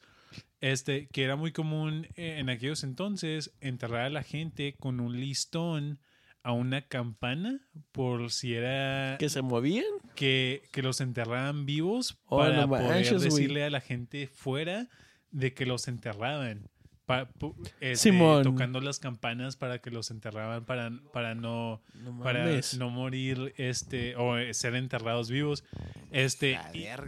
Este, 0.61 1.07
que 1.07 1.23
era 1.23 1.35
muy 1.35 1.51
común 1.51 2.07
eh, 2.15 2.37
en 2.39 2.49
aquellos 2.49 2.83
entonces 2.83 3.51
enterrar 3.59 4.05
a 4.05 4.09
la 4.09 4.23
gente 4.23 4.75
con 4.79 5.01
un 5.01 5.19
listón 5.19 5.99
a 6.41 6.53
una 6.53 6.87
campana 6.87 7.59
por 7.91 8.31
si 8.31 8.53
era 8.53 9.17
Que 9.19 9.29
se 9.29 9.41
movían. 9.41 9.85
que, 10.15 10.63
que 10.71 10.81
los 10.81 11.01
enterraban 11.01 11.65
vivos 11.65 12.17
Oh, 12.25 12.37
para 12.37 12.61
no 12.61 12.69
poder 12.69 12.87
manches, 12.87 13.21
decirle 13.21 13.63
a 13.63 13.69
la 13.69 13.81
gente 13.81 14.27
fuera 14.27 14.87
de 15.31 15.53
que 15.53 15.65
los 15.65 15.87
enterraban. 15.87 16.69
Pa- 17.25 17.31
pu- 17.39 17.55
este, 17.79 17.97
tocando 18.43 18.79
las 18.81 18.99
campanas 18.99 19.55
para 19.55 19.79
que 19.79 19.91
los 19.91 20.11
enterraban 20.11 20.65
para, 20.65 20.91
para 21.11 21.35
no 21.35 21.81
No 21.95 22.23
para 22.23 22.45
no 22.77 22.89
morir 22.89 23.53
este 23.57 24.15
o 24.15 24.37
eh, 24.37 24.53
ser 24.53 24.75
enterrados 24.75 25.29
vivos. 25.29 25.63
Este 26.11 26.57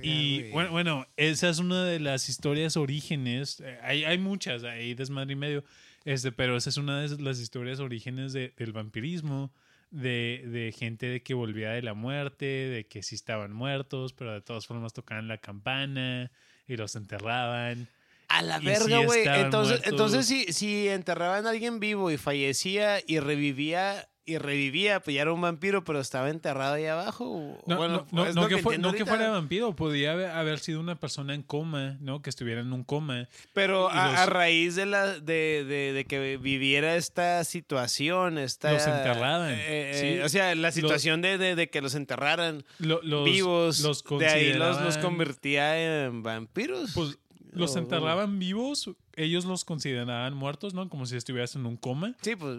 y, 0.04 0.52
bueno, 0.52 0.72
bueno 0.72 1.08
esa 1.18 1.50
es 1.50 1.60
una 1.60 1.84
de 1.86 2.00
las 2.00 2.30
historias 2.30 2.78
orígenes 2.78 3.60
eh, 3.62 3.80
hay, 3.84 4.04
hay 4.04 4.18
muchas 4.18 4.64
hay 4.64 4.94
desmadre 4.94 5.34
y 5.34 5.36
medio 5.36 5.64
este 6.06 6.32
pero 6.32 6.56
esa 6.58 6.70
es 6.70 6.78
una 6.78 7.02
de 7.02 7.22
las 7.22 7.40
historias 7.40 7.80
orígenes 7.80 8.34
de- 8.34 8.54
del 8.58 8.72
vampirismo 8.74 9.52
de, 9.92 10.44
de 10.48 10.72
gente 10.78 11.06
de 11.08 11.22
que 11.22 11.34
volvía 11.34 11.70
de 11.72 11.82
la 11.82 11.94
muerte 11.94 12.46
de 12.46 12.86
que 12.88 13.02
sí 13.04 13.16
estaban 13.16 13.54
muertos 13.54 14.14
pero 14.14 14.34
de 14.34 14.42
todas 14.42 14.66
formas 14.68 14.94
tocaban 14.94 15.28
la 15.28 15.38
campana 15.38 16.32
y 16.68 16.76
los 16.78 16.96
enterraban 16.96 17.88
A 18.28 18.42
la 18.42 18.58
Y 18.58 18.62
sí 18.62 18.66
verga, 18.66 18.98
güey. 19.06 19.24
entonces, 19.28 19.70
muertos. 19.80 19.88
entonces 19.92 20.26
si, 20.26 20.52
si 20.54 20.88
enterraban 20.90 21.46
a 21.48 21.52
alguien 21.52 21.80
vivo 21.80 22.10
y 22.12 22.18
fallecía 22.18 23.00
y 23.06 23.20
revivía 23.20 24.08
y 24.28 24.40
revivía, 24.40 25.02
pues 25.02 25.14
ya 25.14 25.22
era 25.22 25.32
un 25.34 25.40
vampiro, 25.42 25.84
pero 25.84 26.00
estaba 26.00 26.32
enterrado 26.32 26.74
ahí 26.74 26.88
abajo. 26.88 27.60
No, 27.68 27.78
bueno, 27.78 28.08
no, 28.12 28.24
que, 28.48 28.58
fue- 28.58 28.74
entiendo 28.74 28.88
no 28.88 28.94
que 28.96 29.02
ahorita. 29.04 29.06
fuera 29.06 29.30
vampiro, 29.30 29.76
podía 29.76 30.14
haber, 30.14 30.32
haber 30.32 30.58
sido 30.58 30.80
una 30.80 31.00
persona 31.00 31.36
en 31.36 31.44
coma, 31.44 31.98
¿no? 32.02 32.24
Que 32.24 32.32
estuviera 32.32 32.62
en 32.62 32.74
un 32.74 32.84
coma. 32.84 33.30
Pero 33.54 33.88
a, 33.92 34.08
los- 34.10 34.20
a 34.22 34.26
raíz 34.26 34.74
de, 34.76 34.88
la, 34.88 35.20
de, 35.20 35.64
de, 35.68 35.94
de 35.94 36.06
que 36.06 36.38
viviera 36.38 36.96
esta 36.96 37.44
situación, 37.44 38.40
esta... 38.40 38.74
Los 38.74 38.88
enterraban, 38.88 39.52
eh, 39.52 39.92
sí. 39.94 40.06
eh, 40.08 40.24
o 40.24 40.30
sea, 40.30 40.56
la 40.56 40.72
situación 40.72 41.22
de, 41.22 41.38
de, 41.38 41.56
de 41.56 41.70
que 41.70 41.82
los 41.82 41.94
enterraran 41.94 42.64
Lo- 42.80 43.02
los, 43.04 43.26
vivos, 43.26 43.82
los 43.82 44.04
de 44.18 44.26
ahí 44.28 44.54
los, 44.54 44.82
los 44.82 44.98
convertía 44.98 46.06
en 46.08 46.24
vampiros. 46.24 46.94
Pues 46.96 47.20
los 47.56 47.76
enterraban 47.76 48.40
vivos, 48.40 48.90
ellos 49.16 49.46
los 49.46 49.66
consideraban 49.66 50.34
muertos, 50.36 50.74
¿no? 50.74 50.90
Como 50.90 51.06
si 51.06 51.16
estuvieras 51.16 51.56
en 51.56 51.66
un 51.66 51.78
coma. 51.78 52.16
Sí, 52.22 52.36
pues... 52.36 52.58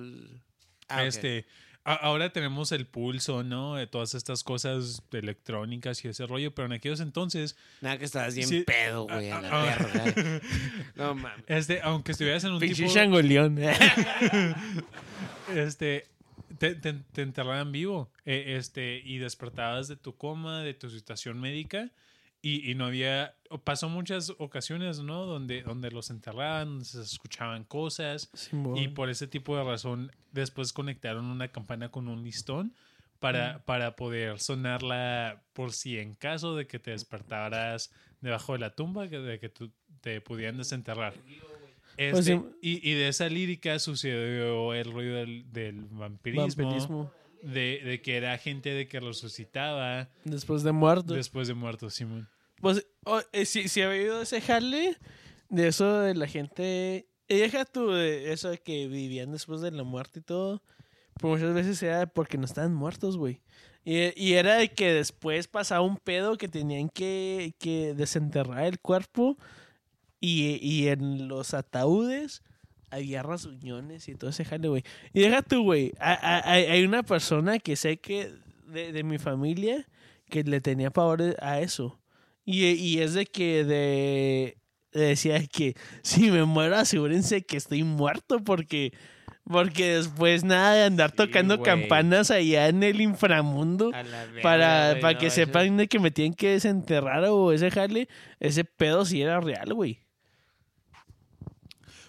ah, 0.88 1.04
este, 1.04 1.46
a- 1.84 1.94
ahora 1.94 2.32
tenemos 2.32 2.72
el 2.72 2.86
pulso, 2.86 3.44
¿no? 3.44 3.76
De 3.76 3.86
todas 3.86 4.14
estas 4.14 4.42
cosas 4.42 5.02
electrónicas 5.12 6.04
y 6.04 6.08
ese 6.08 6.26
rollo, 6.26 6.54
pero 6.54 6.66
en 6.66 6.72
aquellos 6.72 7.00
entonces, 7.00 7.56
Nada 7.80 7.98
que 7.98 8.04
estabas 8.04 8.34
bien 8.34 8.48
sí. 8.48 8.60
pedo, 8.62 9.04
güey, 9.04 9.30
a 9.30 9.40
la 9.40 9.48
ah. 9.52 9.64
verga. 9.64 10.40
No 10.96 11.14
mames. 11.14 11.44
este, 11.46 11.80
aunque 11.82 12.12
estuvieras 12.12 12.42
en 12.44 12.52
un 12.52 12.58
Pinche 12.60 12.82
tipo, 12.84 12.94
changoleón. 12.94 13.58
este, 15.54 16.06
te, 16.58 16.74
te- 16.74 16.92
te 16.94 17.22
enterraban 17.22 17.72
vivo, 17.72 18.10
eh, 18.24 18.56
este, 18.58 19.00
y 19.04 19.18
despertabas 19.18 19.88
de 19.88 19.96
tu 19.96 20.16
coma, 20.16 20.62
de 20.62 20.74
tu 20.74 20.90
situación 20.90 21.38
médica, 21.40 21.90
y, 22.42 22.70
y 22.70 22.74
no 22.74 22.86
había, 22.86 23.34
pasó 23.64 23.88
muchas 23.88 24.32
ocasiones, 24.38 25.00
¿no? 25.00 25.26
Donde, 25.26 25.62
donde 25.62 25.90
los 25.90 26.10
enterraban, 26.10 26.68
donde 26.68 26.84
se 26.84 27.00
escuchaban 27.02 27.64
cosas, 27.64 28.30
Simón. 28.34 28.76
y 28.76 28.88
por 28.88 29.10
ese 29.10 29.26
tipo 29.26 29.56
de 29.56 29.64
razón 29.64 30.12
después 30.32 30.72
conectaron 30.72 31.24
una 31.26 31.48
campana 31.48 31.90
con 31.90 32.08
un 32.08 32.22
listón 32.22 32.74
para, 33.18 33.64
para 33.64 33.96
poder 33.96 34.38
sonarla 34.38 35.42
por 35.54 35.72
si 35.72 35.98
en 35.98 36.14
caso 36.14 36.54
de 36.54 36.66
que 36.66 36.78
te 36.78 36.90
despertaras 36.92 37.90
debajo 38.20 38.52
de 38.52 38.58
la 38.60 38.74
tumba, 38.74 39.06
de 39.08 39.38
que 39.40 39.48
tú- 39.48 39.72
te 40.00 40.20
pudieran 40.20 40.56
desenterrar. 40.58 41.14
Este, 41.96 42.12
Pues 42.12 42.24
sí. 42.26 42.40
y, 42.60 42.90
y 42.90 42.94
de 42.94 43.08
esa 43.08 43.28
lírica 43.28 43.78
sucedió 43.78 44.74
el 44.74 44.92
ruido 44.92 45.16
del, 45.16 45.50
del 45.50 45.80
vampirismo, 45.90 46.46
Vampirismo. 46.64 47.12
De, 47.42 47.80
de 47.84 48.00
que 48.02 48.16
era 48.16 48.36
gente 48.38 48.70
de 48.74 48.88
que 48.88 48.98
resucitaba 49.00 50.08
Después 50.24 50.62
de 50.62 50.72
muerto. 50.72 51.14
después 51.14 51.48
de 51.48 51.54
muerto, 51.54 51.90
Simón. 51.90 52.28
Pues, 52.60 52.86
oh, 53.04 53.20
eh, 53.32 53.44
si, 53.44 53.68
si 53.68 53.82
había 53.82 54.00
oído 54.00 54.22
ese 54.22 54.40
jale, 54.40 54.96
de 55.48 55.68
eso 55.68 56.00
de 56.00 56.14
la 56.14 56.26
gente. 56.26 56.96
eh, 56.96 57.06
Deja 57.28 57.64
tú 57.64 57.90
de 57.90 58.32
eso 58.32 58.50
de 58.50 58.58
que 58.58 58.88
vivían 58.88 59.32
después 59.32 59.60
de 59.60 59.70
la 59.70 59.84
muerte 59.84 60.20
y 60.20 60.22
todo. 60.22 60.62
Pero 61.20 61.28
muchas 61.34 61.54
veces 61.54 61.82
era 61.82 62.06
porque 62.06 62.38
no 62.38 62.44
estaban 62.44 62.74
muertos, 62.74 63.16
güey. 63.16 63.40
Y, 63.84 64.12
y 64.20 64.34
era 64.34 64.56
de 64.56 64.68
que 64.68 64.92
después 64.92 65.46
pasaba 65.46 65.80
un 65.82 65.96
pedo 65.96 66.36
que 66.36 66.48
tenían 66.48 66.88
que, 66.88 67.54
que 67.58 67.94
desenterrar 67.94 68.64
el 68.64 68.80
cuerpo. 68.80 69.36
Y, 70.20 70.58
y 70.62 70.88
en 70.88 71.28
los 71.28 71.52
ataúdes 71.54 72.42
había 72.90 73.22
rasguñones 73.22 74.08
y 74.08 74.14
todo 74.14 74.30
ese 74.30 74.44
jale, 74.44 74.68
güey. 74.68 74.82
Y 75.12 75.20
deja 75.20 75.42
tú, 75.42 75.62
güey. 75.62 75.92
Hay, 75.98 76.84
una 76.84 77.02
persona 77.02 77.58
que 77.58 77.76
sé 77.76 77.98
que 77.98 78.32
de, 78.66 78.92
de 78.92 79.02
mi 79.02 79.18
familia 79.18 79.86
que 80.28 80.42
le 80.44 80.60
tenía 80.60 80.90
pavor 80.90 81.36
a 81.40 81.60
eso. 81.60 82.00
Y, 82.44 82.64
y 82.66 83.00
es 83.00 83.14
de 83.14 83.26
que 83.26 83.64
de 83.64 84.56
decía 84.92 85.44
que 85.46 85.74
si 86.02 86.30
me 86.30 86.44
muero 86.44 86.76
asegúrense 86.76 87.42
que 87.44 87.56
estoy 87.56 87.82
muerto 87.82 88.42
porque 88.42 88.92
porque 89.44 89.96
después 89.96 90.42
nada 90.42 90.74
de 90.74 90.84
andar 90.84 91.10
Sí, 91.10 91.16
tocando 91.18 91.62
campanas 91.62 92.30
allá 92.32 92.66
en 92.68 92.82
el 92.82 93.00
inframundo 93.00 93.90
verga, 93.90 94.42
para, 94.42 94.96
para 95.00 95.12
no, 95.14 95.18
que 95.20 95.26
eso- 95.26 95.36
sepan 95.36 95.76
de 95.76 95.86
que 95.86 95.98
me 96.00 96.10
tienen 96.10 96.34
que 96.34 96.50
desenterrar 96.50 97.24
o 97.26 97.52
ese 97.52 97.70
jale, 97.70 98.08
ese 98.40 98.64
pedo 98.64 99.04
si 99.04 99.22
era 99.22 99.40
real, 99.40 99.72
güey. 99.74 100.00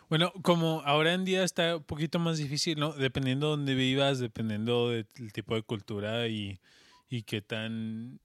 Bueno, 0.10 0.32
como 0.42 0.82
ahora 0.86 1.14
en 1.14 1.26
día 1.26 1.44
está 1.44 1.78
un 1.78 1.84
poquito 1.84 2.18
más 2.20 2.38
difícil, 2.38 2.80
¿no? 2.80 2.94
Dependiendo 2.94 3.48
de 3.48 3.52
dónde 3.58 3.76
vivas, 3.76 4.20
dependiendo 4.20 4.90
del 4.90 5.06
tipo 5.34 5.56
de 5.56 5.64
cultura 5.64 6.28
y, 6.28 6.60
y 7.10 7.24
qué 7.24 7.42
tan 7.42 8.20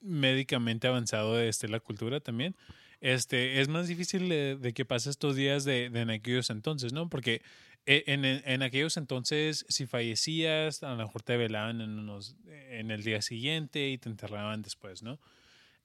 médicamente 0.00 0.86
avanzado 0.86 1.40
esté 1.40 1.68
la 1.68 1.80
cultura 1.80 2.20
también. 2.20 2.56
Este, 3.00 3.60
es 3.60 3.68
más 3.68 3.86
difícil 3.88 4.28
de, 4.28 4.72
que 4.74 4.84
pase 4.84 5.10
estos 5.10 5.36
días 5.36 5.64
de, 5.64 5.90
de 5.90 6.00
en 6.00 6.10
aquellos 6.10 6.50
entonces, 6.50 6.92
¿no? 6.92 7.08
Porque 7.08 7.42
eh, 7.86 8.04
en, 8.06 8.24
en- 8.24 8.42
en 8.46 8.62
aquellos 8.62 8.96
entonces, 8.96 9.64
si 9.68 9.86
fallecías, 9.86 10.82
a 10.82 10.90
lo 10.90 10.96
mejor 10.96 11.22
te 11.22 11.36
velaban 11.36 11.80
en, 11.80 11.98
unos, 11.98 12.36
en 12.46 12.90
el 12.90 13.02
día 13.02 13.20
siguiente 13.22 13.88
y 13.90 13.98
te 13.98 14.08
enterraban 14.08 14.62
después, 14.62 15.02
¿no? 15.02 15.18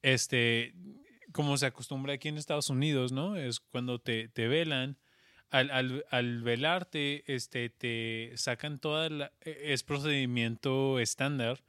Este, 0.02 0.74
como 1.32 1.56
se 1.56 1.66
acostumbra 1.66 2.14
aquí 2.14 2.28
en 2.28 2.38
Estados 2.38 2.70
Unidos, 2.70 3.12
¿no? 3.12 3.36
Es 3.36 3.60
cuando 3.60 3.98
te, 4.00 4.28
te 4.28 4.48
velan, 4.48 4.98
al, 5.50 5.70
al, 5.70 6.04
al 6.10 6.42
velarte, 6.42 7.24
este, 7.32 7.70
te 7.70 8.32
sacan 8.36 8.78
toda 8.78 9.08
la... 9.10 9.32
Es 9.40 9.82
procedimiento 9.82 10.98
estándar 11.00 11.62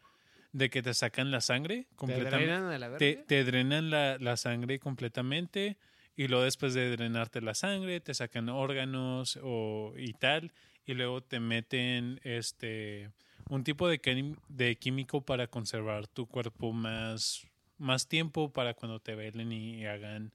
de 0.52 0.70
que 0.70 0.82
te 0.82 0.94
sacan 0.94 1.32
la 1.32 1.42
sangre 1.42 1.88
¿Te 1.90 1.96
completamente. 1.96 2.46
drenan 2.46 2.72
a 2.72 2.78
la? 2.78 2.98
Te, 2.98 3.16
te 3.16 3.44
drenan 3.44 3.90
la, 3.90 4.18
la 4.20 4.38
sangre 4.38 4.80
completamente 4.80 5.78
y 6.16 6.28
luego 6.28 6.44
después 6.44 6.74
de 6.74 6.92
drenarte 6.92 7.42
la 7.42 7.54
sangre 7.56 8.02
te 8.02 8.14
sacan 8.14 8.50
órganos 8.50 9.40
o, 9.42 9.94
y 9.98 10.14
tal 10.14 10.52
y 10.86 10.94
luego 10.94 11.22
te 11.22 11.40
meten 11.40 12.20
este 12.24 13.12
un 13.50 13.64
tipo 13.64 13.88
de 13.88 14.78
químico 14.80 15.22
para 15.22 15.48
conservar 15.48 16.08
tu 16.08 16.28
cuerpo 16.28 16.74
más, 16.74 17.46
más 17.82 18.08
tiempo 18.08 18.54
para 18.54 18.74
cuando 18.74 19.00
te 19.00 19.16
velen 19.16 19.52
y 19.52 19.86
hagan 19.86 20.32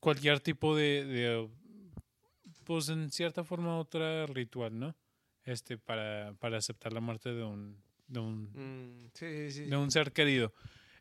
cualquier 0.00 0.40
tipo 0.40 0.76
de, 0.76 1.04
de, 1.04 1.48
pues 2.64 2.88
en 2.88 3.10
cierta 3.10 3.44
forma 3.44 3.78
otra 3.78 4.26
ritual, 4.26 4.78
¿no? 4.78 4.94
Este 5.44 5.78
para, 5.78 6.34
para 6.40 6.58
aceptar 6.58 6.92
la 6.92 7.00
muerte 7.00 7.32
de 7.32 7.44
un, 7.44 7.80
de 8.08 8.20
un 8.20 8.50
Mm, 8.52 9.10
sí, 9.14 9.26
sí, 9.26 9.50
sí. 9.50 9.62
de 9.70 9.76
un 9.76 9.90
ser 9.90 10.12
querido. 10.12 10.52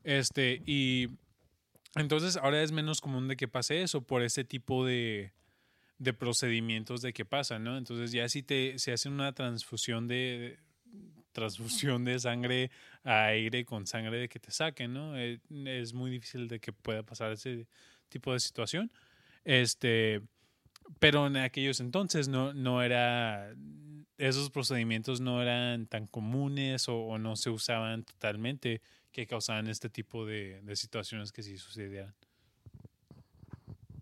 Este, 0.03 0.61
y 0.65 1.09
entonces 1.95 2.37
ahora 2.37 2.61
es 2.61 2.71
menos 2.71 3.01
común 3.01 3.27
de 3.27 3.35
que 3.35 3.47
pase 3.47 3.81
eso 3.81 4.01
por 4.01 4.21
ese 4.21 4.43
tipo 4.43 4.85
de, 4.85 5.33
de 5.97 6.13
procedimientos 6.13 7.01
de 7.01 7.13
que 7.13 7.25
pasa, 7.25 7.57
¿no? 7.57 7.77
Entonces 7.77 8.11
ya 8.11 8.29
si 8.29 8.43
te 8.43 8.77
se 8.77 8.91
hace 8.91 9.09
una 9.09 9.33
transfusión 9.33 10.07
de 10.07 10.59
transfusión 11.35 12.05
de 12.05 12.17
sangre 12.17 12.71
a 13.03 13.25
aire 13.27 13.65
con 13.65 13.85
sangre 13.85 14.17
de 14.17 14.29
que 14.29 14.39
te 14.39 14.51
saquen, 14.51 14.93
¿no? 14.93 15.15
Eh, 15.17 15.39
Es 15.65 15.93
muy 15.93 16.09
difícil 16.09 16.47
de 16.47 16.59
que 16.59 16.71
pueda 16.71 17.03
pasar 17.03 17.31
ese 17.31 17.67
tipo 18.09 18.33
de 18.33 18.39
situación. 18.39 18.89
Este, 19.43 20.21
pero 20.99 21.27
en 21.27 21.37
aquellos 21.37 21.79
entonces 21.79 22.27
no, 22.27 22.53
no 22.53 22.81
era, 22.81 23.53
esos 24.17 24.49
procedimientos 24.49 25.19
no 25.19 25.41
eran 25.41 25.87
tan 25.87 26.07
comunes 26.07 26.87
o, 26.89 26.97
o 26.97 27.17
no 27.17 27.35
se 27.35 27.49
usaban 27.49 28.03
totalmente 28.03 28.81
que 29.11 29.27
causaban 29.27 29.67
este 29.67 29.89
tipo 29.89 30.25
de, 30.25 30.61
de 30.61 30.75
situaciones 30.75 31.31
que 31.31 31.43
sí 31.43 31.57
sucedieran. 31.57 32.13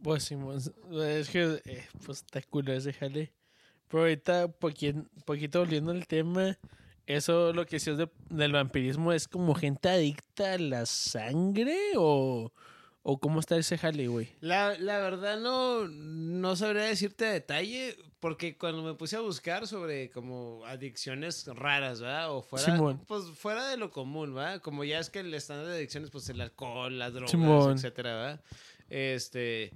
Pues 0.04 0.24
sí, 0.24 0.36
pues, 0.36 0.72
es 0.92 1.30
que 1.30 1.62
eh, 1.66 1.88
pues 2.06 2.26
está 2.26 2.42
ese 2.74 2.94
jale. 2.94 3.32
Pero 3.88 4.04
ahorita, 4.04 4.48
poquito, 4.48 5.06
poquito 5.26 5.60
volviendo 5.60 5.92
al 5.92 6.08
tema, 6.08 6.58
Eso 7.06 7.52
lo 7.54 7.66
que 7.66 7.76
decías 7.78 7.98
de- 7.98 8.10
del 8.30 8.54
vampirismo 8.54 9.12
es 9.14 9.28
como 9.28 9.56
gente 9.56 9.90
adicta 9.90 10.54
a 10.54 10.58
la 10.58 10.86
sangre 10.86 11.78
o, 11.98 12.54
o 13.02 13.20
cómo 13.20 13.42
está 13.42 13.58
ese 13.58 13.78
jale, 13.78 14.08
güey. 14.08 14.30
La, 14.40 14.78
la 14.80 15.00
verdad 15.00 15.38
no, 15.40 15.88
no 15.90 16.56
sabría 16.56 16.84
decirte 16.84 17.26
a 17.26 17.32
detalle, 17.34 17.98
porque 18.22 18.58
cuando 18.58 18.84
me 18.84 18.94
puse 18.94 19.18
a 19.18 19.20
buscar 19.20 19.68
sobre 19.68 20.10
como 20.12 20.64
adicciones 20.66 21.46
raras, 21.48 22.00
¿verdad? 22.00 22.34
O 22.34 22.42
fuera, 22.42 22.66
Simón. 22.66 23.02
pues 23.06 23.26
fuera 23.36 23.68
de 23.68 23.76
lo 23.76 23.92
común, 23.92 24.34
¿verdad? 24.34 24.62
Como 24.62 24.86
ya 24.86 25.00
es 25.00 25.10
que 25.10 25.20
el 25.20 25.34
estándar 25.34 25.68
de 25.68 25.76
adicciones, 25.76 26.10
pues 26.10 26.30
el 26.30 26.40
alcohol, 26.40 26.98
las 26.98 27.12
drogas, 27.12 27.32
Simón. 27.32 27.74
etcétera, 27.74 28.16
¿verdad? 28.16 28.42
Este, 28.90 29.74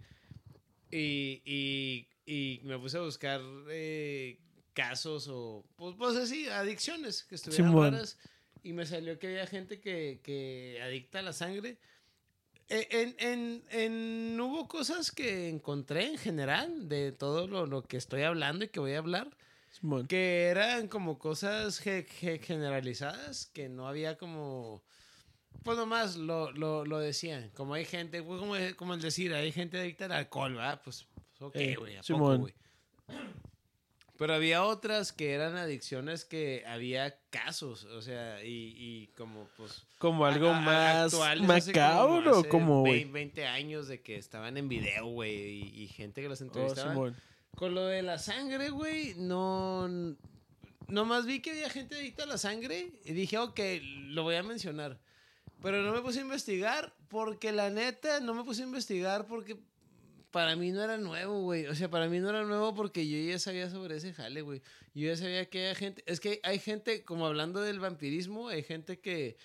y, 0.91 1.41
y, 1.45 2.07
y 2.25 2.61
me 2.63 2.79
puse 2.79 2.97
a 2.97 3.01
buscar 3.01 3.41
eh, 3.69 4.39
casos 4.77 5.27
o, 5.27 5.65
pues, 5.75 5.95
pues 5.97 6.15
así, 6.15 6.47
adicciones 6.47 7.23
que 7.23 7.35
estuvieran 7.35 7.71
Simón. 7.71 7.91
raras. 7.93 8.17
Y 8.63 8.73
me 8.73 8.85
salió 8.85 9.17
que 9.17 9.27
había 9.27 9.47
gente 9.47 9.79
que, 9.79 10.19
que 10.23 10.79
adicta 10.83 11.19
a 11.19 11.21
la 11.23 11.33
sangre. 11.33 11.77
Eh, 12.69 12.87
En, 12.91 13.15
en, 13.19 13.63
en- 13.71 14.39
hubo 14.41 14.67
cosas 14.67 15.11
que 15.11 15.49
encontré 15.49 16.05
en 16.07 16.17
general 16.17 16.87
de 16.89 17.11
todo 17.11 17.47
lo, 17.47 17.65
lo 17.65 17.81
que 17.81 17.97
estoy 17.97 18.21
hablando 18.23 18.65
y 18.65 18.67
que 18.69 18.79
voy 18.81 18.93
a 18.93 18.97
hablar, 18.99 19.29
Simón. 19.71 20.05
que 20.07 20.47
eran 20.47 20.87
como 20.89 21.17
cosas 21.17 21.79
ge- 21.79 22.03
ge- 22.19 22.39
generalizadas, 22.39 23.45
que 23.47 23.69
no 23.69 23.87
había 23.87 24.17
como... 24.17 24.83
Pues 25.63 25.77
nomás 25.77 26.17
lo, 26.17 26.51
lo, 26.51 26.85
lo 26.85 26.99
decían, 26.99 27.49
como 27.55 27.73
hay 27.73 27.85
gente, 27.85 28.21
pues, 28.21 28.39
como, 28.39 28.55
como 28.75 28.93
el 28.93 29.01
decir, 29.01 29.33
hay 29.33 29.51
gente 29.51 29.79
adicta 29.79 30.05
al 30.05 30.11
alcohol, 30.11 30.53
¿verdad? 30.53 30.81
Pues, 30.83 31.05
pues, 31.13 31.41
ok, 31.41 31.55
Eh, 31.55 31.75
güey, 31.79 31.95
¿a 31.97 32.01
poco, 32.03 32.37
güey? 32.37 32.53
Pero 34.17 34.33
había 34.33 34.63
otras 34.63 35.11
que 35.13 35.33
eran 35.33 35.55
adicciones 35.57 36.25
que 36.25 36.63
había 36.65 37.19
casos, 37.29 37.83
o 37.85 38.01
sea, 38.01 38.43
y, 38.43 38.73
y 38.75 39.07
como 39.15 39.47
pues... 39.57 39.83
Como 39.99 40.25
algo 40.25 40.47
a- 40.49 40.57
a- 40.57 40.61
más 40.61 41.13
actuales, 41.13 41.47
macabro, 41.67 42.39
hace 42.39 42.49
como, 42.49 42.79
güey. 42.81 43.03
20, 43.05 43.13
20 43.13 43.45
años 43.45 43.87
de 43.87 44.01
que 44.01 44.15
estaban 44.17 44.57
en 44.57 44.67
video, 44.69 45.05
güey, 45.05 45.61
y, 45.61 45.83
y 45.83 45.87
gente 45.87 46.21
que 46.21 46.29
los 46.29 46.41
Oh, 46.41 46.45
entrevistaba. 46.45 46.93
Simón. 46.93 47.15
Con 47.55 47.75
lo 47.75 47.85
de 47.85 48.01
la 48.01 48.17
sangre, 48.17 48.69
güey, 48.69 49.13
no... 49.17 49.87
Nomás 50.87 51.25
vi 51.25 51.41
que 51.41 51.51
había 51.51 51.69
gente 51.69 51.95
adicta 51.95 52.23
a 52.23 52.27
la 52.27 52.37
sangre 52.37 52.91
y 53.03 53.11
dije, 53.13 53.37
ok, 53.37 53.59
lo 54.07 54.23
voy 54.23 54.35
a 54.35 54.43
mencionar. 54.43 54.97
Pero 55.61 55.81
no 55.83 55.91
me 55.91 56.01
puse 56.01 56.19
a 56.19 56.21
investigar 56.21 56.93
porque 57.09 57.51
la 57.51 57.69
neta 57.69 58.19
no 58.21 58.33
me 58.33 58.43
puse 58.43 58.61
a 58.61 58.65
investigar 58.65 59.27
porque 59.27 59.57
para 60.31 60.55
mí 60.55 60.71
no 60.71 60.83
era 60.83 60.97
nuevo, 60.97 61.41
güey. 61.41 61.67
O 61.67 61.75
sea, 61.75 61.89
para 61.89 62.07
mí 62.07 62.19
no 62.19 62.29
era 62.29 62.43
nuevo 62.43 62.73
porque 62.75 63.07
yo 63.07 63.17
ya 63.17 63.39
sabía 63.39 63.69
sobre 63.69 63.97
ese 63.97 64.13
jale, 64.13 64.41
güey. 64.41 64.61
Yo 64.93 65.07
ya 65.07 65.15
sabía 65.17 65.49
que 65.49 65.67
hay 65.67 65.75
gente... 65.75 66.03
Es 66.05 66.19
que 66.19 66.39
hay 66.43 66.59
gente, 66.59 67.03
como 67.03 67.25
hablando 67.25 67.61
del 67.61 67.79
vampirismo, 67.79 68.49
hay 68.49 68.63
gente 68.63 68.99
que, 68.99 69.37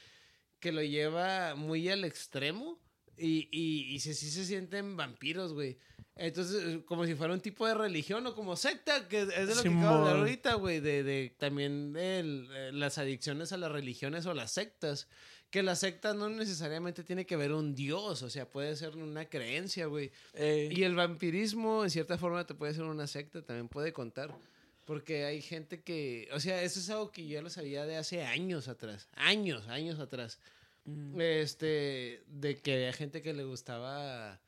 que 0.60 0.72
lo 0.72 0.82
lleva 0.82 1.54
muy 1.54 1.88
al 1.88 2.04
extremo 2.04 2.78
y, 3.16 3.48
y, 3.50 3.94
y 3.94 4.00
se, 4.00 4.14
sí 4.14 4.30
se 4.30 4.44
sienten 4.44 4.96
vampiros, 4.96 5.52
güey. 5.52 5.78
Entonces, 6.14 6.80
como 6.84 7.06
si 7.06 7.14
fuera 7.14 7.32
un 7.32 7.40
tipo 7.40 7.66
de 7.66 7.74
religión 7.74 8.26
o 8.26 8.34
como 8.34 8.56
secta, 8.56 9.08
que 9.08 9.22
es 9.22 9.28
de 9.28 9.54
lo 9.54 9.62
que 9.62 9.68
acabo 9.70 9.94
de 9.94 10.10
hablar 10.10 10.14
Simón. 10.14 10.18
ahorita, 10.18 10.54
güey, 10.54 10.80
de, 10.80 11.02
de 11.02 11.34
también 11.38 11.96
el, 11.96 12.48
eh, 12.52 12.70
las 12.72 12.98
adicciones 12.98 13.52
a 13.52 13.56
las 13.56 13.72
religiones 13.72 14.26
o 14.26 14.34
las 14.34 14.52
sectas. 14.52 15.08
Que 15.52 15.62
la 15.62 15.76
secta 15.76 16.14
no 16.14 16.30
necesariamente 16.30 17.04
tiene 17.04 17.26
que 17.26 17.36
ver 17.36 17.52
un 17.52 17.74
dios, 17.74 18.22
o 18.22 18.30
sea, 18.30 18.48
puede 18.48 18.74
ser 18.74 18.96
una 18.96 19.26
creencia, 19.26 19.84
güey. 19.86 20.10
Eh, 20.32 20.70
Y 20.72 20.82
el 20.82 20.94
vampirismo, 20.94 21.84
en 21.84 21.90
cierta 21.90 22.16
forma, 22.16 22.46
te 22.46 22.54
puede 22.54 22.72
ser 22.72 22.84
una 22.84 23.06
secta, 23.06 23.42
también 23.42 23.68
puede 23.68 23.92
contar. 23.92 24.34
Porque 24.86 25.24
hay 25.26 25.42
gente 25.42 25.82
que, 25.82 26.28
o 26.32 26.40
sea, 26.40 26.62
eso 26.62 26.80
es 26.80 26.88
algo 26.88 27.12
que 27.12 27.24
yo 27.26 27.34
ya 27.34 27.42
lo 27.42 27.50
sabía 27.50 27.84
de 27.84 27.96
hace 27.98 28.24
años 28.24 28.66
atrás, 28.66 29.08
años, 29.14 29.68
años 29.68 30.00
atrás. 30.00 30.40
mm, 30.86 31.20
Este, 31.20 32.22
de 32.26 32.56
que 32.56 32.72
había 32.74 32.92
gente 32.94 33.20
que 33.22 33.34
le 33.34 33.44
gustaba. 33.44 34.40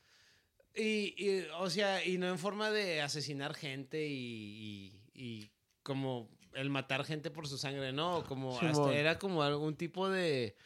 Y, 0.74 1.14
y, 1.22 1.47
o 1.60 1.68
sea, 1.70 2.05
y 2.05 2.18
no 2.18 2.28
en 2.28 2.39
forma 2.39 2.70
de 2.70 3.01
asesinar 3.02 3.55
gente 3.55 4.06
y, 4.06 4.93
y, 5.14 5.22
y 5.22 5.51
como 5.85 6.28
el 6.55 6.70
matar 6.70 7.05
gente 7.05 7.31
por 7.31 7.47
su 7.47 7.59
sangre, 7.59 7.93
no, 7.93 8.24
como 8.24 8.59
hasta 8.59 8.94
era 8.98 9.18
como 9.18 9.43
algún 9.43 9.76
tipo 9.76 10.09
de 10.09 10.56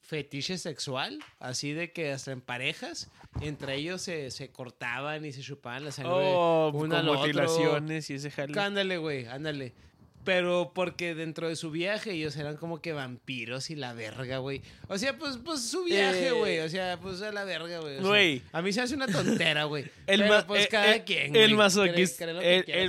fetiche 0.00 0.58
sexual, 0.58 1.18
así 1.38 1.72
de 1.72 1.92
que 1.92 2.12
hasta 2.12 2.32
en 2.32 2.40
parejas, 2.40 3.10
entre 3.40 3.76
ellos 3.76 4.02
se, 4.02 4.30
se 4.30 4.50
cortaban 4.50 5.24
y 5.24 5.32
se 5.32 5.42
chupaban 5.42 5.84
la 5.84 5.92
sangre. 5.92 6.12
oh, 6.14 6.70
con 6.72 6.92
otro. 6.92 7.14
mutilaciones 7.14 8.08
y 8.10 8.14
ese 8.14 8.30
jale. 8.30 8.58
Ándale, 8.58 8.96
güey, 8.98 9.26
ándale. 9.26 9.74
Pero 10.28 10.72
porque 10.74 11.14
dentro 11.14 11.48
de 11.48 11.56
su 11.56 11.70
viaje 11.70 12.12
ellos 12.12 12.36
eran 12.36 12.58
como 12.58 12.82
que 12.82 12.92
vampiros 12.92 13.70
y 13.70 13.76
la 13.76 13.94
verga, 13.94 14.36
güey. 14.38 14.60
O 14.88 14.98
sea, 14.98 15.16
pues, 15.16 15.38
pues 15.42 15.62
su 15.62 15.84
viaje, 15.84 16.28
Eh. 16.28 16.32
güey. 16.32 16.58
O 16.58 16.68
sea, 16.68 16.98
pues 17.00 17.22
a 17.22 17.32
la 17.32 17.44
verga, 17.44 17.78
güey. 17.80 17.94
O 17.96 18.00
sea, 18.00 18.06
Güey. 18.08 18.42
a 18.52 18.60
mí 18.60 18.70
se 18.74 18.82
hace 18.82 18.94
una 18.94 19.06
tontera, 19.06 19.64
güey. 19.64 19.86
El, 20.06 20.20
Pero 20.20 20.46
pues 20.46 20.64
eh, 20.66 20.68
cada 20.70 20.96
eh, 20.96 21.04
quien. 21.04 21.34
el, 21.34 21.54
güey. 21.54 21.66
masoquis- 21.66 22.14
Cree- 22.14 22.16
cree 22.18 22.32
lo 22.34 22.40
que 22.66 22.82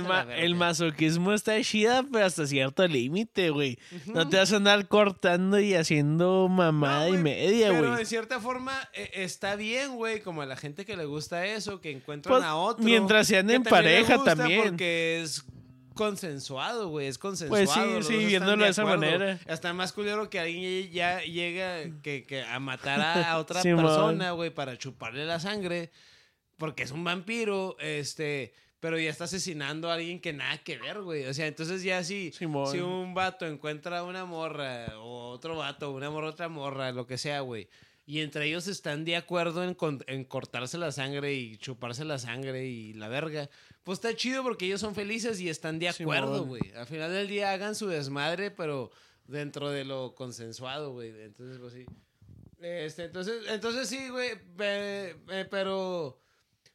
el, 0.44 0.54
ma- 0.54 0.66
masoquismo 0.66 1.32
está 1.32 1.58
chida, 1.62 2.04
pero 2.12 2.26
hasta 2.26 2.46
cierto 2.46 2.86
límite, 2.86 3.48
güey. 3.48 3.78
No 4.04 4.28
te 4.28 4.36
vas 4.36 4.52
a 4.52 4.56
andar 4.56 4.86
cortando 4.88 5.58
y 5.58 5.72
haciendo 5.74 6.46
mamada 6.48 7.04
No, 7.04 7.06
y 7.08 7.10
güey, 7.12 7.22
media, 7.22 7.68
Pero 7.70 7.88
güey. 7.88 8.00
en 8.00 8.06
cierta 8.06 8.38
forma 8.40 8.78
está 9.14 9.56
bien, 9.56 9.94
güey, 9.96 10.20
como 10.20 10.42
a 10.42 10.46
la 10.46 10.56
gente 10.56 10.84
que 10.84 10.94
le 10.94 11.06
gusta 11.06 11.46
eso, 11.46 11.80
que 11.80 11.90
encuentran 11.90 12.34
Pues, 12.36 12.44
a 12.44 12.54
otro. 12.56 12.84
mientras 12.84 13.26
sean 13.28 13.48
en 13.50 13.62
pareja 13.62 14.22
también. 14.22 14.62
Porque 14.64 15.22
es 15.22 15.42
consensuado, 15.94 16.88
güey, 16.88 17.06
es 17.06 17.18
consensuado. 17.18 17.94
Pues 17.94 18.06
sí, 18.06 18.18
sí, 18.18 18.24
viéndolo 18.26 18.64
de 18.64 18.70
esa 18.70 18.82
acuerdo. 18.82 19.00
manera. 19.00 19.38
Hasta 19.48 19.72
más 19.72 19.92
culero 19.92 20.30
que 20.30 20.40
alguien 20.40 20.90
ya 20.90 21.20
llega 21.22 21.84
que, 22.02 22.24
que 22.24 22.42
a 22.42 22.58
matar 22.58 23.00
a, 23.00 23.38
otra 23.38 23.62
persona, 23.62 24.32
güey, 24.32 24.50
para 24.50 24.76
chuparle 24.78 25.24
la 25.26 25.40
sangre, 25.40 25.90
porque 26.56 26.82
es 26.82 26.90
un 26.90 27.04
vampiro, 27.04 27.76
este... 27.78 28.54
Pero 28.80 28.98
ya 28.98 29.10
está 29.10 29.24
asesinando 29.24 29.90
a 29.90 29.94
alguien 29.94 30.20
que 30.20 30.32
nada 30.32 30.56
que 30.56 30.78
ver, 30.78 31.02
güey. 31.02 31.26
O 31.26 31.34
sea, 31.34 31.46
entonces 31.46 31.82
ya 31.82 32.02
si, 32.02 32.32
si 32.32 32.46
un 32.46 33.12
vato 33.12 33.46
encuentra 33.46 34.02
una 34.04 34.24
morra 34.24 34.86
o 34.96 35.28
otro 35.28 35.54
vato, 35.54 35.90
una 35.90 36.08
morra, 36.08 36.28
otra 36.28 36.48
morra, 36.48 36.90
lo 36.90 37.06
que 37.06 37.18
sea, 37.18 37.40
güey. 37.40 37.68
Y 38.10 38.22
entre 38.22 38.46
ellos 38.46 38.66
están 38.66 39.04
de 39.04 39.14
acuerdo 39.14 39.62
en, 39.62 40.24
cortarse 40.24 40.78
la 40.78 40.90
sangre 40.90 41.32
y 41.34 41.56
chuparse 41.58 42.04
la 42.04 42.18
sangre 42.18 42.66
y 42.66 42.92
la 42.94 43.06
verga. 43.06 43.48
Pues 43.84 43.98
está 43.98 44.16
chido 44.16 44.42
porque 44.42 44.66
ellos 44.66 44.80
son 44.80 44.96
felices 44.96 45.40
y 45.40 45.48
están 45.48 45.78
de 45.78 45.90
acuerdo, 45.90 46.44
güey. 46.44 46.72
Al 46.74 46.86
final 46.86 47.12
del 47.12 47.28
día 47.28 47.52
hagan 47.52 47.76
su 47.76 47.86
desmadre, 47.86 48.50
pero 48.50 48.90
dentro 49.28 49.70
de 49.70 49.84
lo 49.84 50.16
consensuado, 50.16 50.90
güey. 50.90 51.10
Entonces, 51.22 51.58
pues 51.60 51.72
sí. 51.72 51.86
Este, 52.60 53.04
entonces, 53.04 53.44
entonces 53.48 53.88
sí, 53.88 54.08
güey. 54.08 54.30
pe- 54.56 55.14
pe- 55.28 55.44
pero, 55.44 56.20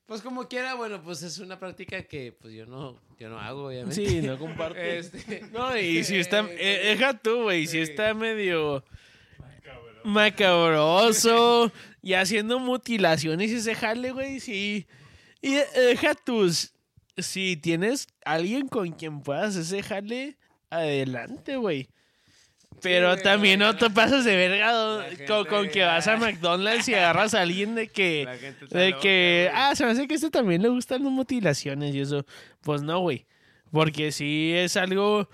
pues 0.06 0.22
como 0.22 0.48
quiera, 0.48 0.76
bueno, 0.76 1.04
pues 1.04 1.22
es 1.22 1.40
una 1.40 1.60
práctica 1.60 2.04
que 2.04 2.32
pues 2.32 2.54
yo 2.54 2.66
no, 2.66 2.98
yo 3.20 3.28
no 3.28 3.40
hago, 3.42 3.68
obviamente. 3.68 3.94
Sí, 4.08 4.22
no 4.22 4.40
comparto. 4.40 4.80
Este, 4.80 5.42
No, 5.52 5.78
y 5.78 6.02
si 6.06 6.16
está. 6.16 6.48
eh, 6.50 6.80
deja 6.96 7.20
tú, 7.20 7.44
güey. 7.44 7.68
Si 7.68 7.80
está 7.80 8.14
medio. 8.14 8.86
Macabroso. 10.06 11.72
y 12.02 12.14
haciendo 12.14 12.60
mutilaciones 12.60 13.52
y 13.52 13.56
ese 13.56 13.76
jale, 13.76 14.12
güey. 14.12 14.40
Sí. 14.40 14.86
Y 15.42 15.56
eh, 15.56 15.66
deja 15.76 16.14
tus. 16.16 16.72
Si 17.18 17.58
tienes 17.58 18.08
alguien 18.26 18.68
con 18.68 18.92
quien 18.92 19.22
puedas 19.22 19.56
ese 19.56 19.82
jale, 19.82 20.38
adelante, 20.70 21.58
güey. 21.58 21.90
Pero 22.82 23.18
también 23.18 23.60
no 23.60 23.76
te 23.76 23.90
pasas 23.90 24.26
de 24.26 24.36
verga 24.36 25.08
con, 25.26 25.46
con 25.46 25.70
que 25.70 25.84
vas 25.84 26.08
a 26.08 26.18
McDonald's 26.18 26.88
y 26.88 26.94
agarras 26.94 27.34
a 27.34 27.42
alguien 27.42 27.74
de 27.74 27.88
que. 27.88 28.28
De 28.70 28.96
que, 29.02 29.50
ah, 29.54 29.76
se 29.76 29.86
me 29.86 29.92
hace 29.92 30.08
que 30.08 30.14
a 30.14 30.18
este 30.18 30.30
también 30.30 30.62
le 30.62 30.70
gustan 30.70 31.04
las 31.04 31.12
mutilaciones 31.12 31.96
y 31.96 32.02
eso. 32.02 32.26
Pues 32.62 32.82
no, 32.82 33.00
güey. 33.00 33.26
Porque 33.72 34.12
sí 34.12 34.52
es 34.54 34.78
algo. 34.78 35.30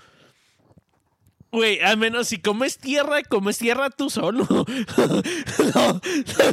Güey, 1.51 1.81
al 1.81 1.97
menos 1.97 2.29
si 2.29 2.37
comes 2.37 2.77
tierra, 2.77 3.23
comes 3.23 3.57
tierra 3.57 3.89
tú 3.89 4.09
solo. 4.09 4.47
no, 4.49 5.05
no, 5.05 6.01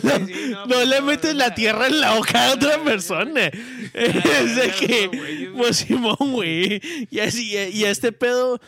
no, 0.03 0.27
sí, 0.27 0.35
no, 0.51 0.67
no 0.67 0.69
pues, 0.69 0.89
le 0.89 1.01
metes 1.03 1.35
la 1.37 1.55
tierra 1.55 1.87
en 1.87 2.01
la 2.01 2.15
boca 2.17 2.49
a 2.49 2.55
otra 2.55 2.83
persona. 2.83 3.47
es 3.95 4.57
de 4.57 4.73
que, 4.81 5.51
pues 5.57 5.77
Simón, 5.79 6.17
güey. 6.19 6.81
Y 7.11 7.21
así, 7.21 7.55
y 7.55 7.85
este 7.85 8.11
pedo. 8.11 8.61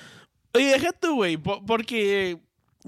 Oye, 0.55 0.67
deja 0.67 0.93
tú, 0.93 1.17
güey, 1.17 1.37
po- 1.37 1.65
porque 1.67 2.39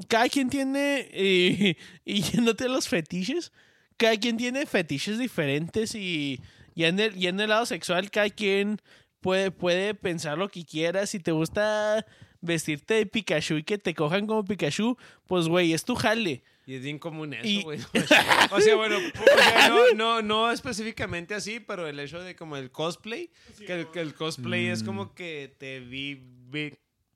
cada 0.09 0.29
quien 0.29 0.49
tiene, 0.49 1.09
y, 1.13 1.77
y 2.05 2.23
yéndote 2.23 2.69
los 2.69 2.87
fetiches, 2.89 3.53
cada 3.97 4.17
quien 4.17 4.37
tiene 4.37 4.67
fetiches 4.67 5.19
diferentes 5.19 5.95
y, 5.97 6.41
y, 6.77 6.85
en 6.85 7.01
el, 7.01 7.17
y 7.17 7.27
en 7.27 7.41
el 7.41 7.49
lado 7.49 7.67
sexual 7.67 8.11
cada 8.11 8.31
quien 8.31 8.81
puede, 9.21 9.51
puede 9.51 9.95
pensar 9.95 10.39
lo 10.39 10.49
que 10.49 10.65
quiera. 10.65 11.07
Si 11.07 11.19
te 11.19 11.33
gusta 11.33 12.07
vestirte 12.43 12.95
de 12.95 13.07
Pikachu 13.07 13.57
y 13.57 13.63
que 13.63 13.79
te 13.79 13.95
cojan 13.95 14.27
como 14.27 14.45
Pikachu, 14.45 14.99
pues 15.27 15.49
güey, 15.49 15.73
es 15.73 15.85
tu 15.85 15.95
jale. 15.95 16.43
Y 16.67 16.75
es 16.75 16.83
bien 16.83 16.99
común 16.99 17.33
eso, 17.35 17.47
Y- 17.49 17.63
güey. 17.63 17.79
O 18.53 18.61
sea, 18.61 18.77
bueno, 18.77 18.99
o 18.99 19.39
sea, 19.39 19.69
no, 19.69 19.93
no, 19.95 20.23
no 20.23 20.51
específicamente 20.53 21.35
así, 21.35 21.59
pero 21.61 21.89
el 21.89 21.99
hecho 21.99 22.21
de 22.23 22.37
como 22.37 22.57
el 22.57 22.71
cosplay, 22.71 23.31
que 23.67 23.73
el, 23.81 23.91
que 23.91 24.01
el 24.01 24.15
cosplay 24.15 24.67
es 24.67 24.83
Mm. 24.83 24.87
como 24.87 25.15
que 25.15 25.55
te 25.59 25.81
vi, 25.81 26.21
vi- 26.49 26.75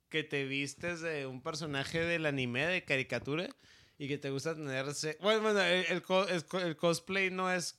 que 0.09 0.25
te 0.25 0.45
vistes 0.47 1.01
de 1.01 1.27
un 1.27 1.43
personaje 1.43 2.01
del 2.01 2.27
anime, 2.27 2.67
de 2.67 2.85
caricatura, 2.85 3.49
y 3.99 4.09
que 4.09 4.19
te 4.19 4.31
gusta 4.31 4.55
tenerse... 4.55 5.17
Bueno, 5.21 5.41
bueno 5.43 5.61
el, 5.63 5.85
el 5.91 6.03
el 6.63 6.77
cosplay 6.77 7.31
no 7.31 7.53
es... 7.53 7.79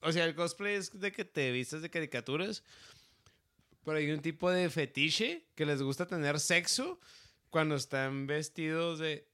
O 0.00 0.12
sea, 0.12 0.24
el 0.24 0.34
cosplay 0.34 0.74
es 0.74 0.98
de 1.00 1.12
que 1.12 1.24
te 1.24 1.50
vistes 1.50 1.82
de 1.82 1.90
caricaturas, 1.90 2.62
pero 3.86 3.96
hay 3.98 4.10
un 4.10 4.20
tipo 4.20 4.50
de 4.50 4.68
fetiche 4.68 5.46
que 5.54 5.64
les 5.64 5.80
gusta 5.80 6.06
tener 6.06 6.38
sexo 6.40 7.00
cuando 7.48 7.76
están 7.76 8.26
vestidos 8.26 8.98
de... 8.98 9.26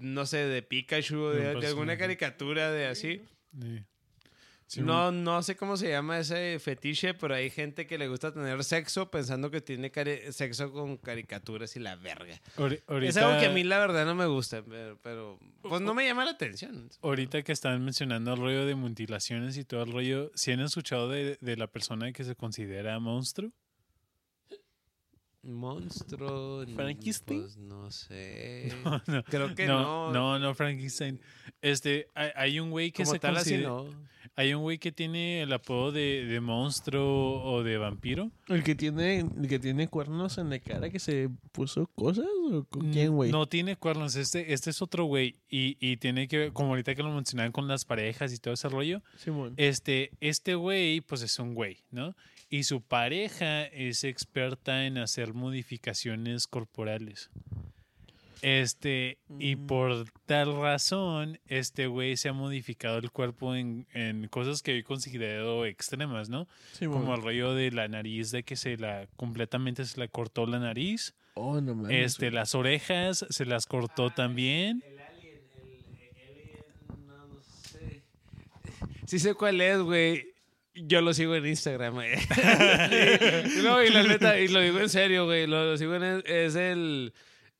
No 0.00 0.26
sé, 0.26 0.38
de 0.38 0.60
Pikachu 0.62 1.16
o 1.18 1.30
De 1.30 1.54
de, 1.54 1.54
de 1.60 1.66
alguna 1.68 1.96
caricatura 1.96 2.70
de 2.72 2.86
así. 2.88 3.22
Sí. 3.58 3.84
Sí, 4.68 4.80
No, 4.80 5.12
no 5.12 5.40
sé 5.44 5.54
cómo 5.54 5.76
se 5.76 5.88
llama 5.88 6.18
ese 6.18 6.58
fetiche, 6.58 7.14
pero 7.14 7.36
hay 7.36 7.50
gente 7.50 7.86
que 7.86 7.98
le 7.98 8.08
gusta 8.08 8.34
tener 8.34 8.64
sexo 8.64 9.08
pensando 9.12 9.48
que 9.48 9.60
tiene 9.60 9.92
sexo 10.32 10.72
con 10.72 10.96
caricaturas 10.96 11.76
y 11.76 11.78
la 11.78 11.94
verga. 11.94 12.40
Ahori- 12.56 12.82
Es 13.06 13.16
algo 13.16 13.38
que 13.38 13.46
a 13.46 13.50
mí 13.50 13.62
la 13.62 13.78
verdad 13.78 14.04
no 14.04 14.16
me 14.16 14.26
gusta, 14.26 14.64
pero, 14.64 14.98
pero, 15.04 15.38
pues 15.62 15.80
no 15.82 15.94
me 15.94 16.04
llama 16.04 16.24
la 16.24 16.32
atención. 16.32 16.90
Ahorita 17.00 17.42
que 17.42 17.52
están 17.52 17.84
mencionando 17.84 18.32
el 18.34 18.40
rollo 18.40 18.66
de 18.66 18.74
mutilaciones 18.74 19.56
y 19.56 19.64
todo 19.64 19.84
el 19.84 19.92
rollo, 19.92 20.32
¿sí 20.34 20.50
han 20.50 20.58
escuchado 20.58 21.08
de, 21.10 21.38
de 21.40 21.56
la 21.56 21.68
persona 21.68 22.10
que 22.10 22.24
se 22.24 22.34
considera 22.34 22.98
monstruo? 22.98 23.52
Monstruo. 25.46 26.64
¿Frankenstein? 26.74 27.40
Pues 27.42 27.56
no 27.56 27.90
sé. 27.90 28.72
No, 28.84 29.02
no, 29.06 29.24
Creo 29.24 29.54
que 29.54 29.66
no, 29.66 30.12
no. 30.12 30.12
no, 30.12 30.38
no, 30.38 30.54
Frankenstein. 30.54 31.20
Este, 31.62 32.08
hay, 32.14 32.30
hay 32.34 32.60
un 32.60 32.70
güey 32.70 32.92
que 32.92 33.02
Como 33.04 33.12
se 33.14 33.18
tal 33.18 33.36
así 33.36 33.58
no. 33.58 33.86
hay 34.36 34.52
un 34.54 34.62
güey 34.62 34.78
que 34.78 34.92
tiene 34.92 35.42
el 35.42 35.52
apodo 35.52 35.92
de, 35.92 36.24
de 36.26 36.40
monstruo 36.40 37.42
o 37.42 37.62
de 37.62 37.78
vampiro. 37.78 38.30
¿El 38.48 38.62
que 38.62 38.74
tiene, 38.74 39.20
el 39.20 39.48
que 39.48 39.58
tiene 39.58 39.88
cuernos 39.88 40.38
en 40.38 40.50
la 40.50 40.58
cara 40.60 40.90
que 40.90 40.98
se 40.98 41.28
puso 41.52 41.86
cosas? 41.94 42.26
¿O 42.52 42.64
con 42.64 42.92
quién, 42.92 43.14
güey? 43.14 43.30
No 43.32 43.46
tiene 43.46 43.76
cuernos, 43.76 44.14
este, 44.16 44.52
este 44.52 44.70
es 44.70 44.82
otro 44.82 45.04
güey 45.04 45.36
y, 45.48 45.76
y 45.80 45.96
tiene 45.96 46.28
que 46.28 46.38
ver, 46.38 46.52
como 46.52 46.70
ahorita 46.70 46.94
que 46.94 47.02
lo 47.02 47.10
mencionaban 47.12 47.52
con 47.52 47.66
las 47.66 47.84
parejas 47.84 48.32
y 48.32 48.38
todo 48.38 48.54
ese 48.54 48.68
rollo, 48.68 49.02
Simón. 49.16 49.54
este, 49.56 50.10
este 50.20 50.54
güey 50.54 51.00
pues 51.00 51.22
es 51.22 51.38
un 51.38 51.54
güey, 51.54 51.78
¿no? 51.90 52.14
Y 52.48 52.62
su 52.64 52.80
pareja 52.80 53.64
es 53.64 54.04
experta 54.04 54.86
en 54.86 54.98
hacer 54.98 55.34
modificaciones 55.34 56.46
corporales. 56.46 57.30
Este, 58.42 59.18
y 59.40 59.56
Mm. 59.56 59.66
por 59.66 60.10
tal 60.26 60.60
razón, 60.60 61.40
este 61.46 61.86
güey 61.86 62.16
se 62.16 62.28
ha 62.28 62.32
modificado 62.32 62.98
el 62.98 63.10
cuerpo 63.10 63.56
en, 63.56 63.86
en 63.94 64.28
cosas 64.28 64.62
que 64.62 64.72
yo 64.74 64.78
he 64.78 64.84
considerado 64.84 65.64
extremas, 65.64 66.28
¿no? 66.28 66.46
Simón. 66.72 67.00
Como 67.00 67.14
el 67.14 67.22
rollo 67.22 67.54
de 67.54 67.70
la 67.72 67.88
nariz, 67.88 68.30
de 68.30 68.42
que 68.44 68.54
se 68.56 68.76
la, 68.76 69.08
completamente 69.16 69.84
se 69.86 69.98
la 69.98 70.06
cortó 70.06 70.46
la 70.46 70.58
nariz. 70.58 71.14
Oh, 71.34 71.60
no 71.60 71.74
mames. 71.74 72.04
Este, 72.12 72.30
las 72.30 72.54
orejas 72.54 73.24
se 73.30 73.44
las 73.46 73.66
cortó 73.66 74.10
también. 74.10 74.82
El 74.86 74.98
alien, 75.00 75.40
el, 75.56 76.28
alien, 76.28 77.06
no, 77.08 77.26
no 77.26 77.40
sé. 77.42 78.02
Sí 79.06 79.18
sé 79.18 79.34
cuál 79.34 79.60
es, 79.62 79.78
güey. 79.80 80.26
Yo 80.76 81.00
lo 81.00 81.14
sigo 81.14 81.34
en 81.34 81.46
Instagram, 81.46 81.94
güey. 81.94 82.10
no, 83.62 83.82
y 83.82 83.90
la 83.90 84.02
neta, 84.02 84.38
y 84.38 84.48
lo 84.48 84.60
digo 84.60 84.78
en 84.80 84.88
serio, 84.88 85.24
güey. 85.24 85.46
Lo, 85.46 85.64
lo 85.64 85.76
sigo 85.76 85.94
en 85.94 86.22
es 86.26 86.54
el 86.54 87.12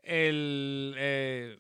el 0.03 0.95
eh, 0.99 1.59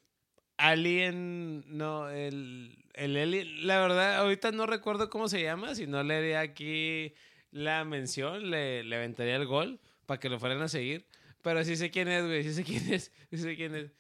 alien, 0.56 1.64
no, 1.76 2.08
el 2.10 2.76
el 2.94 3.16
alien. 3.16 3.66
La 3.66 3.80
verdad, 3.80 4.16
ahorita 4.16 4.52
no 4.52 4.66
recuerdo 4.66 5.10
cómo 5.10 5.28
se 5.28 5.42
llama. 5.42 5.74
Si 5.74 5.86
no 5.86 6.02
le 6.02 6.16
haría 6.16 6.40
aquí 6.40 7.14
la 7.50 7.84
mención, 7.84 8.50
le, 8.50 8.84
le 8.84 8.96
aventaría 8.96 9.36
el 9.36 9.46
gol 9.46 9.80
para 10.06 10.20
que 10.20 10.28
lo 10.28 10.38
fueran 10.38 10.62
a 10.62 10.68
seguir. 10.68 11.06
Pero 11.42 11.62
sí 11.64 11.76
sé 11.76 11.90
quién 11.90 12.08
es, 12.08 12.24
güey. 12.24 12.42
Sí 12.42 12.52
sé 12.52 12.64
quién 12.64 12.92
es. 12.92 13.12
Sí 13.30 13.38
sé 13.38 13.56
quién 13.56 13.74
es. 13.74 13.90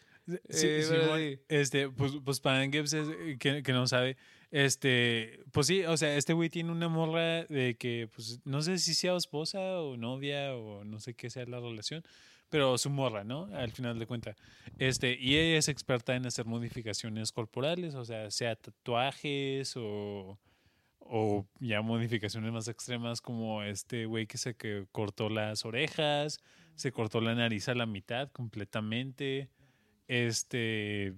Sí, 0.48 0.66
Eh, 0.66 0.82
sí. 0.82 1.40
este, 1.48 1.88
pues, 1.88 2.12
pues 2.24 2.40
para 2.40 2.64
Gibbs 2.68 2.92
es, 2.92 3.08
eh, 3.08 3.36
que, 3.38 3.62
que 3.62 3.72
no 3.72 3.86
sabe, 3.86 4.16
este, 4.50 5.40
pues 5.52 5.66
sí, 5.66 5.84
o 5.84 5.96
sea, 5.96 6.16
este 6.16 6.32
güey 6.32 6.48
tiene 6.48 6.70
una 6.72 6.88
morra 6.88 7.44
de 7.44 7.76
que, 7.78 8.08
pues, 8.14 8.40
no 8.44 8.62
sé 8.62 8.78
si 8.78 8.94
sea 8.94 9.16
esposa 9.16 9.80
o 9.80 9.96
novia 9.96 10.54
o 10.54 10.84
no 10.84 11.00
sé 11.00 11.14
qué 11.14 11.30
sea 11.30 11.46
la 11.46 11.60
relación, 11.60 12.02
pero 12.48 12.78
su 12.78 12.90
morra, 12.90 13.24
¿no? 13.24 13.48
Al 13.54 13.72
final 13.72 13.98
de 13.98 14.06
cuentas. 14.06 14.36
Este, 14.78 15.16
y 15.18 15.36
ella 15.36 15.58
es 15.58 15.68
experta 15.68 16.14
en 16.14 16.26
hacer 16.26 16.46
modificaciones 16.46 17.32
corporales, 17.32 17.94
o 17.94 18.04
sea, 18.04 18.30
sea 18.30 18.54
tatuajes 18.56 19.76
o, 19.76 20.38
o 21.00 21.46
ya 21.60 21.82
modificaciones 21.82 22.52
más 22.52 22.68
extremas 22.68 23.20
como 23.20 23.62
este 23.62 24.06
güey 24.06 24.26
que 24.26 24.38
se 24.38 24.56
cortó 24.92 25.28
las 25.28 25.64
orejas, 25.64 26.38
se 26.76 26.92
cortó 26.92 27.20
la 27.20 27.34
nariz 27.34 27.68
a 27.68 27.74
la 27.74 27.86
mitad 27.86 28.30
completamente. 28.30 29.50
Este, 30.08 31.14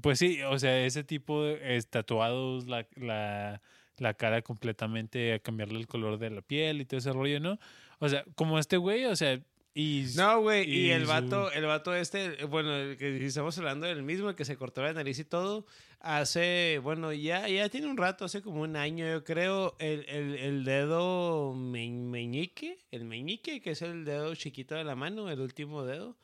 pues 0.00 0.18
sí, 0.18 0.42
o 0.42 0.58
sea, 0.58 0.84
ese 0.84 1.04
tipo 1.04 1.42
de 1.44 1.76
es, 1.76 1.88
tatuados, 1.88 2.66
la, 2.66 2.86
la, 2.96 3.60
la 3.98 4.14
cara 4.14 4.42
completamente 4.42 5.32
a 5.34 5.38
cambiarle 5.38 5.78
el 5.78 5.86
color 5.86 6.18
de 6.18 6.30
la 6.30 6.42
piel 6.42 6.80
y 6.80 6.84
todo 6.84 6.98
ese 6.98 7.12
rollo, 7.12 7.40
¿no? 7.40 7.58
O 7.98 8.08
sea, 8.08 8.24
como 8.34 8.58
este 8.58 8.76
güey, 8.76 9.04
o 9.06 9.16
sea, 9.16 9.40
y... 9.74 10.06
No, 10.16 10.40
güey, 10.40 10.68
y, 10.68 10.86
y 10.86 10.90
el 10.90 11.02
su- 11.02 11.08
vato, 11.08 11.52
el 11.52 11.64
vato 11.64 11.94
este, 11.94 12.44
bueno, 12.46 12.74
el 12.74 12.96
que 12.96 13.24
estamos 13.24 13.56
hablando 13.58 13.86
del 13.86 14.02
mismo, 14.02 14.28
el 14.30 14.34
que 14.36 14.44
se 14.44 14.56
cortó 14.56 14.82
la 14.82 14.92
nariz 14.92 15.18
y 15.20 15.24
todo, 15.24 15.64
hace, 16.00 16.80
bueno, 16.82 17.12
ya, 17.12 17.46
ya 17.48 17.68
tiene 17.68 17.86
un 17.86 17.96
rato, 17.96 18.24
hace 18.24 18.42
como 18.42 18.62
un 18.62 18.74
año, 18.76 19.06
yo 19.06 19.22
creo, 19.22 19.76
el, 19.78 20.04
el, 20.08 20.34
el 20.38 20.64
dedo 20.64 21.54
me- 21.54 21.88
meñique, 21.90 22.78
el 22.90 23.04
meñique, 23.04 23.60
que 23.60 23.70
es 23.72 23.82
el 23.82 24.04
dedo 24.04 24.34
chiquito 24.34 24.74
de 24.74 24.84
la 24.84 24.96
mano, 24.96 25.30
el 25.30 25.40
último 25.40 25.84
dedo, 25.84 26.16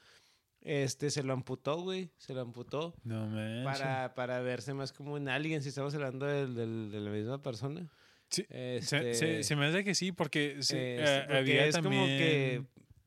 este, 0.69 1.11
se 1.11 1.23
lo 1.23 1.33
amputó, 1.33 1.81
güey, 1.81 2.11
se 2.19 2.35
lo 2.35 2.41
amputó 2.41 2.95
No 3.05 3.27
manches. 3.29 3.65
para, 3.65 4.15
para 4.15 4.41
verse 4.41 4.75
más 4.75 4.93
como 4.93 5.15
un 5.15 5.29
alguien, 5.29 5.63
si 5.63 5.69
estamos 5.69 5.95
hablando 5.95 6.27
del- 6.27 6.91
de 6.91 7.01
la 7.01 7.11
misma 7.11 7.41
persona. 7.41 7.89
Sí, 8.29 8.45
Se, 8.51 8.77
Este, 8.79 9.15
se- 9.15 9.43
se 9.45 9.55
me 9.57 9.67
hace 9.67 9.85
que 9.85 9.95
sí, 9.95 10.11
porque 10.11 10.57
este, 10.59 10.97
eh, 10.97 11.21
porque 11.23 11.37
había 11.39 11.67
es 11.67 11.75
también... 11.75 12.03
como 12.03 12.07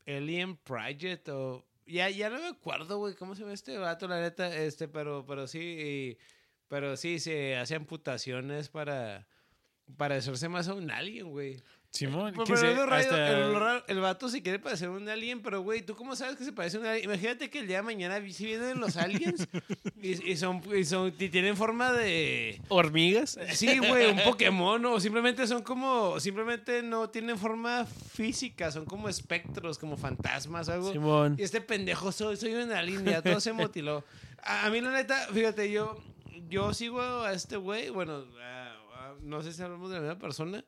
que 0.06 0.16
Alien 0.18 0.56
Project 0.58 1.28
o 1.30 1.66
ya 1.86 2.10
ya 2.10 2.30
no 2.30 2.40
me 2.40 2.48
acuerdo 2.48 2.98
güey 2.98 3.16
cómo 3.16 3.36
se 3.36 3.42
llama 3.42 3.54
este 3.54 3.78
vato 3.78 4.08
la 4.08 4.22
neta 4.22 4.56
este 4.56 4.88
pero 4.88 5.26
pero 5.28 5.46
sí 5.48 5.60
y- 5.60 6.18
pero 6.70 6.96
sí 6.98 7.20
se 7.20 7.58
hace 7.58 7.76
amputaciones 7.76 8.70
para 8.70 9.28
para 9.98 10.16
hacerse 10.16 10.48
más 10.50 10.68
a 10.68 10.74
un 10.76 10.90
alien 10.92 11.30
güey 11.30 11.62
Simón, 11.92 12.34
Pero- 12.36 12.46
pero 12.46 12.74
lo 12.76 12.86
raro, 12.86 12.96
hasta- 13.02 13.30
el, 13.48 13.56
raro- 13.60 13.84
el 13.88 14.00
vato 14.00 14.30
se 14.30 14.44
quiere 14.44 14.60
parecer 14.60 14.90
un 14.90 15.10
alien, 15.10 15.42
pero 15.42 15.62
güey, 15.62 15.82
¿tú 15.82 15.96
cómo 15.96 16.16
sabes 16.16 16.36
que 16.38 16.46
se 16.46 16.54
parece 16.54 16.78
a 16.78 16.82
un 16.82 16.86
alien? 16.86 17.06
Imagínate 17.06 17.50
que 17.50 17.60
el 17.60 17.68
día 17.68 17.78
de 17.78 17.82
mañana 17.84 18.22
si 18.32 18.46
vienen 18.46 18.80
los 18.80 18.96
aliens 18.96 19.48
y, 20.02 20.32
y 20.32 20.38
son, 20.38 20.62
y 20.78 20.86
son 20.86 21.08
y 21.18 21.30
tienen 21.30 21.58
forma 21.58 21.92
de 21.92 22.62
¿Hormigas? 22.70 23.40
Sí, 23.54 23.80
güey, 23.80 24.12
un 24.12 24.20
Pokémon 24.24 24.86
o 24.86 25.00
simplemente 25.00 25.48
son 25.48 25.64
como, 25.64 26.20
simplemente 26.20 26.84
no 26.84 27.10
tienen 27.10 27.40
forma 27.40 27.86
física, 27.86 28.72
son 28.72 28.86
como 28.86 29.10
espectros, 29.10 29.80
como 29.80 29.98
fantasmas 29.98 30.70
o 30.70 30.74
algo. 30.74 30.92
Simón. 30.92 31.36
Y 31.40 31.44
este 31.44 31.60
pendejo 31.60 32.12
soy, 32.12 32.38
soy 32.38 32.54
una 32.54 32.84
línea, 32.84 33.22
todo 33.24 33.40
se 33.40 33.52
mutiló. 33.52 34.06
A, 34.44 34.68
a 34.68 34.70
mí 34.70 34.80
la 34.80 34.92
neta, 34.92 35.28
fíjate, 35.34 35.72
yo, 35.72 35.98
yo 36.50 36.72
sigo 36.74 37.02
a 37.02 37.34
este 37.34 37.58
güey, 37.58 37.90
bueno, 37.90 38.26
a- 38.42 38.74
a- 39.10 39.16
no 39.24 39.42
sé 39.42 39.52
si 39.54 39.62
hablamos 39.64 39.90
de 39.90 39.96
la 39.96 40.02
misma 40.02 40.20
persona, 40.20 40.64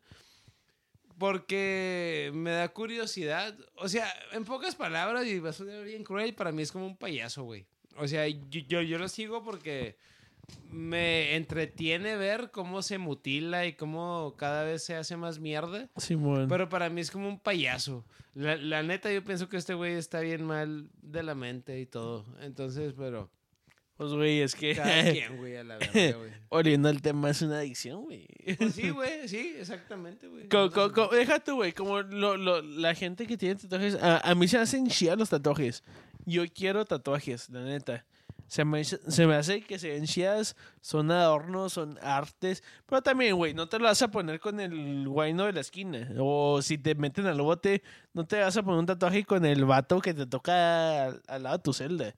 porque 1.22 2.32
me 2.34 2.50
da 2.50 2.70
curiosidad. 2.70 3.56
O 3.76 3.88
sea, 3.88 4.12
en 4.32 4.44
pocas 4.44 4.74
palabras, 4.74 5.28
y 5.28 5.38
va 5.38 5.52
a 5.52 5.54
sonar 5.54 5.84
bien 5.84 6.04
cruel, 6.04 6.34
para 6.34 6.52
mí 6.52 6.64
es 6.64 6.72
como 6.72 6.88
un 6.88 6.98
payaso, 6.98 7.44
güey. 7.44 7.68
O 7.98 8.08
sea, 8.08 8.28
yo, 8.28 8.62
yo, 8.68 8.82
yo 8.82 8.98
lo 8.98 9.08
sigo 9.08 9.44
porque 9.44 9.98
me 10.72 11.36
entretiene 11.36 12.16
ver 12.18 12.50
cómo 12.50 12.82
se 12.82 12.98
mutila 12.98 13.68
y 13.68 13.74
cómo 13.74 14.34
cada 14.36 14.64
vez 14.64 14.84
se 14.84 14.96
hace 14.96 15.16
más 15.16 15.38
mierda. 15.38 15.92
Simón. 15.98 16.48
Pero 16.50 16.70
para 16.70 16.90
mí 16.90 17.02
es 17.02 17.12
como 17.12 17.28
un 17.28 17.40
payaso. 17.40 18.04
La, 18.34 18.56
la 18.56 18.82
neta, 18.82 19.14
yo 19.14 19.24
pienso 19.24 19.48
que 19.48 19.58
este 19.58 19.76
güey 19.76 19.94
está 19.94 20.22
bien 20.22 20.44
mal 20.44 20.90
de 21.04 21.22
la 21.22 21.36
mente 21.36 21.80
y 21.80 21.86
todo. 21.86 22.26
Entonces, 22.42 22.96
pero. 22.98 23.30
Pues, 24.02 24.14
güey, 24.14 24.42
es 24.42 24.56
que. 24.56 24.76
Cada 24.76 25.04
quien, 25.12 25.38
güey, 25.38 25.58
a 25.58 25.64
la 25.64 25.78
verga, 25.78 26.18
güey. 26.18 26.32
Oliendo 26.50 26.90
el 26.90 27.04
tema 27.04 27.30
es 27.30 27.44
una 27.44 27.60
adicción, 27.60 28.02
güey. 28.06 28.26
Pues 28.58 28.74
sí, 28.74 28.90
güey, 28.90 29.28
sí, 29.30 29.56
exactamente, 29.60 30.28
güey. 30.28 30.48
Deja 31.12 31.40
tú, 31.40 31.58
güey, 31.58 31.72
como 31.72 32.02
lo, 32.02 32.36
lo- 32.36 32.64
la 32.64 32.96
gente 32.96 33.28
que 33.28 33.38
tiene 33.38 33.56
tatuajes, 33.56 33.94
a, 34.02 34.18
a 34.28 34.34
mí 34.34 34.48
se 34.48 34.58
hacen 34.58 34.88
chidas 34.88 35.20
los 35.20 35.30
tatuajes. 35.30 35.84
Yo 36.26 36.44
quiero 36.52 36.84
tatuajes, 36.86 37.48
la 37.52 37.62
neta. 37.64 38.04
Se 38.48 38.66
me, 38.66 38.84
se 38.84 39.28
me 39.28 39.36
hace 39.36 39.62
que 39.62 39.78
se 39.78 39.90
ven 39.92 40.06
chidas, 40.06 40.56
son 40.82 41.12
adornos, 41.12 41.72
son 41.74 42.00
artes. 42.02 42.64
Pero 42.88 43.04
también, 43.04 43.36
güey, 43.36 43.54
no 43.54 43.70
te 43.70 43.78
lo 43.78 43.86
vas 43.86 44.02
a 44.02 44.10
poner 44.10 44.40
con 44.40 44.60
el 44.60 45.08
guayno 45.08 45.46
de 45.46 45.54
la 45.54 45.62
esquina. 45.62 46.10
O 46.18 46.60
si 46.64 46.80
te 46.80 46.96
meten 46.96 47.28
al 47.28 47.40
bote, 47.40 47.84
no 48.14 48.26
te 48.26 48.40
vas 48.42 48.58
a 48.58 48.64
poner 48.64 48.80
un 48.80 48.88
tatuaje 48.88 49.24
con 49.26 49.46
el 49.46 49.64
vato 49.64 50.02
que 50.02 50.16
te 50.16 50.26
toca 50.26 51.06
al, 51.06 51.22
al 51.28 51.44
lado 51.44 51.58
de 51.60 51.64
tu 51.64 51.72
celda. 51.72 52.16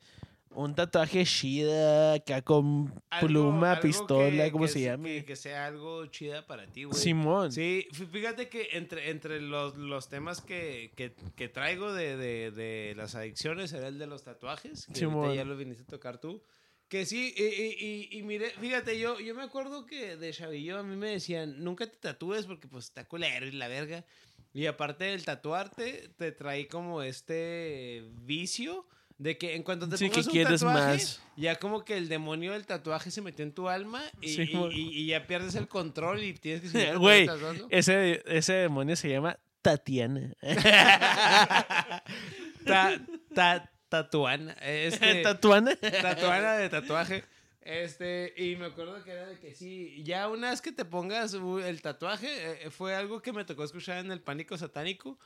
Un 0.56 0.76
tatuaje 0.76 1.26
chida, 1.26 2.14
acá 2.14 2.42
con 2.42 2.94
pluma, 3.20 3.72
algo 3.72 3.82
pistola, 3.82 4.50
que 4.52 4.68
se 4.68 4.82
llame. 4.82 5.16
Que, 5.20 5.26
que 5.26 5.36
sea 5.36 5.66
algo 5.68 6.06
chida 6.08 6.46
para 6.46 6.68
ti, 6.68 6.84
güey. 6.86 6.98
Simón. 7.00 7.52
Sí, 7.52 7.88
fí- 7.92 8.08
fíjate 8.10 8.50
que 8.50 8.70
entre, 8.74 9.10
entre 9.10 9.42
los, 9.42 9.76
los 9.78 10.10
temas 10.10 10.42
que, 10.42 10.92
que, 10.96 11.14
que 11.36 11.50
traigo 11.50 11.94
de, 11.94 12.18
de, 12.18 12.52
de 12.52 12.94
las 12.96 13.16
adicciones 13.16 13.74
era 13.74 13.88
el 13.88 13.98
de 14.00 14.08
los 14.08 14.24
tatuajes, 14.24 14.86
que 14.88 14.96
Simón. 14.96 15.34
ya 15.36 15.46
lo 15.46 15.56
viniste 15.58 15.84
a 15.84 15.88
tocar 15.88 16.20
tú. 16.20 16.42
Que 16.90 17.06
sí, 17.08 17.34
y, 17.36 17.44
y, 17.44 18.10
y, 18.12 18.20
y 18.20 18.24
mire, 18.24 18.52
fíjate, 18.52 19.00
yo, 19.00 19.20
yo 19.20 19.34
me 19.34 19.42
acuerdo 19.42 19.86
que 19.88 20.16
de 20.16 20.32
chavillo 20.32 20.78
a 20.78 20.84
mí 20.84 20.96
me 20.96 21.10
decían, 21.12 21.64
nunca 21.64 21.88
te 21.88 21.98
tatúes 21.98 22.46
porque 22.46 22.68
pues 22.68 22.86
está 22.86 23.06
culero 23.08 23.48
y 23.48 23.52
la 23.52 23.68
verga. 23.68 24.06
Y 24.54 24.68
aparte 24.68 25.06
del 25.06 25.26
tatuarte, 25.26 26.10
te 26.16 26.32
trae 26.32 26.68
como 26.68 27.02
este 27.02 28.04
vicio 28.22 28.86
de 29.18 29.38
que 29.38 29.56
en 29.56 29.64
cuanto 29.64 29.88
te 29.88 29.98
Sí, 29.98 30.10
pongas 30.10 30.28
que 30.28 30.40
un 30.40 30.46
tatuaje, 30.46 30.94
más. 30.94 31.22
ya 31.38 31.56
como 31.58 31.86
que 31.86 31.98
el 31.98 32.10
demonio 32.10 32.54
del 32.54 32.66
tatuaje 32.66 33.12
se 33.12 33.22
metió 33.22 33.44
en 33.46 33.54
tu 33.54 33.70
alma 33.70 34.02
y, 34.22 34.30
Sí, 34.30 34.42
y- 34.52 34.56
mon. 34.56 34.72
y- 34.72 34.90
y 34.90 35.06
ya 35.08 35.26
pierdes 35.28 35.56
el 35.56 35.68
control 35.68 36.24
y 36.24 36.34
tienes 36.34 36.62
que 36.62 36.70
seguir 36.70 36.98
Güey, 36.98 37.28
ese, 37.70 38.22
ese 38.26 38.54
demonio 38.54 38.96
se 38.96 39.10
llama 39.10 39.38
Tatiana. 39.62 40.34
Ta, 42.66 43.00
ta- 43.34 43.72
tatuana. 43.90 44.54
Este, 44.62 45.22
¿Tatuana? 45.24 45.76
tatuana 45.76 46.54
de 46.54 46.70
tatuaje. 46.70 47.24
Este, 47.62 48.34
y 48.36 48.56
me 48.58 48.66
acuerdo 48.66 49.02
que 49.06 49.12
era 49.12 49.26
de 49.26 49.40
que 49.40 49.56
sí, 49.56 50.04
ya 50.04 50.28
una 50.28 50.50
vez 50.50 50.62
que 50.62 50.74
te 50.74 50.84
pongas 50.84 51.34
el 51.34 51.82
tatuaje, 51.82 52.28
eh, 52.66 52.70
fue 52.72 52.94
algo 52.94 53.22
que 53.22 53.32
me 53.32 53.46
tocó 53.46 53.64
escuchar 53.64 54.00
en 54.00 54.12
el 54.12 54.22
pánico 54.22 54.58
satánico, 54.58 55.18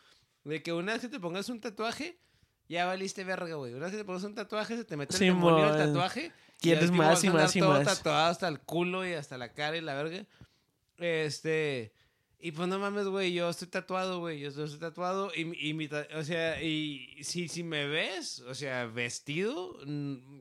de 0.43 0.61
que 0.61 0.71
una 0.71 0.93
vez 0.93 1.01
que 1.01 1.07
te 1.07 1.19
pongas 1.19 1.49
un 1.49 1.59
tatuaje, 1.59 2.19
ya 2.67 2.85
valiste 2.85 3.23
verga, 3.23 3.55
güey. 3.55 3.73
Una 3.73 3.85
vez 3.85 3.91
que 3.91 3.97
te 3.97 4.05
pongas 4.05 4.23
un 4.23 4.35
tatuaje, 4.35 4.77
se 4.77 4.83
te 4.83 4.97
mete 4.97 5.13
el 5.13 5.19
demonio 5.19 5.65
al 5.65 5.73
Simón. 5.73 5.87
tatuaje. 5.87 6.31
Quieres 6.59 6.91
que 6.91 6.97
más 6.97 7.23
y 7.23 7.29
más 7.29 7.55
y 7.55 7.59
todo 7.59 7.73
más. 7.73 7.85
tatuado 7.85 8.31
hasta 8.31 8.47
el 8.47 8.59
culo 8.59 9.07
y 9.07 9.13
hasta 9.13 9.37
la 9.37 9.53
cara 9.53 9.77
y 9.77 9.81
la 9.81 9.93
verga. 9.93 10.25
Este, 10.97 11.93
y 12.39 12.51
pues 12.51 12.67
no 12.67 12.79
mames, 12.79 13.07
güey, 13.07 13.33
yo 13.33 13.49
estoy 13.49 13.67
tatuado, 13.67 14.19
güey, 14.19 14.39
yo 14.39 14.49
estoy 14.49 14.79
tatuado 14.79 15.31
y, 15.35 15.69
y 15.69 15.73
mi, 15.73 15.87
o 16.15 16.23
sea, 16.23 16.61
y 16.61 17.17
si, 17.23 17.47
si 17.47 17.63
me 17.63 17.87
ves, 17.87 18.39
o 18.41 18.55
sea, 18.55 18.85
vestido, 18.85 19.77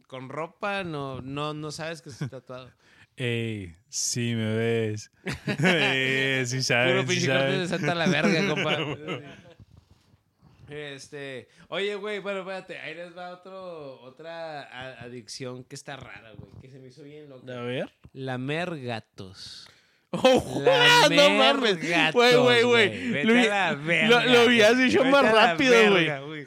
con 0.07 0.29
ropa, 0.29 0.85
no, 0.85 1.21
no, 1.21 1.55
no 1.55 1.71
sabes 1.71 2.03
que 2.03 2.11
estoy 2.11 2.29
tatuado. 2.29 2.71
Ey, 3.17 3.75
sí 3.89 4.35
me 4.35 4.57
ves. 4.57 5.11
Ey, 5.47 6.45
sí 6.45 6.63
sabes. 6.63 6.93
Puro 6.93 7.03
sí 7.03 7.09
pinche 7.09 7.33
de 7.33 7.67
sabes. 7.67 7.69
Santa 7.71 7.95
la 7.95 8.07
verga, 8.09 8.47
compa. 8.47 8.77
Este, 10.69 11.49
oye, 11.69 11.95
güey, 11.95 12.19
bueno, 12.19 12.41
espérate, 12.41 12.79
ahí 12.79 12.95
les 12.95 13.17
va 13.17 13.31
otro, 13.31 14.01
otra 14.03 15.01
adicción 15.01 15.63
que 15.65 15.77
está 15.77 15.97
rara, 15.97 16.33
güey, 16.37 16.51
que 16.61 16.71
se 16.71 16.79
me 16.81 16.89
hizo 16.89 17.05
bien 17.05 17.29
loca. 17.29 17.53
A 17.59 17.63
ver. 17.63 17.93
Lamer 18.13 18.81
gatos. 18.81 19.69
Oh, 20.13 20.63
Lamer 20.65 21.11
no 21.17 21.31
mames. 21.31 21.89
gatos, 21.89 22.15
Güey, 22.15 22.37
güey, 22.37 22.63
güey. 22.63 23.25
Lo, 24.09 24.39
habías 24.41 24.79
dicho 24.79 25.01
Vete 25.01 25.11
más 25.11 25.31
rápido, 25.31 25.75
güey. 25.91 26.47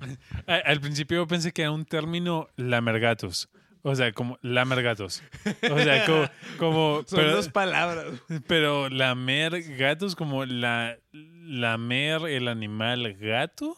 Al 0.46 0.80
principio 0.80 1.16
yo 1.18 1.26
pensé 1.26 1.50
que 1.50 1.62
era 1.62 1.72
un 1.72 1.84
término 1.84 2.48
lamergatos. 2.56 3.48
O 3.82 3.94
sea, 3.94 4.12
como 4.12 4.38
lamergatos. 4.42 5.22
O 5.70 5.78
sea, 5.78 6.04
como. 6.06 6.28
como 6.58 7.02
Son 7.06 7.18
pero, 7.18 7.36
dos 7.36 7.48
palabras. 7.48 8.06
pero 8.46 8.88
lamer 8.88 9.62
gatos, 9.76 10.16
como 10.16 10.44
la. 10.44 10.98
Lamer 11.12 12.26
el 12.26 12.48
animal 12.48 13.14
gato. 13.14 13.76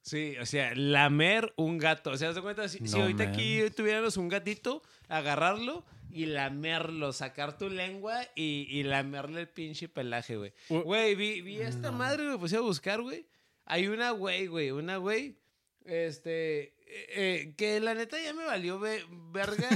Sí, 0.00 0.36
o 0.40 0.46
sea, 0.46 0.74
lamer 0.74 1.52
un 1.56 1.78
gato. 1.78 2.10
O 2.10 2.16
sea, 2.16 2.32
de 2.32 2.42
cuenta, 2.42 2.68
si, 2.68 2.78
si 2.86 2.96
No 2.96 3.02
ahorita 3.02 3.24
aquí 3.24 3.62
tuviéramos 3.74 4.16
un 4.16 4.28
gatito, 4.28 4.82
agarrarlo 5.08 5.84
y 6.10 6.26
lamerlo, 6.26 7.12
sacar 7.12 7.56
tu 7.56 7.70
lengua 7.70 8.20
y, 8.34 8.66
y 8.68 8.82
lamerle 8.82 9.42
el 9.42 9.48
pinche 9.48 9.88
pelaje, 9.88 10.36
güey. 10.36 10.52
Güey, 10.68 11.14
vi, 11.14 11.40
vi 11.40 11.56
esta 11.60 11.90
madre, 11.90 12.24
me 12.24 12.38
puse 12.38 12.56
a 12.56 12.60
buscar, 12.60 13.00
güey. 13.00 13.26
Hay 13.64 13.88
una 13.88 14.10
güey, 14.10 14.46
güey, 14.46 14.70
una 14.70 14.98
güey, 14.98 15.38
este, 15.86 16.73
eh, 16.96 17.54
que 17.56 17.80
la 17.80 17.94
neta 17.94 18.20
ya 18.22 18.32
me 18.32 18.44
valió 18.44 18.78
ve- 18.78 19.04
verga. 19.32 19.68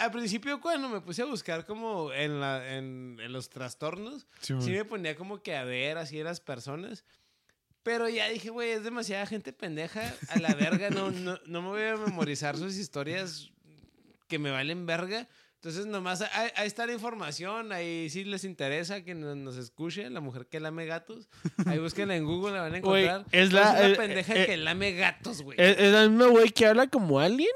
Al 0.00 0.10
principio 0.10 0.60
cuando 0.60 0.88
me 0.88 1.00
puse 1.00 1.22
a 1.22 1.26
buscar 1.26 1.64
como 1.66 2.12
en, 2.12 2.40
la, 2.40 2.76
en, 2.76 3.18
en 3.22 3.32
los 3.32 3.50
trastornos, 3.50 4.26
Sí, 4.40 4.54
sí 4.60 4.70
me 4.72 4.84
ponía 4.84 5.14
como 5.16 5.42
que 5.42 5.56
a 5.56 5.64
ver 5.64 5.98
así 5.98 6.22
las 6.22 6.40
personas. 6.40 7.04
Pero 7.82 8.08
ya 8.08 8.28
dije, 8.28 8.48
güey, 8.50 8.70
es 8.70 8.82
demasiada 8.82 9.26
gente 9.26 9.52
pendeja. 9.52 10.14
A 10.28 10.38
la 10.38 10.54
verga, 10.54 10.88
no, 10.90 11.10
no, 11.10 11.38
no 11.46 11.62
me 11.62 11.68
voy 11.68 11.82
a 11.82 11.96
memorizar 11.96 12.56
sus 12.56 12.76
historias 12.76 13.50
que 14.26 14.38
me 14.38 14.50
valen 14.50 14.86
verga. 14.86 15.28
Entonces, 15.64 15.86
nomás 15.86 16.20
ahí, 16.20 16.50
ahí 16.56 16.66
está 16.66 16.84
la 16.84 16.92
información. 16.92 17.72
Ahí 17.72 18.10
sí 18.10 18.24
les 18.24 18.44
interesa 18.44 19.02
que 19.02 19.14
nos, 19.14 19.34
nos 19.34 19.56
escuche 19.56 20.10
la 20.10 20.20
mujer 20.20 20.46
que 20.46 20.60
lame 20.60 20.84
gatos. 20.84 21.30
Ahí 21.64 21.78
búsquenla 21.78 22.14
en 22.16 22.26
Google, 22.26 22.52
la 22.52 22.60
van 22.60 22.74
a 22.74 22.76
encontrar. 22.76 23.24
es 23.32 23.50
la- 23.50 23.70
una 23.70 23.86
eh, 23.88 23.94
pendeja 23.96 24.34
eh, 24.42 24.44
que 24.44 24.56
lame 24.58 24.92
gatos, 24.92 25.40
güey. 25.40 25.58
¿Es, 25.58 25.78
es 25.78 25.90
la 25.90 26.06
misma 26.06 26.26
güey 26.26 26.50
que 26.50 26.66
habla 26.66 26.86
como 26.88 27.18
alien? 27.18 27.48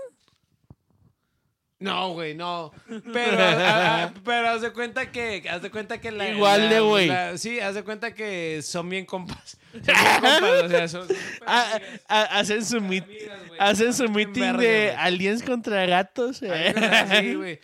No, 1.81 2.13
güey, 2.15 2.35
no. 2.35 2.73
Pero, 3.13 3.39
a- 3.43 4.05
a- 4.05 4.15
pero 4.25 4.49
haz 4.49 4.63
de 4.63 4.73
cuenta 4.73 5.13
que, 5.13 5.45
haz 5.49 5.61
de 5.61 5.71
cuenta 5.71 6.01
que 6.01 6.11
la... 6.11 6.29
Igual 6.31 6.71
de 6.71 6.81
güey. 6.81 7.11
Sí, 7.37 7.61
haz 7.61 7.75
de 7.75 7.85
cuenta 7.85 8.15
que 8.15 8.63
son 8.63 8.89
bien 8.89 9.05
compas. 9.05 9.59
Son 9.75 9.85
bien 9.85 10.21
compas, 10.23 10.63
o 10.65 10.69
sea, 10.71 10.89
son... 10.89 11.07
son 11.09 11.17
súper 11.17 11.47
amigas. 11.47 12.01
hacen 12.09 12.65
su, 12.65 12.77
Amigas, 12.79 13.39
hacen 13.59 13.93
su 13.93 14.09
meeting 14.09 14.57
de 14.57 14.93
aliens 14.97 15.43
contra 15.43 15.85
gatos. 15.85 16.41
eh. 16.43 16.75
Sí, 17.21 17.35
güey. 17.35 17.61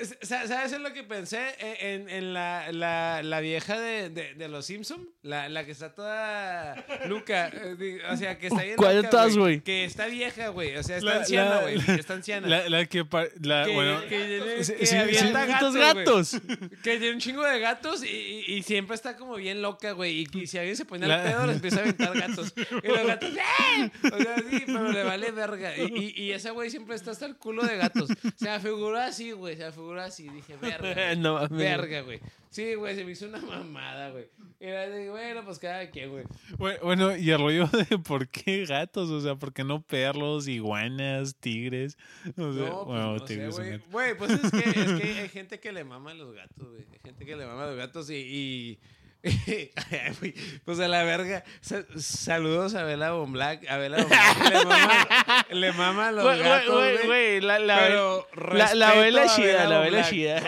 Es- 0.00 0.16
sa- 0.22 0.46
¿Sabes 0.46 0.72
en 0.72 0.82
lo 0.82 0.92
que 0.92 1.04
pensé? 1.04 1.54
En, 1.58 2.08
en 2.08 2.32
la, 2.32 2.70
la, 2.72 3.22
la 3.22 3.40
vieja 3.40 3.78
de, 3.78 4.08
de, 4.10 4.34
de 4.34 4.48
los 4.48 4.66
Simpson, 4.66 5.08
la, 5.22 5.48
la 5.48 5.64
que 5.64 5.72
está 5.72 5.94
toda 5.94 6.84
Luca, 7.06 7.48
eh, 7.52 8.00
o 8.10 8.16
sea, 8.16 8.38
que 8.38 8.46
está 8.48 8.62
bien 8.62 8.76
¿Cuál 8.76 9.02
loca, 9.02 9.26
güey? 9.28 9.60
Que 9.60 9.84
está 9.84 10.06
vieja, 10.06 10.48
güey, 10.48 10.76
o 10.76 10.82
sea, 10.82 10.96
está 10.98 11.10
La- 11.10 11.16
anciana, 11.20 11.60
güey, 11.60 11.76
la- 11.76 11.94
está 11.94 12.14
anciana. 12.14 12.46
La, 12.48 12.68
la 12.68 12.84
que. 12.86 13.04
La, 13.42 13.64
que, 13.66 13.72
bueno, 13.74 14.00
que- 14.08 14.64
sí, 14.64 14.72
que 14.74 14.86
sí, 14.86 14.96
avienta 14.96 15.44
sí. 15.44 15.52
gatos, 15.52 15.74
gatos. 15.76 16.36
Que 16.82 16.98
tiene 16.98 17.12
un 17.14 17.20
chingo 17.20 17.42
de 17.44 17.58
gatos 17.60 18.02
y, 18.04 18.08
y- 18.08 18.54
y 18.54 18.62
siempre 18.62 18.94
está 18.94 19.16
como 19.16 19.36
bien 19.36 19.60
loca, 19.62 19.92
güey. 19.92 20.20
Y, 20.32 20.38
y 20.38 20.46
si 20.46 20.58
alguien 20.58 20.76
se 20.76 20.84
pone 20.84 21.12
al 21.12 21.22
pedo, 21.22 21.46
le 21.46 21.52
empieza 21.54 21.78
a 21.78 21.80
aventar 21.82 22.18
gatos. 22.18 22.54
Y 22.82 22.88
los 22.88 23.06
gatos, 23.06 23.30
¡eh! 23.30 23.90
O 24.12 24.18
sea, 24.18 24.36
sí, 24.50 24.62
pero 24.66 24.92
le 24.92 25.02
vale 25.04 25.30
verga. 25.30 25.76
Y, 25.76 25.82
y, 26.16 26.22
y 26.24 26.32
ese 26.32 26.50
güey 26.50 26.70
siempre 26.70 26.96
está 26.96 27.10
hasta 27.10 27.26
el 27.26 27.36
culo 27.36 27.62
de 27.64 27.76
gatos. 27.76 28.08
Se 28.36 28.48
me 28.48 28.60
figuró 28.60 28.98
así, 28.98 29.32
güey. 29.32 29.56
Se 29.56 29.72
me 29.74 29.82
figuró 29.82 30.00
así. 30.02 30.28
Dije, 30.28 30.56
verga. 30.60 30.94
güey. 30.94 31.16
no 31.16 31.34
mames. 31.34 31.50
Verga, 31.50 32.00
güey. 32.02 32.20
Sí, 32.50 32.74
güey, 32.74 32.94
se 32.94 33.04
me 33.04 33.10
hizo 33.12 33.26
una 33.26 33.40
mamada, 33.40 34.10
güey. 34.10 34.28
Y 34.60 34.66
era 34.66 34.88
de, 34.88 35.10
bueno, 35.10 35.44
pues 35.44 35.58
cada 35.58 35.90
quien, 35.90 36.10
güey. 36.10 36.24
Bue- 36.56 36.80
Bueno, 36.82 37.16
y 37.16 37.30
el 37.30 37.38
rollo 37.38 37.66
de 37.66 37.98
por 37.98 38.28
qué 38.28 38.64
gatos, 38.64 39.10
o 39.10 39.20
sea, 39.20 39.34
por 39.34 39.52
qué 39.52 39.64
no 39.64 39.82
perros, 39.82 40.46
iguanas, 40.46 41.34
tigres. 41.40 41.98
O 42.36 42.52
sea, 42.52 42.68
No, 42.68 42.84
pues, 42.84 42.86
bueno, 42.86 43.12
no 43.14 43.18
sé, 43.18 43.24
tigres 43.26 43.56
güey. 43.90 44.16
pues 44.16 44.30
es 44.30 44.50
que, 44.52 44.58
es 44.70 45.00
que 45.00 45.18
hay 45.22 45.28
gente 45.28 45.58
que 45.60 45.72
le 45.72 45.82
mama 45.84 46.12
a 46.12 46.14
los 46.14 46.32
gatos, 46.34 46.68
güey. 46.70 46.84
Hay 46.92 46.98
gente 47.02 47.24
que 47.26 47.34
le 47.36 47.44
mama 47.46 47.64
a 47.64 47.66
los 47.66 47.76
gatos 47.76 48.08
y... 48.10 48.14
y- 48.16 48.78
pues 50.64 50.80
a 50.80 50.88
la 50.88 51.02
verga. 51.04 51.44
Sa- 51.60 51.84
saludos 51.98 52.74
a 52.74 52.84
Bela 52.84 53.12
Von 53.12 53.32
Black. 53.32 53.68
A 53.68 53.76
Bela 53.76 53.98
Von 53.98 54.08
Black 54.08 54.50
le 54.52 54.64
mama, 54.64 55.46
le 55.50 55.72
mama 55.72 56.08
a 56.08 56.12
los 56.12 56.24
gatos, 56.38 57.06
güey, 57.06 57.40
la, 57.40 57.58
la, 57.58 57.78
Pero 57.80 58.28
la- 58.52 58.74
la 58.74 58.94
vela 58.94 59.26
chida, 59.34 59.64
la 59.68 59.80
vela 59.80 60.08
chida. 60.08 60.42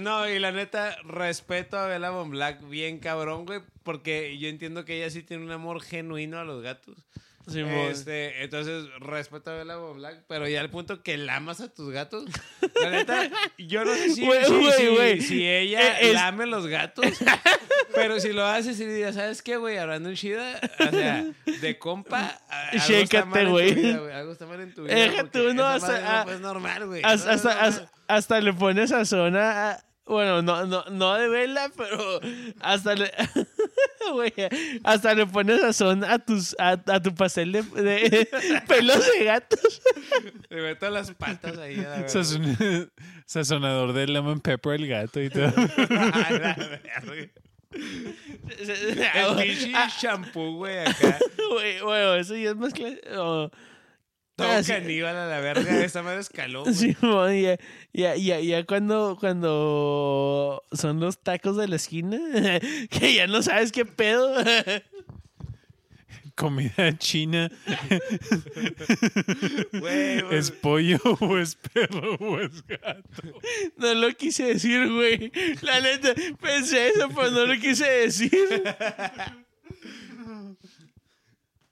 No, 0.00 0.28
y 0.28 0.38
la 0.38 0.52
neta, 0.52 0.96
respeto 1.04 1.78
a 1.78 1.86
Bella 1.86 2.10
Von 2.10 2.30
Black 2.30 2.68
bien 2.68 2.98
cabrón, 2.98 3.46
güey, 3.46 3.60
porque 3.82 4.36
yo 4.38 4.48
entiendo 4.48 4.84
que 4.84 4.96
ella 4.98 5.10
sí 5.10 5.22
tiene 5.22 5.44
un 5.44 5.50
amor 5.50 5.82
genuino 5.82 6.38
a 6.38 6.44
los 6.44 6.62
gatos. 6.62 6.96
Simón. 7.48 7.72
Este, 7.90 8.44
entonces, 8.44 8.84
respeto 9.00 9.50
a 9.50 9.54
Bella 9.54 9.76
Von 9.76 9.96
Black, 9.98 10.24
pero 10.28 10.46
ya 10.48 10.60
al 10.60 10.70
punto 10.70 11.02
que 11.02 11.16
lamas 11.16 11.60
a 11.60 11.68
tus 11.72 11.90
gatos. 11.90 12.24
La 12.80 12.90
neta, 12.90 13.28
yo 13.58 13.84
no 13.84 13.94
sé 13.94 14.10
si, 14.14 14.24
Güey, 14.26 14.44
si- 14.44 14.86
güey, 14.88 15.20
si- 15.20 15.26
si 15.28 15.48
ella 15.48 15.98
Eh, 16.00 16.08
es- 16.10 16.14
lame 16.14 16.46
los 16.46 16.66
gatos, 16.68 17.04
pero 17.94 18.20
si 18.20 18.32
lo 18.32 18.44
haces 18.46 18.78
y 18.80 18.86
dirías, 18.86 19.14
¿sabes 19.16 19.42
qué, 19.42 19.56
güey? 19.56 19.76
Hablando 19.78 20.08
en 20.10 20.14
chida, 20.16 20.60
o 20.78 20.90
sea, 20.90 21.24
de 21.60 21.78
compa, 21.78 22.40
a- 22.48 22.70
Chécate, 22.86 23.44
güey. 23.46 23.90
Algo 24.12 24.32
está 24.32 24.46
mal 24.46 24.60
en 24.60 24.72
tu 24.74 24.84
vida. 24.84 24.94
Deja 24.94 25.24
tú, 25.24 25.52
no, 25.54 25.64
hasta- 25.66 26.24
no 26.24 26.32
es 26.32 26.40
normal, 26.40 26.86
güey. 26.86 27.02
Hasta, 27.04 27.26
No, 27.26 27.32
hasta, 27.34 27.54
no, 27.54 27.60
hasta- 27.60 27.90
hasta 28.08 28.40
le 28.40 28.52
pones 28.52 28.92
a 28.92 29.04
zona. 29.04 29.78
Bueno, 30.04 30.42
no, 30.42 30.66
no, 30.66 30.84
no 30.90 31.14
de 31.14 31.28
vela, 31.28 31.70
pero 31.76 32.20
hasta 32.60 32.94
le, 32.96 33.10
hasta 34.84 35.14
le 35.14 35.26
pones 35.26 35.60
sazón 35.60 36.02
a 36.04 36.18
tus 36.18 36.56
a, 36.58 36.70
a 36.86 37.00
tu 37.00 37.14
pastel 37.14 37.52
de, 37.52 37.62
de 37.62 38.28
pelos 38.68 39.06
de 39.12 39.24
gatos. 39.24 39.80
Le 40.50 40.60
meto 40.62 40.90
las 40.90 41.12
patas 41.12 41.56
ahí. 41.58 41.76
a 41.78 41.82
la 41.82 41.88
verga. 41.90 42.08
Sazon- 42.08 42.90
Sazonador 43.26 43.92
de 43.92 44.06
lemon 44.08 44.40
pepper 44.40 44.74
el 44.80 44.88
gato 44.88 45.20
y 45.20 45.30
todo. 45.30 45.52
El 47.72 49.36
pinche 49.36 49.72
Ah, 49.74 49.88
shampoo, 50.00 50.56
güey, 50.56 50.78
acá. 50.80 51.18
güey, 51.50 51.80
bueno, 51.80 52.14
eso 52.16 52.34
ya 52.36 52.50
es 52.50 52.56
más 52.56 52.72
claro. 52.74 53.50
Todo 54.42 54.52
Ah, 54.52 54.62
sí. 54.62 54.72
caníbal 54.72 55.16
a 55.16 55.26
la 55.26 55.40
verga. 55.40 55.62
Esa 55.84 56.02
madre 56.02 56.20
escaló. 56.20 56.62
güey. 56.64 56.74
Sí, 56.74 56.96
mon, 57.00 57.32
ya, 57.40 57.56
ya, 57.92 58.16
ya, 58.16 58.40
ya 58.40 58.64
cuando, 58.64 59.16
cuando 59.18 60.62
son 60.72 61.00
los 61.00 61.18
tacos 61.22 61.56
de 61.56 61.68
la 61.68 61.76
esquina, 61.76 62.18
que 62.90 63.14
ya 63.14 63.26
no 63.26 63.42
sabes 63.42 63.72
qué 63.72 63.84
pedo. 63.84 64.34
Comida 66.34 66.96
china. 66.96 67.50
Güey, 69.72 70.22
güey. 70.22 70.38
¿Es 70.38 70.50
pollo 70.50 70.98
o 71.20 71.36
es 71.38 71.56
perro 71.56 72.14
o 72.14 72.40
es 72.40 72.66
gato? 72.66 73.38
No 73.76 73.92
lo 73.94 74.10
quise 74.14 74.44
decir, 74.46 74.90
güey. 74.90 75.30
La 75.60 75.80
neta, 75.82 76.14
pensé 76.40 76.88
eso, 76.88 77.10
pero 77.14 77.30
no 77.32 77.44
lo 77.46 77.60
quise 77.60 77.84
decir. 77.84 78.32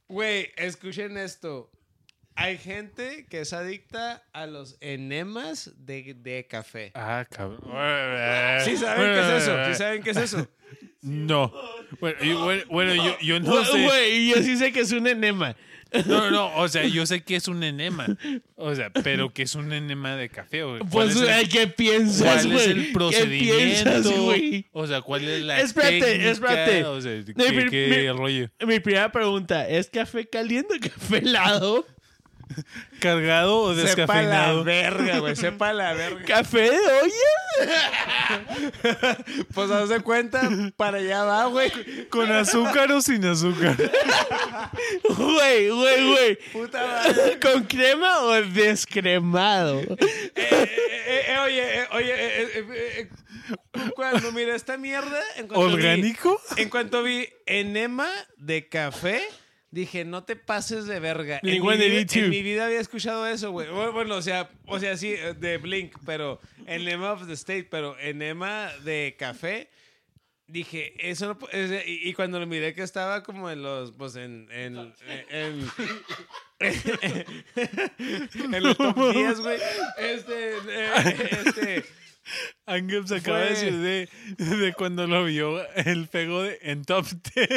Güey, 0.09 0.51
escuchen 0.57 1.17
esto. 1.17 1.71
Hay 2.43 2.57
gente 2.57 3.27
que 3.29 3.41
es 3.41 3.53
adicta 3.53 4.23
a 4.33 4.47
los 4.47 4.77
enemas 4.81 5.73
de, 5.77 6.15
de 6.15 6.47
café. 6.47 6.91
Ah, 6.95 7.27
cabrón. 7.31 7.61
¿Sí 8.65 8.77
saben 8.79 9.12
qué 9.15 9.21
es 9.21 9.43
eso? 9.43 9.57
¿Sí 9.67 9.75
saben 9.79 10.03
qué 10.03 10.11
es 10.11 10.17
eso? 10.17 10.49
No. 11.03 11.53
Bueno, 12.01 12.19
yo, 12.23 12.43
bueno, 12.45 12.62
bueno, 12.71 12.95
yo, 12.95 13.19
yo 13.21 13.41
no 13.41 13.51
Güey, 13.53 13.65
sé. 13.67 13.85
Güey, 13.85 14.29
yo 14.29 14.37
sí 14.43 14.57
sé 14.57 14.73
que 14.73 14.81
es 14.81 14.93
un 14.93 15.07
enema. 15.07 15.55
No, 16.07 16.31
no, 16.31 16.55
o 16.57 16.69
sea, 16.69 16.85
yo 16.87 17.05
sé 17.05 17.23
que 17.25 17.35
es 17.37 17.49
un 17.49 17.62
enema. 17.65 18.07
O 18.55 18.75
sea, 18.75 18.91
pero 18.91 19.33
que 19.35 19.43
es 19.43 19.55
un 19.57 19.73
enema 19.73 20.15
de 20.17 20.29
café. 20.29 20.62
güey. 20.62 20.79
¿Cuál 20.79 21.11
Pues, 21.11 21.17
es 21.17 21.23
el- 21.43 21.49
¿qué 21.49 21.67
piensas, 21.67 22.23
¿Cuál 22.45 22.47
güey? 22.53 22.57
es 22.59 22.67
el 22.69 22.87
¿Qué 22.87 22.93
procedimiento? 22.93 23.57
piensas, 23.59 24.19
güey? 24.19 24.67
O 24.73 24.87
sea, 24.87 25.01
¿cuál 25.03 25.25
es 25.29 25.43
la 25.43 25.61
Espérate, 25.61 26.01
técnica? 26.01 26.31
espérate. 26.31 26.85
O 26.85 27.01
sea, 27.01 27.12
¿qué, 27.25 27.35
Mi- 27.53 27.65
mi- 27.65 27.71
qué 27.71 27.89
mi- 28.12 28.19
rollo? 28.19 28.49
Mi 28.67 28.79
primera 28.81 29.11
pregunta, 29.12 29.69
¿es 29.69 29.91
café 29.91 30.27
caliente 30.29 30.75
o 30.77 30.81
café 30.81 31.19
helado? 31.19 31.85
¿Cargado 33.01 33.59
o 33.59 33.74
Sepa 33.74 33.82
la 33.82 33.86
descafeinado? 33.89 34.64
verga, 34.64 35.18
güey. 35.20 35.36
Sepa 35.36 35.72
la 35.72 35.93
verga. 35.94 36.24
¿Café 36.24 36.70
de 36.70 36.78
olla? 36.78 37.10
Pues 39.55 39.70
haz 39.70 39.89
de 39.89 40.01
cuenta, 40.01 40.48
para 40.77 40.98
allá 40.98 41.24
va, 41.24 41.47
güey. 41.47 41.70
¿Con 42.09 42.31
azúcar 42.32 42.90
o 42.93 43.01
sin 43.02 43.24
azúcar? 43.24 43.77
Güey, 45.09 45.68
güey, 45.70 46.09
güey. 46.09 46.39
Puta 46.52 46.86
madre. 46.86 47.39
¿Con 47.40 47.64
crema 47.64 48.20
o 48.22 48.32
descremado? 48.43 49.81
Eh, 49.81 49.97
eh, 50.36 51.24
eh, 51.28 51.39
oye, 51.44 51.81
eh, 51.81 51.86
oye, 51.93 52.12
eh, 52.14 52.43
eh, 52.43 52.48
eh, 52.55 53.09
eh, 53.74 53.90
cuando 53.94 54.32
miré 54.32 54.55
esta 54.55 54.77
mierda, 54.77 55.20
en 55.36 55.48
cuanto 55.48 55.66
vi- 55.68 55.74
¿Orgánico? 55.74 56.40
en 56.56 56.68
cuanto 56.68 57.02
vi 57.02 57.28
enema 57.47 58.09
de 58.36 58.68
café, 58.68 59.22
dije, 59.71 60.05
no 60.05 60.25
te 60.25 60.37
pases 60.37 60.87
de 60.87 61.01
verga. 61.01 61.41
En 61.43 61.63
mi, 61.63 61.77
vida, 61.77 62.05
en 62.13 62.31
mi 62.31 62.43
vida 62.43 62.67
había 62.67 62.81
escuchado 62.81 63.27
eso, 63.27 63.51
güey. 63.53 63.69
Bueno, 63.69 64.17
o 64.17 64.23
sea, 64.23 64.51
o 64.67 64.79
sea, 64.79 64.97
sí, 64.97 65.13
eh, 65.13 65.35
de 65.35 65.59
Blink, 65.59 65.97
pero 66.05 66.41
enema 66.67 67.13
of 67.13 67.27
the 67.27 67.35
state, 67.35 67.69
pero 67.71 67.99
enema 67.99 68.71
de 68.85 69.17
café. 69.19 69.71
Dije, 70.47 70.95
eso 70.99 71.27
no 71.27 71.39
y, 71.87 72.09
y 72.09 72.13
cuando 72.13 72.41
lo 72.41 72.47
miré 72.47 72.75
que 72.75 72.83
estaba 72.83 73.23
como 73.23 73.49
en 73.51 73.63
los, 73.63 73.93
pues 73.93 74.17
en, 74.17 74.49
en, 74.51 74.93
en, 75.29 75.71
en, 76.59 76.75
en 78.55 78.63
los 78.65 78.77
top 78.77 79.13
10, 79.15 79.41
güey. 79.41 79.59
Este, 79.97 80.57
este, 81.47 81.85
Ángel 82.67 83.07
se 83.07 83.17
acaba 83.17 83.39
de 83.41 83.51
decir 83.51 83.77
de, 83.79 84.09
de 84.39 84.73
cuando 84.75 85.07
lo 85.07 85.25
vio 85.25 85.65
el 85.77 86.09
pego 86.09 86.43
de, 86.43 86.59
en 86.63 86.85
Top 86.85 87.07
10. 87.07 87.49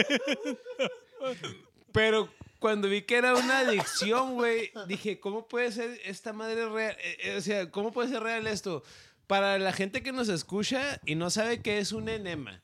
Pero 1.94 2.30
cuando 2.60 2.90
vi 2.90 3.04
que 3.04 3.16
era 3.18 3.34
una 3.36 3.60
adicción, 3.60 4.34
güey, 4.36 4.72
dije, 4.88 5.20
¿cómo 5.20 5.48
puede 5.48 5.72
ser 5.72 6.00
esta 6.04 6.34
madre 6.34 6.68
real? 6.68 6.98
Eh, 7.00 7.18
eh, 7.24 7.36
o 7.38 7.42
sea, 7.42 7.70
¿cómo 7.72 7.92
puede 7.92 8.10
ser 8.10 8.22
real 8.24 8.48
esto? 8.48 8.84
Para 9.28 9.58
la 9.60 9.72
gente 9.72 10.04
que 10.04 10.12
nos 10.12 10.28
escucha 10.30 11.00
y 11.06 11.16
no 11.16 11.30
sabe 11.30 11.62
qué 11.62 11.78
es 11.80 11.92
un 11.92 12.10
enema. 12.10 12.62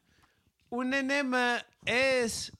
Un 0.69 0.93
enema 0.93 1.65
es 1.85 2.51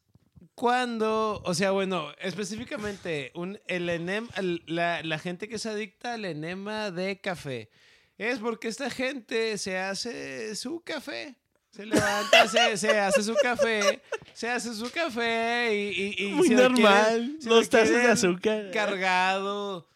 cuando, 0.56 1.42
o 1.46 1.54
sea, 1.54 1.72
bueno, 1.72 2.12
específicamente, 2.20 3.32
un, 3.36 3.60
el 3.68 3.90
enem, 3.90 4.28
el- 4.36 4.64
la, 4.66 5.02
la 5.04 5.20
gente 5.20 5.48
que 5.48 5.58
se 5.60 5.70
adicta 5.70 6.14
al 6.14 6.26
enema 6.26 6.92
de 6.92 7.20
café 7.22 7.70
es 8.18 8.40
porque 8.40 8.68
esta 8.68 8.90
gente 8.90 9.58
se 9.58 9.78
hace 9.78 10.56
su 10.56 10.82
café. 10.82 11.36
Se 11.72 11.86
levanta, 11.86 12.48
se, 12.48 12.78
se 12.78 13.00
hace 13.00 13.24
su 13.24 13.36
café, 13.36 14.02
se 14.34 14.50
hace 14.50 14.74
su 14.74 14.90
café 14.92 15.70
y... 15.74 16.16
y, 16.18 16.26
y 16.28 16.32
Muy 16.32 16.50
normal. 16.50 17.36
quieren- 17.38 17.40
Dos 17.42 17.70
tazas 17.70 17.90
de 17.90 18.12
azúcar. 18.12 18.72
Cargado, 18.74 19.88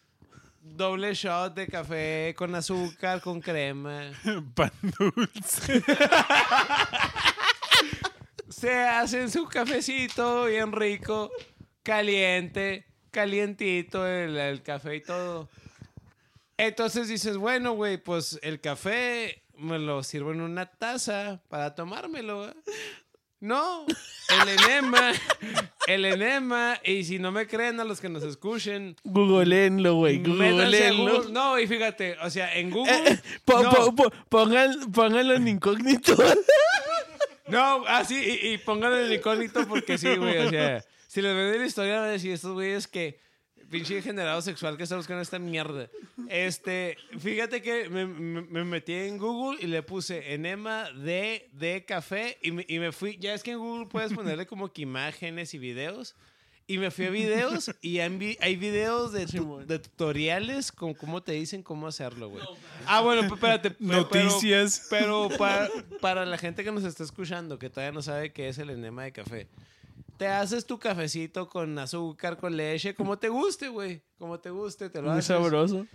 doble 0.62 1.12
shot 1.14 1.54
de 1.54 1.66
café 1.66 2.34
con 2.38 2.54
azúcar, 2.54 3.20
con 3.20 3.40
crema. 3.40 4.12
Pan 4.54 4.70
dulce. 4.98 5.82
Se 8.48 8.72
hacen 8.72 9.30
su 9.30 9.46
cafecito 9.46 10.44
bien 10.46 10.70
rico, 10.72 11.30
caliente, 11.82 12.86
calientito 13.10 14.06
el, 14.06 14.36
el 14.38 14.62
café 14.62 14.96
y 14.96 15.02
todo. 15.02 15.48
Entonces 16.56 17.08
dices, 17.08 17.36
bueno, 17.36 17.72
güey, 17.72 17.96
pues 17.98 18.38
el 18.42 18.60
café 18.60 19.42
me 19.58 19.78
lo 19.78 20.02
sirvo 20.02 20.32
en 20.32 20.40
una 20.40 20.66
taza 20.66 21.40
para 21.48 21.74
tomármelo. 21.74 22.48
¿eh? 22.48 22.54
No, 23.40 23.84
el 24.42 24.48
enema, 24.48 25.12
el 25.86 26.04
enema, 26.06 26.78
y 26.82 27.04
si 27.04 27.18
no 27.18 27.30
me 27.30 27.46
creen 27.46 27.78
a 27.78 27.84
los 27.84 28.00
que 28.00 28.08
nos 28.08 28.22
escuchen, 28.22 28.96
Googleenlo, 29.04 29.96
güey. 29.96 30.18
Googleenlo. 30.22 31.12
Google. 31.18 31.32
No, 31.32 31.58
y 31.58 31.66
fíjate, 31.66 32.16
o 32.22 32.30
sea, 32.30 32.54
en 32.56 32.70
Google... 32.70 32.92
Eh, 33.06 33.20
po- 33.44 33.62
no. 33.62 33.70
po- 33.70 33.94
po- 33.94 34.12
pongan- 34.30 34.90
pónganlo 34.92 35.34
en 35.34 35.48
incógnito. 35.48 36.16
No, 37.48 37.84
así, 37.86 38.14
y, 38.16 38.54
y 38.54 38.58
pónganlo 38.58 39.04
en 39.04 39.12
incógnito 39.12 39.66
porque 39.68 39.98
sí, 39.98 40.16
güey. 40.16 40.38
O 40.38 40.48
sea, 40.50 40.82
si 41.06 41.20
les 41.20 41.34
ven 41.36 41.60
la 41.60 41.66
historia, 41.66 41.96
van 42.00 42.08
a 42.08 42.12
decir 42.12 42.32
estos 42.32 42.52
güeyes 42.54 42.86
que 42.88 43.20
pinche 43.74 43.94
degenerado 43.94 44.40
sexual 44.42 44.76
que 44.76 44.84
está 44.84 44.96
buscando 44.96 45.20
esta 45.22 45.38
mierda. 45.38 45.88
Este, 46.28 46.96
fíjate 47.18 47.60
que 47.60 47.88
me, 47.88 48.06
me- 48.06 48.42
me 48.42 48.64
metí 48.64 48.92
en 48.94 49.18
Google 49.18 49.58
y 49.62 49.66
le 49.66 49.82
puse 49.82 50.32
enema 50.34 50.90
de, 50.92 51.48
de 51.52 51.84
café 51.84 52.38
y 52.42 52.50
me, 52.52 52.64
y 52.68 52.78
me 52.78 52.92
fui. 52.92 53.16
Ya 53.18 53.34
es 53.34 53.42
que 53.42 53.52
en 53.52 53.58
Google 53.58 53.86
puedes 53.86 54.12
ponerle 54.12 54.46
como 54.46 54.72
que 54.72 54.82
imágenes 54.82 55.54
y 55.54 55.58
videos. 55.58 56.14
Y 56.66 56.78
me 56.78 56.90
fui 56.90 57.04
a 57.04 57.10
videos 57.10 57.70
y 57.82 57.98
hay 57.98 58.08
vi- 58.16 58.38
hay 58.40 58.56
videos 58.56 59.12
de, 59.12 59.26
tu- 59.26 59.58
de 59.66 59.78
tutoriales 59.78 60.72
con 60.72 60.94
cómo 60.94 61.22
te 61.22 61.32
dicen 61.32 61.62
cómo 61.62 61.86
hacerlo, 61.88 62.30
güey. 62.30 62.42
Ah, 62.86 63.02
bueno, 63.02 63.22
espérate. 63.22 63.70
pero- 63.72 63.92
Noticias. 63.92 64.86
Pero 64.88 65.28
para, 65.36 65.68
para 66.00 66.24
la 66.24 66.38
gente 66.38 66.64
que 66.64 66.72
nos 66.72 66.84
está 66.84 67.04
escuchando, 67.04 67.58
que 67.58 67.68
todavía 67.68 67.92
no 67.92 68.00
sabe 68.00 68.32
qué 68.32 68.48
es 68.48 68.56
el 68.56 68.70
enema 68.70 69.04
de 69.04 69.12
café, 69.12 69.46
te 70.24 70.28
haces 70.30 70.64
tu 70.66 70.78
cafecito 70.78 71.48
con 71.50 71.78
azúcar, 71.78 72.38
con 72.38 72.56
leche, 72.56 72.94
como 72.94 73.18
te 73.18 73.28
guste, 73.28 73.68
güey. 73.68 74.02
Como 74.18 74.40
te 74.40 74.48
guste, 74.48 74.88
te 74.88 75.00
lo 75.02 75.08
Muy 75.08 75.18
haces. 75.18 75.26
sabroso. 75.26 75.86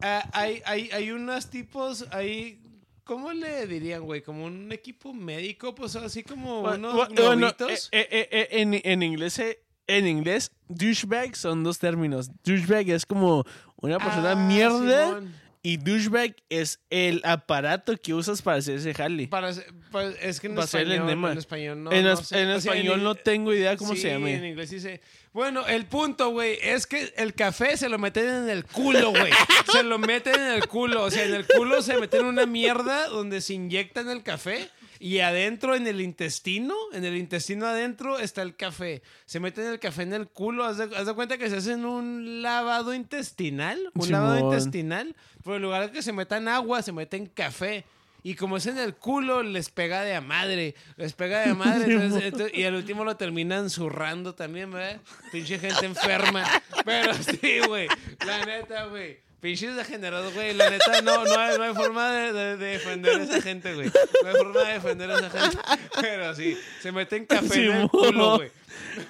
Ah, 0.00 0.28
hay, 0.32 0.62
hay, 0.64 0.90
hay 0.92 1.10
unos 1.10 1.50
tipos, 1.50 2.06
hay... 2.12 2.60
¿Cómo 3.02 3.32
le 3.32 3.66
dirían, 3.66 4.02
güey? 4.04 4.22
Como 4.22 4.44
un 4.46 4.70
equipo 4.72 5.12
médico, 5.12 5.74
pues 5.74 5.94
así 5.96 6.22
como 6.22 6.60
unos 6.60 6.94
Bu- 6.94 7.22
bueno, 7.26 7.48
eh, 7.48 7.76
eh, 7.92 8.28
eh, 8.30 8.48
en, 8.52 8.80
en 8.82 9.02
inglés, 9.02 9.38
en 9.86 10.06
inglés, 10.06 10.50
douchebag 10.68 11.36
son 11.36 11.64
dos 11.64 11.78
términos. 11.78 12.30
Douchebag 12.44 12.88
es 12.90 13.04
como 13.04 13.44
una 13.76 13.98
persona 13.98 14.32
Ah, 14.32 14.36
mierda 14.36 15.06
Simón. 15.08 15.34
Y 15.66 15.78
douchebag 15.78 16.36
es 16.50 16.78
el 16.90 17.22
aparato 17.24 17.96
que 17.96 18.12
usas 18.14 18.42
para 18.42 18.58
hacer 18.58 18.76
ese 18.76 18.92
jale. 18.94 19.26
Para, 19.28 19.50
para- 19.90 20.10
es 20.20 20.38
que 20.38 20.46
en 20.48 20.58
Va 20.58 20.64
a 20.64 20.66
ser 20.66 20.82
el 20.82 20.92
español, 20.92 21.08
enema. 21.10 21.32
en 21.32 21.38
español 21.38 21.82
no. 21.82 21.90
en 21.90 22.04
no 22.04 22.16
sé. 22.16 22.40
en 22.42 22.50
O 22.50 22.60
sea, 22.60 22.72
español 22.74 22.98
in- 22.98 23.04
no 23.04 23.14
tengo 23.14 23.52
idea 23.52 23.76
cómo 23.76 23.94
sí, 23.94 24.02
se 24.02 24.10
llama. 24.10 24.30
en 24.30 24.44
inglés 24.44 24.68
dice. 24.70 25.00
Bueno, 25.32 25.66
el 25.66 25.86
punto, 25.86 26.28
güey, 26.30 26.58
es 26.62 26.86
que 26.86 27.12
el 27.16 27.34
café 27.34 27.76
se 27.76 27.88
lo 27.88 27.98
meten 27.98 28.28
en 28.28 28.48
el 28.50 28.64
culo, 28.66 29.10
güey. 29.10 29.32
se 29.72 29.82
lo 29.82 29.98
meten 29.98 30.34
en 30.36 30.52
el 30.52 30.68
culo. 30.68 31.02
O 31.02 31.10
sea, 31.10 31.24
en 31.24 31.34
el 31.34 31.46
culo 31.46 31.82
se 31.82 31.96
meten 31.98 32.24
una 32.26 32.46
mierda 32.46 33.08
donde 33.08 33.40
se 33.40 33.54
inyectan 33.54 34.08
el 34.10 34.22
café. 34.22 34.68
Y 34.98 35.18
adentro, 35.20 35.74
en 35.74 35.86
el 35.86 36.00
intestino, 36.00 36.74
en 36.92 37.04
el 37.04 37.16
intestino 37.16 37.66
adentro 37.66 38.18
está 38.18 38.42
el 38.42 38.56
café. 38.56 39.02
Se 39.26 39.40
meten 39.40 39.66
el 39.66 39.78
café 39.80 40.02
en 40.02 40.12
el 40.14 40.28
culo. 40.28 40.64
Haz 40.64 40.78
de, 40.78 40.96
haz 40.96 41.06
de 41.06 41.14
cuenta 41.14 41.36
que 41.38 41.50
se 41.50 41.56
hacen 41.56 41.84
un 41.84 42.42
lavado 42.42 42.94
intestinal. 42.94 43.78
Un 43.94 44.10
lavado 44.10 44.38
intestinal. 44.52 45.14
Pero 45.42 45.56
en 45.56 45.62
lugar 45.62 45.86
de 45.86 45.92
que 45.92 46.02
se 46.02 46.12
metan 46.12 46.48
agua, 46.48 46.82
se 46.82 46.92
meten 46.92 47.26
café. 47.26 47.84
Y 48.26 48.36
como 48.36 48.56
es 48.56 48.64
en 48.64 48.78
el 48.78 48.94
culo, 48.94 49.42
les 49.42 49.68
pega 49.68 50.00
de 50.02 50.14
a 50.14 50.22
madre. 50.22 50.74
Les 50.96 51.12
pega 51.12 51.40
de 51.40 51.50
a 51.50 51.54
madre. 51.54 51.84
entonces- 51.92 52.22
entonces- 52.24 52.56
y 52.58 52.64
al 52.64 52.74
último 52.74 53.04
lo 53.04 53.16
terminan 53.16 53.68
zurrando 53.68 54.34
también, 54.34 54.70
¿verdad? 54.70 55.00
Pinche 55.30 55.58
gente 55.58 55.84
enferma. 55.84 56.42
Pero 56.86 57.12
sí, 57.14 57.58
güey. 57.66 57.86
La 58.24 58.44
neta, 58.46 58.86
güey. 58.86 59.18
Pinches 59.44 59.76
degenerados, 59.76 60.32
güey. 60.32 60.54
La 60.54 60.70
neta, 60.70 61.02
no, 61.02 61.22
no, 61.22 61.38
hay, 61.38 61.58
no 61.58 61.64
hay 61.64 61.74
forma 61.74 62.10
de, 62.10 62.32
de- 62.32 62.56
de 62.56 62.66
defender 62.66 63.20
a 63.20 63.24
esa 63.24 63.42
gente, 63.42 63.74
güey. 63.74 63.90
No 64.22 64.28
hay 64.30 64.36
forma 64.36 64.62
de 64.64 64.72
defender 64.72 65.10
a 65.10 65.18
esa 65.18 65.30
gente. 65.30 65.58
Pero 66.00 66.34
sí, 66.34 66.56
se 66.80 66.90
meten 66.92 67.26
café 67.26 67.66
en 67.66 67.72
el 67.72 67.88
culo, 67.90 68.36
güey. 68.36 68.50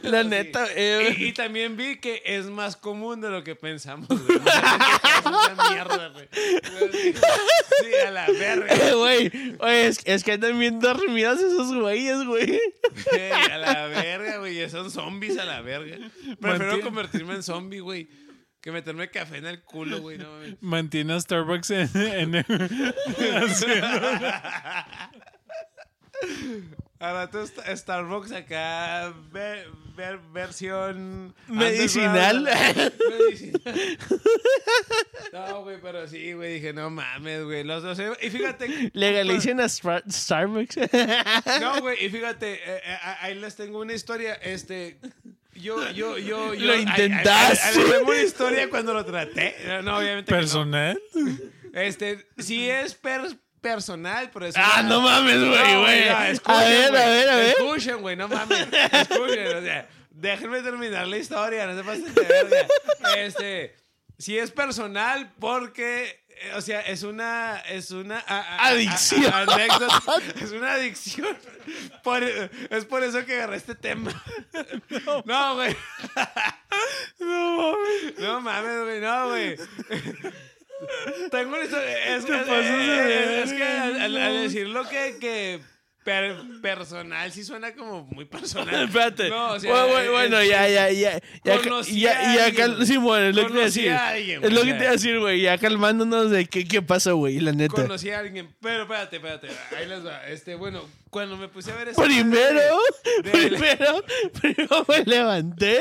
La 0.02 0.22
Sí. 0.22 0.28
neta, 0.28 0.66
eh, 0.74 1.14
Y, 1.18 1.26
y 1.26 1.32
también 1.34 1.76
vi 1.76 1.98
que 1.98 2.20
es 2.24 2.46
más 2.46 2.74
común 2.76 3.20
de 3.20 3.30
lo 3.30 3.44
que 3.44 3.54
pensamos, 3.54 4.08
güey. 4.08 4.38
Esa 4.44 5.70
mierda, 5.70 6.08
güey. 6.08 6.28
Sí, 6.92 7.12
Sí, 7.84 7.94
a 8.04 8.10
la 8.10 8.26
verga. 8.26 8.74
eh, 8.74 8.92
güey. 8.94 9.30
Oye, 9.60 9.86
es, 9.86 10.00
es 10.04 10.24
que 10.24 10.32
andan 10.32 10.58
bien 10.58 10.80
dormidos 10.80 11.38
esos 11.38 11.72
güeyes, 11.74 12.24
güey. 12.24 12.60
Ey, 13.12 13.30
a 13.52 13.58
la 13.58 13.86
verga, 13.86 14.38
güey. 14.38 14.68
Son 14.68 14.90
zombies 14.90 15.38
a 15.38 15.44
la 15.44 15.60
verga. 15.60 15.96
Prefiero 16.40 16.40
Mantiene- 16.72 16.80
convertirme 16.82 17.34
en 17.34 17.42
zombie, 17.44 17.78
güey. 17.80 18.08
Que 18.64 18.72
meterme 18.72 19.10
café 19.10 19.36
en 19.36 19.46
el 19.46 19.62
culo, 19.62 20.00
güey. 20.00 20.16
No 20.16 20.30
mames. 20.32 20.56
Mantiene 20.62 21.12
a 21.12 21.20
Starbucks 21.20 21.70
en, 21.70 21.90
en 21.94 22.34
haciendo- 23.36 24.10
Ahora 26.98 27.30
tú 27.30 27.38
Sta- 27.46 27.76
Starbucks 27.76 28.32
acá, 28.32 29.12
ve- 29.30 29.66
ver- 29.94 30.20
versión 30.32 31.34
Medicinal. 31.48 32.44
Medicinal. 33.10 33.98
No, 35.32 35.62
güey, 35.64 35.78
pero 35.82 36.08
sí, 36.08 36.32
güey, 36.32 36.54
dije, 36.54 36.72
no 36.72 36.88
mames, 36.88 37.44
güey. 37.44 37.64
Los 37.64 37.82
dos. 37.82 37.98
Y 38.22 38.30
fíjate. 38.30 38.90
Legalicen 38.94 39.60
a 39.60 39.64
Stra- 39.64 40.02
Starbucks. 40.10 40.76
No, 41.60 41.80
güey, 41.82 42.06
y 42.06 42.08
fíjate, 42.08 42.54
eh, 42.54 42.80
eh, 42.82 42.96
ahí 43.20 43.34
les 43.34 43.54
tengo 43.56 43.80
una 43.80 43.92
historia. 43.92 44.34
Este. 44.36 44.98
Yo, 45.54 45.90
yo, 45.92 46.18
yo, 46.18 46.54
yo. 46.54 46.66
Lo 46.66 46.76
intentaste. 46.76 47.80
tengo 47.80 48.10
una 48.10 48.22
historia 48.22 48.68
cuando 48.70 48.92
lo 48.94 49.04
traté. 49.04 49.56
No, 49.82 49.98
obviamente. 49.98 50.30
no. 50.32 50.38
personal. 50.38 51.00
Este, 51.72 52.26
sí 52.38 52.68
es 52.68 52.94
per- 52.94 53.36
personal, 53.60 54.30
pero 54.32 54.46
es. 54.46 54.56
ah, 54.56 54.76
una- 54.80 54.88
no 54.88 55.00
mames, 55.00 55.38
güey, 55.38 55.50
güey. 55.80 56.08
no, 56.08 56.16
A 56.54 56.64
ver, 56.64 56.96
a 56.96 57.06
ver, 57.08 57.28
a 57.28 57.36
ver. 57.36 57.48
Escuchen, 57.58 58.00
güey, 58.00 58.14
no 58.16 58.28
mames. 58.28 58.66
Escuchen, 58.92 59.56
o 59.56 59.60
sea, 59.62 59.88
déjenme 60.10 60.60
terminar 60.62 61.06
la 61.08 61.16
historia, 61.16 61.66
no 61.66 61.76
se 61.76 61.82
pasen 61.84 62.14
de 62.14 62.20
verga. 62.22 62.66
Este, 63.16 63.74
sí 64.18 64.38
es 64.38 64.50
personal 64.50 65.32
porque, 65.40 66.23
o 66.56 66.60
sea, 66.60 66.80
es 66.80 67.02
una, 67.02 67.58
es 67.68 67.90
una 67.90 68.18
a- 68.18 68.40
a- 68.40 68.56
a- 68.56 68.66
Adicción. 68.68 69.24
a- 69.32 69.38
anécdota. 69.42 70.02
Es 70.42 70.52
una 70.52 70.72
adicción. 70.74 71.36
Por- 72.02 72.22
es 72.22 72.84
por 72.84 73.02
eso 73.02 73.24
que 73.24 73.34
agarré 73.34 73.56
este 73.56 73.74
tema. 73.74 74.10
No, 75.24 75.54
güey. 75.54 75.76
No 77.18 77.56
mames. 77.56 78.18
No 78.18 78.40
mames, 78.40 78.80
güey, 78.84 79.00
no, 79.00 79.28
güey. 79.28 79.56
Tengo 81.30 81.54
una 81.54 81.64
historia. 81.64 82.16
Es, 82.16 82.24
Te 82.26 82.32
es- 82.32 82.38
pasas 82.42 82.64
de 82.64 83.42
es- 83.42 83.50
es 83.50 83.56
que 83.56 83.64
al, 83.64 84.00
al- 84.00 84.16
al 84.18 84.42
decirlo 84.42 84.88
que, 84.88 85.16
que 85.20 85.60
per- 86.04 86.36
personal 86.60 87.32
sí 87.32 87.42
suena 87.44 87.74
como 87.74 88.04
muy 88.04 88.24
personal. 88.26 88.84
Espérate. 88.88 89.28
No, 89.30 89.52
o 89.54 89.58
sea, 89.60 89.70
bueno, 89.70 89.86
bueno, 89.88 90.02
es- 90.04 90.10
bueno, 90.10 90.44
ya, 90.44 90.68
ya, 90.68 90.90
ya. 90.90 91.20
Ya, 91.42 91.58
Conocí 91.62 92.00
ya, 92.00 92.32
a 92.32 92.36
ya, 92.50 92.54
cal- 92.54 92.74
güey. 92.76 92.86
Simón, 92.86 93.22
es 93.22 93.34
lo 93.34 93.46
que 93.46 93.48
te 93.48 93.52
iba 93.54 93.60
a 93.60 93.64
Conocí 93.64 93.80
decir. 93.80 93.92
a 93.92 94.08
alguien, 94.10 94.44
Es 94.44 94.52
lo 94.52 94.60
que 94.62 94.72
te 94.72 94.78
iba 94.78 94.88
a 94.88 94.92
decir, 94.92 95.18
güey. 95.18 95.40
Ya 95.40 95.58
calmándonos 95.58 96.30
de 96.30 96.46
qué, 96.46 96.66
qué 96.66 96.82
pasó, 96.82 97.16
güey, 97.16 97.40
la 97.40 97.52
neta. 97.52 97.74
Conocí 97.74 98.10
a 98.10 98.20
alguien, 98.20 98.54
pero 98.60 98.82
espérate, 98.82 99.16
espérate. 99.16 99.48
Ahí 99.76 99.86
les 99.86 100.06
va. 100.06 100.26
Este, 100.28 100.54
bueno, 100.54 100.88
cuando 101.10 101.36
me 101.36 101.48
puse 101.48 101.72
a 101.72 101.76
ver 101.76 101.88
esa 101.88 102.02
Primero, 102.02 102.78
de- 103.24 103.30
de- 103.30 103.48
primero, 103.48 104.04
primero 104.40 104.86
me 104.88 105.04
levanté. 105.04 105.80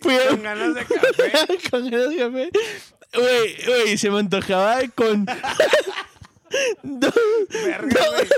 Fui 0.00 0.14
a- 0.14 0.28
con 0.28 0.42
ganas 0.42 0.74
de 0.74 0.84
café. 0.84 1.58
con 1.70 1.90
ganas 1.90 2.10
de 2.10 2.16
café. 2.16 2.50
Güey, 3.14 3.56
güey, 3.66 3.98
se 3.98 4.10
me 4.10 4.18
antojaba 4.18 4.80
con. 4.94 5.26
Dos, 6.82 7.14
Verga, 7.50 8.00
güey. 8.10 8.28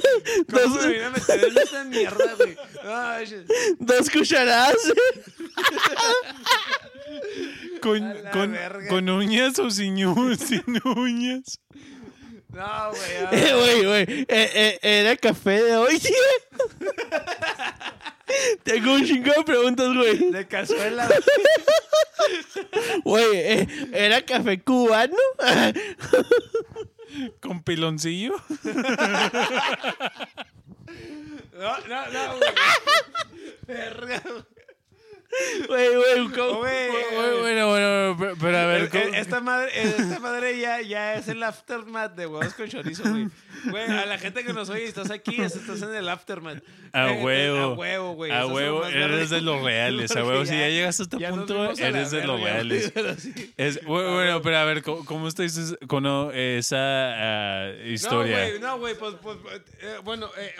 ¿Cómo 0.51 0.75
dos- 0.77 0.87
me 0.87 0.93
vine 0.93 1.05
a 1.05 1.11
meter 1.11 1.45
en 1.45 1.59
esta 1.59 1.85
mierda, 1.85 2.35
güey? 2.37 2.57
Ay, 2.85 3.27
shit. 3.27 3.47
dos 3.79 4.11
cucharadas. 4.11 4.77
Con, 7.81 8.15
con, 8.33 8.57
con 8.89 9.09
uñas 9.09 9.59
o 9.59 9.71
sin, 9.71 10.05
u- 10.05 10.35
sin 10.37 10.63
uñas. 10.85 11.59
No, 12.53 12.91
güey. 12.91 13.41
Eh, 13.43 13.55
Güey, 13.55 13.85
güey, 13.85 14.03
eh, 14.29 14.51
eh, 14.55 14.79
era 14.83 15.17
café 15.17 15.63
de 15.63 15.77
hoy, 15.77 15.99
tío. 15.99 16.13
Tengo 18.65 18.95
un 18.95 19.05
chingo 19.05 19.33
de 19.37 19.45
preguntas, 19.45 19.89
güey. 19.95 20.31
De 20.31 20.47
cazuela. 20.47 21.09
Güey, 23.05 23.25
eh, 23.35 23.69
¿era 23.93 24.21
café 24.25 24.61
cubano? 24.61 25.17
Piloncillo. 27.63 28.35
No, 31.53 31.79
no, 31.89 32.07
no, 32.11 32.37
güey. 32.39 32.51
Verga, 33.67 34.23
güey. 34.25 34.43
Güey, 35.69 35.95
güey, 35.95 36.29
¿cómo? 36.35 36.59
Güey, 36.61 36.89
Bueno, 37.15 37.39
bueno, 37.41 37.69
bueno, 37.69 38.17
pero, 38.19 38.35
pero 38.41 38.59
a 38.59 38.67
ver, 38.67 38.89
¿cómo- 38.89 39.15
Esta 39.15 39.41
madre, 39.41 39.71
esta 39.81 40.19
madre 40.19 40.59
ya, 40.59 40.81
ya 40.81 41.00
es 41.15 41.29
el 41.29 41.43
aftermath 41.43 42.15
de 42.15 42.27
huevos 42.27 42.55
con 42.55 42.69
chorizo, 42.69 43.03
güey. 43.09 43.29
Güey, 43.71 43.85
a 43.91 44.07
la 44.07 44.19
gente 44.19 44.45
que 44.45 44.53
nos 44.53 44.69
oye, 44.71 44.85
estás 44.85 45.11
aquí, 45.11 45.41
estás 45.41 45.83
en 45.83 45.95
el 45.95 46.09
aftermath. 46.09 46.63
A 46.93 47.11
Eh, 47.11 47.21
eh, 47.21 47.25
huevo. 47.25 47.59
A 47.59 47.75
huevo, 47.75 48.13
güey. 48.15 48.33
A 48.33 48.47
huevo, 48.47 48.85
eres 48.87 49.31
de 49.31 49.41
los 49.41 49.63
reales, 49.63 50.15
a 50.17 50.25
huevo. 50.27 50.45
Si 50.47 50.53
ya 50.53 50.69
llegaste 50.69 51.03
a 51.03 51.05
este 51.05 51.19
punto, 51.29 51.73
eres 51.73 52.11
de 52.11 52.25
los 52.27 52.41
reales. 52.41 52.93
Es, 53.57 53.85
bueno, 53.85 54.15
bueno, 54.15 54.43
pero 54.43 54.57
a 54.59 54.65
ver, 54.65 54.83
¿cómo, 54.83 55.05
cómo 55.05 55.29
está 55.29 55.45
esa, 55.45 56.77
ah, 56.79 57.73
historia? 57.85 58.37
No, 58.37 58.47
güey, 58.49 58.61
no, 58.61 58.79
güey, 58.79 58.95
pues, 58.99 59.15
pues, 59.23 59.39
eh, 59.81 59.97
bueno, 60.03 60.29
eh, 60.39 60.55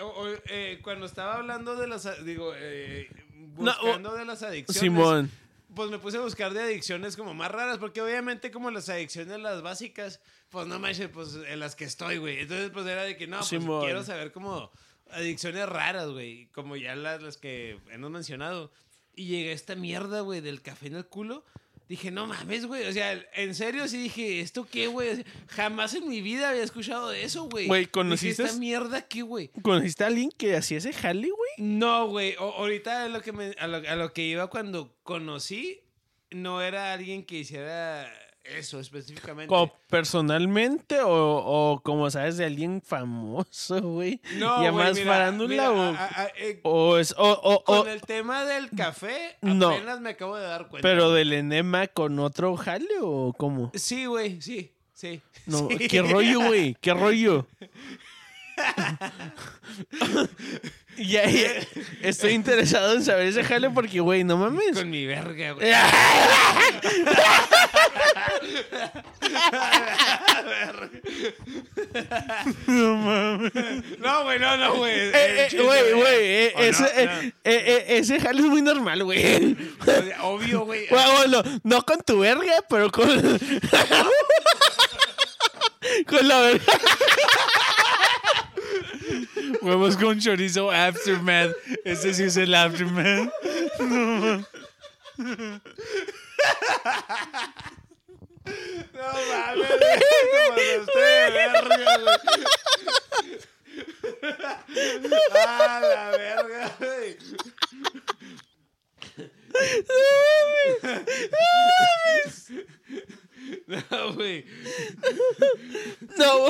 eh, 0.49 0.79
cuando 0.83 1.05
estaba 1.05 1.35
hablando 1.35 1.75
de 1.75 1.87
las, 1.87 2.07
digo, 2.25 2.53
eh, 2.55 3.09
No, 3.57 3.71
o- 3.71 3.85
buscando 3.85 4.13
de 4.15 4.25
las 4.25 4.43
adicciones. 4.43 4.79
Simón. 4.79 5.31
Pues 5.73 5.89
me 5.89 5.99
puse 5.99 6.17
a 6.17 6.21
buscar 6.21 6.53
de 6.53 6.61
adicciones 6.61 7.15
como 7.15 7.33
más 7.33 7.49
raras, 7.49 7.77
porque 7.77 8.01
obviamente 8.01 8.51
como 8.51 8.69
las 8.71 8.89
adicciones 8.89 9.39
las 9.39 9.61
básicas, 9.61 10.19
pues 10.51 10.67
no 10.67 10.77
manches, 10.79 11.09
pues 11.09 11.35
en 11.47 11.59
las 11.59 11.75
que 11.75 11.85
estoy, 11.85 12.17
güey. 12.17 12.41
Entonces 12.41 12.69
pues 12.71 12.85
era 12.85 13.03
de 13.03 13.17
que 13.17 13.25
no, 13.25 13.37
pues 13.39 13.49
quiero 13.49 14.03
saber 14.03 14.31
como 14.31 14.71
adicciones 15.09 15.67
raras, 15.67 16.09
güey, 16.09 16.47
como 16.53 16.75
ya 16.75 16.95
las, 16.95 17.21
las 17.23 17.37
que 17.37 17.79
hemos 17.91 18.11
mencionado. 18.11 18.71
Y 19.15 19.25
llegué 19.25 19.49
a 19.51 19.53
esta 19.53 19.75
mierda, 19.75 20.21
güey, 20.21 20.41
del 20.41 20.61
café 20.61 20.87
en 20.87 20.95
el 20.95 21.05
culo. 21.05 21.43
Dije, 21.89 22.09
no 22.11 22.25
mames, 22.25 22.65
güey. 22.67 22.87
O 22.87 22.93
sea, 22.93 23.21
en 23.33 23.53
serio 23.53 23.85
sí 23.89 23.97
dije, 23.97 24.39
¿esto 24.39 24.65
qué, 24.69 24.87
güey? 24.87 25.09
O 25.09 25.15
sea, 25.15 25.25
jamás 25.49 25.93
en 25.93 26.07
mi 26.07 26.21
vida 26.21 26.49
había 26.49 26.63
escuchado 26.63 27.09
de 27.09 27.23
eso, 27.25 27.43
güey. 27.49 27.67
Güey, 27.67 27.81
Dije, 27.81 27.91
¿conociste? 27.91 28.43
¿Esta 28.43 28.57
mierda 28.57 29.01
qué, 29.01 29.23
güey? 29.23 29.49
¿Conociste 29.61 30.05
a 30.05 30.07
alguien 30.07 30.31
que 30.31 30.55
hacía 30.55 30.77
ese 30.77 30.93
jale, 30.93 31.29
güey? 31.29 31.49
No, 31.57 32.07
güey. 32.07 32.35
Ahorita 32.39 33.09
lo 33.09 33.21
que 33.21 33.33
me- 33.33 33.55
a, 33.59 33.67
lo, 33.67 33.77
a 33.77 33.95
lo 33.97 34.13
que 34.13 34.21
iba 34.23 34.47
cuando 34.47 34.95
conocí, 35.03 35.81
no 36.29 36.61
era 36.61 36.93
alguien 36.93 37.25
que 37.25 37.39
hiciera 37.39 38.09
eso 38.43 38.79
específicamente. 38.79 39.47
¿Como 39.47 39.71
personalmente 39.89 40.99
o, 41.01 41.11
o 41.13 41.81
como 41.81 42.09
sabes 42.11 42.37
de 42.37 42.45
alguien 42.45 42.81
famoso, 42.81 43.81
güey? 43.81 44.19
no, 44.37 44.63
¿Ya 44.63 44.71
güey, 44.71 44.85
más 44.85 44.99
farándula 45.01 45.71
o, 45.71 45.79
a- 45.81 46.05
a- 46.23 46.27
eh, 46.37 46.59
o 46.63 46.97
es... 46.97 47.13
O, 47.17 47.31
o- 47.31 47.63
con 47.63 47.87
el 47.87 48.01
tema 48.01 48.43
del 48.45 48.69
café, 48.71 49.37
No. 49.41 49.69
apenas 49.69 50.01
me 50.01 50.09
acabo 50.11 50.35
de 50.37 50.43
dar 50.43 50.67
cuenta. 50.67 50.87
pero 50.87 51.11
del 51.11 51.33
enema 51.33 51.87
con 51.87 52.19
otro 52.19 52.55
jale 52.57 52.87
o 53.01 53.33
cómo? 53.37 53.71
Sí, 53.75 54.05
güey, 54.05 54.41
sí, 54.41 54.71
sí. 54.93 55.21
No, 55.45 55.67
sí. 55.77 55.87
¿qué 55.87 56.01
rollo, 56.01 56.41
güey? 56.47 56.75
¿Qué 56.81 56.93
rollo? 56.93 57.47
ya, 60.97 61.29
ya, 61.29 61.49
estoy 62.01 62.31
interesado 62.33 62.93
en 62.93 63.03
saber 63.03 63.27
ese 63.27 63.43
jale 63.43 63.69
porque, 63.69 63.99
güey, 63.99 64.23
no 64.23 64.37
mames. 64.37 64.77
Con 64.77 64.89
mi 64.89 65.05
verga, 65.05 65.51
güey. 65.53 65.71
No 72.67 72.95
mames. 72.95 73.53
No, 73.99 74.23
güey, 74.23 74.39
no, 74.39 74.57
no, 74.57 74.75
güey. 74.75 74.93
Eh, 74.93 75.11
eh, 75.13 75.43
El 75.43 75.49
chiste, 75.49 75.63
Güey, 75.65 75.93
güey, 75.93 76.19
eh, 76.19 76.53
ese, 76.57 76.83
eh, 76.95 77.05
No. 77.05 77.11
eh, 77.21 77.33
eh, 77.43 77.85
ese 77.97 78.19
jale 78.19 78.39
es 78.41 78.45
muy 78.47 78.61
normal, 78.61 79.03
güey. 79.03 79.57
Obvio, 80.21 80.61
güey. 80.65 80.87
Bueno, 80.89 81.41
no 81.63 81.81
con 81.83 81.99
tu 82.01 82.19
verga, 82.19 82.53
pero 82.69 82.91
con. 82.91 83.09
con 86.07 86.27
la 86.27 86.39
verga. 86.41 86.63
Huevos 89.61 89.97
con 89.97 90.19
chorizo 90.19 90.71
aftermath. 90.71 91.51
Ese 91.85 92.13
sí 92.13 92.23
es 92.23 92.37
el 92.37 92.53
aftermath. 92.53 93.31
No 98.93 99.13
mames, 99.29 99.79
güey, 99.79 99.99
te 100.15 100.31
pasaste 100.49 100.99
de 100.99 101.29
verga, 101.31 101.97
güey. 101.97 102.19
Ah, 105.33 105.79
la 105.81 106.11
verga, 106.17 106.63
güey. 106.79 107.17
No 113.91 114.13
güey. 114.13 114.45
No, 116.17 116.45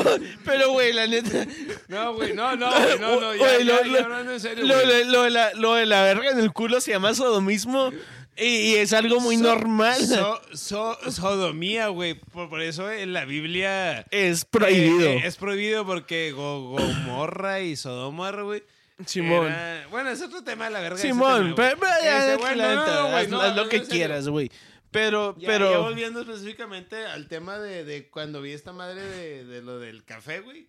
pero 0.46 0.72
güey, 0.72 0.94
la 0.94 1.08
neta. 1.08 1.46
No, 1.88 2.14
güey, 2.16 2.34
no, 2.34 2.56
no, 2.56 2.70
güey, 2.72 3.00
no, 3.00 3.20
no, 3.20 3.34
ya, 3.36 3.40
Güey, 3.40 3.66
ya, 3.66 3.82
lo- 3.82 3.86
ya 4.00 4.08
lo- 4.08 4.32
en 4.32 4.40
serio, 4.40 4.66
Lo, 4.66 4.78
de- 4.78 5.06
lo 5.06 5.24
de 5.24 5.30
la, 5.30 5.54
lo 5.54 5.76
de 5.76 5.86
la 5.86 6.04
verga 6.04 6.32
en 6.32 6.40
el 6.40 6.52
culo 6.52 6.82
se 6.82 6.92
llama 6.92 7.14
sodomismo 7.14 7.92
y, 8.38 8.46
y 8.46 8.76
es 8.76 8.94
algo 8.94 9.20
muy 9.20 9.38
So- 9.38 9.44
normal. 9.44 10.06
so- 10.06 10.42
so- 10.54 10.98
sodomía, 11.12 11.88
güey. 11.90 12.16
Por, 12.16 12.50
por 12.50 12.62
eso 12.62 12.90
en 12.92 13.14
la 13.14 13.26
Biblia 13.26 14.06
es 14.12 14.46
prohibido. 14.46 15.10
eh, 15.10 15.16
eh, 15.18 15.22
es 15.26 15.36
prohibido 15.38 15.86
porque 15.86 16.32
Go- 16.32 16.72
Gomorra 16.72 17.62
y 17.62 17.76
Sodoma, 17.76 18.32
güey. 18.32 18.64
Simón. 19.06 19.48
era- 19.48 19.88
Bueno, 19.90 20.10
es 20.12 20.22
otro 20.22 20.44
tema 20.44 20.66
de 20.66 20.72
la 20.72 20.80
verga. 20.80 20.98
Simón, 20.98 21.54
pero, 21.56 21.76
ya, 22.04 22.38
bueno, 22.38 22.64
no, 22.76 23.10
no, 23.10 23.28
no, 23.28 23.48
lo 23.56 23.64
no, 23.64 23.70
que 23.70 23.82
quieras, 23.82 24.28
güey. 24.28 24.52
Pero, 24.92 25.36
Ya, 25.38 25.48
pero. 25.48 25.72
ya 25.72 25.78
volviendo 25.80 26.22
específicamente 26.22 27.06
al 27.06 27.28
tema 27.28 27.58
de, 27.60 27.86
de 27.86 28.10
cuando 28.10 28.42
vi 28.42 28.52
esta 28.52 28.74
madre 28.74 29.02
de, 29.02 29.46
de 29.46 29.62
lo 29.62 29.80
del 29.80 30.04
café, 30.04 30.42
güey. 30.42 30.68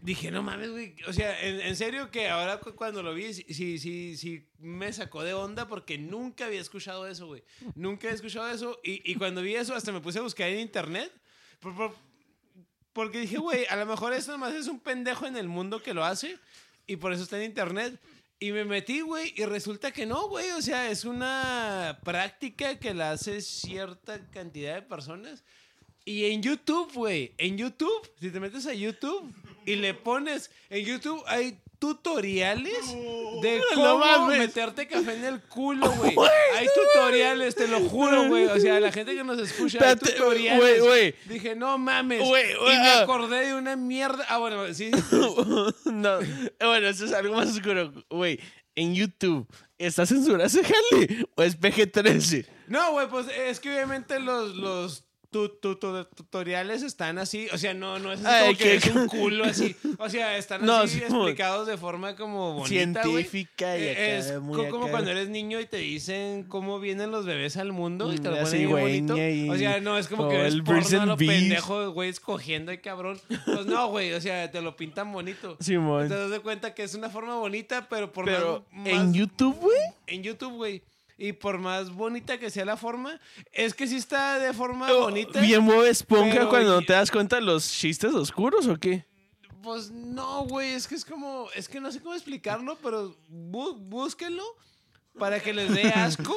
Dije, 0.00 0.30
no 0.30 0.42
mames, 0.42 0.70
güey. 0.70 0.94
O 1.08 1.12
sea, 1.14 1.40
en, 1.46 1.60
en 1.60 1.76
serio 1.76 2.10
que 2.10 2.28
ahora 2.28 2.60
cu- 2.60 2.74
cuando 2.74 3.02
lo 3.02 3.14
vi, 3.14 3.32
sí, 3.32 3.44
sí, 3.48 3.78
sí, 3.78 4.16
sí 4.18 4.46
me 4.58 4.92
sacó 4.92 5.22
de 5.24 5.32
onda 5.32 5.66
porque 5.66 5.96
nunca 5.96 6.44
había 6.46 6.60
escuchado 6.60 7.06
eso, 7.06 7.26
güey. 7.26 7.42
Nunca 7.74 8.06
había 8.08 8.14
escuchado 8.16 8.48
eso. 8.50 8.78
Y, 8.84 9.10
y 9.10 9.14
cuando 9.14 9.40
vi 9.40 9.54
eso, 9.56 9.74
hasta 9.74 9.92
me 9.92 10.00
puse 10.00 10.18
a 10.18 10.22
buscar 10.22 10.48
en 10.48 10.60
internet. 10.60 11.10
por- 11.60 11.74
por- 11.74 11.94
porque 12.92 13.18
dije, 13.20 13.38
güey, 13.38 13.66
a 13.66 13.74
lo 13.76 13.86
mejor 13.86 14.12
esto 14.12 14.30
nomás 14.30 14.54
es 14.54 14.68
un 14.68 14.78
pendejo 14.78 15.26
en 15.26 15.36
el 15.36 15.48
mundo 15.48 15.82
que 15.82 15.94
lo 15.94 16.04
hace. 16.04 16.38
Y 16.86 16.96
por 16.96 17.12
eso 17.12 17.22
está 17.24 17.38
en 17.38 17.44
internet. 17.44 17.98
Y 18.44 18.52
me 18.52 18.66
metí, 18.66 19.00
güey, 19.00 19.32
y 19.38 19.46
resulta 19.46 19.90
que 19.90 20.04
no, 20.04 20.28
güey. 20.28 20.50
O 20.50 20.60
sea, 20.60 20.90
es 20.90 21.06
una 21.06 21.98
práctica 22.04 22.78
que 22.78 22.92
la 22.92 23.12
hace 23.12 23.40
cierta 23.40 24.20
cantidad 24.30 24.74
de 24.74 24.82
personas. 24.82 25.42
Y 26.04 26.26
en 26.26 26.42
YouTube, 26.42 26.92
güey, 26.92 27.32
en 27.38 27.56
YouTube, 27.56 28.12
si 28.20 28.30
te 28.30 28.40
metes 28.40 28.66
a 28.66 28.74
YouTube 28.74 29.34
y 29.64 29.76
le 29.76 29.94
pones, 29.94 30.50
en 30.68 30.84
YouTube 30.84 31.22
hay 31.26 31.58
tutoriales 31.84 32.96
de 33.42 33.60
cómo 33.74 34.26
meterte 34.28 34.88
café 34.88 35.16
en 35.16 35.24
el 35.24 35.40
culo, 35.42 35.90
güey. 35.96 36.16
Hay 36.54 36.66
tutoriales, 36.74 37.54
te 37.54 37.68
lo 37.68 37.80
juro, 37.80 38.26
güey. 38.28 38.46
O 38.46 38.58
sea, 38.58 38.80
la 38.80 38.90
gente 38.90 39.14
que 39.14 39.22
nos 39.22 39.38
escucha, 39.38 39.86
hay 39.86 39.96
tutoriales. 39.96 41.14
Dije, 41.26 41.54
no 41.54 41.76
mames. 41.76 42.22
Y 42.26 42.32
me 42.32 42.88
ah. 42.88 43.02
acordé 43.02 43.48
de 43.48 43.54
una 43.54 43.76
mierda. 43.76 44.24
Ah, 44.30 44.38
bueno, 44.38 44.72
sí. 44.72 44.90
no, 45.84 46.18
bueno, 46.60 46.88
eso 46.88 47.04
es 47.04 47.12
algo 47.12 47.36
más 47.36 47.50
oscuro. 47.50 47.92
Güey, 48.08 48.40
en 48.74 48.94
YouTube, 48.94 49.46
¿está 49.76 50.06
censurado 50.06 50.46
ese 50.46 50.62
jale? 50.64 51.26
¿O 51.34 51.42
es 51.42 51.60
PG-13? 51.60 52.46
No, 52.68 52.92
güey, 52.92 53.08
pues 53.08 53.26
es 53.28 53.60
que 53.60 53.70
obviamente 53.74 54.18
los, 54.20 54.56
los 54.56 55.04
tu- 55.34 55.48
tu- 55.48 55.74
tu- 55.76 56.04
tutoriales 56.14 56.82
están 56.84 57.18
así. 57.18 57.48
O 57.52 57.58
sea, 57.58 57.74
no, 57.74 57.98
no 57.98 58.12
es 58.12 58.20
así 58.24 58.28
Ay, 58.28 58.54
como 58.54 58.58
que 58.58 58.74
es 58.76 58.86
un 58.86 59.08
culo 59.08 59.44
así. 59.44 59.74
O 59.98 60.08
sea, 60.08 60.36
están 60.36 60.64
No, 60.66 60.74
así 60.76 60.98
sí, 60.98 61.04
explicados 61.04 61.66
de 61.66 61.76
forma 61.76 62.14
como 62.14 62.52
bonita. 62.54 62.68
Científica 63.02 63.76
y 63.76 63.88
acá, 63.88 64.00
Es 64.00 64.40
muy 64.40 64.68
como 64.68 64.84
acá. 64.84 64.92
cuando 64.92 65.10
eres 65.10 65.28
niño 65.28 65.58
y 65.58 65.66
te 65.66 65.78
dicen 65.78 66.44
cómo 66.44 66.78
vienen 66.78 67.10
los 67.10 67.26
bebés 67.26 67.56
al 67.56 67.72
mundo 67.72 68.12
y 68.12 68.18
te 68.18 68.30
lo 68.30 68.36
Mm, 68.36 68.42
ponen 68.44 68.58
bien 68.58 68.70
bonito. 68.70 69.16
y- 69.18 69.50
O 69.50 69.56
sea, 69.56 69.80
no 69.80 69.98
es 69.98 70.06
como 70.06 70.28
que 70.28 70.36
ves 70.36 70.54
el 70.54 70.62
porno 70.62 70.80
Birds 70.80 70.94
a 70.94 71.06
lo 71.06 71.16
pendejo, 71.16 71.90
güey, 71.90 72.10
escogiendo 72.10 72.72
y 72.72 72.78
cabrón. 72.78 73.20
Pues 73.44 73.66
no, 73.66 73.88
güey, 73.88 74.12
o 74.12 74.20
sea, 74.20 74.50
te 74.52 74.60
lo 74.62 74.76
pintan 74.76 75.12
bonito. 75.12 75.56
Simón. 75.60 76.08
Te 76.08 76.14
das 76.14 76.30
de 76.30 76.38
cuenta 76.40 76.74
que 76.74 76.84
es 76.84 76.94
una 76.94 77.10
forma 77.10 77.36
bonita, 77.36 77.88
pero 77.90 78.12
por 78.12 78.24
Pero 78.24 78.64
más, 78.70 78.86
en 78.86 79.12
YouTube, 79.14 79.56
güey. 79.60 79.78
en 80.06 80.22
YouTube, 80.22 80.54
güey. 80.54 80.82
Y 81.16 81.32
por 81.32 81.58
más 81.58 81.90
bonita 81.92 82.38
que 82.38 82.50
sea 82.50 82.64
la 82.64 82.76
forma, 82.76 83.20
es 83.52 83.72
que 83.74 83.86
sí 83.86 83.96
está 83.96 84.38
de 84.38 84.52
forma 84.52 84.90
Oh, 84.92 85.02
bonita. 85.02 85.40
Bien 85.40 85.64
Bob 85.64 85.84
Esponja 85.84 86.32
pero- 86.34 86.48
cuando 86.48 86.80
te 86.82 86.92
das 86.92 87.10
cuenta 87.10 87.36
de 87.36 87.42
los 87.42 87.68
chistes 87.70 88.12
oscuros 88.14 88.66
o 88.66 88.76
qué? 88.76 89.04
Pues 89.62 89.90
no, 89.90 90.44
güey, 90.44 90.70
es 90.72 90.86
que 90.88 90.94
es 90.94 91.04
como, 91.04 91.48
es 91.54 91.68
que 91.68 91.80
no 91.80 91.90
sé 91.92 92.00
cómo 92.00 92.14
explicarlo, 92.14 92.76
pero 92.82 93.16
bú- 93.30 93.78
búsquenlo 93.78 94.42
para 95.18 95.40
que 95.40 95.52
les 95.52 95.72
dé 95.72 95.82
asco 95.90 96.36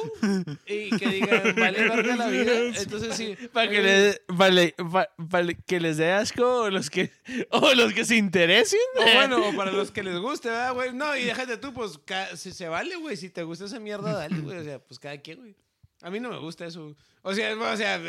y 0.66 0.90
que 0.96 1.08
digan, 1.08 1.54
vale 1.56 1.88
verga 1.88 2.16
la 2.16 2.28
vida. 2.28 2.52
Entonces 2.76 3.16
sí. 3.16 3.36
Para 3.52 3.68
que, 3.68 3.78
eh, 3.78 3.82
le, 3.82 4.22
vale, 4.28 4.74
pa- 4.90 5.08
vale, 5.16 5.56
que 5.66 5.80
les 5.80 5.96
dé 5.96 6.12
asco 6.12 6.62
o 6.62 6.70
los 6.70 6.88
que, 6.90 7.10
o 7.50 7.74
los 7.74 7.92
que 7.92 8.04
se 8.04 8.16
interesen. 8.16 8.78
O 8.96 9.02
bueno, 9.14 9.48
o 9.48 9.56
para 9.56 9.72
los 9.72 9.90
que 9.90 10.02
les 10.02 10.18
guste, 10.18 10.48
¿verdad, 10.48 10.74
güey? 10.74 10.92
No, 10.94 11.16
y 11.16 11.24
déjate 11.24 11.56
tú, 11.56 11.72
pues 11.72 11.98
ca- 12.04 12.36
si 12.36 12.52
se 12.52 12.68
vale, 12.68 12.96
güey. 12.96 13.16
Si 13.16 13.30
te 13.30 13.42
gusta 13.42 13.64
esa 13.64 13.80
mierda, 13.80 14.12
dale, 14.12 14.38
güey. 14.40 14.58
O 14.58 14.64
sea, 14.64 14.78
pues 14.78 14.98
cada 15.00 15.18
quien, 15.18 15.38
güey. 15.40 15.54
A 16.02 16.10
mí 16.10 16.20
no 16.20 16.30
me 16.30 16.38
gusta 16.38 16.64
eso. 16.64 16.94
O 17.22 17.34
sea, 17.34 17.56
o 17.56 17.76
sea, 17.76 18.00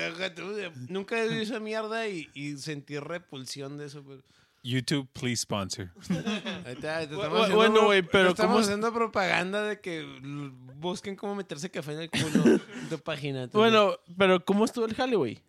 nunca 0.87 1.19
he 1.19 1.27
visto 1.27 1.41
esa 1.55 1.59
mierda 1.59 2.07
y, 2.07 2.29
y 2.35 2.55
sentí 2.57 2.99
repulsión 2.99 3.77
de 3.79 3.87
eso, 3.87 4.03
pero... 4.07 4.21
YouTube, 4.63 5.07
please 5.13 5.41
sponsor. 5.43 5.91
Bueno, 7.53 7.85
güey, 7.85 8.01
pero 8.01 8.29
estamos 8.29 8.51
¿cómo- 8.53 8.59
haciendo 8.59 8.93
propaganda 8.93 9.63
de 9.63 9.79
que 9.79 10.05
busquen 10.75 11.15
cómo 11.15 11.35
meterse 11.35 11.69
café 11.69 11.93
en 11.93 11.99
el 12.01 12.09
culo 12.09 12.43
en 12.81 12.89
tu 12.89 12.97
página. 12.99 13.47
Bueno, 13.53 13.97
pero 14.17 14.43
¿cómo 14.43 14.65
estuvo 14.65 14.85
el 14.85 14.93
jale, 14.95 15.15
güey? 15.15 15.39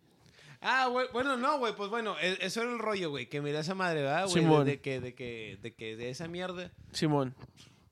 Ah, 0.63 0.89
güey, 0.89 1.07
bueno, 1.13 1.37
no, 1.39 1.59
güey, 1.59 1.75
pues 1.75 1.89
bueno, 1.89 2.17
e- 2.21 2.37
eso 2.43 2.61
era 2.63 2.71
el 2.71 2.79
rollo, 2.79 3.09
güey, 3.11 3.29
que 3.29 3.41
mira 3.41 3.61
esa 3.61 3.75
madre, 3.75 4.03
¿verdad, 4.03 4.25
güey? 4.29 4.43
Simón. 4.43 4.65
De, 4.67 4.73
de 4.73 4.81
que, 4.81 5.01
de 5.01 5.15
que, 5.15 5.59
de 5.63 5.73
que, 5.75 5.97
de 5.97 6.11
esa 6.11 6.29
mierda. 6.29 6.71
Simón. 6.93 7.35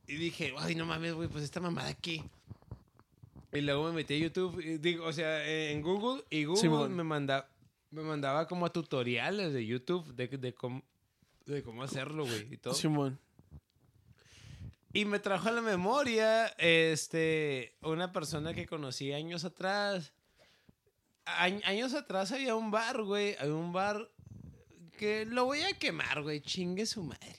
Y 0.06 0.16
dije, 0.16 0.52
ay, 0.58 0.74
no 0.74 0.84
mames, 0.84 1.14
güey, 1.14 1.28
pues 1.28 1.44
esta 1.44 1.60
mamada 1.60 1.88
aquí. 1.88 2.22
Y 3.54 3.62
luego 3.62 3.84
me 3.88 3.92
metí 3.92 4.14
a 4.14 4.18
YouTube, 4.18 4.60
y 4.60 4.76
digo, 4.76 5.06
o 5.06 5.12
sea, 5.14 5.46
eh, 5.46 5.72
en 5.72 5.80
Google, 5.80 6.22
y 6.28 6.44
Google 6.44 6.60
Simón. 6.60 6.94
me, 6.94 7.04
manda, 7.04 7.48
me 7.90 8.02
mandaba 8.02 8.46
como 8.46 8.66
a 8.66 8.72
tutoriales 8.72 9.54
de 9.54 9.64
YouTube 9.64 10.14
de, 10.14 10.28
de, 10.28 10.52
cómo, 10.52 10.82
de 11.54 11.62
cómo 11.62 11.82
hacerlo, 11.82 12.24
güey, 12.24 12.52
y 12.52 12.56
todo. 12.56 12.74
Simón. 12.74 13.18
Y 14.92 15.04
me 15.04 15.18
trajo 15.18 15.48
a 15.48 15.52
la 15.52 15.60
memoria 15.60 16.46
este, 16.58 17.76
una 17.82 18.10
persona 18.12 18.54
que 18.54 18.66
conocí 18.66 19.12
años 19.12 19.44
atrás. 19.44 20.12
A- 21.26 21.44
años 21.44 21.92
atrás 21.94 22.32
había 22.32 22.54
un 22.54 22.70
bar, 22.70 23.02
güey. 23.02 23.36
Había 23.38 23.54
un 23.54 23.72
bar 23.72 24.10
que 24.96 25.26
lo 25.26 25.44
voy 25.44 25.60
a 25.60 25.78
quemar, 25.78 26.22
güey. 26.22 26.40
Chingue 26.40 26.86
su 26.86 27.02
madre. 27.04 27.36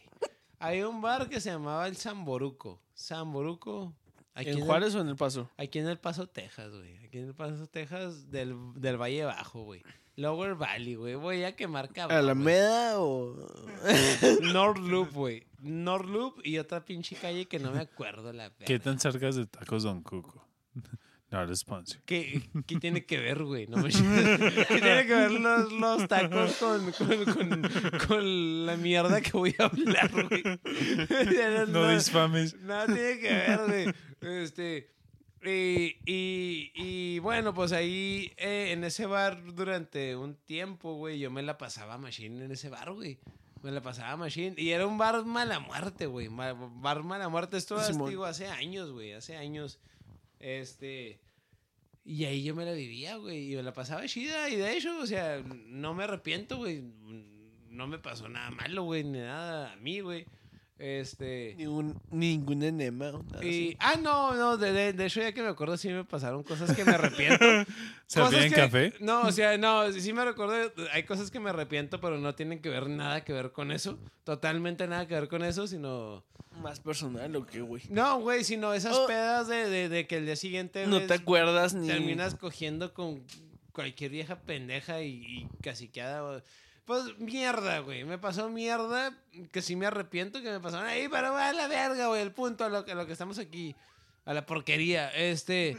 Había 0.59 0.87
un 0.87 1.01
bar 1.01 1.27
que 1.27 1.41
se 1.41 1.49
llamaba 1.49 1.87
el 1.87 1.97
Samboruco. 1.97 2.81
Samboruco. 2.93 3.93
Aquí 4.35 4.51
¿En 4.51 4.57
el- 4.59 4.63
Juárez 4.63 4.93
o 4.95 5.01
en 5.01 5.07
El 5.09 5.15
Paso? 5.15 5.49
Aquí 5.57 5.79
en 5.79 5.87
El 5.87 5.97
Paso, 5.97 6.27
Texas, 6.27 6.71
güey. 6.71 6.97
Aquí 6.97 7.17
en 7.17 7.25
El 7.29 7.33
Paso, 7.35 7.65
Texas, 7.67 8.29
del, 8.29 8.55
del 8.75 8.97
Valle 9.01 9.25
Bajo, 9.25 9.63
güey. 9.63 9.81
Lower 10.19 10.55
Valley, 10.55 10.95
güey. 10.95 11.15
Voy 11.15 11.43
a 11.43 11.55
quemar 11.55 11.89
cabrón. 11.93 12.07
güey. 12.17 12.19
¿Alameda 12.19 12.99
o...? 12.99 13.35
North 14.53 14.77
Loop, 14.79 15.11
güey. 15.13 15.43
North 15.61 16.05
Loop 16.07 16.41
y 16.43 16.57
otra 16.57 16.83
pinche 16.85 17.15
calle 17.15 17.47
que 17.47 17.59
no 17.59 17.71
me 17.71 17.79
acuerdo 17.81 18.31
la 18.33 18.49
¿Qué 18.49 18.73
verga. 18.73 18.83
tan 18.83 18.99
cerca 18.99 19.31
de 19.31 19.45
tacos 19.45 19.83
Don 19.83 20.01
Cuco? 20.03 20.45
Not 21.31 21.47
a 21.51 21.55
sponsor. 21.55 22.01
¿Qué, 22.05 22.41
qué 22.65 22.77
tiene 22.77 23.05
que 23.05 23.19
ver, 23.19 23.43
güey? 23.43 23.67
No 23.67 23.77
me- 23.77 23.89
¿Qué 24.67 24.81
tiene 24.81 25.05
que 25.05 25.13
ver 25.13 25.31
los, 25.31 25.71
los 25.71 26.07
tacos 26.07 26.53
con, 26.55 26.91
con, 26.91 27.25
con, 27.25 27.61
con 28.07 28.65
la 28.65 28.75
mierda 28.77 29.21
que 29.21 29.31
voy 29.33 29.55
a 29.59 29.65
hablar, 29.65 30.09
güey? 30.11 30.43
No 31.69 31.87
disfames. 31.89 32.55
Nada 32.61 32.85
tiene 32.87 33.19
que 33.19 33.29
ver, 33.29 33.59
güey. 33.67 33.93
Este. 34.43 34.89
Y, 35.43 35.95
y, 36.05 36.71
y 36.75 37.19
bueno, 37.19 37.53
pues 37.53 37.71
ahí 37.71 38.33
eh, 38.37 38.71
en 38.71 38.83
ese 38.83 39.05
bar 39.05 39.41
durante 39.53 40.15
un 40.15 40.35
tiempo, 40.35 40.95
güey, 40.95 41.19
yo 41.19 41.31
me 41.31 41.41
la 41.41 41.57
pasaba 41.57 41.97
machine 41.97 42.43
en 42.43 42.51
ese 42.51 42.69
bar, 42.69 42.91
güey. 42.91 43.19
Me 43.61 43.71
la 43.71 43.81
pasaba 43.81 44.15
machine. 44.17 44.55
Y 44.57 44.71
era 44.71 44.87
un 44.87 44.97
bar 44.97 45.25
mala 45.25 45.59
muerte, 45.59 46.05
güey. 46.05 46.29
Bar 46.29 47.03
mala 47.03 47.29
muerte. 47.29 47.57
Esto 47.57 47.77
digo, 48.07 48.25
hace 48.25 48.47
años, 48.47 48.91
güey. 48.91 49.13
Hace 49.13 49.35
años. 49.35 49.79
Este. 50.39 51.19
Y 52.05 52.23
ahí 52.23 52.43
yo 52.43 52.55
me 52.55 52.65
la 52.65 52.71
vivía, 52.71 53.17
güey. 53.17 53.51
Y 53.51 53.55
me 53.55 53.63
la 53.63 53.73
pasaba 53.73 54.05
chida. 54.05 54.49
Y 54.49 54.55
de 54.55 54.77
hecho, 54.77 54.97
o 54.99 55.05
sea, 55.05 55.43
no 55.43 55.93
me 55.93 56.05
arrepiento, 56.05 56.57
güey. 56.57 56.81
No 57.69 57.87
me 57.87 57.99
pasó 57.99 58.29
nada 58.29 58.49
malo, 58.51 58.83
güey. 58.83 59.03
Ni 59.03 59.19
nada 59.19 59.73
a 59.73 59.75
mí, 59.75 59.99
güey. 59.99 60.25
Este. 60.79 61.55
Ningún, 61.57 62.01
ningún 62.09 62.63
enema. 62.63 63.11
Y, 63.33 63.35
así. 63.37 63.77
ah, 63.79 63.95
no, 64.01 64.33
no, 64.33 64.55
de, 64.57 64.71
de, 64.71 64.93
de 64.93 65.05
hecho 65.05 65.19
ya 65.19 65.33
que 65.33 65.41
me 65.41 65.49
acuerdo 65.49 65.75
sí 65.75 65.89
me 65.89 66.05
pasaron 66.05 66.41
cosas 66.41 66.73
que 66.73 66.85
me 66.85 66.91
arrepiento. 66.93 67.45
¿Sabía 68.07 68.29
Cosas 68.29 68.43
en 68.45 68.49
que- 68.49 68.55
café? 68.55 68.93
No, 69.01 69.23
o 69.23 69.31
sea, 69.33 69.57
no, 69.57 69.91
sí 69.91 70.13
me 70.13 70.23
recuerdo, 70.23 70.71
hay 70.93 71.03
cosas 71.03 71.29
que 71.31 71.39
me 71.41 71.49
arrepiento, 71.49 71.99
pero 71.99 72.17
no 72.17 72.33
tienen 72.33 72.59
que 72.61 72.69
ver 72.69 72.87
nada 72.89 73.25
que 73.25 73.33
ver 73.33 73.51
con 73.51 73.71
eso. 73.73 73.99
Totalmente 74.23 74.87
nada 74.87 75.05
que 75.07 75.15
ver 75.15 75.27
con 75.27 75.43
eso, 75.43 75.67
sino... 75.67 76.23
Más 76.61 76.79
personal 76.79 77.33
o 77.35 77.45
qué, 77.45 77.61
güey. 77.61 77.83
No, 77.89 78.19
güey, 78.21 78.43
sino 78.43 78.73
esas 78.73 78.95
Oh. 78.95 79.05
pedas 79.07 79.47
de, 79.47 79.69
de, 79.69 79.87
de 79.89 80.07
que 80.07 80.17
el 80.17 80.25
día 80.25 80.35
siguiente 80.35 80.87
No 80.87 80.97
ves- 80.97 81.07
te 81.07 81.13
acuerdas 81.13 81.73
ni... 81.73 81.87
terminas 81.87 82.35
cogiendo 82.35 82.93
con 82.93 83.21
cualquier 83.71 84.11
vieja 84.11 84.39
pendeja 84.41 85.01
y, 85.01 85.09
y 85.25 85.47
caciqueada. 85.61 86.41
Pues 86.89 87.19
mierda, 87.19 87.77
güey. 87.81 88.03
Me 88.03 88.17
pasó 88.17 88.49
mierda 88.49 89.15
que 89.51 89.61
sí 89.61 89.75
me 89.75 89.85
arrepiento 89.85 90.41
que 90.41 90.49
me 90.49 90.59
pasaron 90.59 90.87
ahí, 90.87 91.07
pero 91.07 91.31
va 91.33 91.49
a 91.49 91.53
la 91.53 91.67
verga, 91.67 92.07
güey. 92.07 92.19
El 92.23 92.31
punto 92.31 92.65
a 92.65 92.69
lo, 92.69 92.83
que- 92.83 92.93
a 92.93 92.95
lo 92.95 93.05
que 93.05 93.13
estamos 93.13 93.37
aquí. 93.37 93.75
A 94.25 94.33
la 94.33 94.43
porquería. 94.47 95.09
Este. 95.09 95.77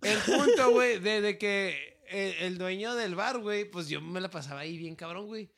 El 0.00 0.18
punto, 0.20 0.70
güey, 0.70 1.00
de, 1.00 1.36
que 1.36 1.98
el, 2.08 2.32
el 2.46 2.56
dueño 2.56 2.94
del 2.94 3.14
bar, 3.14 3.40
güey, 3.40 3.66
pues 3.66 3.90
yo 3.90 4.00
me 4.00 4.22
la 4.22 4.30
pasaba 4.30 4.60
ahí 4.60 4.78
bien 4.78 4.96
cabrón, 4.96 5.26
güey. 5.26 5.50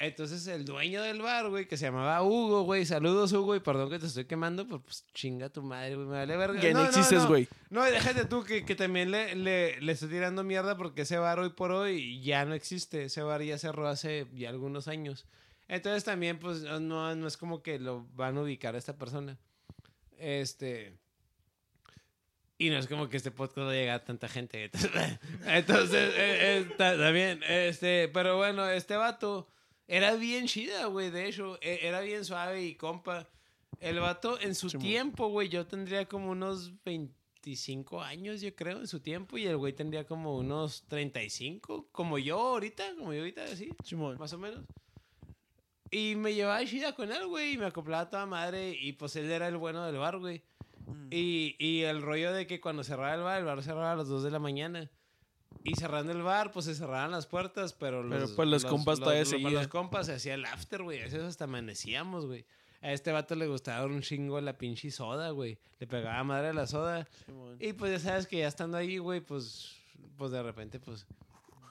Entonces 0.00 0.46
el 0.46 0.64
dueño 0.64 1.02
del 1.02 1.20
bar, 1.20 1.50
güey, 1.50 1.68
que 1.68 1.76
se 1.76 1.84
llamaba 1.84 2.22
Hugo, 2.22 2.62
güey, 2.62 2.86
saludos 2.86 3.34
Hugo, 3.34 3.54
y 3.54 3.60
perdón 3.60 3.90
que 3.90 3.98
te 3.98 4.06
estoy 4.06 4.24
quemando, 4.24 4.64
pero 4.66 4.80
pues 4.80 5.04
chinga 5.12 5.50
tu 5.50 5.62
madre, 5.62 5.94
güey, 5.94 6.06
me 6.06 6.16
vale 6.16 6.38
verga. 6.38 6.58
Que 6.58 6.72
no 6.72 6.86
existes, 6.86 7.26
güey. 7.26 7.46
No, 7.68 7.84
déjate 7.84 8.24
tú 8.24 8.42
que, 8.42 8.64
que 8.64 8.74
también 8.74 9.10
le, 9.10 9.34
le, 9.34 9.78
le 9.78 9.92
estoy 9.92 10.08
tirando 10.08 10.42
mierda 10.42 10.78
porque 10.78 11.02
ese 11.02 11.18
bar 11.18 11.38
hoy 11.38 11.50
por 11.50 11.72
hoy 11.72 12.22
ya 12.22 12.46
no 12.46 12.54
existe. 12.54 13.04
Ese 13.04 13.20
bar 13.20 13.42
ya 13.42 13.58
cerró 13.58 13.88
hace 13.88 14.26
ya 14.32 14.48
algunos 14.48 14.88
años. 14.88 15.26
Entonces 15.68 16.02
también, 16.02 16.38
pues, 16.38 16.62
no, 16.62 17.14
no 17.14 17.26
es 17.26 17.36
como 17.36 17.62
que 17.62 17.78
lo 17.78 18.06
van 18.14 18.38
a 18.38 18.40
ubicar 18.40 18.76
a 18.76 18.78
esta 18.78 18.96
persona. 18.96 19.36
Este. 20.16 20.96
Y 22.56 22.70
no 22.70 22.78
es 22.78 22.86
como 22.86 23.10
que 23.10 23.18
este 23.18 23.30
podcast 23.30 23.58
no 23.58 23.70
llega 23.70 23.96
a 23.96 24.04
tanta 24.04 24.28
gente. 24.28 24.70
Entonces, 25.46 26.14
eh, 26.16 26.38
eh, 26.56 26.66
está, 26.70 26.94
está 26.94 27.10
bien. 27.10 27.42
Este, 27.46 28.08
pero 28.08 28.38
bueno, 28.38 28.66
este 28.70 28.96
vato 28.96 29.46
era 29.90 30.14
bien 30.14 30.46
chida, 30.46 30.86
güey. 30.86 31.10
De 31.10 31.26
hecho, 31.28 31.58
e- 31.60 31.80
era 31.82 32.00
bien 32.00 32.24
suave 32.24 32.62
y 32.62 32.74
compa. 32.76 33.28
El 33.80 33.98
vato 33.98 34.40
en 34.40 34.54
su 34.54 34.68
tiempo, 34.68 35.28
güey, 35.28 35.48
yo 35.48 35.66
tendría 35.66 36.06
como 36.06 36.30
unos 36.30 36.72
25 36.84 38.00
años, 38.02 38.40
yo 38.40 38.54
creo, 38.54 38.78
en 38.80 38.86
su 38.86 39.00
tiempo. 39.00 39.36
Y 39.36 39.46
el 39.46 39.56
güey 39.56 39.72
tendría 39.72 40.06
como 40.06 40.36
unos 40.36 40.84
35, 40.88 41.88
como 41.90 42.18
yo 42.18 42.38
ahorita, 42.38 42.94
como 42.96 43.12
yo 43.12 43.20
ahorita, 43.20 43.44
así, 43.44 43.70
Simón. 43.84 44.16
más 44.18 44.32
o 44.32 44.38
menos. 44.38 44.64
Y 45.90 46.14
me 46.14 46.34
llevaba 46.34 46.64
chida 46.64 46.94
con 46.94 47.10
él, 47.10 47.26
güey, 47.26 47.54
y 47.54 47.58
me 47.58 47.66
acoplaba 47.66 48.02
a 48.04 48.10
toda 48.10 48.26
madre. 48.26 48.76
Y 48.80 48.92
pues 48.92 49.16
él 49.16 49.30
era 49.30 49.48
el 49.48 49.56
bueno 49.56 49.84
del 49.84 49.96
bar, 49.96 50.18
güey. 50.18 50.42
Y, 51.10 51.56
y 51.58 51.82
el 51.82 52.02
rollo 52.02 52.32
de 52.32 52.46
que 52.46 52.60
cuando 52.60 52.84
cerraba 52.84 53.14
el 53.14 53.22
bar, 53.22 53.38
el 53.40 53.44
bar 53.44 53.62
cerraba 53.62 53.92
a 53.92 53.96
las 53.96 54.08
2 54.08 54.22
de 54.22 54.30
la 54.30 54.38
mañana. 54.38 54.88
Y 55.62 55.74
cerrando 55.74 56.12
el 56.12 56.22
bar, 56.22 56.52
pues 56.52 56.66
se 56.66 56.74
cerraban 56.74 57.10
las 57.10 57.26
puertas, 57.26 57.74
pero 57.74 58.02
los, 58.02 58.18
Pero, 58.18 58.36
pues, 58.36 58.48
los 58.48 58.64
compas 58.64 58.98
todavía 58.98 59.20
los, 59.20 59.28
seguían. 59.28 59.54
Los 59.54 59.68
compas 59.68 60.06
se 60.06 60.14
hacía 60.14 60.34
el 60.34 60.44
after, 60.44 60.82
güey. 60.82 61.00
A 61.00 61.04
veces 61.04 61.22
hasta 61.22 61.44
amanecíamos, 61.44 62.26
güey. 62.26 62.46
A 62.80 62.92
este 62.92 63.12
vato 63.12 63.34
le 63.34 63.46
gustaba 63.46 63.84
un 63.84 64.00
chingo 64.00 64.40
la 64.40 64.56
pinche 64.56 64.90
soda, 64.90 65.30
güey. 65.30 65.58
Le 65.78 65.86
pegaba 65.86 66.24
madre 66.24 66.48
a 66.48 66.52
la 66.54 66.66
soda. 66.66 67.06
Y 67.58 67.74
pues 67.74 67.92
ya 67.92 67.98
sabes 67.98 68.26
que 68.26 68.38
ya 68.38 68.48
estando 68.48 68.78
ahí, 68.78 68.96
güey, 68.96 69.20
pues, 69.20 69.76
pues 70.16 70.30
de 70.30 70.42
repente, 70.42 70.80
pues, 70.80 71.06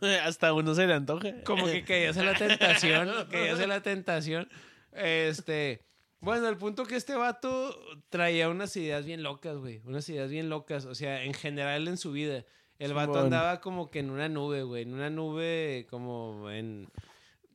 Hasta 0.23 0.53
uno 0.53 0.75
se 0.75 0.87
le 0.87 0.93
antoja. 0.93 1.43
como 1.43 1.65
que 1.65 1.83
caías 1.83 2.17
en 2.17 2.25
la 2.25 2.35
tentación, 2.35 3.09
caías 3.31 3.59
en 3.59 3.69
la 3.69 3.81
tentación. 3.81 4.49
Este, 4.93 5.81
bueno, 6.19 6.47
el 6.47 6.57
punto 6.57 6.85
que 6.85 6.95
este 6.95 7.15
vato 7.15 7.77
traía 8.09 8.49
unas 8.49 8.75
ideas 8.75 9.05
bien 9.05 9.23
locas, 9.23 9.57
güey, 9.57 9.81
unas 9.85 10.07
ideas 10.09 10.29
bien 10.29 10.49
locas, 10.49 10.85
o 10.85 10.95
sea, 10.95 11.23
en 11.23 11.33
general 11.33 11.87
en 11.87 11.97
su 11.97 12.11
vida. 12.11 12.45
El 12.79 12.93
vato 12.93 13.11
Simón. 13.13 13.25
andaba 13.25 13.61
como 13.61 13.91
que 13.91 13.99
en 13.99 14.09
una 14.09 14.27
nube, 14.29 14.63
güey, 14.63 14.83
en 14.83 14.93
una 14.93 15.09
nube 15.09 15.85
como 15.89 16.49
en 16.49 16.87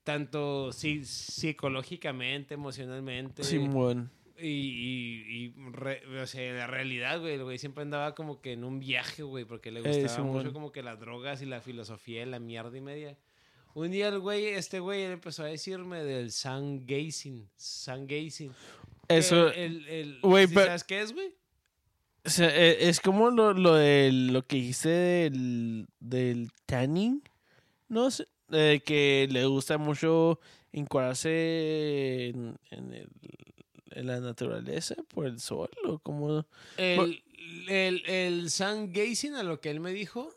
tanto 0.04 0.70
sí, 0.72 1.04
psicológicamente, 1.04 2.54
emocionalmente 2.54 3.42
Simón. 3.42 4.10
y, 4.38 4.46
y, 4.48 5.24
y 5.46 5.54
re- 5.72 6.02
o 6.20 6.26
sea, 6.26 6.52
la 6.52 6.66
realidad, 6.66 7.20
güey, 7.20 7.34
el 7.34 7.44
güey 7.44 7.58
siempre 7.58 7.82
andaba 7.82 8.14
como 8.14 8.40
que 8.42 8.52
en 8.52 8.64
un 8.64 8.80
viaje, 8.80 9.22
güey, 9.22 9.44
porque 9.46 9.70
le 9.72 9.80
gustaba 9.80 10.22
mucho 10.24 10.52
como 10.52 10.72
que 10.72 10.82
las 10.82 11.00
drogas 11.00 11.40
y 11.40 11.46
la 11.46 11.60
filosofía 11.62 12.22
y 12.22 12.26
la 12.26 12.38
mierda 12.38 12.76
y 12.76 12.80
media. 12.82 13.16
Un 13.72 13.90
día 13.90 14.08
el 14.08 14.20
güey, 14.20 14.46
este 14.48 14.78
güey, 14.78 15.02
él 15.02 15.12
empezó 15.12 15.42
a 15.42 15.46
decirme 15.46 16.04
del 16.04 16.30
sun 16.30 16.86
gazing, 16.86 17.48
sun 17.56 18.06
gazing. 18.06 18.52
Eso, 19.08 19.48
el, 19.52 19.86
el, 19.88 20.20
güey, 20.22 20.46
¿sí 20.46 20.54
pero- 20.54 20.66
¿sabes 20.66 20.84
qué 20.84 21.00
es, 21.00 21.12
güey? 21.12 21.34
O 22.24 22.30
sea, 22.30 22.48
eh, 22.54 22.88
es 22.88 23.00
como 23.00 23.30
lo, 23.30 23.52
lo 23.52 23.74
de 23.74 24.10
lo 24.12 24.46
que 24.46 24.56
dijiste 24.56 24.88
del, 24.88 25.86
del 26.00 26.50
tanning, 26.66 27.22
no 27.88 28.10
sé, 28.10 28.26
eh, 28.50 28.80
que 28.84 29.28
le 29.30 29.44
gusta 29.46 29.78
mucho 29.78 30.40
encuadrarse 30.72 32.28
en, 32.28 32.56
en, 32.70 32.92
el- 32.94 33.08
en 33.92 34.06
la 34.08 34.18
naturaleza 34.20 34.96
por 35.08 35.26
el 35.26 35.38
sol 35.38 35.70
o 35.84 35.98
como... 36.00 36.44
El, 36.76 37.22
el, 37.68 38.02
el 38.06 38.50
sun 38.50 38.92
gazing, 38.92 39.34
a 39.34 39.42
lo 39.44 39.60
que 39.60 39.70
él 39.70 39.78
me 39.80 39.92
dijo, 39.92 40.34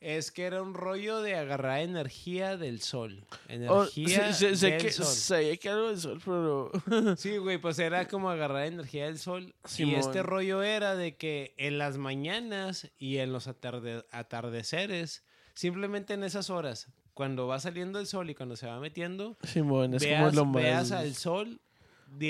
es 0.00 0.30
que 0.30 0.44
era 0.44 0.62
un 0.62 0.72
rollo 0.74 1.20
de 1.20 1.34
agarrar 1.36 1.80
energía 1.80 2.56
del 2.56 2.80
sol. 2.80 3.24
Oh, 3.28 3.34
Energía 3.48 4.32
sé- 4.32 4.50
sé- 4.50 4.56
sé 4.56 4.70
del 4.72 4.80
que, 4.82 4.92
sol. 4.92 5.04
sabía 5.06 5.56
que 5.58 5.68
algo 5.68 5.88
del 5.88 6.00
sol, 6.00 6.20
pero... 6.24 6.70
Sí, 7.16 7.36
güey, 7.36 7.58
pues 7.58 7.78
era 7.78 8.08
como 8.08 8.30
agarrar 8.30 8.66
energía 8.66 9.06
del 9.06 9.18
sol. 9.18 9.54
Y 9.76 9.94
este 9.94 10.22
rollo 10.22 10.62
era 10.62 10.96
de 10.96 11.16
que 11.16 11.54
en 11.58 11.76
las 11.78 11.98
mañanas 11.98 12.90
y 12.98 13.18
en 13.18 13.32
los 13.32 13.46
atarde- 13.46 14.04
atardeceres, 14.10 15.22
simplemente 15.54 16.14
en 16.14 16.24
esas 16.24 16.48
horas, 16.50 16.88
cuando 17.14 17.46
va 17.46 17.60
saliendo 17.60 18.00
el 18.00 18.06
sol 18.06 18.30
y 18.30 18.34
cuando 18.34 18.56
se 18.56 18.66
va 18.66 18.80
metiendo, 18.80 19.36
Simón, 19.42 19.92
es 19.94 20.02
veas, 20.02 20.20
como 20.22 20.32
lo 20.34 20.44
más... 20.46 20.62
veas 20.62 20.92
al 20.92 21.14
sol 21.14 21.60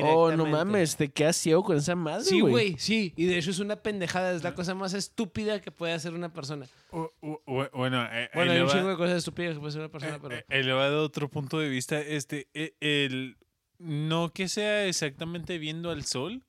Oh, 0.03 0.31
no 0.37 0.47
mames, 0.47 0.97
te 0.97 1.09
quedas 1.09 1.37
ciego 1.37 1.63
con 1.65 1.77
esa 1.77 1.97
madre, 1.97 2.25
Sí, 2.25 2.41
güey, 2.41 2.77
sí. 2.79 3.13
Y 3.17 3.25
de 3.25 3.39
hecho 3.39 3.51
es 3.51 3.59
una 3.61 3.77
pendejada, 3.77 4.33
es 4.33 4.43
la 4.45 4.55
cosa 4.55 4.75
más 4.75 4.93
estúpida 4.95 5.61
que 5.61 5.71
puede 5.71 5.93
hacer 5.95 6.13
una 6.15 6.33
persona. 6.33 6.67
Bueno, 7.47 8.05
eh, 8.13 8.29
Bueno, 8.35 8.53
hay 8.53 8.61
un 8.61 8.69
chingo 8.69 8.89
de 8.89 8.97
cosas 8.97 9.19
estúpidas 9.19 9.55
que 9.55 9.59
puede 9.61 9.71
hacer 9.71 9.81
una 9.81 9.91
persona, 9.91 10.17
Eh, 10.17 10.19
pero... 10.21 10.37
eh, 10.37 10.45
elevado 10.49 11.01
a 11.01 11.03
otro 11.05 11.29
punto 11.29 11.59
de 11.59 11.69
vista, 11.69 11.99
este, 12.01 12.49
eh, 12.55 12.75
el, 12.81 13.37
no 13.79 14.33
que 14.33 14.49
sea 14.49 14.87
exactamente 14.87 15.59
viendo 15.59 15.91
al 15.91 16.05
sol, 16.05 16.43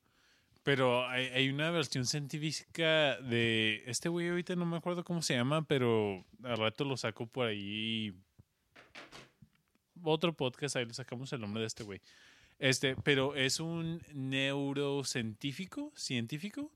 pero 0.64 1.08
hay, 1.08 1.26
hay 1.28 1.50
una 1.50 1.72
versión 1.72 2.06
científica 2.06 3.18
de 3.22 3.82
este 3.88 4.10
güey 4.10 4.28
ahorita 4.30 4.56
no 4.56 4.66
me 4.66 4.78
acuerdo 4.78 5.04
cómo 5.04 5.22
se 5.22 5.34
llama, 5.36 5.64
pero 5.64 6.24
al 6.44 6.58
rato 6.58 6.84
lo 6.84 6.98
saco 6.98 7.26
por 7.26 7.48
ahí. 7.48 8.14
Otro 10.04 10.34
podcast, 10.34 10.76
ahí 10.76 10.86
le 10.86 10.94
sacamos 10.94 11.32
el 11.34 11.42
nombre 11.42 11.62
de 11.62 11.68
este 11.68 11.84
güey. 11.84 12.02
Este, 12.62 12.96
pero 12.96 13.34
es 13.36 13.60
un 13.60 14.04
neurocientífico, 14.14 15.92
científico, 15.96 16.72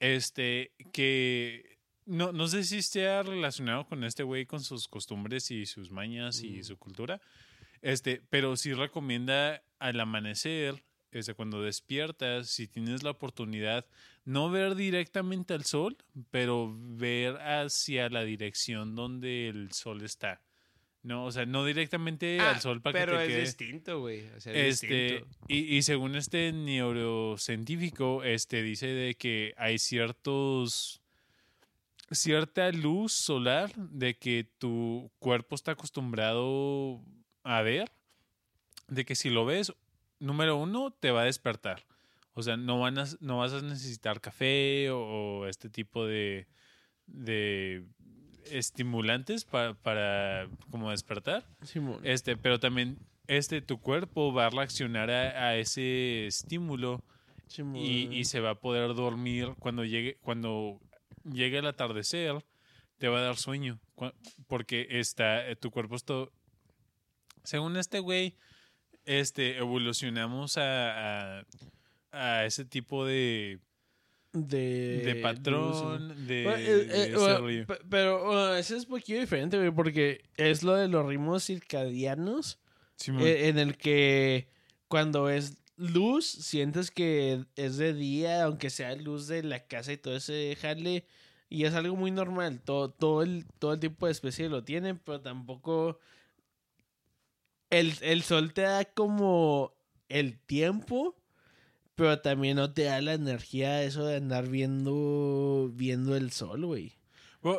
este, 0.00 0.72
que 0.92 1.76
no, 2.06 2.32
no 2.32 2.48
sé 2.48 2.64
si 2.64 2.78
esté 2.78 3.22
relacionado 3.22 3.86
con 3.86 4.02
este 4.04 4.22
güey, 4.22 4.46
con 4.46 4.60
sus 4.64 4.88
costumbres 4.88 5.50
y 5.50 5.66
sus 5.66 5.90
mañas 5.90 6.42
y 6.42 6.60
Mm. 6.60 6.64
su 6.64 6.78
cultura. 6.78 7.20
Este, 7.82 8.22
pero 8.30 8.56
sí 8.56 8.72
recomienda 8.72 9.62
al 9.78 10.00
amanecer, 10.00 10.82
este, 11.12 11.34
cuando 11.34 11.60
despiertas, 11.62 12.48
si 12.48 12.66
tienes 12.66 13.02
la 13.02 13.10
oportunidad, 13.10 13.84
no 14.24 14.48
ver 14.50 14.74
directamente 14.74 15.52
al 15.52 15.64
sol, 15.66 15.98
pero 16.30 16.74
ver 16.78 17.36
hacia 17.42 18.08
la 18.08 18.24
dirección 18.24 18.94
donde 18.94 19.48
el 19.48 19.70
sol 19.72 20.02
está. 20.02 20.40
No, 21.02 21.24
o 21.24 21.32
sea, 21.32 21.46
no 21.46 21.64
directamente 21.64 22.38
Ah, 22.40 22.50
al 22.50 22.60
sol 22.60 22.82
para 22.82 22.92
pero 22.98 23.12
que 23.12 23.18
te 23.18 23.24
es 23.24 23.28
quede. 23.30 23.40
distinto, 23.40 24.00
güey. 24.00 24.26
O 24.36 24.40
sea, 24.40 24.52
es 24.52 24.82
Este, 24.82 25.12
distinto. 25.14 25.36
y, 25.48 25.76
y 25.76 25.82
según 25.82 26.14
este 26.14 26.52
neurocientífico, 26.52 28.22
este 28.24 28.62
dice 28.62 28.86
de 28.88 29.14
que 29.14 29.54
hay 29.56 29.78
ciertos 29.78 31.00
cierta 32.10 32.70
luz 32.72 33.12
solar 33.12 33.72
de 33.76 34.18
que 34.18 34.44
tu 34.58 35.10
cuerpo 35.20 35.54
está 35.54 35.72
acostumbrado 35.72 37.00
a 37.44 37.62
ver, 37.62 37.90
de 38.88 39.04
que 39.04 39.14
si 39.14 39.30
lo 39.30 39.44
ves, 39.46 39.72
número 40.18 40.56
uno, 40.56 40.90
te 40.90 41.12
va 41.12 41.22
a 41.22 41.26
despertar. 41.26 41.86
O 42.34 42.42
sea, 42.42 42.56
no, 42.56 42.80
van 42.80 42.98
a- 42.98 43.06
no 43.20 43.38
vas 43.38 43.52
a 43.52 43.60
necesitar 43.62 44.20
café 44.20 44.90
o, 44.90 44.98
o 45.00 45.46
este 45.46 45.70
tipo 45.70 46.04
de, 46.04 46.46
de 47.06 47.84
estimulantes 48.50 49.44
pa- 49.44 49.74
para 49.74 50.48
como 50.70 50.90
despertar. 50.90 51.44
Simón. 51.62 52.00
Este, 52.04 52.36
pero 52.36 52.58
también 52.60 52.98
este, 53.26 53.60
tu 53.62 53.78
cuerpo 53.80 54.32
va 54.32 54.46
a 54.46 54.50
reaccionar 54.50 55.10
a, 55.10 55.48
a 55.48 55.56
ese 55.56 56.26
estímulo 56.26 57.04
Simón. 57.46 57.76
y, 57.76 58.08
y 58.16 58.24
se 58.24 58.40
va 58.40 58.50
a 58.50 58.54
poder 58.60 58.94
dormir 58.94 59.54
cuando 59.58 59.84
llegue, 59.84 60.18
cuando 60.22 60.80
llegue 61.24 61.58
el 61.58 61.66
atardecer, 61.66 62.44
te 62.98 63.08
va 63.08 63.18
a 63.18 63.22
dar 63.22 63.36
sueño. 63.36 63.80
Porque 64.46 64.86
está, 64.90 65.48
eh, 65.48 65.56
tu 65.56 65.70
cuerpo 65.70 65.94
está. 65.96 66.14
Según 67.44 67.76
este 67.76 68.00
güey, 68.00 68.36
este, 69.04 69.56
evolucionamos 69.58 70.58
a, 70.58 71.38
a, 71.40 71.44
a 72.12 72.44
ese 72.44 72.64
tipo 72.64 73.04
de, 73.06 73.60
de, 74.32 75.02
de 75.04 75.14
patrón, 75.16 76.26
de, 76.26 76.44
Bueno, 76.44 76.58
eh, 76.58 76.88
eh, 76.90 77.14
bueno, 77.16 77.78
pero 77.88 78.24
bueno, 78.24 78.54
ese 78.54 78.76
es 78.76 78.84
un 78.84 78.90
poquito 78.90 79.20
diferente, 79.20 79.58
güey, 79.58 79.70
porque 79.70 80.22
es 80.36 80.62
lo 80.62 80.74
de 80.74 80.88
los 80.88 81.04
ritmos 81.06 81.44
circadianos, 81.44 82.60
eh, 83.06 83.48
en 83.48 83.58
el 83.58 83.76
que 83.76 84.48
cuando 84.88 85.28
es 85.28 85.58
luz, 85.76 86.26
sientes 86.26 86.90
que 86.90 87.44
es 87.56 87.76
de 87.76 87.94
día, 87.94 88.44
aunque 88.44 88.70
sea 88.70 88.94
luz 88.94 89.26
de 89.26 89.42
la 89.42 89.66
casa 89.66 89.92
y 89.92 89.96
todo 89.96 90.16
ese 90.16 90.56
jale, 90.60 91.04
y 91.48 91.64
es 91.64 91.74
algo 91.74 91.96
muy 91.96 92.10
normal. 92.10 92.60
Todo, 92.60 92.90
todo, 92.90 93.22
el, 93.22 93.46
todo 93.58 93.72
el 93.72 93.80
tipo 93.80 94.06
de 94.06 94.12
especie 94.12 94.48
lo 94.48 94.62
tiene, 94.64 94.94
pero 94.94 95.20
tampoco... 95.20 95.98
El, 97.70 97.94
el 98.02 98.22
sol 98.22 98.52
te 98.52 98.62
da 98.62 98.84
como 98.84 99.72
el 100.08 100.40
tiempo, 100.40 101.16
pero 102.00 102.18
también 102.18 102.56
no 102.56 102.72
te 102.72 102.84
da 102.84 102.98
la 103.02 103.12
energía 103.12 103.82
eso 103.82 104.06
de 104.06 104.16
andar 104.16 104.48
viendo, 104.48 105.70
viendo 105.74 106.16
el 106.16 106.30
sol, 106.30 106.64
güey. 106.64 106.94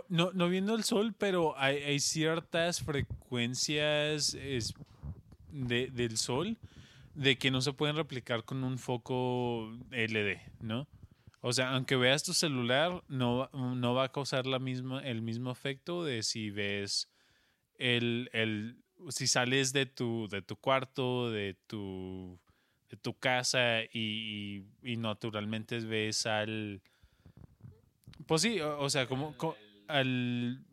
No, 0.10 0.32
no 0.34 0.50
viendo 0.50 0.74
el 0.74 0.84
sol, 0.84 1.14
pero 1.16 1.56
hay, 1.60 2.00
ciertas 2.00 2.82
frecuencias 2.82 4.34
es, 4.34 4.74
de, 5.52 5.92
del 5.92 6.18
sol 6.18 6.58
de 7.14 7.38
que 7.38 7.52
no 7.52 7.62
se 7.62 7.74
pueden 7.74 7.96
replicar 7.96 8.44
con 8.44 8.64
un 8.64 8.80
foco 8.80 9.72
LD, 9.92 10.42
¿no? 10.60 10.88
O 11.42 11.54
sea, 11.54 11.76
aunque 11.76 11.96
veas 11.96 12.24
tu 12.24 12.34
celular, 12.34 13.04
no, 13.10 13.48
no 13.54 13.94
va 13.94 14.06
a 14.06 14.12
causar 14.12 14.48
la 14.48 14.58
misma, 14.58 15.02
el 15.02 15.22
mismo 15.22 15.52
efecto 15.52 16.04
de 16.04 16.24
si 16.24 16.50
ves 16.50 17.12
el, 17.78 18.28
el 18.34 18.80
si 19.10 19.28
sales 19.28 19.72
de 19.72 19.86
tu, 19.86 20.28
de 20.30 20.42
tu 20.42 20.56
cuarto, 20.56 21.30
de 21.30 21.60
tu, 21.68 22.40
tu 22.98 23.14
casa 23.14 23.82
y, 23.92 24.64
y- 24.84 24.98
naturalmente 24.98 25.80
ves 25.80 26.26
al... 26.26 26.82
Pues 28.28 28.42
sí, 28.42 28.60
o, 28.62 28.90
sea, 28.90 29.08
como, 29.08 29.36
co- 29.38 29.58
al... 29.88 30.64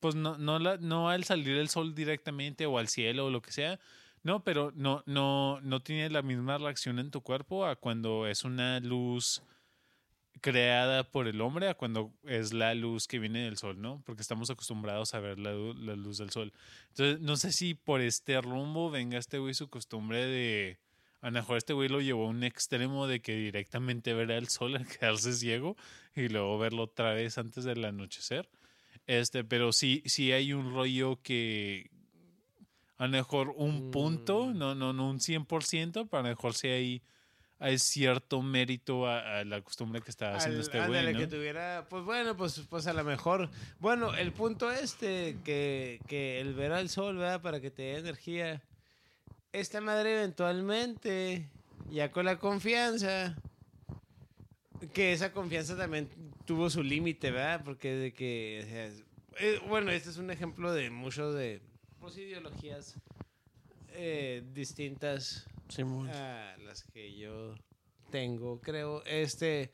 Pues 0.00 0.14
no, 0.14 0.36
no, 0.38 0.58
la- 0.58 0.76
no 0.78 1.08
al 1.08 1.24
salir 1.24 1.56
el 1.56 1.68
sol 1.68 1.94
directamente 1.94 2.66
o 2.66 2.78
al 2.78 2.88
cielo 2.88 3.26
o 3.26 3.30
lo 3.30 3.42
que 3.42 3.52
sea, 3.52 3.78
no, 4.22 4.42
pero 4.44 4.72
no, 4.74 5.02
no, 5.06 5.60
no 5.62 5.80
tiene 5.80 6.10
la 6.10 6.22
misma 6.22 6.58
reacción 6.58 6.98
en 6.98 7.10
tu 7.10 7.20
cuerpo 7.22 7.64
a 7.64 7.76
cuando 7.76 8.26
es 8.26 8.44
una 8.44 8.80
luz 8.80 9.42
creada 10.40 11.04
por 11.10 11.28
el 11.28 11.40
hombre 11.40 11.68
a 11.68 11.74
cuando 11.74 12.12
es 12.24 12.52
la 12.52 12.74
luz 12.74 13.06
que 13.06 13.18
viene 13.18 13.40
del 13.44 13.56
sol, 13.56 13.80
¿no? 13.80 14.02
Porque 14.04 14.22
estamos 14.22 14.50
acostumbrados 14.50 15.14
a 15.14 15.20
ver 15.20 15.38
la, 15.38 15.52
lu- 15.52 15.74
la 15.74 15.96
luz 15.96 16.18
del 16.18 16.30
sol. 16.30 16.52
Entonces, 16.90 17.20
no 17.20 17.36
sé 17.36 17.52
si 17.52 17.74
por 17.74 18.00
este 18.00 18.40
rumbo 18.40 18.90
venga 18.90 19.18
este 19.18 19.38
güey 19.38 19.54
su 19.54 19.68
costumbre 19.68 20.24
de... 20.26 20.78
A 21.22 21.26
lo 21.26 21.32
mejor 21.32 21.56
este 21.56 21.72
güey 21.72 21.88
lo 21.88 22.00
llevó 22.00 22.26
a 22.26 22.30
un 22.30 22.44
extremo 22.44 23.06
de 23.08 23.20
que 23.20 23.34
directamente 23.36 24.12
verá 24.14 24.36
el 24.36 24.48
sol 24.48 24.76
al 24.76 24.86
quedarse 24.86 25.32
ciego 25.32 25.76
y 26.14 26.28
luego 26.28 26.58
verlo 26.58 26.84
otra 26.84 27.12
vez 27.14 27.38
antes 27.38 27.64
del 27.64 27.84
anochecer. 27.84 28.48
Este, 29.06 29.42
pero 29.42 29.72
sí, 29.72 30.02
sí 30.06 30.32
hay 30.32 30.52
un 30.52 30.72
rollo 30.74 31.20
que 31.22 31.90
a 32.98 33.06
lo 33.06 33.10
mejor 33.12 33.52
un 33.56 33.90
punto, 33.90 34.46
Mm. 34.46 34.58
no, 34.58 34.74
no, 34.74 34.92
no 34.92 35.08
un 35.10 35.18
100%, 35.20 36.06
pero 36.08 36.20
a 36.20 36.22
lo 36.22 36.28
mejor 36.28 36.54
sí 36.54 36.68
hay, 36.68 37.02
hay 37.58 37.78
cierto 37.78 38.42
mérito 38.42 39.06
a, 39.06 39.38
a 39.38 39.44
la 39.44 39.62
costumbre 39.62 40.02
que 40.02 40.10
está 40.10 40.34
haciendo 40.36 40.58
Al- 40.58 40.64
este 40.64 40.86
güey, 40.86 41.12
¿no? 41.12 41.18
que 41.18 41.26
tuviera, 41.26 41.86
pues 41.88 42.04
bueno, 42.04 42.36
pues, 42.36 42.60
pues 42.68 42.86
a 42.86 42.92
lo 42.92 43.02
mejor. 43.04 43.48
Bueno, 43.78 44.14
el 44.14 44.32
punto 44.32 44.70
este, 44.70 45.38
que, 45.44 46.00
que 46.06 46.40
el 46.40 46.54
ver 46.54 46.72
al 46.72 46.88
sol, 46.90 47.16
¿verdad? 47.16 47.40
Para 47.40 47.60
que 47.60 47.70
te 47.70 47.82
dé 47.82 47.98
energía. 47.98 48.62
Esta 49.52 49.80
madre 49.80 50.14
eventualmente, 50.18 51.48
ya 51.90 52.10
con 52.10 52.26
la 52.26 52.38
confianza, 52.38 53.36
que 54.92 55.12
esa 55.14 55.32
confianza 55.32 55.76
también 55.78 56.10
tuvo 56.44 56.68
su 56.68 56.82
límite, 56.82 57.30
¿verdad? 57.30 57.62
Porque 57.64 57.94
de 57.94 58.12
que, 58.12 58.60
o 58.62 58.68
sea, 58.68 58.86
eh, 59.40 59.60
bueno, 59.66 59.90
este 59.90 60.10
es 60.10 60.18
un 60.18 60.30
ejemplo 60.30 60.72
de 60.74 60.90
muchos 60.90 61.34
de, 61.34 61.62
pues, 62.00 62.18
ideologías 62.18 62.96
eh, 63.94 64.42
distintas 64.52 65.46
Simón. 65.68 66.08
a 66.10 66.56
las 66.64 66.84
que 66.84 67.14
yo 67.16 67.54
tengo, 68.10 68.60
creo. 68.60 69.02
Este. 69.06 69.70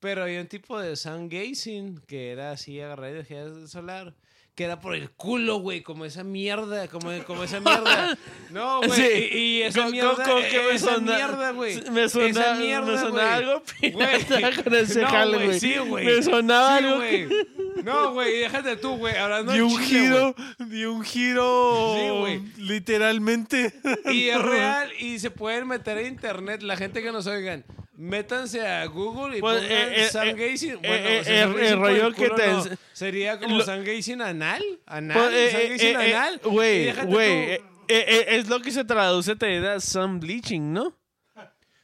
Pero 0.00 0.24
hay 0.24 0.36
un 0.36 0.46
tipo 0.46 0.78
de 0.78 0.94
sun 0.96 1.28
gazing 1.28 1.98
que 2.06 2.30
era 2.30 2.52
así, 2.52 2.80
agarrar 2.80 3.10
energía 3.10 3.44
solar. 3.66 4.14
Que 4.54 4.64
era 4.64 4.80
por 4.80 4.94
el 4.94 5.10
culo, 5.10 5.58
güey, 5.58 5.82
como 5.82 6.06
esa 6.06 6.24
mierda, 6.24 6.88
como, 6.88 7.10
como 7.24 7.44
esa 7.44 7.60
mierda. 7.60 8.16
No, 8.50 8.78
güey. 8.80 8.90
Sí. 8.92 9.28
Y, 9.32 9.38
y 9.58 9.62
esa 9.62 9.88
mierda, 9.90 10.24
que 10.48 10.58
me 10.62 10.74
esa 10.74 10.94
suena- 10.94 11.14
mierda, 11.16 11.50
güey. 11.50 11.90
Me 11.90 12.08
suena, 12.08 12.28
esa 12.40 12.54
mierda, 12.54 13.04
me 13.04 13.10
güey. 13.10 13.24
algo 13.24 13.62
pirata 13.80 14.62
con 14.64 14.74
ese 14.74 15.02
No, 15.02 15.08
jale, 15.08 15.44
güey, 15.46 15.60
sí, 15.60 15.76
güey. 15.76 16.06
Me 16.06 16.22
sonaba 16.22 16.78
Sí, 16.78 16.84
algo 16.84 16.96
güey. 16.96 17.28
No, 17.84 18.12
güey, 18.12 18.38
déjate 18.40 18.76
tú, 18.76 18.96
güey. 18.96 19.16
Hablando 19.16 19.52
en 19.54 19.62
un 19.62 19.70
chile, 19.70 19.86
giro, 19.86 20.34
dio 20.68 20.92
un 20.92 21.02
giro 21.04 21.94
Sí, 21.98 22.08
güey. 22.18 22.42
literalmente. 22.58 23.72
Y 24.10 24.28
es 24.28 24.42
real 24.42 24.90
y 24.98 25.18
se 25.18 25.30
pueden 25.30 25.68
meter 25.68 25.98
a 25.98 26.02
internet. 26.02 26.62
La 26.62 26.76
gente 26.76 27.02
que 27.02 27.12
nos 27.12 27.26
oigan, 27.26 27.64
métanse 27.96 28.66
a 28.66 28.84
Google 28.86 29.38
y 29.38 29.40
Pues, 29.40 29.62
pongan 29.62 29.72
eh, 29.72 30.04
eh, 30.04 30.08
sun 30.10 30.22
eh, 30.22 30.30
eh, 30.30 30.76
Bueno, 30.76 30.94
eh, 31.08 31.18
el- 31.18 31.24
sun 31.24 31.32
el 31.32 31.52
gazing 31.54 31.78
por 31.78 31.88
rollo 31.88 32.10
que 32.12 32.16
culo 32.28 32.34
te 32.36 32.46
no. 32.46 32.64
ens- 32.64 32.78
Sería 32.92 33.38
como 33.38 33.58
lo- 33.58 33.64
gazing 33.64 34.20
anal. 34.22 34.62
Anal. 34.86 35.18
Pues, 35.18 35.32
eh, 35.34 35.50
eh, 35.56 35.76
eh, 35.80 35.90
eh, 35.92 36.14
anal. 36.14 36.40
Y 36.44 36.48
Güey, 36.48 36.84
déjate 36.84 37.06
güey. 37.06 37.28
tú, 37.28 37.50
eh, 37.52 37.60
eh, 37.88 38.04
eh, 38.08 38.26
es 38.36 38.48
lo 38.48 38.60
que 38.60 38.70
se 38.70 38.84
traduce 38.84 39.36
también 39.36 39.64
a 39.64 39.80
sun 39.80 40.18
bleaching, 40.20 40.72
¿no? 40.72 40.96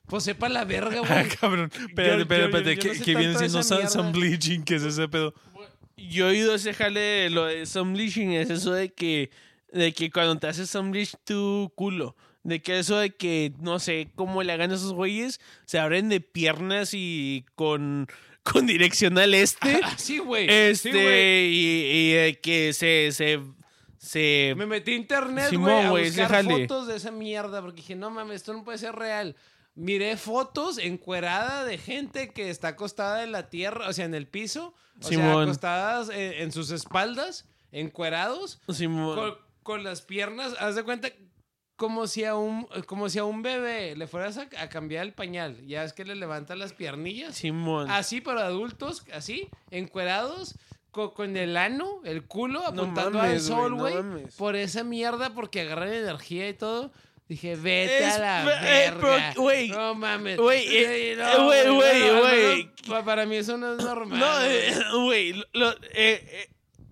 Pues 0.06 0.24
sepa 0.24 0.48
la 0.50 0.64
verga, 0.66 1.00
Ah, 1.08 1.22
güey. 1.22 1.28
cabrón. 1.40 1.70
Espérate, 1.72 2.16
yo- 2.16 2.20
espérate, 2.22 2.26
yo- 2.26 2.58
espérate. 2.58 2.74
yo 2.74 2.82
¿Qué, 2.82 2.88
no 2.88 2.94
sé 2.94 3.04
qué 3.04 3.14
viene 3.16 3.32
tanto 3.34 3.38
de 3.44 3.48
siendo 3.48 3.60
esa 3.60 3.68
sun, 3.68 3.76
mierda. 3.78 3.90
sun 3.90 4.12
bleaching? 4.12 4.62
¿Qué 4.64 4.74
es 4.74 4.82
ese 4.82 5.08
pedo? 5.08 5.32
Yo 6.08 6.26
he 6.26 6.30
oído 6.32 6.54
ese 6.54 6.74
jale 6.74 7.00
de 7.00 7.30
lo 7.30 7.46
de 7.46 7.66
sun 7.66 7.92
bleaching, 7.94 8.28
es 8.32 8.50
eso 8.50 8.72
de 8.72 8.92
que, 8.92 9.30
de 9.72 9.92
que 9.92 10.10
cuando 10.10 10.38
te 10.38 10.46
haces 10.46 10.70
sun 10.70 10.90
bleach 10.90 11.14
tu 11.24 11.72
culo. 11.74 12.16
De 12.44 12.60
que 12.60 12.78
eso 12.78 12.98
de 12.98 13.10
que, 13.14 13.52
no 13.60 13.78
sé, 13.78 14.08
cómo 14.16 14.42
le 14.42 14.52
hagan 14.52 14.72
a 14.72 14.74
esos 14.74 14.92
güeyes, 14.94 15.40
se 15.64 15.78
abren 15.78 16.08
de 16.08 16.20
piernas 16.20 16.90
y 16.92 17.44
con, 17.54 18.08
con 18.42 18.66
dirección 18.66 19.16
al 19.18 19.32
este. 19.34 19.80
Güey. 20.18 20.46
este, 20.50 20.90
Sí, 20.90 20.90
güey. 20.90 21.54
y, 21.54 21.84
y 21.86 22.12
de 22.12 22.40
que 22.40 22.72
se, 22.72 23.10
se, 23.12 23.38
se 23.98 24.54
Me 24.56 24.66
metí 24.66 24.90
a 24.90 24.96
internet, 24.96 25.54
güey, 25.56 25.72
a 25.86 25.90
buscar 25.90 26.28
jale. 26.30 26.66
fotos 26.66 26.88
de 26.88 26.96
esa 26.96 27.12
mierda 27.12 27.60
porque 27.60 27.76
dije, 27.76 27.94
no 27.94 28.10
mames, 28.10 28.36
esto 28.36 28.52
no 28.52 28.64
puede 28.64 28.78
ser 28.78 28.94
real. 28.96 29.36
Miré 29.74 30.16
fotos 30.18 30.76
encuerada 30.78 31.64
de 31.64 31.78
gente 31.78 32.32
que 32.32 32.50
está 32.50 32.68
acostada 32.68 33.24
en 33.24 33.32
la 33.32 33.48
tierra, 33.48 33.88
o 33.88 33.92
sea, 33.92 34.04
en 34.04 34.14
el 34.14 34.26
piso, 34.26 34.74
o 34.98 35.02
sea, 35.02 35.10
Simón. 35.18 35.44
acostadas 35.44 36.10
en, 36.10 36.32
en 36.34 36.52
sus 36.52 36.70
espaldas, 36.70 37.46
encuerados, 37.72 38.60
Simón. 38.70 39.16
con, 39.16 39.34
con 39.62 39.84
las 39.84 40.02
piernas, 40.02 40.54
haz 40.60 40.74
de 40.74 40.82
cuenta 40.82 41.08
como 41.76 42.06
si 42.06 42.24
a 42.24 42.36
un 42.36 42.66
como 42.86 43.08
si 43.08 43.18
a 43.18 43.24
un 43.24 43.42
bebé 43.42 43.96
le 43.96 44.06
fueras 44.06 44.36
a, 44.36 44.46
a 44.58 44.68
cambiar 44.68 45.04
el 45.06 45.14
pañal, 45.14 45.66
ya 45.66 45.82
es 45.84 45.92
que 45.94 46.04
le 46.04 46.14
levantan 46.16 46.58
las 46.58 46.74
piernillas. 46.74 47.34
Simón. 47.36 47.90
Así 47.90 48.20
para 48.20 48.44
adultos, 48.46 49.04
así, 49.12 49.48
encuerados, 49.70 50.54
co- 50.90 51.14
con 51.14 51.36
el 51.36 51.56
ano, 51.56 52.02
el 52.04 52.24
culo, 52.26 52.60
apuntando 52.66 53.18
al 53.20 53.28
mames, 53.28 53.44
sol, 53.46 53.70
no 53.72 53.78
güey. 53.78 53.94
mames. 53.94 54.34
por 54.36 54.54
esa 54.54 54.84
mierda, 54.84 55.30
porque 55.30 55.62
agarran 55.62 55.92
energía 55.92 56.48
y 56.50 56.54
todo. 56.54 56.92
Dije, 57.32 57.56
vete 57.56 58.06
Es- 58.08 58.14
a 58.14 58.18
la 58.18 58.42
eh, 58.42 58.90
verga. 58.90 59.32
güey, 59.36 59.68
no 59.70 59.94
mames. 59.94 60.36
güey, 60.36 60.66
eh, 60.68 61.16
güey, 61.38 61.68
güey, 61.70 62.10
güey. 62.86 63.04
Para 63.06 63.24
mí 63.24 63.36
eso 63.36 63.56
no 63.56 63.72
es 63.74 63.82
normal. 63.82 64.18
No, 64.20 65.04
güey. 65.06 65.30
eh, 65.54 65.74
eh, 65.94 66.48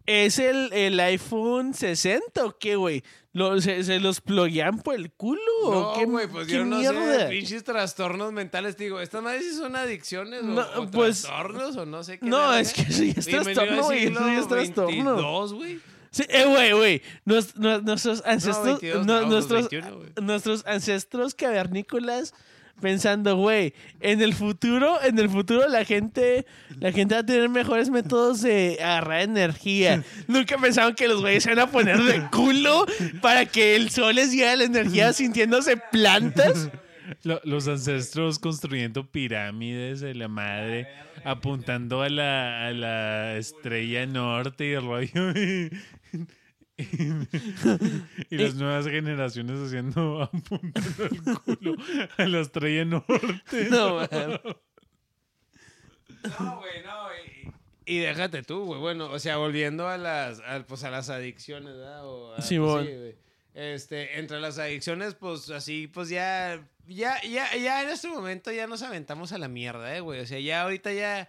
¿es 0.06 0.38
el, 0.38 0.72
el 0.72 0.98
iPhone 0.98 1.74
60 1.74 2.42
o 2.46 2.56
qué, 2.58 2.76
güey? 2.76 3.02
Lo- 3.34 3.60
se, 3.60 3.84
¿Se 3.84 4.00
los 4.00 4.22
ploguean 4.22 4.78
por 4.78 4.94
el 4.94 5.12
culo 5.12 5.40
o 5.64 5.74
No, 5.74 5.92
qué, 5.98 6.06
güey, 6.06 6.26
pues 6.26 6.46
qué 6.46 6.54
yo 6.54 6.64
no 6.64 6.80
sé 6.82 6.90
mierda? 6.90 7.16
de 7.26 7.30
pinches 7.30 7.62
trastornos 7.62 8.32
mentales. 8.32 8.76
Te 8.76 8.84
digo, 8.84 8.98
¿estas 8.98 9.22
madres 9.22 9.58
son 9.58 9.76
adicciones 9.76 10.40
o- 10.40 10.46
No, 10.46 10.62
o, 10.76 10.86
pues- 10.90 11.20
trastornos 11.20 11.76
o 11.76 11.84
no 11.84 12.02
sé 12.02 12.18
qué? 12.18 12.24
No, 12.26 12.54
es 12.54 12.72
que 12.72 12.80
eso 12.80 13.04
ya 13.04 13.12
es 13.14 13.26
trastorno, 13.26 13.82
güey, 13.84 14.04
eso 14.06 14.20
ya 14.26 14.38
es 14.38 14.48
trastorno. 14.48 14.88
22, 15.16 15.52
güey. 15.52 15.80
Sí, 16.10 16.24
eh, 16.28 16.44
güey, 16.46 16.72
güey, 16.72 17.02
nos- 17.24 17.54
nuestros 17.56 18.22
ancestros, 18.26 18.80
22, 18.80 19.06
no, 19.06 19.20
no, 19.22 19.28
nuestros, 19.28 19.68
21, 19.70 19.96
güey. 19.96 20.08
nuestros 20.22 20.66
ancestros 20.66 21.34
cavernícolas 21.34 22.34
pensando, 22.80 23.36
güey, 23.36 23.74
en 24.00 24.22
el 24.22 24.32
futuro, 24.34 25.00
en 25.02 25.18
el 25.18 25.28
futuro 25.28 25.68
la 25.68 25.84
gente, 25.84 26.46
la 26.80 26.90
gente 26.92 27.14
va 27.14 27.20
a 27.20 27.26
tener 27.26 27.48
mejores 27.50 27.90
métodos 27.90 28.40
de 28.40 28.78
agarrar 28.80 29.20
energía. 29.20 30.02
Nunca 30.28 30.56
pensaron 30.58 30.94
que 30.94 31.06
los 31.06 31.20
güeyes 31.20 31.42
se 31.44 31.50
van 31.50 31.58
a 31.58 31.70
poner 31.70 31.98
de 32.02 32.22
culo 32.30 32.86
para 33.20 33.44
que 33.46 33.76
el 33.76 33.90
sol 33.90 34.14
les 34.14 34.32
llegue 34.32 34.56
la 34.56 34.64
energía 34.64 35.12
sintiéndose 35.12 35.76
plantas. 35.92 36.70
Lo- 37.22 37.40
los 37.44 37.68
ancestros 37.68 38.38
construyendo 38.38 39.04
pirámides 39.10 40.00
de 40.00 40.14
la 40.14 40.28
madre, 40.28 40.86
apuntando 41.24 42.00
a 42.02 42.08
la, 42.08 42.66
a 42.68 42.70
la 42.72 43.36
estrella 43.36 44.06
norte 44.06 44.68
y 44.68 44.72
el 44.72 44.84
rollo. 44.86 45.34
Y, 48.30 48.36
las 48.38 48.54
nuevas 48.54 48.86
generaciones 48.86 49.58
haciendo 49.60 50.22
apuntando 50.32 51.04
el 51.04 51.38
culo 51.40 51.76
a 52.16 52.24
la 52.26 52.40
estrella 52.40 52.84
norte. 52.86 53.20
No. 53.70 54.00
No, 56.40 56.58
güey, 56.58 56.82
no. 56.84 57.08
Y, 57.86 57.94
y 57.96 57.98
déjate 58.00 58.42
tú, 58.42 58.64
güey. 58.64 58.80
Bueno, 58.80 59.10
o 59.10 59.18
sea, 59.18 59.36
volviendo 59.38 59.88
a 59.88 59.96
las, 59.98 60.40
a, 60.40 60.62
pues, 60.66 60.84
a 60.84 60.90
las 60.90 61.08
adicciones, 61.10 61.74
¿verdad? 61.76 62.06
O 62.06 62.32
a- 62.32 62.36
pues, 62.36 62.46
Simón. 62.48 62.84
sí, 62.86 62.92
güey. 62.94 63.14
este, 63.54 64.18
entre 64.18 64.40
las 64.40 64.58
adicciones, 64.58 65.14
pues 65.14 65.48
así, 65.50 65.86
pues 65.86 66.08
ya, 66.08 66.62
ya, 66.86 67.22
ya, 67.22 67.54
ya 67.56 67.82
en 67.82 67.88
este 67.88 68.08
momento 68.08 68.52
ya 68.52 68.66
nos 68.66 68.82
aventamos 68.82 69.32
a 69.32 69.38
la 69.38 69.48
mierda, 69.48 69.96
eh, 69.96 70.00
güey. 70.00 70.20
O 70.20 70.26
sea, 70.26 70.38
ya 70.40 70.62
ahorita 70.62 70.92
ya, 70.92 71.28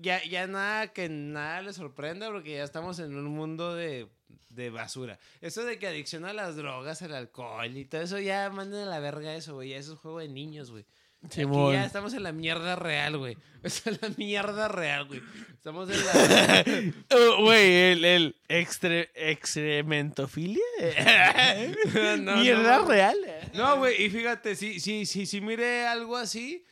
ya, 0.00 0.22
ya 0.24 0.46
nada 0.46 0.88
que 0.88 1.08
nada 1.08 1.62
le 1.62 1.72
sorprenda 1.72 2.30
porque 2.30 2.54
ya 2.56 2.64
estamos 2.64 2.98
en 2.98 3.16
un 3.16 3.26
mundo 3.26 3.74
de, 3.74 4.08
de 4.50 4.70
basura. 4.70 5.18
Eso 5.40 5.64
de 5.64 5.78
que 5.78 5.86
adicción 5.86 6.24
a 6.24 6.32
las 6.32 6.56
drogas, 6.56 7.02
al 7.02 7.14
alcohol 7.14 7.76
y 7.76 7.84
todo 7.84 8.02
eso, 8.02 8.18
ya 8.18 8.48
manden 8.50 8.80
a 8.82 8.86
la 8.90 9.00
verga 9.00 9.34
eso, 9.34 9.54
güey. 9.54 9.70
Ya 9.70 9.76
eso 9.76 9.94
es 9.94 9.98
juego 9.98 10.18
de 10.20 10.28
niños, 10.28 10.70
güey. 10.70 10.84
Aquí 11.24 11.42
ya 11.72 11.84
estamos 11.84 12.14
en 12.14 12.22
la 12.22 12.30
mierda 12.32 12.76
real, 12.76 13.16
güey. 13.18 13.36
Es 13.62 13.84
en 13.86 13.98
la 14.00 14.10
mierda 14.16 14.68
real, 14.68 15.06
güey. 15.06 15.20
Estamos 15.52 15.90
en 15.90 16.04
la... 16.06 16.92
Oh, 17.10 17.42
Güey, 17.42 17.74
el, 17.92 18.04
el 18.04 18.36
extre, 18.48 19.10
excrementofilia. 19.14 20.62
No, 22.18 22.36
Mierda 22.36 22.78
no. 22.78 22.84
real. 22.86 23.16
No, 23.54 23.78
güey, 23.78 24.04
y 24.04 24.10
fíjate, 24.10 24.54
sí, 24.54 24.78
sí, 24.78 25.04
sí, 25.06 25.26
sí 25.26 25.40
miré 25.40 25.86
algo 25.86 26.16
así. 26.16 26.64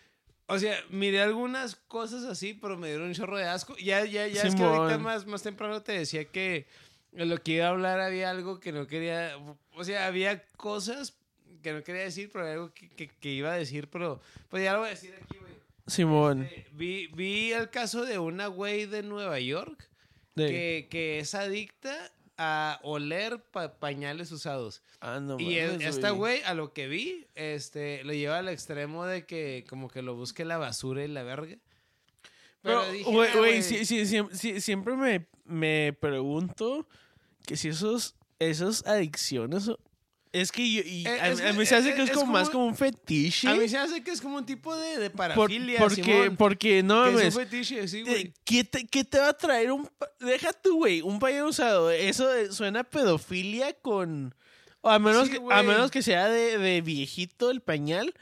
O 0.47 0.59
sea, 0.59 0.77
miré 0.91 1.23
algunas 1.23 1.75
cosas 1.77 2.25
así, 2.25 2.55
pero 2.55 2.77
me 2.77 2.89
dieron 2.89 3.07
un 3.09 3.15
chorro 3.15 3.39
de 3.39 3.45
asco. 3.45 3.77
Ya, 3.77 4.05
ya, 4.05 4.27
ya 4.27 4.43
es 4.43 4.55
que 4.55 4.63
ahorita 4.63 4.99
más, 4.99 5.27
más 5.27 5.43
temprano 5.43 5.83
te 5.83 5.93
decía 5.93 6.25
que 6.27 6.67
en 7.13 7.29
lo 7.31 7.39
que 7.43 7.53
iba 7.53 7.67
a 7.67 7.71
hablar 7.71 8.01
había 8.01 8.31
algo 8.31 8.61
que 8.61 8.71
no 8.73 8.87
quería. 8.87 9.37
O 9.73 9.85
sea, 9.85 10.07
había 10.07 10.45
cosas 10.57 11.17
que 11.63 11.73
no 11.73 11.83
quería 11.83 12.03
decir, 12.03 12.29
pero 12.31 12.45
había 12.45 12.55
algo 12.55 12.75
que, 12.75 12.91
que- 12.91 13.09
que 13.09 13.31
iba 13.31 13.53
a 13.53 13.57
decir, 13.57 13.89
pero 13.89 14.21
pues 14.51 14.63
ya 14.63 14.75
lo 14.75 14.81
voy 14.81 14.89
a 14.89 14.91
decir 14.91 15.15
aquí, 15.15 15.39
güey. 15.39 15.55
Simón. 15.87 16.43
Eh, 16.51 16.67
Vi, 16.73 17.07
vi 17.09 17.53
el 17.53 17.71
caso 17.71 18.05
de 18.05 18.19
una 18.19 18.47
güey 18.49 18.85
de 18.87 19.03
Nueva 19.03 19.39
York 19.41 19.89
De- 20.35 20.49
que, 20.49 20.89
que 20.91 21.19
es 21.21 21.35
adicta 21.35 22.11
a 22.37 22.81
oler 22.83 23.41
pa- 23.51 23.75
pañales 23.79 24.33
usados. 24.33 24.83
Ah, 25.01 25.21
no 25.21 25.39
Y 25.39 25.59
el- 25.59 25.73
mames, 25.73 25.87
esta 25.97 26.11
güey, 26.11 26.43
a 26.43 26.55
lo 26.55 26.73
que 26.73 26.89
vi, 26.89 27.27
este, 27.35 28.03
lo 28.05 28.13
lleva 28.13 28.39
al 28.39 28.49
extremo 28.49 29.05
de 29.07 29.25
que 29.27 29.65
como 29.69 29.89
que 29.89 30.03
lo 30.03 30.15
busque 30.17 30.45
la 30.45 30.59
basura 30.59 31.05
y 31.05 31.09
la 31.09 31.23
verga. 31.23 31.57
Pero, 32.63 32.83
güey, 33.05 33.29
"Ah, 33.33 33.37
güey, 33.39 33.63
sí, 33.63 33.85
sí, 33.85 34.01
siem- 34.07 34.31
sí, 34.33 34.61
siempre 34.61 34.97
me, 34.97 35.27
me 35.45 35.93
pregunto 36.01 36.89
que 37.47 37.57
si 37.57 37.69
esos, 37.69 38.17
esas 38.39 38.87
adicciones... 38.87 39.71
Es 40.35 40.51
que 40.51 40.69
yo, 40.69 40.83
y 40.85 41.07
Eh, 41.07 41.11
a, 41.21 41.29
es 41.31 41.41
a 41.41 41.45
que- 41.45 41.53
mí 41.53 41.65
se 41.65 41.77
hace 41.77 41.91
eh, 41.91 41.95
que 41.95 42.03
es, 42.03 42.11
como, 42.11 42.33
más 42.33 42.51
como- 42.51 42.67
un 42.67 42.75
fetiche. 42.77 43.47
A 43.49 43.55
mí 43.55 43.69
se 43.69 43.79
hace 43.79 44.03
que 44.03 44.11
es 44.11 44.21
como 44.21 44.37
un 44.39 44.45
tipo 44.45 44.75
de, 44.77 44.99
de 44.99 45.09
por- 45.11 45.19
parafilia, 45.29 45.79
porque, 45.79 46.03
Simón, 46.03 46.37
porque 46.37 46.83
no 46.83 47.05
que 47.05 47.11
mames. 47.13 47.27
es 47.29 47.37
un 47.37 47.43
fetiche, 47.43 47.87
sí, 47.87 48.03
güey. 48.03 48.15
Eh, 48.23 48.33
¿Qué 48.45 48.65
te, 48.65 48.85
qué 48.85 49.05
te 49.05 49.21
va 49.21 49.29
a 49.29 49.39
traer 49.39 49.71
un... 49.71 49.89
Deja 50.19 50.53
tú, 50.53 50.79
güey, 50.79 51.03
un 51.03 51.21
pañal 51.21 51.45
usado. 51.45 51.89
Eso 51.93 52.35
eh, 52.35 52.51
suena 52.51 52.81
a 52.81 52.85
pedofilia 52.85 53.75
con... 53.75 54.35
O 54.81 54.91
a 54.91 54.99
menos, 54.99 55.29
Sí, 55.29 55.35
que, 55.35 55.37
a 55.37 55.41
güey. 55.41 55.67
menos 55.67 55.91
que 55.93 56.03
sea 56.03 56.29
de, 56.29 56.59
de 56.59 56.81
viejito 56.81 57.51
el 57.53 57.61
pañal. 57.63 58.13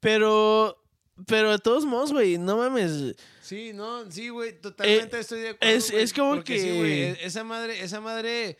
Pero... 0.00 0.76
Pero 1.26 1.52
de 1.52 1.58
todos 1.58 1.84
modos, 1.84 2.12
güey, 2.12 2.38
no 2.38 2.56
mames. 2.56 3.14
Sí, 3.42 3.72
no, 3.74 4.10
sí, 4.10 4.30
güey, 4.30 4.58
totalmente 4.58 5.20
estoy 5.20 5.40
de 5.40 5.48
acuerdo. 5.50 5.72
Eh, 5.72 5.76
es- 5.76 5.90
güey, 5.90 6.02
es 6.02 6.12
como 6.14 6.36
sí, 6.38 6.42
que- 6.42 6.72
güey, 6.78 6.92
e- 7.02 7.18
esa 7.26 7.44
madre, 7.44 7.80
esa 7.82 8.00
madre, 8.00 8.48
eh, 8.50 8.56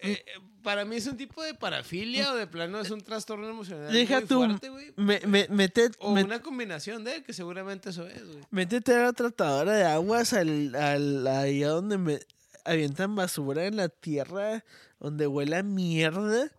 eh, 0.00 0.24
para 0.62 0.84
mí 0.84 0.96
es 0.96 1.06
un 1.06 1.16
tipo 1.16 1.42
de 1.42 1.54
parafilia 1.54 2.32
o 2.32 2.36
de 2.36 2.46
plano 2.46 2.80
es 2.80 2.90
un 2.90 3.00
trastorno 3.00 3.48
emocional 3.48 3.92
Deja 3.92 4.18
muy 4.20 4.26
tú, 4.28 4.36
fuerte, 4.44 4.68
güey. 4.68 4.92
Me, 4.96 5.20
me, 5.26 5.48
mete- 5.48 5.90
O 5.98 6.12
una 6.12 6.40
combinación 6.42 7.04
de, 7.04 7.22
que 7.22 7.32
seguramente 7.32 7.90
eso 7.90 8.06
es, 8.06 8.24
güey. 8.26 8.44
métete 8.50 8.94
a 8.94 9.02
la 9.04 9.12
tratadora 9.12 9.72
de 9.72 9.84
aguas 9.84 10.32
al, 10.32 10.74
al, 10.74 11.26
allá 11.26 11.68
donde 11.68 11.98
me 11.98 12.20
avientan 12.64 13.14
basura 13.16 13.66
en 13.66 13.76
la 13.76 13.88
tierra, 13.88 14.64
donde 14.98 15.26
huele 15.26 15.56
a 15.56 15.62
mierda. 15.62 16.50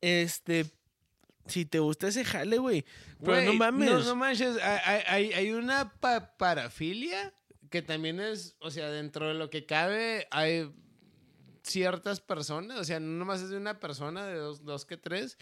Este... 0.00 0.66
Si 1.48 1.64
te 1.64 1.78
gusta 1.78 2.08
ese 2.08 2.24
jale, 2.24 2.58
güey. 2.58 2.84
Pero 3.24 3.40
no 3.42 3.54
mames. 3.54 3.88
No, 3.88 4.00
no 4.02 4.16
manches, 4.16 4.56
hay, 4.60 4.80
hay- 4.84 5.02
hay, 5.06 5.32
hay 5.32 5.50
una 5.52 5.92
pa- 6.00 6.36
parafilia 6.36 7.32
que 7.70 7.82
también 7.82 8.18
es, 8.18 8.56
o 8.58 8.72
sea, 8.72 8.90
dentro 8.90 9.28
de 9.28 9.34
lo 9.34 9.48
que 9.48 9.64
cabe 9.64 10.26
hay 10.32 10.68
ciertas 11.66 12.20
personas, 12.20 12.78
o 12.78 12.84
sea, 12.84 13.00
no 13.00 13.08
nomás 13.18 13.40
es 13.42 13.50
de 13.50 13.56
una 13.56 13.80
persona, 13.80 14.26
de 14.26 14.36
dos, 14.36 14.64
dos 14.64 14.86
que 14.86 14.96
tres, 14.96 15.36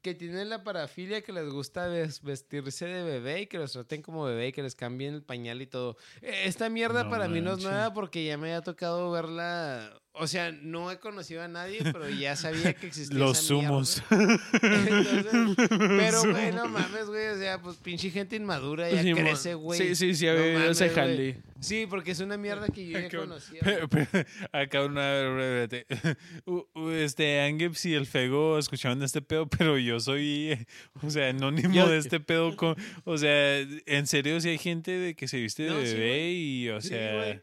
que 0.00 0.14
tienen 0.14 0.48
la 0.48 0.62
parafilia 0.64 1.22
que 1.22 1.32
les 1.32 1.50
gusta 1.50 1.86
ves- 1.88 2.22
vestirse 2.22 2.86
de 2.86 3.02
bebé 3.02 3.42
y 3.42 3.46
que 3.46 3.58
los 3.58 3.72
traten 3.72 4.00
como 4.00 4.24
bebé 4.24 4.48
y 4.48 4.52
que 4.52 4.62
les 4.62 4.74
cambien 4.74 5.14
el 5.14 5.22
pañal 5.22 5.60
y 5.60 5.66
todo. 5.66 5.96
Esta 6.22 6.68
mierda 6.70 7.04
No 7.04 7.10
para 7.10 7.28
mí 7.28 7.40
no 7.40 7.52
es 7.54 7.62
nueva 7.62 7.92
porque 7.92 8.24
ya 8.24 8.38
me 8.38 8.54
ha 8.54 8.62
tocado 8.62 9.10
verla, 9.10 10.00
o 10.14 10.26
sea, 10.26 10.52
no 10.52 10.90
he 10.90 10.98
conocido 10.98 11.42
a 11.42 11.48
nadie, 11.48 11.78
pero 11.82 12.08
ya 12.10 12.36
sabía 12.36 12.74
que 12.74 12.86
existía 12.86 13.18
Los 13.18 13.44
esa 13.44 13.54
humos. 13.54 14.02
Entonces, 14.12 15.56
pero, 15.68 16.22
güey, 16.30 16.52
no 16.52 16.68
mames, 16.68 17.06
güey. 17.06 17.28
O 17.28 17.38
sea, 17.38 17.60
pues 17.60 17.76
pinche 17.78 18.10
gente 18.10 18.36
inmadura 18.36 18.90
ya 18.90 19.02
Sí, 19.02 19.12
crece, 19.14 19.54
güey. 19.54 19.78
Sí, 19.78 19.94
sí, 19.94 20.14
sí, 20.14 20.26
No 20.26 20.32
a 20.32 20.34
ver, 20.34 20.54
mames, 20.54 20.70
ese 20.72 20.84
güey. 20.86 20.94
jale. 20.94 21.36
Sí, 21.60 21.86
porque 21.88 22.10
es 22.10 22.20
una 22.20 22.36
mierda 22.36 22.66
que 22.68 22.84
yo 22.86 22.98
ya 22.98 23.08
Cabrón. 23.08 23.28
conocía. 23.30 23.60
Pero- 23.62 23.88
pero, 23.88 24.06
Acá 24.52 24.84
una 24.84 25.68
Este 26.96 27.40
Angeps 27.40 27.86
y 27.86 27.94
el 27.94 28.06
Fego 28.06 28.58
escuchaban 28.58 28.98
de 28.98 29.06
este 29.06 29.22
pedo, 29.22 29.46
pero 29.48 29.78
yo 29.78 30.00
soy, 30.00 30.58
o 31.02 31.10
sea, 31.10 31.28
anónimo 31.30 31.72
Yo- 31.74 31.88
de 31.88 31.98
este 31.98 32.20
pedo. 32.20 32.54
Con, 32.56 32.76
o 33.04 33.16
sea, 33.16 33.60
en 33.60 34.06
serio, 34.06 34.40
si 34.40 34.50
hay 34.50 34.58
gente 34.58 34.90
de 34.90 35.14
que 35.14 35.28
se 35.28 35.38
viste 35.40 35.62
de 35.64 35.70
No, 35.70 35.76
sí, 35.86 35.94
bebé 35.94 36.32
y, 36.32 36.68
o 36.70 36.80
sea. 36.80 37.40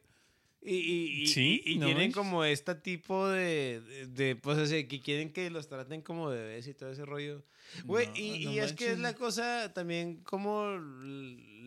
Y, 0.62 0.76
y, 0.76 1.22
y, 1.24 1.28
Sí, 1.28 1.62
y- 1.66 1.72
y 1.74 1.78
no 1.78 1.86
tienen 1.86 2.12
como 2.12 2.44
este 2.44 2.76
tipo 2.76 3.28
de, 3.30 3.80
de, 3.82 4.08
de, 4.08 4.36
pues, 4.36 4.68
sea, 4.70 4.88
que 4.88 5.00
quieren 5.00 5.32
que 5.32 5.50
los 5.50 5.68
traten 5.70 6.02
como 6.02 6.28
bebés 6.28 6.68
y 6.68 6.74
todo 6.74 6.92
ese 6.92 7.06
rollo. 7.06 7.44
Güey, 7.86 8.08
No, 8.08 8.16
y, 8.18 8.46
no 8.46 8.52
es 8.64 8.74
que 8.74 8.92
es 8.92 9.00
la 9.00 9.14
cosa 9.14 9.72
también 9.74 10.18
como 10.24 10.66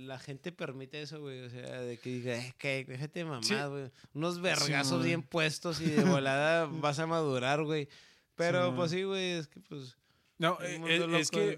la 0.05 0.19
gente 0.19 0.53
permite 0.53 1.01
eso, 1.01 1.21
güey. 1.21 1.41
O 1.41 1.49
sea, 1.51 1.81
de 1.81 1.97
que 1.99 2.11
diga, 2.11 2.37
es 2.37 2.55
que 2.57 2.85
déjate 2.85 3.25
mamá, 3.25 3.43
Sí. 3.43 3.55
güey. 3.71 3.91
Unos 4.13 4.41
vergazos 4.43 5.05
bien 5.05 5.23
puestos 5.23 5.81
y 5.81 5.87
de 5.87 6.05
volada 6.05 6.67
vas 6.71 6.99
a 6.99 7.07
madurar, 7.07 7.63
güey. 7.63 7.89
Pero 8.35 8.69
Sí, 8.71 8.73
pues 8.77 8.91
sí, 8.91 9.03
güey, 9.05 9.31
es 9.33 9.47
que 9.49 9.61
pues... 9.61 9.97
No, 10.39 10.59
El 10.61 10.83
eh, 10.83 10.97
eh, 10.97 11.21
es 11.21 11.31
que, 11.31 11.57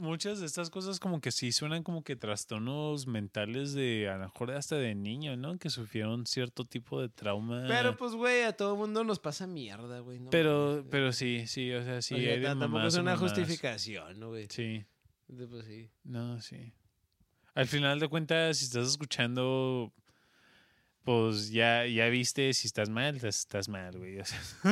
muchas 0.00 0.40
de 0.40 0.46
estas 0.46 0.68
cosas 0.68 1.00
como 1.00 1.20
que 1.20 1.30
sí 1.30 1.50
suenan 1.50 1.82
como 1.82 2.02
que 2.02 2.14
trastornos 2.14 3.06
mentales 3.06 3.72
de 3.72 4.08
a 4.10 4.18
lo 4.18 4.24
mejor 4.24 4.50
hasta 4.50 4.76
de 4.76 4.94
niño, 4.94 5.36
¿no? 5.36 5.56
Que 5.58 5.70
sufrieron 5.70 6.26
cierto 6.26 6.64
tipo 6.66 7.00
de 7.00 7.08
trauma. 7.08 7.64
Pero 7.66 7.96
pues, 7.96 8.12
güey, 8.12 8.42
a 8.42 8.52
todo 8.54 8.76
mundo 8.76 9.02
nos 9.04 9.18
pasa 9.18 9.46
mierda, 9.46 10.00
güey. 10.00 10.18
no 10.20 10.28
pero, 10.30 10.84
pero 10.90 11.12
sí, 11.12 11.46
sí, 11.46 11.72
o 11.72 11.82
sea, 11.82 12.02
sí. 12.02 12.14
O 12.16 12.18
sea, 12.18 12.32
hay 12.32 12.38
de 12.40 12.42
ta- 12.44 12.48
tampoco 12.50 12.68
mamás 12.72 12.94
es 12.94 13.00
una 13.00 13.14
mamás. 13.14 13.20
justificación, 13.32 14.20
¿no, 14.20 14.28
güey? 14.28 14.46
Sí, 14.50 14.84
Pues 15.26 15.64
sí. 15.66 15.90
no, 16.04 16.40
sí. 16.42 16.74
Al 17.54 17.66
final 17.66 17.98
de 17.98 18.08
cuentas, 18.08 18.58
si 18.58 18.64
estás 18.66 18.88
escuchando, 18.88 19.92
pues 21.08 21.50
ya, 21.50 21.86
ya 21.86 22.06
viste 22.10 22.52
si 22.52 22.66
estás 22.66 22.90
mal, 22.90 23.16
estás, 23.24 23.66
mal, 23.70 23.96
güey. 23.96 24.18
O 24.20 24.24
sea, 24.26 24.38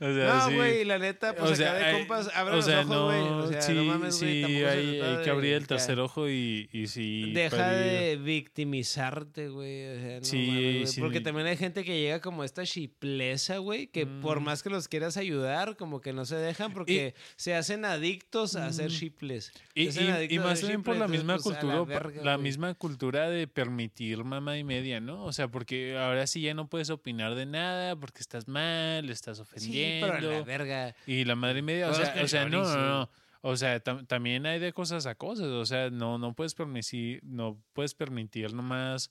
o 0.00 0.14
sea, 0.14 0.34
No, 0.34 0.48
sí. 0.48 0.54
güey, 0.54 0.84
la 0.86 0.98
neta, 0.98 1.34
pues 1.34 1.50
O 1.50 1.54
sea, 1.54 1.76
acá 1.76 1.88
de 1.88 1.92
compas, 1.98 2.30
abre 2.34 2.56
los 2.56 2.64
sea, 2.64 2.80
ojos, 2.80 3.02
güey. 3.04 3.20
O 3.20 3.46
sea, 3.48 3.60
sí, 3.60 3.72
no 3.74 3.84
mames, 3.84 4.18
güey, 4.18 4.32
sí, 4.34 4.40
tampoco 4.40 4.60
se 4.60 4.68
hay, 4.70 5.00
hay 5.02 5.16
que 5.18 5.24
de 5.24 5.30
abrir 5.30 5.52
el 5.52 5.66
tercer 5.66 6.00
ojo 6.00 6.26
y, 6.30 6.70
y 6.72 6.86
sí. 6.86 7.32
Deja 7.34 7.70
de 7.70 8.16
victimizarte, 8.16 9.48
güey. 9.50 9.88
O 9.88 10.00
sea, 10.00 10.18
no 10.20 10.24
Sí, 10.24 10.46
mames, 10.46 10.62
güey, 10.62 10.86
sí. 10.86 11.00
Porque 11.02 11.20
también 11.20 11.46
hay 11.46 11.56
gente 11.58 11.84
que 11.84 12.00
llega 12.00 12.20
como 12.22 12.44
esta 12.44 12.64
chipleza, 12.64 13.58
güey, 13.58 13.88
que 13.88 14.06
por 14.06 14.40
Mm. 14.40 14.44
más 14.44 14.62
que 14.62 14.70
los 14.70 14.88
quieras 14.88 15.18
ayudar, 15.18 15.76
como 15.76 16.00
que 16.00 16.14
no 16.14 16.24
se 16.24 16.36
dejan 16.36 16.72
porque 16.72 17.14
se 17.36 17.54
hacen 17.54 17.84
adictos 17.84 18.56
a 18.56 18.72
ser 18.72 18.90
Mm. 18.90 18.94
chiples. 18.94 19.52
Y, 19.74 19.88
y- 20.34 20.38
más 20.38 20.60
también 20.60 20.82
por 20.82 20.96
la 20.96 21.08
misma 21.08 21.34
pues, 21.34 21.42
cultura, 21.58 21.74
la, 22.22 22.36
güey. 22.36 22.42
misma 22.42 22.72
cultura 22.74 23.28
de 23.28 23.46
permitir 23.46 24.24
mamá 24.24 24.56
y 24.56 24.64
media, 24.64 24.98
¿no? 25.00 25.24
O 25.24 25.32
sea, 25.32 25.41
porque 25.48 25.96
ahora 25.98 26.26
sí 26.26 26.40
ya 26.42 26.54
no 26.54 26.68
puedes 26.68 26.90
opinar 26.90 27.34
de 27.34 27.46
nada 27.46 27.96
porque 27.96 28.20
estás 28.20 28.48
mal, 28.48 29.08
estás 29.10 29.38
Sí, 29.38 29.42
ofendiendo. 29.42 30.06
pero 30.12 30.28
a 30.30 30.38
la 30.38 30.42
verga. 30.44 30.94
Y 31.06 31.24
la 31.24 31.34
madre 31.36 31.62
media, 31.62 31.88
o 31.90 31.94
sea, 31.94 32.14
o 32.22 32.28
sea, 32.28 32.48
no, 32.48 32.62
no, 32.64 32.76
no. 33.00 33.10
O 33.44 33.56
sea, 33.56 33.82
tam- 33.82 34.06
también 34.06 34.46
hay 34.46 34.60
de 34.60 34.72
cosas 34.72 35.06
a 35.06 35.14
cosas. 35.16 35.46
O 35.46 35.66
sea, 35.66 35.90
no, 35.90 36.18
no 36.18 36.34
puedes 36.34 36.54
permitir, 36.54 37.20
no 37.24 37.60
puedes 37.72 37.94
permitir 37.94 38.54
nomás 38.54 39.10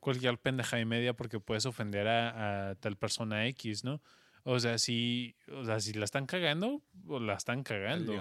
cualquier 0.00 0.38
pendeja 0.38 0.80
y 0.80 0.84
media 0.84 1.14
porque 1.14 1.38
puedes 1.40 1.64
ofender 1.66 2.08
a, 2.08 2.70
a 2.70 2.74
tal 2.76 2.96
persona 2.96 3.46
X, 3.46 3.84
¿no? 3.84 4.00
O 4.44 4.58
sea, 4.60 4.78
si, 4.78 5.36
o 5.52 5.64
sea, 5.64 5.78
si 5.80 5.92
la 5.92 6.04
están 6.04 6.26
cagando, 6.26 6.82
o 7.06 7.20
la 7.20 7.34
están 7.34 7.62
cagando. 7.62 8.12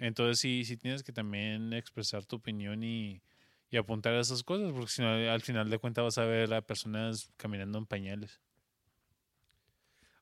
Entonces 0.00 0.38
sí, 0.40 0.64
sí 0.64 0.76
tienes 0.76 1.02
que 1.02 1.12
también 1.12 1.72
expresar 1.72 2.24
tu 2.24 2.36
opinión 2.36 2.82
y, 2.82 3.22
y 3.70 3.76
apuntar 3.76 4.14
a 4.14 4.20
esas 4.20 4.42
cosas, 4.42 4.72
porque 4.72 4.90
si 4.90 5.02
no, 5.02 5.08
al 5.08 5.40
final 5.42 5.70
de 5.70 5.78
cuentas 5.78 6.04
vas 6.04 6.18
a 6.18 6.24
ver 6.24 6.52
a 6.52 6.60
personas 6.62 7.30
caminando 7.36 7.78
en 7.78 7.86
pañales. 7.86 8.40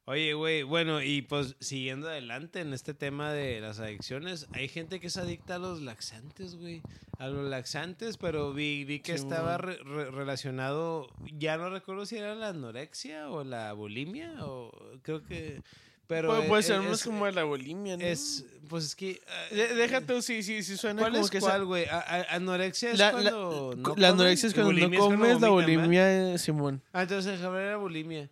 Oye, 0.04 0.32
güey, 0.32 0.62
bueno, 0.62 1.02
y 1.02 1.20
pues 1.20 1.54
siguiendo 1.60 2.08
adelante 2.08 2.60
en 2.60 2.72
este 2.72 2.94
tema 2.94 3.30
de 3.30 3.60
las 3.60 3.78
adicciones, 3.78 4.46
hay 4.54 4.66
gente 4.68 5.00
que 5.00 5.08
es 5.08 5.18
adicta 5.18 5.56
a 5.56 5.58
los 5.58 5.82
laxantes, 5.82 6.56
güey. 6.56 6.80
A 7.18 7.28
los 7.28 7.46
laxantes, 7.46 8.16
pero 8.16 8.54
vi, 8.54 8.84
vi 8.84 9.00
que 9.00 9.18
Sí, 9.18 9.24
estaba 9.24 9.58
re- 9.58 9.76
relacionado, 10.10 11.08
ya 11.34 11.58
no 11.58 11.68
recuerdo 11.68 12.06
si 12.06 12.16
era 12.16 12.34
la 12.34 12.48
anorexia 12.48 13.28
o 13.28 13.44
la 13.44 13.74
bulimia, 13.74 14.46
o 14.46 14.72
creo 15.02 15.22
que... 15.24 15.60
Pero 16.08 16.28
Puede, 16.28 16.48
puede 16.48 16.60
es- 16.60 16.66
ser 16.66 16.80
más 16.80 17.04
como 17.04 17.28
la 17.30 17.44
bulimia, 17.44 17.96
¿no? 17.98 18.02
es, 18.04 18.44
pues 18.68 18.84
es 18.86 18.96
que... 18.96 19.20
ah, 19.28 19.54
De- 19.54 19.74
Déjate, 19.74 20.20
sí, 20.22 20.42
sí, 20.42 20.62
sí 20.62 20.76
suena 20.78 21.02
¿Cuál 21.02 21.12
como 21.12 21.24
es 21.26 21.30
que 21.30 21.38
cuál, 21.38 21.64
güey? 21.66 21.84
A- 21.84 21.98
a- 22.00 22.34
Anorexia 22.34 22.92
es 22.92 22.98
La, 22.98 23.12
la- 23.12 23.30
cuando 23.30 23.74
no 23.76 23.94
la 23.96 24.08
anorexia 24.08 24.46
es 24.48 24.54
cuando 24.54 24.72
no 24.72 24.78
cuando 24.88 24.98
comes, 24.98 25.40
la 25.40 25.48
bulimia, 25.50 26.32
es 26.34 26.40
Simón. 26.42 26.82
Ah, 26.94 27.02
entonces 27.02 27.32
déjame 27.38 27.58
ver 27.58 27.70
la 27.72 27.76
bulimia. 27.76 28.30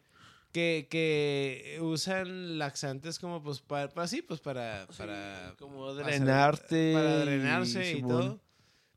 Que, 0.53 0.87
que 0.91 1.79
usan 1.83 2.59
laxantes 2.59 3.19
como 3.19 3.43
pues 3.43 3.61
para, 3.61 4.07
sí, 4.09 4.23
pues 4.23 4.41
para, 4.41 4.87
para 4.97 5.55
como 5.59 5.85
para 5.95 6.07
drenarte. 6.09 6.93
para 6.95 7.19
drenarse 7.27 7.91
y, 7.91 7.95
Simón. 7.97 8.09
todo. 8.09 8.41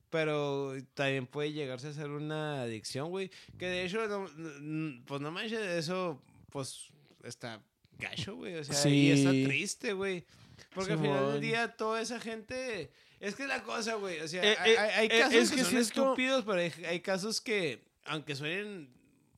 pero 0.09 0.73
también 0.93 1.27
puede 1.27 1.51
llegarse 1.51 1.89
a 1.89 1.93
ser 1.93 2.11
una 2.11 2.61
adicción, 2.61 3.09
güey. 3.09 3.29
Que 3.57 3.65
de 3.65 3.83
hecho, 3.83 4.07
no- 4.37 5.01
pues 5.05 5.19
no 5.19 5.31
manches, 5.31 5.59
eso, 5.59 6.21
pues 6.49 6.87
está 7.25 7.61
gacho, 7.99 8.35
güey. 8.35 8.55
O 8.55 8.63
sea, 8.63 8.89
y 8.89 9.11
está 9.11 9.31
Sí. 9.31 9.43
triste, 9.45 9.93
güey. 9.93 10.25
Porque 10.73 10.93
al 10.93 10.99
final 10.99 11.31
del 11.33 11.41
día, 11.41 11.75
toda 11.75 12.01
esa 12.01 12.19
gente. 12.19 12.91
Es 13.19 13.35
que 13.35 13.43
es 13.43 13.49
la 13.49 13.63
cosa, 13.63 13.95
güey. 13.95 14.19
O 14.21 14.27
sea, 14.27 14.43
Eh, 14.43 14.55
hay, 14.59 14.71
eh, 14.71 14.77
hay- 14.79 15.07
eh, 15.07 15.19
casos 15.19 15.33
es 15.35 15.49
que, 15.51 15.55
que 15.57 15.61
son 15.63 15.71
sí 15.71 15.77
es 15.77 15.87
estúpidos, 15.87 16.45
pero 16.45 16.59
hay, 16.61 16.71
hay 16.87 16.99
casos 17.01 17.41
que, 17.41 17.83
aunque 18.05 18.35
suenen. 18.35 18.89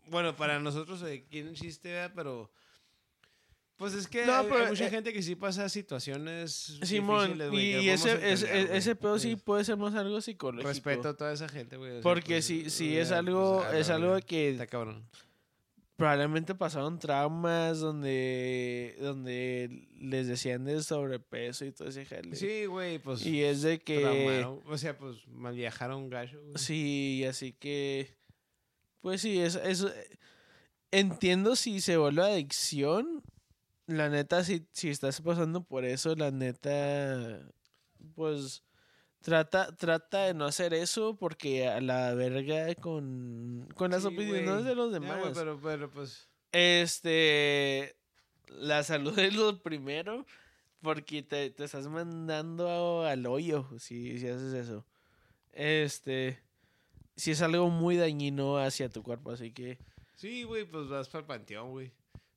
Bueno, 0.07 0.35
para 0.35 0.59
nosotros 0.59 1.01
aquí 1.03 1.39
en 1.39 1.53
chiste, 1.55 1.89
¿verdad? 1.91 2.11
pero. 2.15 2.51
Pues 3.77 3.95
es 3.95 4.07
que 4.07 4.27
No, 4.27 4.35
hay, 4.35 4.43
pero, 4.47 4.57
hay 4.65 4.67
mucha 4.69 4.85
eh, 4.85 4.89
gente 4.91 5.11
que 5.11 5.23
sí 5.23 5.35
pasa 5.35 5.67
situaciones. 5.67 6.77
Simón, 6.83 7.23
difíciles, 7.39 7.49
güey, 7.49 7.65
y, 7.85 7.89
ese, 7.89 8.11
entender, 8.11 8.38
güey. 8.67 8.77
ese 8.77 8.95
pedo 8.95 9.17
sí 9.17 9.31
Es- 9.31 9.41
puede 9.41 9.63
ser 9.63 9.77
más 9.77 9.95
algo 9.95 10.21
psicológico. 10.21 10.67
Respeto 10.69 11.09
a 11.09 11.17
toda 11.17 11.33
esa 11.33 11.49
gente, 11.49 11.77
güey. 11.77 11.89
o 11.89 11.93
sea, 11.95 12.01
Porque 12.03 12.35
pues, 12.35 12.45
si, 12.45 12.69
si 12.69 12.93
ya, 12.93 13.01
es 13.01 13.07
pues, 13.07 13.17
algo, 13.17 13.63
a 13.63 13.71
la 13.71 13.79
es 13.79 13.89
algo 13.89 14.19
que 14.19 14.51
Está 14.51 14.67
cabrón. 14.67 15.03
Probablemente 16.02 16.56
pasaron 16.56 16.98
traumas 16.99 17.80
donde, 17.80 18.95
donde 18.99 19.88
les 19.99 20.28
decían 20.28 20.65
de 20.65 20.82
sobrepeso 20.82 21.64
y 21.65 21.72
todo 21.72 21.88
ese 21.90 22.06
jale. 22.06 22.36
Sí, 22.36 22.65
güey, 22.65 22.99
pues. 22.99 23.26
y 23.26 23.44
es 23.44 23.61
de 23.61 23.80
que... 23.80 23.99
traumaron, 24.02 24.61
O 24.65 24.78
sea, 24.78 24.98
pues 24.98 25.28
mal 25.28 25.56
viajaron 25.56 26.10
gacho, 26.10 26.41
güey. 26.41 26.57
Sí, 26.57 27.23
así 27.30 27.53
que... 27.53 28.15
Pues 29.02 29.22
sí, 29.22 29.40
es, 29.40 29.56
es- 29.56 29.86
entiendo 30.91 31.56
si 31.56 31.82
se 31.82 31.98
vuelve 31.98 32.23
adicción. 32.23 33.23
La 33.88 34.10
neta, 34.10 34.44
si, 34.44 34.68
si 34.72 34.90
estás 34.90 35.22
pasando 35.22 35.64
por 35.64 35.86
eso, 35.86 36.15
la 36.15 36.32
neta, 36.32 37.41
pues 38.15 38.64
trata, 39.22 39.76
trata 39.76 40.23
de 40.26 40.34
no 40.34 40.45
hacer 40.45 40.73
eso 40.73 41.15
porque 41.15 41.68
a 41.68 41.80
la 41.81 42.14
verga 42.14 42.73
con, 42.76 43.68
con 43.76 43.91
las 43.91 44.02
Sí, 44.02 44.07
opiniones 44.07 44.65
de 44.65 44.76
los 44.76 44.91
Ya, 44.91 44.99
demás. 44.99 45.19
güey, 45.19 45.34
pero, 45.34 45.60
pero, 45.61 45.89
pues. 45.89 46.27
Este, 46.52 47.95
la 48.48 48.84
salud 48.84 49.18
es 49.19 49.35
lo 49.35 49.61
primero 49.61 50.26
porque 50.81 51.22
te, 51.23 51.49
te 51.52 51.64
estás 51.64 51.88
mandando 51.88 53.03
al 53.06 53.26
hoyo 53.26 53.68
si, 53.80 54.18
si 54.19 54.27
haces 54.27 54.53
eso. 54.53 54.85
Este, 55.53 56.39
si 57.15 57.31
es 57.31 57.41
algo 57.41 57.69
muy 57.69 57.98
dañino 57.98 58.57
hacia 58.57 58.89
tu 58.89 59.03
cuerpo, 59.03 59.31
así 59.31 59.52
que... 59.52 59.77
Sí, 60.15 60.43
güey, 60.43 60.65
pues 60.65 60.88
vas 60.88 61.10
para 61.10 61.22
el 61.22 61.26
panteón, 61.27 61.72
güey. 61.72 61.91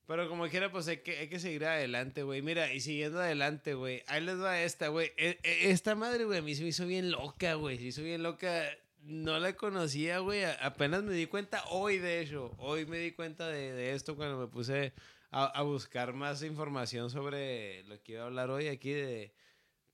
Pero 0.06 0.28
como 0.28 0.46
quiera, 0.48 0.70
pues 0.70 0.86
hay 0.88 0.98
que, 0.98 1.16
hay 1.18 1.28
que 1.28 1.38
seguir 1.38 1.64
adelante, 1.64 2.22
güey. 2.24 2.42
Mira, 2.42 2.72
y 2.72 2.80
siguiendo 2.80 3.20
adelante, 3.20 3.72
güey. 3.74 4.02
Ahí 4.06 4.22
les 4.22 4.38
va 4.40 4.60
esta, 4.60 4.88
güey. 4.88 5.12
E- 5.16 5.38
e- 5.42 5.70
Esta 5.70 5.94
madre, 5.94 6.24
güey, 6.24 6.40
a 6.40 6.42
mí 6.42 6.54
se 6.54 6.62
me 6.62 6.68
hizo 6.68 6.86
bien 6.86 7.10
loca, 7.10 7.54
güey. 7.54 7.78
Se 7.78 7.84
hizo 7.84 8.02
bien 8.02 8.22
loca. 8.22 8.64
No 9.00 9.38
la 9.38 9.54
conocía, 9.54 10.18
güey. 10.18 10.44
Apenas 10.60 11.02
me 11.04 11.14
di 11.14 11.26
cuenta 11.26 11.64
hoy, 11.70 11.98
de 11.98 12.20
hecho. 12.20 12.54
Hoy 12.58 12.84
me 12.86 12.98
di 12.98 13.12
cuenta 13.12 13.48
de, 13.48 13.72
de 13.72 13.94
esto 13.94 14.14
cuando 14.16 14.38
me 14.38 14.46
puse 14.46 14.92
a, 15.30 15.46
a 15.46 15.62
buscar 15.62 16.12
más 16.12 16.42
información 16.42 17.08
sobre 17.10 17.82
lo 17.84 18.02
que 18.02 18.12
iba 18.12 18.22
a 18.22 18.26
hablar 18.26 18.50
hoy 18.50 18.68
aquí 18.68 18.90
de, 18.92 19.32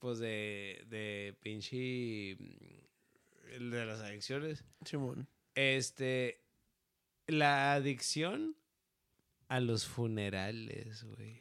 pues, 0.00 0.18
de, 0.18 0.84
de 0.88 1.36
pinche... 1.40 2.36
mm, 2.38 3.70
de 3.70 3.86
las 3.86 4.00
adicciones. 4.00 4.64
Simón. 4.84 5.28
Este, 5.54 6.40
la 7.26 7.74
adicción 7.74 8.56
a 9.50 9.60
los 9.60 9.86
funerales, 9.86 11.02
güey. 11.04 11.40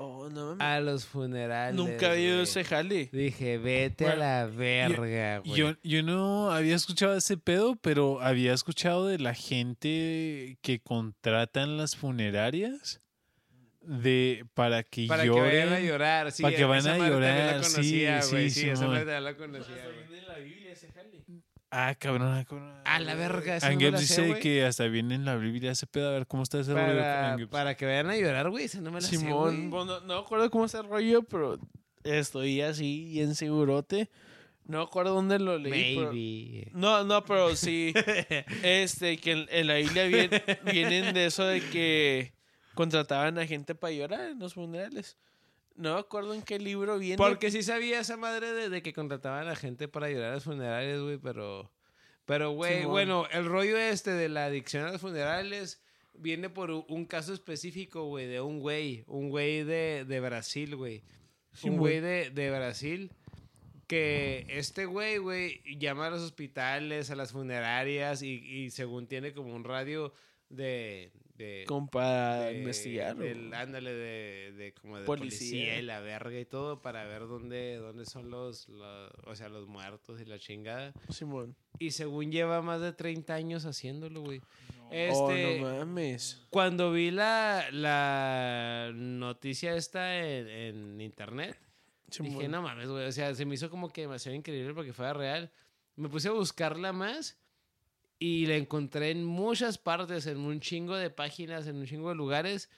Oh, 0.00 0.28
no 0.28 0.54
mames. 0.56 0.60
A 0.60 0.80
los 0.80 1.06
funerales. 1.06 1.74
Nunca 1.74 2.12
había 2.12 2.28
ido 2.34 2.42
ese 2.42 2.62
jale. 2.64 3.08
Dije, 3.12 3.58
vete 3.58 4.04
Bueno, 4.04 4.22
a 4.22 4.26
la 4.26 4.46
verga, 4.46 5.38
güey. 5.38 5.56
Yo, 5.56 5.74
yo 5.82 6.02
no 6.02 6.50
había 6.52 6.76
escuchado 6.76 7.16
ese 7.16 7.36
pedo, 7.36 7.74
pero 7.76 8.20
había 8.20 8.52
escuchado 8.52 9.06
de 9.06 9.18
la 9.18 9.34
gente 9.34 10.58
que 10.62 10.80
contratan 10.80 11.76
las 11.76 11.96
funerarias 11.96 13.00
de 13.80 14.44
para 14.54 14.82
que 14.82 15.06
Para 15.06 15.22
que 15.22 15.28
lloren. 15.28 15.44
vayan 15.68 15.72
a 15.72 15.80
llorar, 15.80 16.30
sí. 16.32 16.42
para 16.42 16.56
que 16.56 16.64
vayan 16.64 16.94
esa 16.96 17.04
a 17.04 17.08
llorar, 17.08 17.56
La 17.56 17.62
sí, 17.64 17.72
conocía, 17.72 18.22
sí, 18.22 18.30
güey. 18.32 18.50
Sí, 18.50 18.66
esa 18.68 18.76
Simón. 18.76 18.90
madre 18.94 19.04
también 19.06 19.24
la 19.24 19.36
conocía, 19.36 19.84
güey. 19.84 20.08
Ah, 21.70 21.94
cabrón. 21.98 22.28
ah, 22.32 22.44
cabrón. 22.48 22.72
A 22.84 22.98
la 23.00 23.14
verga, 23.14 23.58
no 23.60 23.76
me 23.76 23.98
sé, 23.98 24.00
dice 24.00 24.26
güey. 24.28 24.40
que 24.40 24.64
hasta 24.64 24.86
viene 24.86 25.14
en 25.14 25.24
la 25.24 25.36
Biblia 25.36 25.72
ese 25.72 25.86
pedo. 25.86 26.08
A 26.08 26.12
ver, 26.12 26.26
¿cómo 26.26 26.42
está 26.42 26.60
ese 26.60 26.72
rollo? 26.72 27.48
Para, 27.50 27.76
que 27.76 27.84
vayan 27.86 28.08
a 28.08 28.16
llorar, 28.16 28.48
güey. 28.50 28.64
Esa 28.64 28.80
no 28.80 28.90
me 28.90 29.00
la 29.00 29.06
sé, 29.06 29.16
Simón, 29.18 29.54
güey. 29.56 29.68
bueno, 29.68 30.00
no, 30.00 30.06
no 30.06 30.14
me 30.14 30.20
acuerdo 30.20 30.50
cómo 30.50 30.64
está 30.64 30.78
el 30.80 30.88
rollo, 30.88 31.22
pero 31.24 31.58
estoy 32.04 32.62
así 32.62 33.04
bien 33.12 33.34
segurote. 33.34 34.08
No 34.64 34.78
me 34.78 34.84
acuerdo 34.84 35.14
dónde 35.14 35.38
lo 35.38 35.58
leí. 35.58 35.96
pero- 35.96 36.10
Maybe. 36.12 36.70
No, 36.72 37.04
no, 37.04 37.24
pero 37.24 37.54
sí. 37.56 37.92
este, 38.62 39.16
que 39.18 39.32
en, 39.32 39.46
en 39.50 39.66
la 39.66 39.74
Biblia 39.74 40.06
vien- 40.06 40.30
vienen 40.64 41.14
de 41.14 41.26
eso 41.26 41.44
de 41.44 41.60
que 41.60 42.32
contrataban 42.74 43.38
a 43.38 43.46
gente 43.46 43.74
para 43.74 43.92
llorar 43.92 44.30
en 44.30 44.38
los 44.38 44.54
funerales. 44.54 45.16
No 45.78 45.94
me 45.94 46.00
acuerdo 46.00 46.34
en 46.34 46.42
qué 46.42 46.58
libro 46.58 46.98
viene. 46.98 47.16
Porque 47.16 47.50
sí 47.50 47.62
sabía 47.62 48.00
esa 48.00 48.16
madre 48.16 48.52
de, 48.52 48.68
de 48.68 48.82
que 48.82 48.92
contrataban 48.92 49.42
a 49.42 49.50
la 49.50 49.56
gente 49.56 49.86
para 49.86 50.10
llorar 50.10 50.32
a 50.32 50.34
los 50.34 50.44
funerales, 50.44 51.00
güey, 51.00 51.18
pero... 51.18 51.72
Pero, 52.26 52.50
güey, 52.50 52.84
bueno, 52.84 53.26
el 53.30 53.46
rollo 53.46 53.78
este 53.78 54.10
de 54.10 54.28
la 54.28 54.46
adicción 54.46 54.84
a 54.84 54.92
los 54.92 55.00
funerales 55.00 55.80
viene 56.12 56.50
por 56.50 56.70
un 56.70 57.06
caso 57.06 57.32
específico, 57.32 58.04
güey, 58.04 58.26
de 58.26 58.42
un 58.42 58.60
güey, 58.60 59.04
un 59.06 59.30
güey 59.30 59.64
de, 59.64 60.04
de 60.06 60.20
Brasil, 60.20 60.76
güey. 60.76 61.04
Sí, 61.54 61.70
un 61.70 61.78
güey 61.78 62.00
de, 62.00 62.28
de 62.30 62.50
Brasil 62.50 63.10
que 63.88 64.44
este 64.50 64.84
güey, 64.84 65.16
güey, 65.16 65.62
llama 65.78 66.08
a 66.08 66.10
los 66.10 66.20
hospitales, 66.20 67.10
a 67.10 67.16
las 67.16 67.32
funerarias 67.32 68.22
y, 68.22 68.34
y 68.34 68.70
según 68.70 69.06
tiene 69.06 69.32
como 69.32 69.54
un 69.54 69.64
radio 69.64 70.12
de... 70.50 71.10
de 71.38 71.64
Como 71.66 71.88
para 71.88 72.40
de- 72.46 72.58
investigar. 72.58 73.16
del- 73.16 73.54
ándale, 73.54 73.92
de, 73.94 74.52
de 74.52 74.74
como 74.74 74.98
de 74.98 75.04
Policía. 75.06 75.38
policía. 75.38 75.78
y 75.78 75.82
la 75.82 76.00
verga 76.00 76.38
y 76.38 76.44
todo 76.44 76.82
para 76.82 77.04
ver 77.04 77.26
dónde, 77.28 77.76
dónde 77.76 78.04
son 78.04 78.28
los, 78.30 78.68
los- 78.68 79.10
o 79.24 79.34
sea, 79.36 79.48
los 79.48 79.66
muertos 79.68 80.20
y 80.20 80.24
la 80.24 80.38
chingada. 80.38 80.92
Simón. 81.08 81.54
Y 81.78 81.92
según 81.92 82.30
lleva 82.32 82.60
más 82.60 82.80
de 82.80 82.92
30 82.92 83.34
años 83.34 83.64
haciéndolo, 83.64 84.22
güey. 84.22 84.40
Oh, 84.90 85.30
Este, 85.30 85.60
no 85.60 85.66
mames. 85.78 86.46
cuando 86.50 86.90
vi 86.92 87.10
la, 87.10 87.68
la 87.72 88.90
noticia 88.94 89.74
esta 89.76 90.16
en, 90.18 90.48
en 90.48 91.00
internet, 91.00 91.56
Simón. 92.10 92.32
dije, 92.32 92.48
no 92.48 92.62
mames, 92.62 92.88
güey. 92.88 93.06
O 93.06 93.12
sea, 93.12 93.34
se 93.34 93.44
me 93.44 93.54
hizo 93.54 93.70
como 93.70 93.90
que 93.90 94.02
demasiado 94.02 94.34
increíble 94.36 94.74
porque 94.74 94.92
fuera 94.92 95.12
real. 95.12 95.50
Me 95.96 96.08
puse 96.08 96.28
a 96.28 96.32
buscarla 96.32 96.92
más 96.92 97.38
y 98.18 98.46
la 98.46 98.56
encontré 98.56 99.10
en 99.10 99.24
muchas 99.24 99.78
partes, 99.78 100.26
en 100.26 100.38
un 100.38 100.60
chingo 100.60 100.96
de 100.96 101.10
páginas, 101.10 101.66
en 101.66 101.76
un 101.76 101.86
chingo 101.86 102.08
de 102.08 102.14
lugares. 102.16 102.68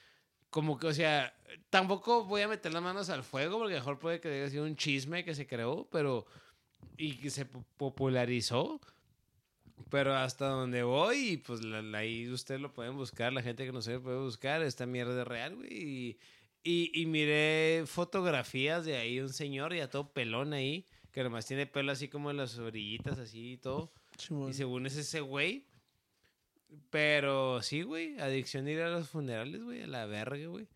Como 0.49 0.77
que, 0.77 0.87
o 0.87 0.93
sea, 0.93 1.33
tampoco 1.69 2.25
voy 2.25 2.41
a 2.41 2.47
meter 2.47 2.73
las 2.73 2.83
manos 2.83 3.09
al 3.09 3.23
fuego 3.23 3.57
porque 3.59 3.75
mejor 3.75 3.99
puede 3.99 4.19
que 4.19 4.27
haya 4.29 4.49
sido 4.49 4.65
un 4.65 4.75
chisme 4.75 5.23
que 5.23 5.33
se 5.35 5.47
creó, 5.47 5.87
pero. 5.91 6.25
y 6.97 7.13
que 7.17 7.29
se 7.29 7.45
po- 7.45 7.63
popularizó. 7.77 8.79
Pero 9.89 10.15
hasta 10.15 10.47
donde 10.47 10.83
voy, 10.83 11.37
pues 11.45 11.63
la- 11.63 11.81
la- 11.81 11.99
ahí 11.99 12.29
ustedes 12.29 12.61
lo 12.61 12.73
pueden 12.73 12.95
buscar, 12.95 13.33
la 13.33 13.41
gente 13.41 13.65
que 13.65 13.71
no 13.71 13.81
sabe 13.81 13.99
puede 13.99 14.19
buscar, 14.19 14.61
esta 14.61 14.85
mierda 14.85 15.21
es 15.21 15.27
real, 15.27 15.55
güey. 15.55 15.69
Y, 15.73 16.17
y, 16.63 17.01
y 17.01 17.05
miré 17.07 17.83
fotografías 17.87 18.85
de 18.85 18.95
ahí 18.97 19.19
un 19.19 19.29
señor 19.33 19.73
ya 19.73 19.89
todo 19.89 20.11
pelón 20.13 20.53
ahí, 20.53 20.87
que 21.11 21.23
nomás 21.23 21.45
tiene 21.45 21.65
pelo 21.67 21.91
así 21.91 22.07
como 22.07 22.31
en 22.31 22.37
las 22.37 22.57
orillitas 22.57 23.19
así 23.19 23.53
y 23.53 23.57
todo. 23.57 23.91
Simón. 24.21 24.51
Y 24.51 24.53
según 24.53 24.85
es 24.85 24.95
ese 24.95 25.21
güey. 25.21 25.67
Pero 26.89 27.61
sí, 27.61 27.81
güey, 27.81 28.17
adicción 28.19 28.67
ir 28.67 28.81
a 28.81 28.89
los 28.89 29.09
funerales, 29.09 29.61
güey, 29.61 29.83
a 29.83 29.87
la 29.87 30.05
verga, 30.05 30.47
güey. 30.47 30.67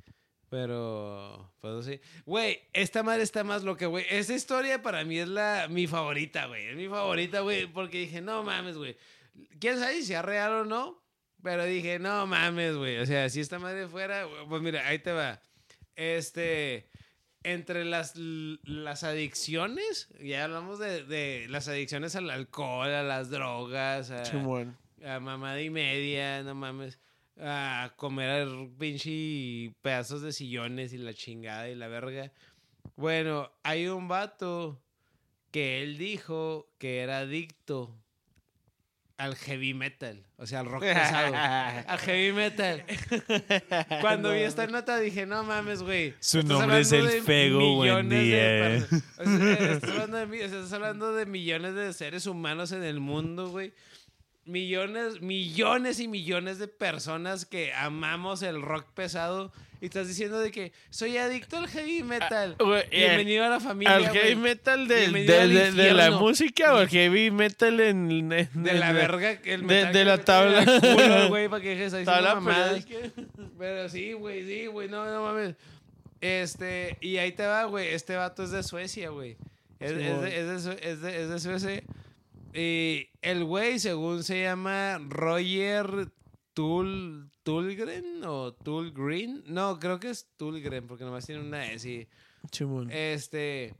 Pero, 0.49 1.53
pues 1.59 1.85
sí. 1.85 1.99
Güey, 2.25 2.59
esta 2.73 3.01
madre 3.01 3.23
está 3.23 3.43
más 3.43 3.63
loca, 3.63 3.87
güey. 3.87 4.05
Esa 4.09 4.33
historia 4.33 4.81
para 4.81 5.03
mí 5.03 5.17
es 5.17 5.27
la 5.27 5.67
mi 5.69 5.87
favorita, 5.87 6.45
güey. 6.47 6.67
Es 6.67 6.75
mi 6.75 6.87
favorita, 6.87 7.41
güey, 7.41 7.65
porque 7.67 7.99
dije, 7.99 8.21
no 8.21 8.43
mames, 8.43 8.77
güey. 8.77 8.97
¿Quién 9.59 9.79
sabe 9.79 9.95
si 9.95 10.03
sea 10.03 10.21
real 10.21 10.51
o 10.53 10.65
no? 10.65 11.01
Pero 11.41 11.65
dije, 11.65 11.99
no 11.99 12.25
mames, 12.27 12.75
güey. 12.75 12.97
O 12.97 13.05
sea, 13.05 13.29
si 13.29 13.39
esta 13.39 13.59
madre 13.59 13.87
fuera, 13.87 14.27
pues 14.49 14.61
mira, 14.61 14.87
ahí 14.87 14.99
te 14.99 15.11
va. 15.11 15.41
Este, 15.95 16.87
entre 17.45 17.85
las, 17.85 18.15
las 18.15 19.03
adicciones, 19.03 20.09
ya 20.19 20.43
hablamos 20.43 20.79
de, 20.79 21.03
de 21.03 21.47
las 21.49 21.67
adicciones 21.67 22.15
al 22.15 22.29
alcohol, 22.29 22.89
a 22.89 23.03
las 23.03 23.29
drogas, 23.29 24.11
a, 24.11 24.23
a 25.05 25.19
mamada 25.19 25.61
y 25.61 25.69
media, 25.69 26.41
no 26.43 26.55
mames, 26.55 26.99
a 27.39 27.93
comer 27.95 28.47
pinche 28.79 29.73
pedazos 29.81 30.21
de 30.21 30.33
sillones 30.33 30.91
y 30.93 30.97
la 30.97 31.13
chingada 31.13 31.69
y 31.69 31.75
la 31.75 31.87
verga. 31.87 32.31
Bueno, 32.95 33.51
hay 33.63 33.87
un 33.87 34.07
vato 34.07 34.81
que 35.51 35.83
él 35.83 35.97
dijo 35.97 36.69
que 36.77 36.99
era 36.99 37.19
adicto 37.19 37.95
al 39.17 39.35
heavy 39.35 39.73
metal, 39.73 40.25
o 40.37 40.45
sea, 40.45 40.59
al 40.59 40.65
rock 40.65 40.81
pesado. 40.93 41.33
al 41.35 41.99
heavy 41.99 42.33
metal. 42.33 42.83
Cuando 44.01 44.31
vi 44.33 44.39
esta 44.39 44.67
nota 44.67 44.99
dije, 44.99 45.25
no 45.25 45.43
mames, 45.43 45.81
güey. 45.83 46.13
Su 46.19 46.43
nombre 46.43 46.81
es 46.81 46.91
el 46.91 47.21
Fego, 47.23 47.75
buen 47.75 48.09
de 48.09 48.19
día. 48.19 48.37
per- 48.89 49.01
o 49.17 49.23
sea, 49.37 49.71
estás, 49.73 49.89
hablando 49.91 50.17
de, 50.17 50.25
o 50.25 50.49
sea, 50.49 50.57
estás 50.59 50.73
hablando 50.73 51.13
de 51.13 51.25
millones 51.25 51.75
de 51.75 51.93
seres 51.93 52.25
humanos 52.25 52.71
en 52.71 52.83
el 52.83 52.99
mundo, 52.99 53.49
güey. 53.49 53.73
Millones, 54.45 55.21
millones 55.21 55.99
y 55.99 56.07
millones 56.07 56.59
de 56.59 56.67
personas 56.67 57.45
que 57.47 57.73
amamos 57.73 58.43
el 58.43 58.61
rock 58.61 58.85
pesado. 58.93 59.51
Y 59.81 59.85
estás 59.85 60.07
diciendo 60.07 60.39
de 60.39 60.51
que 60.51 60.71
soy 60.91 61.17
adicto 61.17 61.57
al 61.57 61.67
heavy 61.67 62.03
metal. 62.03 62.55
Ah, 62.59 62.79
eh, 62.91 63.07
Bienvenido 63.07 63.43
a 63.43 63.49
la 63.49 63.59
familia. 63.59 63.95
¿Al 63.95 64.07
heavy 64.09 64.35
metal 64.35 64.87
del- 64.87 65.11
de, 65.13 65.47
de- 65.47 65.71
de 65.71 65.93
la 65.93 66.11
música 66.11 66.73
o 66.73 66.77
al 66.77 66.87
heavy 66.89 67.31
metal 67.31 67.79
en, 67.79 68.11
en- 68.11 68.29
De 68.29 68.71
en 68.71 68.79
la 68.79 68.93
verga. 68.93 69.31
El 69.31 69.61
de- 69.61 69.67
metal 69.67 69.93
de 69.93 69.99
que 69.99 70.05
la 70.05 70.17
tabla. 70.23 70.63
culo, 70.65 71.29
para 71.49 71.61
que 71.63 71.69
dejes 71.69 71.93
ahí 71.93 72.05
tabla 72.05 72.39
periódica? 72.39 72.95
Pero 73.57 73.89
sí, 73.89 74.13
güey, 74.13 74.45
sí, 74.45 74.67
güey, 74.67 74.87
no, 74.89 75.05
no 75.05 75.23
mames. 75.23 75.55
Este, 76.21 76.97
y 77.01 77.17
ahí 77.17 77.31
te 77.33 77.45
va, 77.45 77.65
güey. 77.65 77.89
Este 77.89 78.15
vato 78.15 78.43
es 78.43 78.51
de 78.51 78.63
Suecia, 78.63 79.09
güey. 79.09 79.37
Es, 79.79 79.91
Sí, 79.91 79.97
es 80.01 81.03
es 81.03 81.29
de 81.29 81.39
Suecia. 81.39 81.81
Y 82.57 83.09
el 83.21 83.43
güey, 83.43 83.79
según 83.79 84.23
se 84.23 84.41
llama 84.43 84.97
Roger 85.09 86.09
Tul, 86.53 87.29
Tulgren 87.43 88.23
o 88.23 88.53
Tulgren. 88.53 89.43
No, 89.47 89.77
creo 89.79 89.99
que 89.99 90.09
es 90.11 90.29
Tulgren, 90.37 90.87
porque 90.87 91.03
nomás 91.03 91.25
tiene 91.25 91.41
una 91.41 91.69
S. 91.71 91.89
y- 91.89 92.07
Chimón. 92.51 92.89
este. 92.91 93.75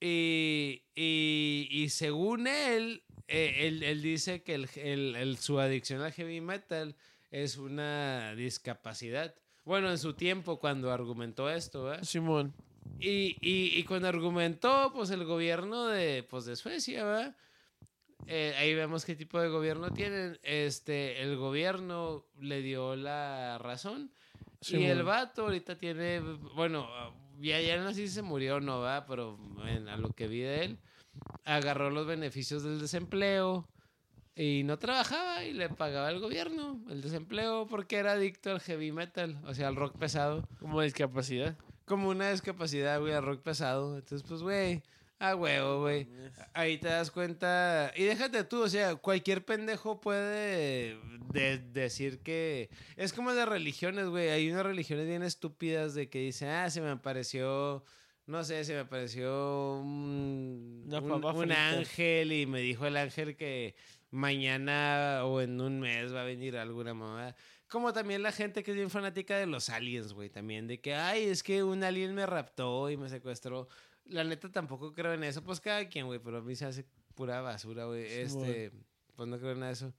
Y, 0.00 0.84
y, 0.94 1.68
y 1.70 1.88
según 1.90 2.46
él, 2.46 3.02
eh, 3.28 3.56
él, 3.66 3.82
él 3.82 4.00
dice 4.02 4.42
que 4.42 4.54
el, 4.54 4.68
el- 4.76 5.16
el- 5.16 5.36
su 5.38 5.58
adicción 5.60 6.00
al 6.00 6.12
heavy 6.12 6.40
metal 6.40 6.96
es 7.30 7.58
una 7.58 8.34
discapacidad. 8.34 9.34
Bueno, 9.64 9.90
en 9.90 9.98
su 9.98 10.14
tiempo, 10.14 10.58
cuando 10.58 10.90
argumentó 10.90 11.50
esto, 11.50 11.84
¿verdad? 11.84 12.02
Simón. 12.04 12.54
Y, 12.98 13.36
y, 13.40 13.78
y 13.78 13.84
cuando 13.84 14.08
argumentó, 14.08 14.90
pues 14.94 15.10
el 15.10 15.24
gobierno 15.24 15.86
de, 15.88 16.22
pues, 16.22 16.44
de 16.46 16.56
Suecia, 16.56 17.04
¿verdad? 17.04 17.36
Eh, 18.32 18.54
ahí 18.58 18.74
vemos 18.74 19.04
qué 19.04 19.16
tipo 19.16 19.40
de 19.40 19.48
gobierno 19.48 19.90
tienen. 19.90 20.38
Este, 20.44 21.20
el 21.20 21.36
gobierno 21.36 22.26
le 22.38 22.62
dio 22.62 22.94
la 22.94 23.58
razón. 23.58 24.12
Sí, 24.60 24.76
y 24.76 24.84
el 24.84 25.02
vato 25.02 25.42
ahorita 25.42 25.76
tiene, 25.76 26.20
bueno, 26.54 26.88
ya, 27.40 27.60
ya 27.60 27.76
no 27.78 27.88
sé 27.88 28.06
si 28.06 28.08
se 28.08 28.22
murió 28.22 28.60
no, 28.60 28.78
va, 28.80 29.04
pero 29.04 29.36
a 29.88 29.96
lo 29.96 30.10
que 30.10 30.28
vi 30.28 30.40
de 30.40 30.64
él, 30.64 30.78
agarró 31.44 31.90
los 31.90 32.06
beneficios 32.06 32.62
del 32.62 32.78
desempleo 32.78 33.66
y 34.36 34.62
no 34.62 34.78
trabajaba 34.78 35.44
y 35.44 35.52
le 35.52 35.68
pagaba 35.68 36.08
el 36.10 36.20
gobierno 36.20 36.80
el 36.88 37.00
desempleo 37.00 37.66
porque 37.66 37.96
era 37.96 38.12
adicto 38.12 38.52
al 38.52 38.60
heavy 38.60 38.92
metal, 38.92 39.40
o 39.44 39.54
sea, 39.54 39.66
al 39.66 39.76
rock 39.76 39.98
pesado. 39.98 40.46
Como 40.60 40.80
discapacidad. 40.82 41.56
Como 41.84 42.10
una 42.10 42.30
discapacidad, 42.30 43.00
güey, 43.00 43.12
al 43.12 43.24
rock 43.24 43.42
pesado. 43.42 43.96
Entonces, 43.96 44.24
pues, 44.28 44.40
güey, 44.40 44.84
a 45.20 45.36
huevo, 45.36 45.80
güey. 45.82 46.08
Ahí 46.54 46.78
te 46.78 46.88
das 46.88 47.10
cuenta. 47.10 47.92
Y 47.94 48.04
déjate 48.04 48.42
tú, 48.44 48.62
o 48.64 48.68
sea, 48.68 48.96
cualquier 48.96 49.44
pendejo 49.44 50.00
puede 50.00 50.96
de- 51.32 51.58
decir 51.58 52.20
que. 52.22 52.68
Es 52.96 53.12
como 53.12 53.32
de 53.34 53.46
religiones, 53.46 54.06
güey. 54.08 54.30
Hay 54.30 54.50
unas 54.50 54.64
religiones 54.66 55.06
bien 55.06 55.22
estúpidas 55.22 55.94
de 55.94 56.08
que 56.10 56.18
dicen, 56.20 56.48
ah, 56.48 56.68
se 56.70 56.80
me 56.80 56.90
apareció. 56.90 57.84
No 58.26 58.44
sé, 58.44 58.64
se 58.64 58.74
me 58.74 58.80
apareció 58.80 59.80
un, 59.80 60.84
un- 61.02 61.20
un 61.42 61.48
ángel 61.78 62.32
y 62.32 62.46
me 62.46 62.60
dijo 62.60 62.86
el 62.86 62.96
ángel 62.96 63.36
que 63.36 63.74
mañana 64.10 65.22
o 65.24 65.40
en 65.40 65.60
un 65.60 65.80
mes 65.80 66.14
va 66.14 66.22
a 66.22 66.24
venir 66.24 66.56
alguna 66.56 66.94
mamá. 66.94 67.34
Como 67.68 67.92
también 67.92 68.22
la 68.22 68.32
gente 68.32 68.62
que 68.62 68.70
es 68.72 68.76
bien 68.76 68.90
fanática 68.90 69.36
de 69.36 69.46
los 69.46 69.68
aliens, 69.68 70.12
güey, 70.12 70.28
también. 70.30 70.66
De 70.66 70.80
que, 70.80 70.94
ay, 70.94 71.24
es 71.24 71.42
que 71.42 71.62
un 71.62 71.84
alien 71.84 72.14
me 72.14 72.26
raptó 72.26 72.90
y 72.90 72.96
me 72.96 73.08
secuestró. 73.08 73.68
La 74.10 74.24
neta 74.24 74.50
tampoco 74.50 74.92
creo 74.92 75.12
en 75.14 75.24
eso. 75.24 75.42
Pues 75.42 75.60
cada 75.60 75.88
quien, 75.88 76.06
güey, 76.06 76.18
pero 76.18 76.38
a 76.38 76.42
mí 76.42 76.54
se 76.56 76.66
hace 76.66 76.84
pura 77.14 77.40
basura, 77.40 77.84
güey. 77.86 78.04
Sí, 78.06 78.20
este, 78.20 78.72
pues 79.16 79.28
no 79.28 79.38
creo 79.38 79.52
en 79.52 79.62
eso. 79.64 79.92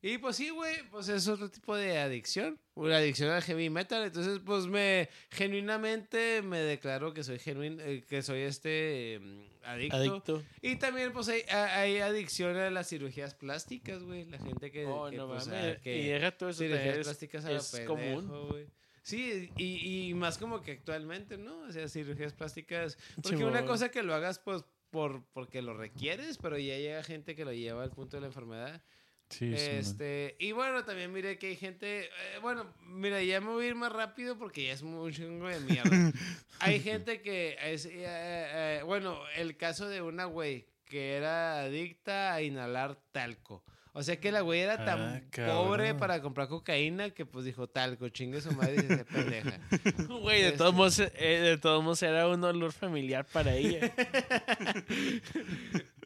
Y 0.00 0.18
pues 0.18 0.36
sí, 0.36 0.50
güey, 0.50 0.76
pues 0.90 1.08
es 1.08 1.26
otro 1.26 1.50
tipo 1.50 1.74
de 1.74 1.98
adicción. 1.98 2.58
Una 2.74 2.98
adicción 2.98 3.30
al 3.30 3.42
heavy 3.42 3.68
metal. 3.68 4.04
Entonces, 4.04 4.38
pues 4.44 4.66
me, 4.66 5.08
genuinamente 5.30 6.40
me 6.42 6.58
declaro 6.58 7.12
que 7.12 7.24
soy 7.24 7.38
genuino, 7.40 7.82
eh, 7.82 8.04
que 8.08 8.22
soy 8.22 8.40
este 8.42 9.18
mm, 9.20 9.40
adicto. 9.64 9.96
Adicto. 9.96 10.42
Y 10.62 10.76
también, 10.76 11.12
pues 11.12 11.28
hay, 11.28 11.42
hay 11.50 11.98
adicción 11.98 12.56
a 12.56 12.70
las 12.70 12.88
cirugías 12.88 13.34
plásticas, 13.34 14.02
güey. 14.04 14.24
La 14.26 14.38
gente 14.38 14.70
que, 14.70 14.86
Oh, 14.86 15.10
que, 15.10 15.16
no 15.16 15.26
pues, 15.28 15.48
mames. 15.48 15.76
ah, 15.78 15.80
que 15.82 15.98
y 15.98 16.06
deja 16.06 16.30
todo 16.30 16.50
eso. 16.50 16.60
cirugías 16.62 16.98
plásticas 16.98 17.44
a 17.44 17.52
es 17.52 17.70
pendejo, 17.70 17.94
común. 17.94 18.48
güey. 18.50 18.66
Sí, 19.08 19.50
y, 19.56 20.10
y 20.10 20.12
más 20.12 20.36
como 20.36 20.60
que 20.60 20.72
actualmente, 20.72 21.38
¿no? 21.38 21.60
O 21.60 21.72
sea, 21.72 21.88
cirugías 21.88 22.34
plásticas. 22.34 22.98
Porque 23.22 23.42
una 23.42 23.64
cosa 23.64 23.90
que 23.90 24.02
lo 24.02 24.14
hagas, 24.14 24.38
pues, 24.38 24.66
por, 24.90 25.24
porque 25.32 25.62
lo 25.62 25.72
requieres, 25.72 26.36
pero 26.36 26.58
ya 26.58 26.76
llega 26.76 27.02
gente 27.02 27.34
que 27.34 27.46
lo 27.46 27.54
lleva 27.54 27.84
al 27.84 27.90
punto 27.90 28.18
de 28.18 28.20
la 28.20 28.26
enfermedad. 28.26 28.82
Sí, 29.30 29.56
sí, 29.56 29.64
este, 29.70 30.36
y 30.38 30.52
bueno, 30.52 30.84
también 30.84 31.10
mire 31.10 31.38
que 31.38 31.46
hay 31.46 31.56
gente, 31.56 32.04
eh, 32.04 32.38
bueno, 32.42 32.70
mira, 32.80 33.22
ya 33.22 33.40
me 33.40 33.48
voy 33.48 33.64
a 33.64 33.68
ir 33.68 33.74
más 33.74 33.92
rápido 33.92 34.36
porque 34.36 34.66
ya 34.66 34.74
es 34.74 34.82
un 34.82 35.10
chingo 35.10 35.48
de 35.48 35.60
mierda. 35.60 35.90
hay 36.60 36.80
gente 36.80 37.22
que, 37.22 37.56
es, 37.62 37.86
eh, 37.86 37.92
eh, 37.96 38.82
bueno, 38.84 39.22
el 39.36 39.56
caso 39.56 39.88
de 39.88 40.02
una 40.02 40.26
güey 40.26 40.66
que 40.84 41.14
era 41.14 41.60
adicta 41.60 42.34
a 42.34 42.42
inhalar 42.42 43.00
talco. 43.10 43.64
O 43.98 44.02
sea 44.04 44.20
que 44.20 44.30
la 44.30 44.42
güey 44.42 44.60
era 44.60 44.84
tan 44.84 45.00
Ah, 45.00 45.20
pobre 45.46 45.92
para 45.94 46.22
comprar 46.22 46.46
cocaína 46.46 47.10
que 47.10 47.26
pues 47.26 47.44
dijo 47.44 47.68
talco, 47.68 48.08
chingue 48.10 48.40
su 48.40 48.52
madre 48.52 48.76
y 48.76 48.86
se 48.86 49.04
pendeja. 49.04 49.58
Güey, 50.22 50.42
de 50.42 50.52
todos 50.52 50.72
modos, 50.72 51.00
eh, 51.00 51.10
de 51.42 51.58
todos 51.58 51.82
modos 51.82 52.00
era 52.04 52.28
un 52.28 52.42
olor 52.44 52.72
familiar 52.72 53.26
para 53.32 53.54
ella. 53.54 53.92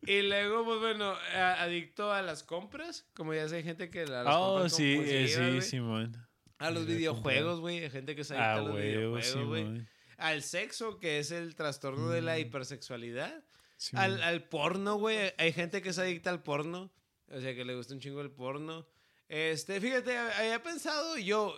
Y 0.05 0.23
luego, 0.23 0.64
pues 0.64 0.81
bueno, 0.81 1.14
a- 1.35 1.62
adicto 1.62 2.12
a 2.12 2.23
las 2.23 2.43
compras, 2.43 3.06
como 3.14 3.35
ya 3.35 3.48
sé, 3.48 3.56
hay 3.56 3.62
gente 3.62 3.89
que 3.89 4.01
a 4.02 4.06
las 4.06 4.35
Oh, 4.36 4.52
compras 4.55 4.74
sí, 4.74 4.97
eh, 5.01 5.28
sí, 5.28 5.36
güey. 5.40 5.62
Simón. 5.62 6.16
A 6.59 6.70
los 6.70 6.86
videojuegos, 6.86 7.60
güey. 7.60 7.85
Hay 7.85 7.90
gente 7.90 8.16
que 8.16 8.24
se 8.24 8.35
adicta 8.35 8.52
Ah, 8.52 8.55
a 8.55 8.60
los 8.62 8.74
huevo, 8.74 9.14
videojuegos, 9.14 9.47
güey. 9.48 9.86
Al 10.16 10.43
sexo, 10.43 10.98
que 10.98 11.19
es 11.20 11.31
el 11.31 11.55
trastorno 11.55 12.09
de 12.09 12.20
la 12.23 12.35
Mm. 12.35 12.39
hipersexualidad. 12.40 13.44
Al, 13.94 14.23
al 14.24 14.43
porno, 14.44 14.97
güey. 14.97 15.32
Hay 15.39 15.52
gente 15.52 15.82
que 15.82 15.93
se 15.93 16.01
adicta 16.02 16.31
al 16.31 16.43
porno. 16.43 16.90
O 17.32 17.40
sea, 17.40 17.54
que 17.54 17.64
le 17.64 17.74
gusta 17.74 17.94
un 17.94 18.00
chingo 18.00 18.20
el 18.20 18.30
porno. 18.30 18.86
Este, 19.28 19.80
fíjate, 19.80 20.16
había 20.18 20.62
pensado 20.62 21.16
yo, 21.16 21.54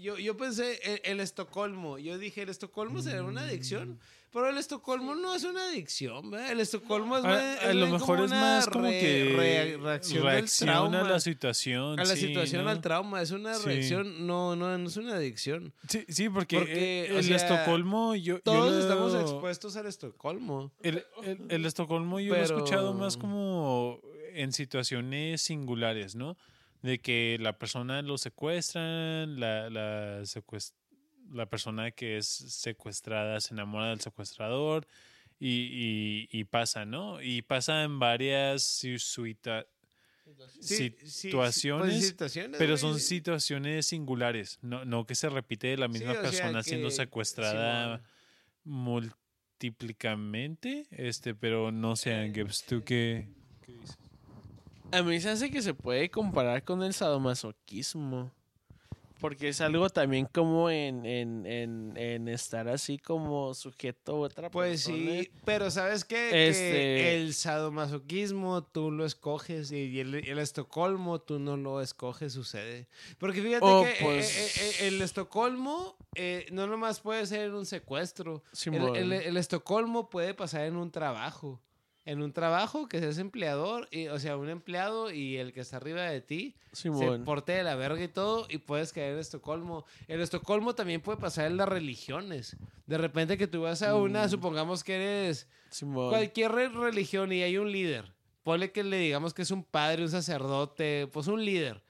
yo, 0.00 0.16
yo 0.16 0.36
pensé 0.36 0.78
el, 0.84 1.00
el 1.04 1.20
Estocolmo. 1.20 1.98
Yo 1.98 2.18
dije, 2.18 2.42
¿el 2.42 2.50
Estocolmo 2.50 3.02
será 3.02 3.24
una 3.24 3.42
adicción? 3.42 3.98
Pero 4.32 4.50
el 4.50 4.58
Estocolmo 4.58 5.14
no 5.16 5.34
es 5.34 5.42
una 5.44 5.66
adicción, 5.68 6.30
¿verdad? 6.30 6.52
El 6.52 6.60
Estocolmo 6.60 7.16
es, 7.18 7.24
A, 7.24 7.28
más- 7.28 7.40
a 7.64 7.70
es 7.70 7.74
lo 7.74 7.86
mejor 7.88 8.18
es 8.20 8.26
una 8.26 8.40
más 8.40 8.68
como 8.68 8.84
re- 8.84 9.00
que 9.00 9.34
re- 9.36 9.76
reacción, 9.78 10.22
del 10.22 10.32
reacción 10.32 10.68
trauma. 10.68 11.00
a 11.00 11.04
la 11.08 11.20
situación. 11.20 11.98
A 11.98 12.04
la 12.04 12.14
sí, 12.14 12.26
situación, 12.28 12.64
¿no? 12.64 12.70
al 12.70 12.80
trauma. 12.80 13.22
Es 13.22 13.30
una 13.32 13.54
Sí. 13.54 13.64
reacción, 13.66 14.26
no, 14.26 14.54
no, 14.54 14.76
no 14.78 14.88
es 14.88 14.96
una 14.96 15.14
adicción. 15.16 15.72
Sí, 15.88 16.04
sí, 16.08 16.28
porque, 16.28 16.58
Porque, 16.58 17.04
eh, 17.06 17.16
el 17.18 17.24
sea, 17.24 17.36
Estocolmo, 17.36 18.14
yo, 18.14 18.36
yo 18.36 18.40
Todos 18.42 18.72
lo- 18.72 18.78
estamos 18.80 19.14
expuestos 19.14 19.74
al 19.76 19.86
Estocolmo. 19.86 20.70
El, 20.82 21.04
el, 21.24 21.38
el 21.48 21.64
Estocolmo 21.66 22.20
yo 22.20 22.34
lo 22.34 22.40
he 22.40 22.44
escuchado 22.44 22.92
más 22.94 23.16
como 23.16 24.00
en 24.42 24.52
situaciones 24.52 25.42
singulares, 25.42 26.14
¿no? 26.14 26.36
De 26.82 26.98
que 27.00 27.36
la 27.40 27.58
persona 27.58 28.02
lo 28.02 28.18
secuestran, 28.18 29.40
la, 29.40 29.68
la, 29.70 30.20
secuest- 30.22 30.74
la 31.32 31.46
persona 31.46 31.90
que 31.90 32.16
es 32.18 32.26
secuestrada 32.26 33.40
se 33.40 33.54
enamora 33.54 33.88
del 33.88 34.00
secuestrador 34.00 34.86
y, 35.40 35.48
y, 35.72 36.28
y 36.30 36.44
pasa, 36.44 36.84
¿no? 36.84 37.20
Y 37.20 37.42
pasa 37.42 37.82
en 37.82 37.98
varias 37.98 38.62
si- 38.62 38.98
suita- 38.98 39.66
Sí, 40.60 40.60
sí, 40.60 40.94
sí, 41.00 41.10
situaciones, 41.10 42.14
pues, 42.14 42.58
pero 42.58 42.76
son 42.76 42.98
situaciones 43.00 43.86
singulares, 43.86 44.58
no, 44.60 44.84
no 44.84 45.06
que 45.06 45.14
se 45.14 45.28
repite 45.28 45.68
de 45.68 45.76
la 45.76 45.86
misma 45.88 46.12
sea, 46.14 46.22
persona 46.22 46.62
siendo 46.64 46.88
que- 46.88 46.94
secuestrada 46.94 47.98
Simón. 48.64 49.16
múltiplicamente, 49.58 50.86
este, 50.90 51.34
pero 51.34 51.70
no 51.72 51.96
sé, 51.96 52.30
Gibbs, 52.34 52.64
¿tú 52.64 52.82
qué, 52.84 52.84
qué 52.84 53.26
dices? 53.26 53.35
A 54.92 55.02
mí 55.02 55.20
se 55.20 55.30
hace 55.30 55.50
que 55.50 55.62
se 55.62 55.74
puede 55.74 56.08
comparar 56.10 56.62
con 56.64 56.82
el 56.82 56.94
sadomasoquismo. 56.94 58.30
Porque 59.20 59.48
es 59.48 59.62
algo 59.62 59.88
también 59.88 60.26
como 60.30 60.68
en, 60.68 61.06
en, 61.06 61.46
en, 61.46 61.96
en 61.96 62.28
estar 62.28 62.68
así 62.68 62.98
como 62.98 63.54
sujeto 63.54 64.12
a 64.12 64.18
otra 64.18 64.50
Pues 64.50 64.84
persona. 64.84 65.22
sí, 65.22 65.30
pero 65.46 65.70
¿sabes 65.70 66.04
qué? 66.04 66.28
Que 66.30 66.48
Este- 66.48 67.16
el 67.16 67.32
sadomasoquismo 67.32 68.62
tú 68.62 68.90
lo 68.90 69.06
escoges 69.06 69.72
y 69.72 70.00
el, 70.00 70.16
el 70.16 70.38
Estocolmo 70.38 71.18
tú 71.18 71.38
no 71.38 71.56
lo 71.56 71.80
escoges, 71.80 72.34
sucede. 72.34 72.88
Porque 73.18 73.40
fíjate 73.40 73.64
Oh, 73.66 73.82
que 73.84 73.90
eh, 73.90 73.96
pues- 74.02 74.58
eh, 74.58 74.84
eh, 74.84 74.88
el 74.88 75.00
Estocolmo 75.00 75.96
eh, 76.14 76.44
no 76.52 76.66
nomás 76.66 77.00
puede 77.00 77.24
ser 77.24 77.54
un 77.54 77.64
secuestro. 77.64 78.42
El 78.94 79.36
Estocolmo 79.38 80.10
puede 80.10 80.34
pasar 80.34 80.66
en 80.66 80.76
un 80.76 80.90
trabajo. 80.90 81.58
En 82.06 82.22
un 82.22 82.32
trabajo, 82.32 82.88
que 82.88 83.00
seas 83.00 83.18
empleador, 83.18 83.88
y, 83.90 84.06
o 84.08 84.18
sea, 84.18 84.36
un 84.38 84.48
empleado 84.48 85.10
y 85.10 85.36
el 85.36 85.52
que 85.52 85.60
está 85.60 85.76
arriba 85.76 86.02
de 86.02 86.20
ti 86.22 86.54
se 86.72 86.82
Simón. 86.84 87.24
porte 87.24 87.52
de 87.52 87.62
la 87.64 87.74
verga 87.74 88.02
y 88.02 88.08
todo, 88.08 88.46
y 88.48 88.58
puedes 88.58 88.92
caer 88.94 89.12
en 89.14 89.18
Estocolmo. 89.18 89.84
En 90.08 90.20
Estocolmo 90.20 90.74
también 90.74 91.00
puede 91.02 91.18
pasar 91.18 91.46
en 91.46 91.56
las 91.58 91.68
religiones. 91.68 92.56
De 92.86 92.96
repente 92.96 93.36
que 93.36 93.46
tú 93.48 93.62
vas 93.62 93.82
a 93.82 93.94
una, 93.96 94.26
Mm. 94.26 94.30
supongamos 94.30 94.82
que 94.84 94.94
eres 94.94 95.48
Simón. 95.70 96.08
cualquier 96.10 96.52
re- 96.52 96.68
religión 96.70 97.32
y 97.32 97.42
hay 97.42 97.58
un 97.58 97.70
líder. 97.70 98.14
Ponle 98.44 98.70
que 98.70 98.84
le 98.84 98.98
digamos 98.98 99.34
que 99.34 99.42
es 99.42 99.50
un 99.50 99.64
padre, 99.64 100.02
un 100.02 100.08
sacerdote, 100.10 101.08
pues 101.12 101.26
un 101.26 101.44
líder. 101.44 101.82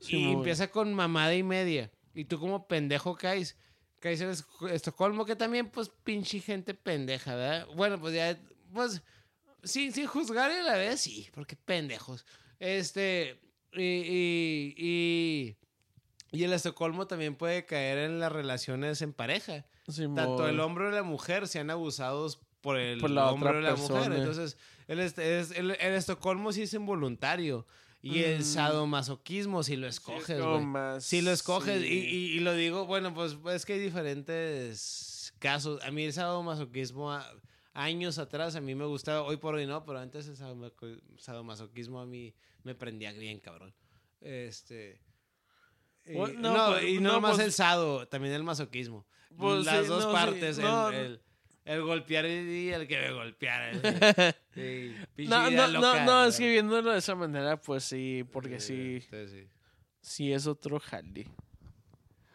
y 0.00 0.04
Simón. 0.06 0.32
empieza 0.38 0.70
con 0.72 0.92
mamada 0.94 1.34
y 1.36 1.42
media. 1.44 1.90
Y 2.14 2.24
tú 2.24 2.38
como 2.40 2.66
pendejo 2.66 3.14
caes. 3.16 3.56
Caes 4.00 4.20
en 4.20 4.30
Es- 4.30 4.44
Estocolmo, 4.70 5.24
que 5.24 5.34
también, 5.36 5.68
pues, 5.70 5.88
pinche 6.02 6.40
gente 6.40 6.74
pendeja, 6.74 7.34
¿verdad? 7.36 7.66
Bueno, 7.76 7.98
pues 8.00 8.12
ya, 8.14 8.36
pues, 8.72 9.02
sin, 9.64 9.92
sin 9.92 10.06
juzgar 10.06 10.50
a 10.50 10.62
la 10.62 10.76
vez, 10.76 11.00
sí, 11.00 11.28
porque 11.34 11.56
pendejos. 11.56 12.24
Este, 12.60 13.40
y, 13.72 13.82
y, 13.82 14.74
y, 14.76 15.56
y 16.32 16.44
el 16.44 16.52
Estocolmo 16.52 17.06
también 17.06 17.34
puede 17.36 17.64
caer 17.66 17.98
en 17.98 18.18
las 18.20 18.32
relaciones 18.32 19.02
en 19.02 19.12
pareja. 19.12 19.64
Simón. 19.88 20.14
Tanto 20.16 20.48
el 20.48 20.60
hombre 20.60 20.86
o 20.86 20.90
la 20.90 21.02
mujer 21.02 21.46
sean 21.48 21.70
abusados 21.70 22.40
por 22.60 22.78
el 22.78 22.98
Por 23.00 23.10
la 23.10 23.30
hombre 23.30 23.50
otra 23.50 23.58
o 23.58 23.62
la 23.62 23.74
mujer. 23.76 23.88
persona. 23.96 24.16
Entonces, 24.16 24.56
el, 24.88 24.98
el, 25.00 25.70
el 25.78 25.94
Estocolmo 25.94 26.52
sí 26.52 26.62
es 26.62 26.74
involuntario. 26.74 27.66
Y 28.00 28.22
el 28.22 28.40
Mm. 28.40 28.44
sadomasoquismo 28.44 29.62
si 29.62 29.76
lo 29.76 29.86
Sí, 29.86 29.88
es 29.88 29.94
escoges, 29.96 30.42
güey. 30.42 30.60
más- 30.64 31.04
Si 31.04 31.22
lo 31.22 31.30
escoges, 31.30 31.80
sí. 31.80 31.88
y, 31.88 31.98
y- 32.16 32.36
y 32.36 32.40
lo 32.40 32.52
digo, 32.54 32.84
bueno, 32.84 33.14
pues 33.14 33.36
es 33.52 33.64
que 33.64 33.74
hay 33.74 33.78
diferentes 33.80 35.32
casos. 35.38 35.82
A 35.82 35.90
mí 35.90 36.04
el 36.04 36.12
sadomasoquismo, 36.12 37.12
a- 37.12 37.26
años 37.74 38.18
atrás, 38.18 38.56
a 38.56 38.60
mí 38.60 38.74
me 38.74 38.86
gustaba, 38.86 39.22
hoy 39.22 39.36
por 39.36 39.54
hoy 39.56 39.66
no, 39.66 39.84
pero 39.84 39.98
antes 39.98 40.26
el 40.28 40.36
sadomasoquismo 41.18 42.00
a 42.00 42.06
mí 42.06 42.34
me 42.62 42.74
prendía 42.74 43.12
bien, 43.12 43.38
cabrón. 43.40 43.74
Este. 44.20 45.00
y- 46.06 46.12
no, 46.12 46.26
no, 46.28 46.66
pues- 46.72 46.84
y 46.84 47.00
no, 47.00 47.12
no, 47.12 47.20
más 47.20 47.34
pues- 47.36 47.46
el 47.46 47.52
sado, 47.52 48.08
también 48.08 48.32
el 48.34 48.42
masoquismo. 48.44 49.06
Pues 49.36 49.64
Las 49.66 49.82
sí, 49.82 49.86
dos 49.88 50.04
no, 50.04 50.10
sí, 50.10 50.14
partes, 50.16 50.58
el- 50.58 50.94
el, 50.94 51.20
el 51.64 51.82
golpear 51.82 52.24
y 52.26 52.70
el 52.70 52.86
que 52.86 52.98
me 53.00 53.12
golpeara. 53.12 53.72
Sí, 54.54 54.94
No, 55.26 55.50
no, 55.50 55.66
loca, 55.66 56.04
no, 56.04 56.04
no, 56.04 56.24
es 56.26 56.36
que 56.38 56.48
viéndolo 56.48 56.92
de 56.92 56.98
esa 56.98 57.16
manera, 57.16 57.60
pues 57.60 57.82
sí, 57.82 58.24
porque 58.32 58.60
sí, 58.60 59.00
sí. 59.00 59.48
sí 60.00 60.32
es 60.32 60.46
otro 60.46 60.78
jale. 60.78 61.26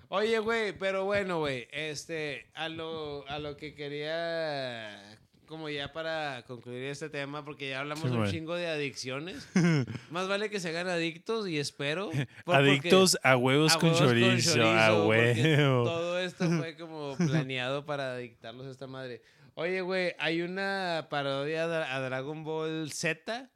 Oye, 0.09 0.39
güey, 0.39 0.77
pero 0.77 1.05
bueno, 1.05 1.39
güey, 1.39 1.69
este, 1.71 2.49
a 2.55 2.67
lo, 2.67 3.25
a 3.29 3.39
lo 3.39 3.55
que 3.55 3.73
quería, 3.73 5.17
como 5.49 5.67
ya 5.69 5.91
para 5.91 6.43
concluir 6.47 6.83
este 6.85 7.09
tema, 7.09 7.43
porque 7.43 7.69
ya 7.71 7.81
hablamos 7.81 8.09
Sí, 8.09 8.15
un 8.15 8.29
chingo 8.31 8.55
de 8.55 8.67
adicciones, 8.67 9.45
más 10.11 10.29
vale 10.29 10.49
que 10.49 10.61
se 10.61 10.69
hagan 10.69 10.87
adictos 10.87 11.49
y 11.49 11.57
espero. 11.59 12.09
por- 12.45 12.55
Adictos 12.55 13.17
a 13.23 13.35
huevos, 13.35 13.75
a 13.75 13.79
con, 13.79 13.89
huevos 13.89 13.99
chorizo, 13.99 14.51
a 14.51 14.87
chorizo, 14.87 15.07
huevo. 15.07 15.83
Todo 15.83 16.19
esto 16.19 16.49
fue 16.51 16.77
como 16.77 17.17
planeado 17.27 17.85
para 17.85 18.13
adictarlos 18.13 18.67
a 18.67 18.71
esta 18.71 18.87
madre. 18.87 19.21
Oye, 19.55 19.81
güey, 19.81 20.13
hay 20.19 20.41
una 20.43 21.07
parodia 21.09 21.63
a 21.65 21.99
Dragon 21.99 22.45
Ball 22.45 22.89
Z, 22.93 23.49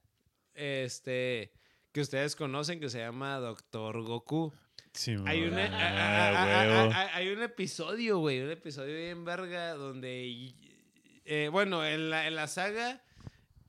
este, 0.53 1.53
que 1.91 2.02
ustedes 2.02 2.36
conocen, 2.36 2.80
que 2.80 2.90
se 2.90 2.99
llama 2.99 3.38
Doctor 3.38 4.02
Goku. 4.03 4.52
Sí, 4.94 5.15
Hay, 5.26 5.44
una- 5.44 5.65
a- 5.65 5.70
a- 5.70 6.30
a- 6.30 6.61
a- 6.61 6.68
huevo. 6.82 6.94
a- 6.94 7.15
hay 7.15 7.30
un 7.30 7.41
episodio, 7.41 8.20
güey, 8.20 8.41
un 8.41 8.52
episodio 8.52 8.95
bien 8.95 9.24
verga 9.26 9.74
donde, 9.76 10.53
eh, 11.26 11.50
bueno, 11.52 11.86
en 11.86 12.10
la, 12.10 12.28
en 12.28 12.36
la 12.36 12.48
saga, 12.48 13.02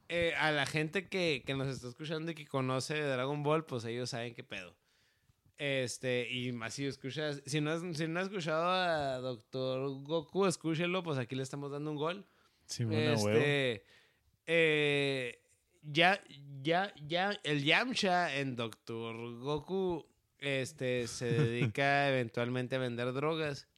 eh, 0.08 0.34
a 0.38 0.50
la 0.52 0.66
gente 0.66 1.08
que, 1.08 1.42
que 1.46 1.54
nos 1.54 1.68
está 1.68 1.88
escuchando 1.88 2.30
y 2.30 2.34
que 2.34 2.46
conoce 2.46 3.00
Dragon 3.00 3.42
Ball, 3.42 3.64
pues 3.64 3.84
ellos 3.84 4.10
saben 4.10 4.34
qué 4.34 4.44
pedo. 4.44 4.74
Este, 5.56 6.28
y 6.30 6.50
más 6.52 6.74
si 6.74 6.84
escuchas, 6.86 7.40
si 7.46 7.60
no, 7.60 7.70
has- 7.70 7.96
si 7.96 8.08
no 8.08 8.18
has 8.20 8.26
escuchado 8.26 8.68
a 8.70 9.18
Doctor 9.18 10.02
Goku, 10.02 10.46
escúchelo, 10.46 11.02
pues 11.02 11.16
aquí 11.18 11.36
le 11.36 11.42
estamos 11.44 11.70
dando 11.70 11.90
un 11.92 11.96
gol. 11.96 12.26
Sí, 12.66 12.84
huevo. 12.84 13.28
Este, 13.30 13.84
eh, 14.46 15.38
ya, 15.82 16.20
ya, 16.62 16.92
ya, 17.06 17.38
el 17.44 17.62
Yamcha 17.62 18.36
en 18.36 18.56
Doctor 18.56 19.14
Goku, 19.38 20.04
este, 20.38 21.06
se 21.06 21.26
dedica 21.32 22.08
eventualmente 22.10 22.74
a 22.76 22.78
vender 22.80 23.12
drogas. 23.12 23.68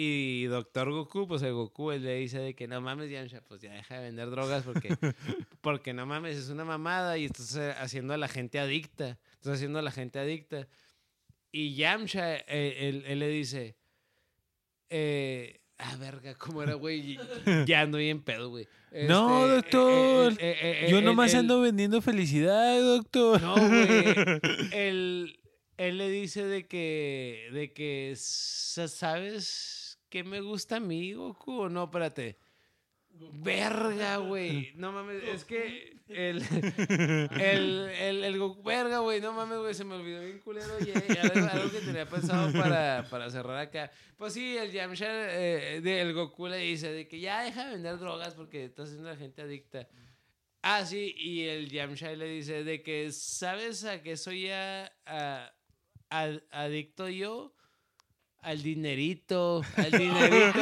Y 0.00 0.44
Doctor 0.44 0.92
Goku, 0.92 1.26
pues 1.26 1.42
el 1.42 1.54
Goku, 1.54 1.90
él 1.90 2.04
le 2.04 2.14
dice 2.20 2.38
de 2.38 2.54
que 2.54 2.68
no 2.68 2.80
mames, 2.80 3.10
Yamcha, 3.10 3.40
pues 3.40 3.60
ya 3.60 3.72
deja 3.72 3.96
de 3.98 4.04
vender 4.04 4.30
drogas 4.30 4.62
porque, 4.62 4.90
porque 5.60 5.92
no 5.92 6.06
mames, 6.06 6.36
es 6.36 6.50
una 6.50 6.64
mamada 6.64 7.18
y 7.18 7.24
estás 7.24 7.56
eh, 7.56 7.74
haciendo 7.80 8.14
a 8.14 8.16
la 8.16 8.28
gente 8.28 8.60
adicta. 8.60 9.18
Estás 9.32 9.54
haciendo 9.56 9.80
a 9.80 9.82
la 9.82 9.90
gente 9.90 10.20
adicta. 10.20 10.68
Y 11.50 11.74
Yamcha, 11.74 12.36
eh, 12.36 12.76
él, 12.88 13.02
él 13.08 13.18
le 13.18 13.28
dice, 13.28 13.74
eh, 14.90 15.60
ah, 15.78 15.96
verga, 15.96 16.34
¿cómo 16.36 16.62
era, 16.62 16.74
güey? 16.74 17.18
Ya 17.66 17.80
ando 17.80 17.98
bien 17.98 18.22
pedo, 18.22 18.50
güey. 18.50 18.68
No, 19.08 19.42
Este, 19.46 19.54
doctor, 19.76 20.32
eh, 20.38 20.84
eh, 20.84 20.86
Yo 20.90 21.02
nomás 21.02 21.32
él- 21.34 21.40
ando 21.40 21.60
vendiendo 21.60 22.00
felicidad, 22.00 22.80
doctor. 22.80 23.42
No, 23.42 23.54
güey. 23.56 24.04
él, 24.72 25.40
él 25.76 25.98
le 25.98 26.08
dice 26.08 26.44
de 26.44 26.66
que, 26.68 27.48
de 27.52 27.72
que, 27.72 28.14
sa- 28.16 28.86
¿sabes 28.88 29.87
qué 30.08 30.24
me 30.24 30.40
gusta 30.40 30.76
a 30.76 30.80
mí, 30.80 31.12
Goku? 31.14 31.62
O 31.62 31.68
no, 31.68 31.84
espérate. 31.84 32.38
Verga, 33.32 34.18
güey. 34.18 34.72
No 34.76 34.92
mames, 34.92 35.22
es 35.24 35.44
que 35.44 35.96
el, 36.08 36.40
el, 37.40 37.88
el, 37.90 38.24
el 38.24 38.38
Goku, 38.38 38.62
verga, 38.62 38.98
güey, 38.98 39.20
no 39.20 39.32
mames, 39.32 39.58
güey, 39.58 39.74
se 39.74 39.84
me 39.84 39.96
olvidó 39.96 40.20
bien 40.20 40.38
culero. 40.38 40.74
Y 40.80 40.90
algo, 41.16 41.48
algo 41.50 41.70
que 41.72 41.80
tenía 41.80 42.06
pensado 42.06 42.52
para, 42.52 43.06
para 43.10 43.28
cerrar 43.30 43.58
acá. 43.58 43.90
Pues 44.16 44.34
sí, 44.34 44.56
el 44.56 44.70
Yamcha, 44.70 45.06
eh, 45.10 45.80
de- 45.80 46.00
el 46.00 46.12
Goku 46.14 46.46
le 46.46 46.58
dice 46.58 46.92
de 46.92 47.08
que 47.08 47.18
ya 47.18 47.42
deja 47.42 47.64
de 47.66 47.72
vender 47.72 47.98
drogas 47.98 48.34
porque 48.34 48.66
estás 48.66 48.88
haciendo 48.88 49.10
a 49.10 49.16
gente 49.16 49.42
adicta. 49.42 49.88
Ah, 50.62 50.84
sí, 50.84 51.14
y 51.16 51.42
el 51.44 51.68
Yamcha 51.70 52.12
le 52.12 52.26
dice 52.28 52.62
de 52.62 52.82
que, 52.82 53.10
¿sabes 53.10 53.84
a 53.84 54.02
qué 54.02 54.16
soy 54.16 54.48
a- 54.50 54.92
a- 55.06 55.52
a- 56.10 56.40
adicto 56.52 57.08
yo? 57.08 57.52
Al 58.40 58.62
dinerito, 58.62 59.62
al 59.76 59.90
dinerito. 59.98 60.60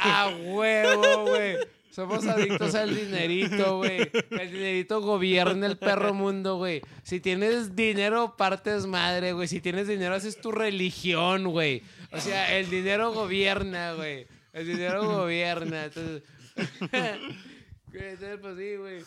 a 0.00 0.28
huevo, 0.28 1.26
güey. 1.26 1.56
Somos 1.90 2.26
adictos 2.26 2.74
al 2.74 2.94
dinerito, 2.94 3.78
güey. 3.78 4.10
El 4.30 4.52
dinerito 4.52 5.00
gobierna 5.00 5.66
el 5.66 5.78
perro 5.78 6.12
mundo, 6.12 6.56
güey. 6.56 6.82
Si 7.02 7.20
tienes 7.20 7.74
dinero, 7.74 8.36
partes 8.36 8.86
madre, 8.86 9.32
güey. 9.32 9.48
Si 9.48 9.60
tienes 9.60 9.88
dinero, 9.88 10.14
haces 10.14 10.40
tu 10.40 10.52
religión, 10.52 11.48
güey. 11.48 11.82
O 12.12 12.20
sea, 12.20 12.54
el 12.58 12.68
dinero 12.68 13.12
gobierna, 13.12 13.94
güey. 13.94 14.26
El 14.52 14.66
dinero 14.66 15.06
gobierna. 15.06 15.84
Entonces... 15.86 16.22
Pues 17.96 18.56
sí, 18.58 18.76
güey. 18.76 19.02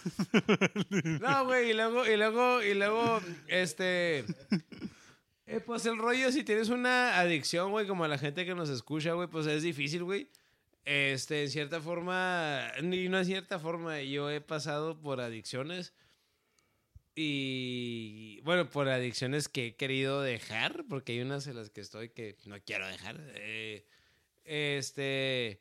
No, 1.22 1.46
güey, 1.46 1.70
y 1.70 1.74
luego, 1.74 2.08
y 2.08 2.18
luego, 2.18 2.64
y 2.64 2.74
luego, 2.74 3.22
este. 3.48 4.26
Eh, 5.50 5.60
pues 5.66 5.86
el 5.86 5.98
rollo, 5.98 6.32
si 6.32 6.44
tienes 6.44 6.70
una 6.70 7.20
adicción, 7.20 7.72
güey, 7.72 7.88
como 7.88 8.08
la 8.08 8.18
gente 8.18 8.46
que 8.46 8.56
nos 8.56 8.70
escucha, 8.70 9.14
güey, 9.14 9.28
pues 9.28 9.46
es 9.48 9.64
difícil, 9.64 10.04
güey. 10.04 10.30
Este, 10.86 11.44
en 11.44 11.50
cierta 11.50 11.82
forma, 11.82 12.72
y 12.82 13.10
no 13.10 13.18
en 13.20 13.26
cierta 13.26 13.60
forma, 13.60 14.02
yo 14.02 14.30
he 14.30 14.42
pasado 14.42 15.00
por 15.00 15.20
adicciones. 15.22 15.94
Y 17.16 18.40
bueno, 18.44 18.70
por 18.70 18.88
adicciones 18.88 19.50
que 19.50 19.68
he 19.68 19.76
querido 19.76 20.22
dejar, 20.22 20.86
porque 20.88 21.12
hay 21.14 21.22
unas 21.22 21.48
en 21.48 21.58
las 21.58 21.70
que 21.70 21.82
estoy 21.82 22.10
que 22.10 22.38
no 22.46 22.56
quiero 22.62 22.88
dejar. 22.88 23.18
eh, 23.36 23.86
este, 24.46 25.60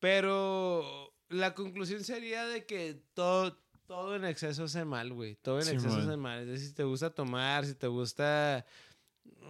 pero 0.00 1.12
la 1.28 1.54
conclusión 1.54 2.04
sería 2.04 2.46
de 2.46 2.66
que 2.66 3.00
todo, 3.14 3.56
todo 3.86 4.14
en 4.16 4.24
exceso 4.24 4.64
hace 4.64 4.84
mal, 4.84 5.12
güey. 5.12 5.36
Todo 5.36 5.58
en 5.58 5.64
Sí, 5.64 5.74
exceso 5.74 5.96
hace 5.96 6.16
mal. 6.16 6.42
Es 6.42 6.46
decir, 6.48 6.68
si 6.68 6.74
te 6.74 6.84
gusta 6.84 7.10
tomar, 7.10 7.64
si 7.64 7.74
te 7.74 7.86
gusta, 7.86 8.66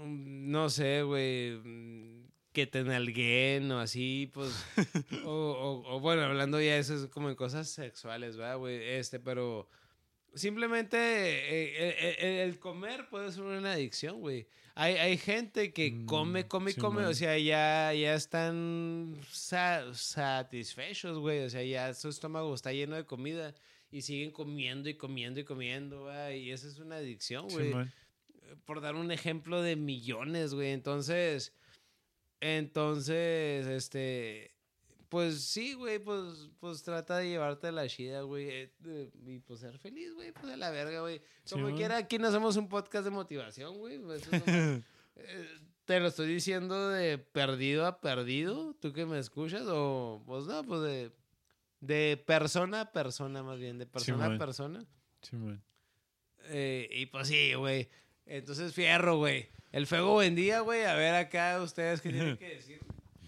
no 0.05 0.69
sé, 0.71 1.03
güey, 1.03 1.53
mm, 1.63 2.27
que 2.53 2.67
te 2.67 2.83
nalguen 2.85 3.71
o 3.73 3.81
así, 3.81 4.31
pues. 4.33 4.53
o, 5.27 5.31
o- 5.31 5.95
o, 5.97 6.01
bueno, 6.01 6.23
hablando 6.23 6.61
ya 6.61 6.75
de 6.75 6.79
eso 6.79 6.95
es 6.95 7.07
como 7.11 7.29
en 7.29 7.35
cosas 7.37 7.69
sexuales, 7.69 8.37
¿verdad, 8.37 8.59
güey? 8.59 8.77
Este, 8.83 9.21
pero 9.21 9.69
simplemente 10.35 10.97
eh, 10.99 11.75
eh, 11.79 12.17
eh, 12.21 12.43
el 12.45 12.59
comer 12.59 13.09
puede 13.09 13.33
ser 13.33 13.43
una 13.45 13.73
adicción, 13.73 14.21
güey. 14.21 14.47
Hay, 14.75 14.95
hay 14.97 15.17
gente 15.17 15.73
que 15.73 15.91
Mm, 15.91 16.07
come, 16.07 16.47
come 16.49 16.73
sí, 16.73 16.81
come, 16.81 17.07
o 17.07 17.15
sea, 17.15 17.39
ya, 17.39 17.95
ya 17.95 18.15
están 18.15 19.17
sa- 19.31 19.95
satisfechos, 19.95 21.19
güey. 21.19 21.45
O 21.45 21.51
sea, 21.51 21.63
ya 21.63 21.95
su 21.95 22.09
estómago 22.11 22.55
está 22.55 22.73
lleno 22.73 22.95
de 22.97 23.07
comida 23.07 23.55
y 23.91 24.03
siguen 24.03 24.31
comiendo 24.33 24.89
y 24.91 24.95
comiendo 24.95 25.41
y 25.41 25.45
comiendo, 25.45 26.03
güey. 26.05 26.41
Y 26.43 26.51
esa 26.53 26.69
es 26.69 26.79
una 26.79 26.97
adicción, 26.97 27.49
güey. 27.49 27.73
Por 28.65 28.81
dar 28.81 28.95
un 28.95 29.11
ejemplo 29.11 29.63
de 29.63 29.77
millones, 29.77 30.55
güey. 30.55 30.71
Entonces, 30.73 31.53
entonces, 32.41 33.67
este, 33.67 34.53
Pues 35.09 35.43
sí, 35.45 35.75
güey, 35.75 35.99
pues, 35.99 36.51
pues 36.59 36.83
trata 36.83 37.19
de 37.19 37.29
llevarte 37.29 37.71
la 37.73 37.87
chida, 37.89 38.23
güey. 38.23 38.49
eh, 38.51 39.11
y 39.27 39.39
pues 39.39 39.61
ser 39.61 39.79
feliz, 39.79 40.13
güey, 40.15 40.33
pues 40.33 40.47
de 40.47 40.57
la 40.57 40.71
verga, 40.71 41.01
güey. 41.01 41.23
Sí, 41.45 41.55
Como 41.55 41.75
quiera, 41.77 41.97
aquí 41.97 42.19
no 42.19 42.29
hacemos 42.29 42.57
un 42.57 42.69
podcast 42.69 43.05
de 43.05 43.11
motivación, 43.11 43.79
güey. 43.79 43.99
pues, 43.99 44.23
eso 44.23 44.31
eh, 45.17 45.49
te 45.85 46.01
lo 46.01 46.09
estoy 46.09 46.27
diciendo 46.27 46.89
de 46.89 47.19
perdido 47.19 47.87
a 47.87 48.01
perdido, 48.01 48.75
tú 48.81 48.93
que 48.93 49.07
me 49.07 49.19
escuchas, 49.21 49.63
o 49.69 50.23
pues 50.27 50.45
no, 50.47 50.65
pues 50.65 50.83
de, 50.83 51.13
de 51.81 52.23
persona 52.27 52.81
a 52.83 52.93
persona, 52.93 53.43
más 53.45 53.59
bien, 53.59 53.79
de 53.79 53.87
persona 53.87 54.27
a 54.27 54.39
persona. 54.39 54.85
Simón. 55.23 55.63
Eh, 56.49 56.89
y 56.93 57.07
pues 57.07 57.29
sí, 57.29 57.55
güey. 57.55 57.89
Entonces, 58.27 58.75
fierro, 58.75 59.19
güey. 59.19 59.49
El 59.73 59.87
fuego 59.87 60.13
buen 60.15 60.35
día, 60.35 60.61
güey. 60.61 60.85
A 60.85 60.95
ver 60.95 61.15
acá 61.15 61.61
ustedes 61.63 62.01
qué 62.01 62.11
tienen 62.11 62.37
que 62.37 62.49
decir. 62.57 62.81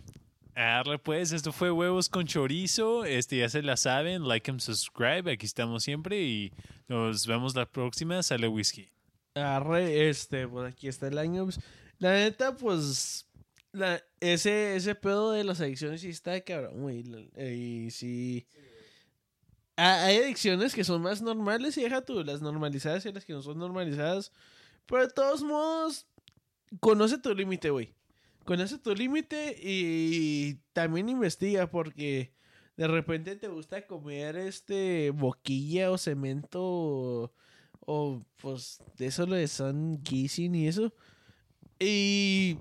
Arre, 0.54 0.98
pues, 0.98 1.30
esto 1.32 1.52
fue 1.52 1.70
Huevos 1.70 2.08
con 2.08 2.26
Chorizo. 2.26 3.04
Este, 3.04 3.36
ya 3.38 3.48
se 3.48 3.62
la 3.62 3.76
saben. 3.76 4.26
Like 4.26 4.50
and 4.50 4.60
subscribe. 4.60 5.30
Aquí 5.30 5.46
estamos 5.46 5.84
siempre 5.84 6.20
y 6.22 6.52
nos 6.88 7.26
vemos 7.26 7.54
la 7.54 7.66
próxima. 7.66 8.22
Sale 8.22 8.48
whisky. 8.48 8.88
Arre, 9.34 10.08
este, 10.08 10.48
pues 10.48 10.72
aquí 10.72 10.88
está 10.88 11.06
el 11.06 11.18
año. 11.18 11.44
pues, 11.44 11.60
la 11.98 12.12
neta, 12.12 12.56
pues. 12.56 13.24
La, 13.70 14.02
ese, 14.18 14.74
ese 14.76 14.94
pedo 14.94 15.30
de 15.30 15.44
las 15.44 15.60
adicciones 15.60 16.00
sí 16.00 16.08
está 16.08 16.32
de 16.32 16.42
cabrón, 16.42 16.80
güey. 16.80 17.04
Y 17.38 17.90
sí. 17.92 18.46
Ha- 19.76 20.06
Hay 20.06 20.16
adicciones 20.16 20.74
que 20.74 20.82
son 20.82 21.02
más 21.02 21.20
normales 21.22 21.76
y 21.76 21.82
deja 21.82 22.00
tú, 22.00 22.24
las 22.24 22.40
normalizadas 22.40 23.04
y 23.06 23.12
las 23.12 23.24
que 23.24 23.34
no 23.34 23.42
son 23.42 23.58
normalizadas. 23.58 24.32
Pero 24.88 25.06
de 25.06 25.12
todos 25.12 25.42
modos, 25.42 26.06
conoce 26.80 27.18
tu 27.18 27.34
límite, 27.34 27.70
güey. 27.70 27.94
Conoce 28.44 28.78
tu 28.78 28.94
límite 28.94 29.54
y 29.62 30.54
también 30.72 31.10
investiga 31.10 31.70
porque 31.70 32.32
de 32.78 32.88
repente 32.88 33.36
te 33.36 33.48
gusta 33.48 33.86
comer 33.86 34.36
este 34.36 35.10
boquilla 35.10 35.90
o 35.90 35.98
cemento 35.98 37.34
o, 37.80 38.24
pues 38.40 38.80
de 38.96 39.06
eso 39.06 39.26
lo 39.26 39.36
de 39.36 39.46
Sun 39.48 40.00
Kissing 40.02 40.54
y 40.54 40.68
eso. 40.68 40.94
Y 41.78 42.58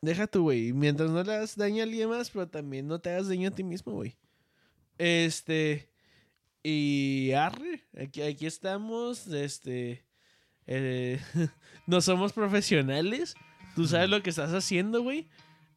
deja 0.00 0.26
tú, 0.26 0.44
güey. 0.44 0.72
Mientras 0.72 1.10
no 1.10 1.22
le 1.22 1.34
hagas 1.34 1.56
daño 1.56 1.80
a 1.80 1.84
alguien 1.84 2.08
más, 2.08 2.30
pero 2.30 2.48
también 2.48 2.86
no 2.86 3.00
te 3.00 3.10
hagas 3.10 3.28
daño 3.28 3.48
a 3.48 3.54
ti 3.54 3.62
mismo, 3.62 3.92
güey. 3.92 4.16
Este. 4.96 5.90
Y 6.62 7.32
arre, 7.32 7.86
aquí, 7.94 8.22
aquí 8.22 8.46
estamos. 8.46 9.26
Este. 9.28 10.07
Eh, 10.68 11.20
no 11.86 12.00
somos 12.00 12.32
profesionales. 12.32 13.34
Tú 13.74 13.86
sabes 13.86 14.08
lo 14.08 14.22
que 14.22 14.30
estás 14.30 14.52
haciendo, 14.52 15.02
güey. 15.02 15.26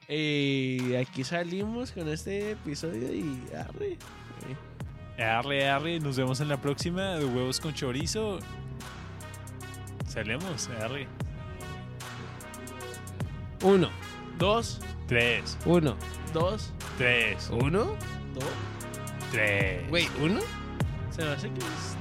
Y 0.07 0.95
aquí 0.95 1.23
salimos 1.23 1.91
con 1.91 2.07
este 2.09 2.51
episodio 2.51 3.13
y 3.13 3.41
arre. 3.55 3.97
Arre, 5.17 5.69
arre. 5.69 5.99
Nos 5.99 6.17
vemos 6.17 6.41
en 6.41 6.49
la 6.49 6.59
próxima 6.61 7.15
de 7.15 7.25
Huevos 7.25 7.59
con 7.59 7.73
Chorizo. 7.73 8.39
Salemos. 10.07 10.67
Arre. 10.81 11.07
Uno, 13.63 13.89
Dos, 14.37 14.79
Tres. 15.07 15.55
uno, 15.65 15.95
dos, 16.33 16.73
Tres. 16.97 17.49
uno. 17.51 17.95
dos. 18.33 18.43
Tres. 19.31 19.87
Güey, 19.89 20.07
uno. 20.19 20.39
Se 21.11 21.23
me 21.23 21.29
hace 21.29 21.49
que 21.49 21.59
es. 21.59 22.00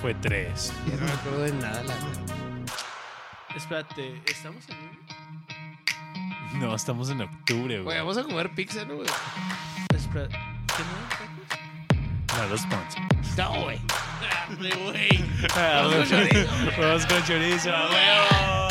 Fue 0.00 0.14
tres. 0.14 0.72
Ya 0.88 0.96
no 0.96 1.04
me 1.06 1.12
acuerdo 1.12 1.42
de 1.42 1.52
nada, 1.54 1.82
la. 1.82 1.94
Espérate, 3.56 4.22
¿estamos 4.26 4.64
en? 4.68 6.60
No, 6.60 6.74
estamos 6.74 7.10
en 7.10 7.20
octubre, 7.22 7.74
Güey, 7.80 7.82
güey. 7.82 7.98
vamos 7.98 8.16
a 8.18 8.22
comer 8.24 8.50
pizza, 8.54 8.84
¿no, 8.84 8.96
güey? 8.96 9.08
Espera, 9.94 10.28
¿tenemos 10.28 11.08
tacos? 11.10 12.36
No, 12.38 12.46
los 12.48 12.60
sponsors. 12.60 13.36
No, 13.36 13.62
güey. 13.64 13.80
Arre, 14.30 14.70
güey. 14.84 15.24
Huevos 15.56 15.94
con 15.94 16.08
chorizo. 16.08 16.80
Huevos 16.80 17.06
con 17.06 17.24
chorizo. 17.24 17.70
¡A 17.74 17.88
huevo! 17.90 18.67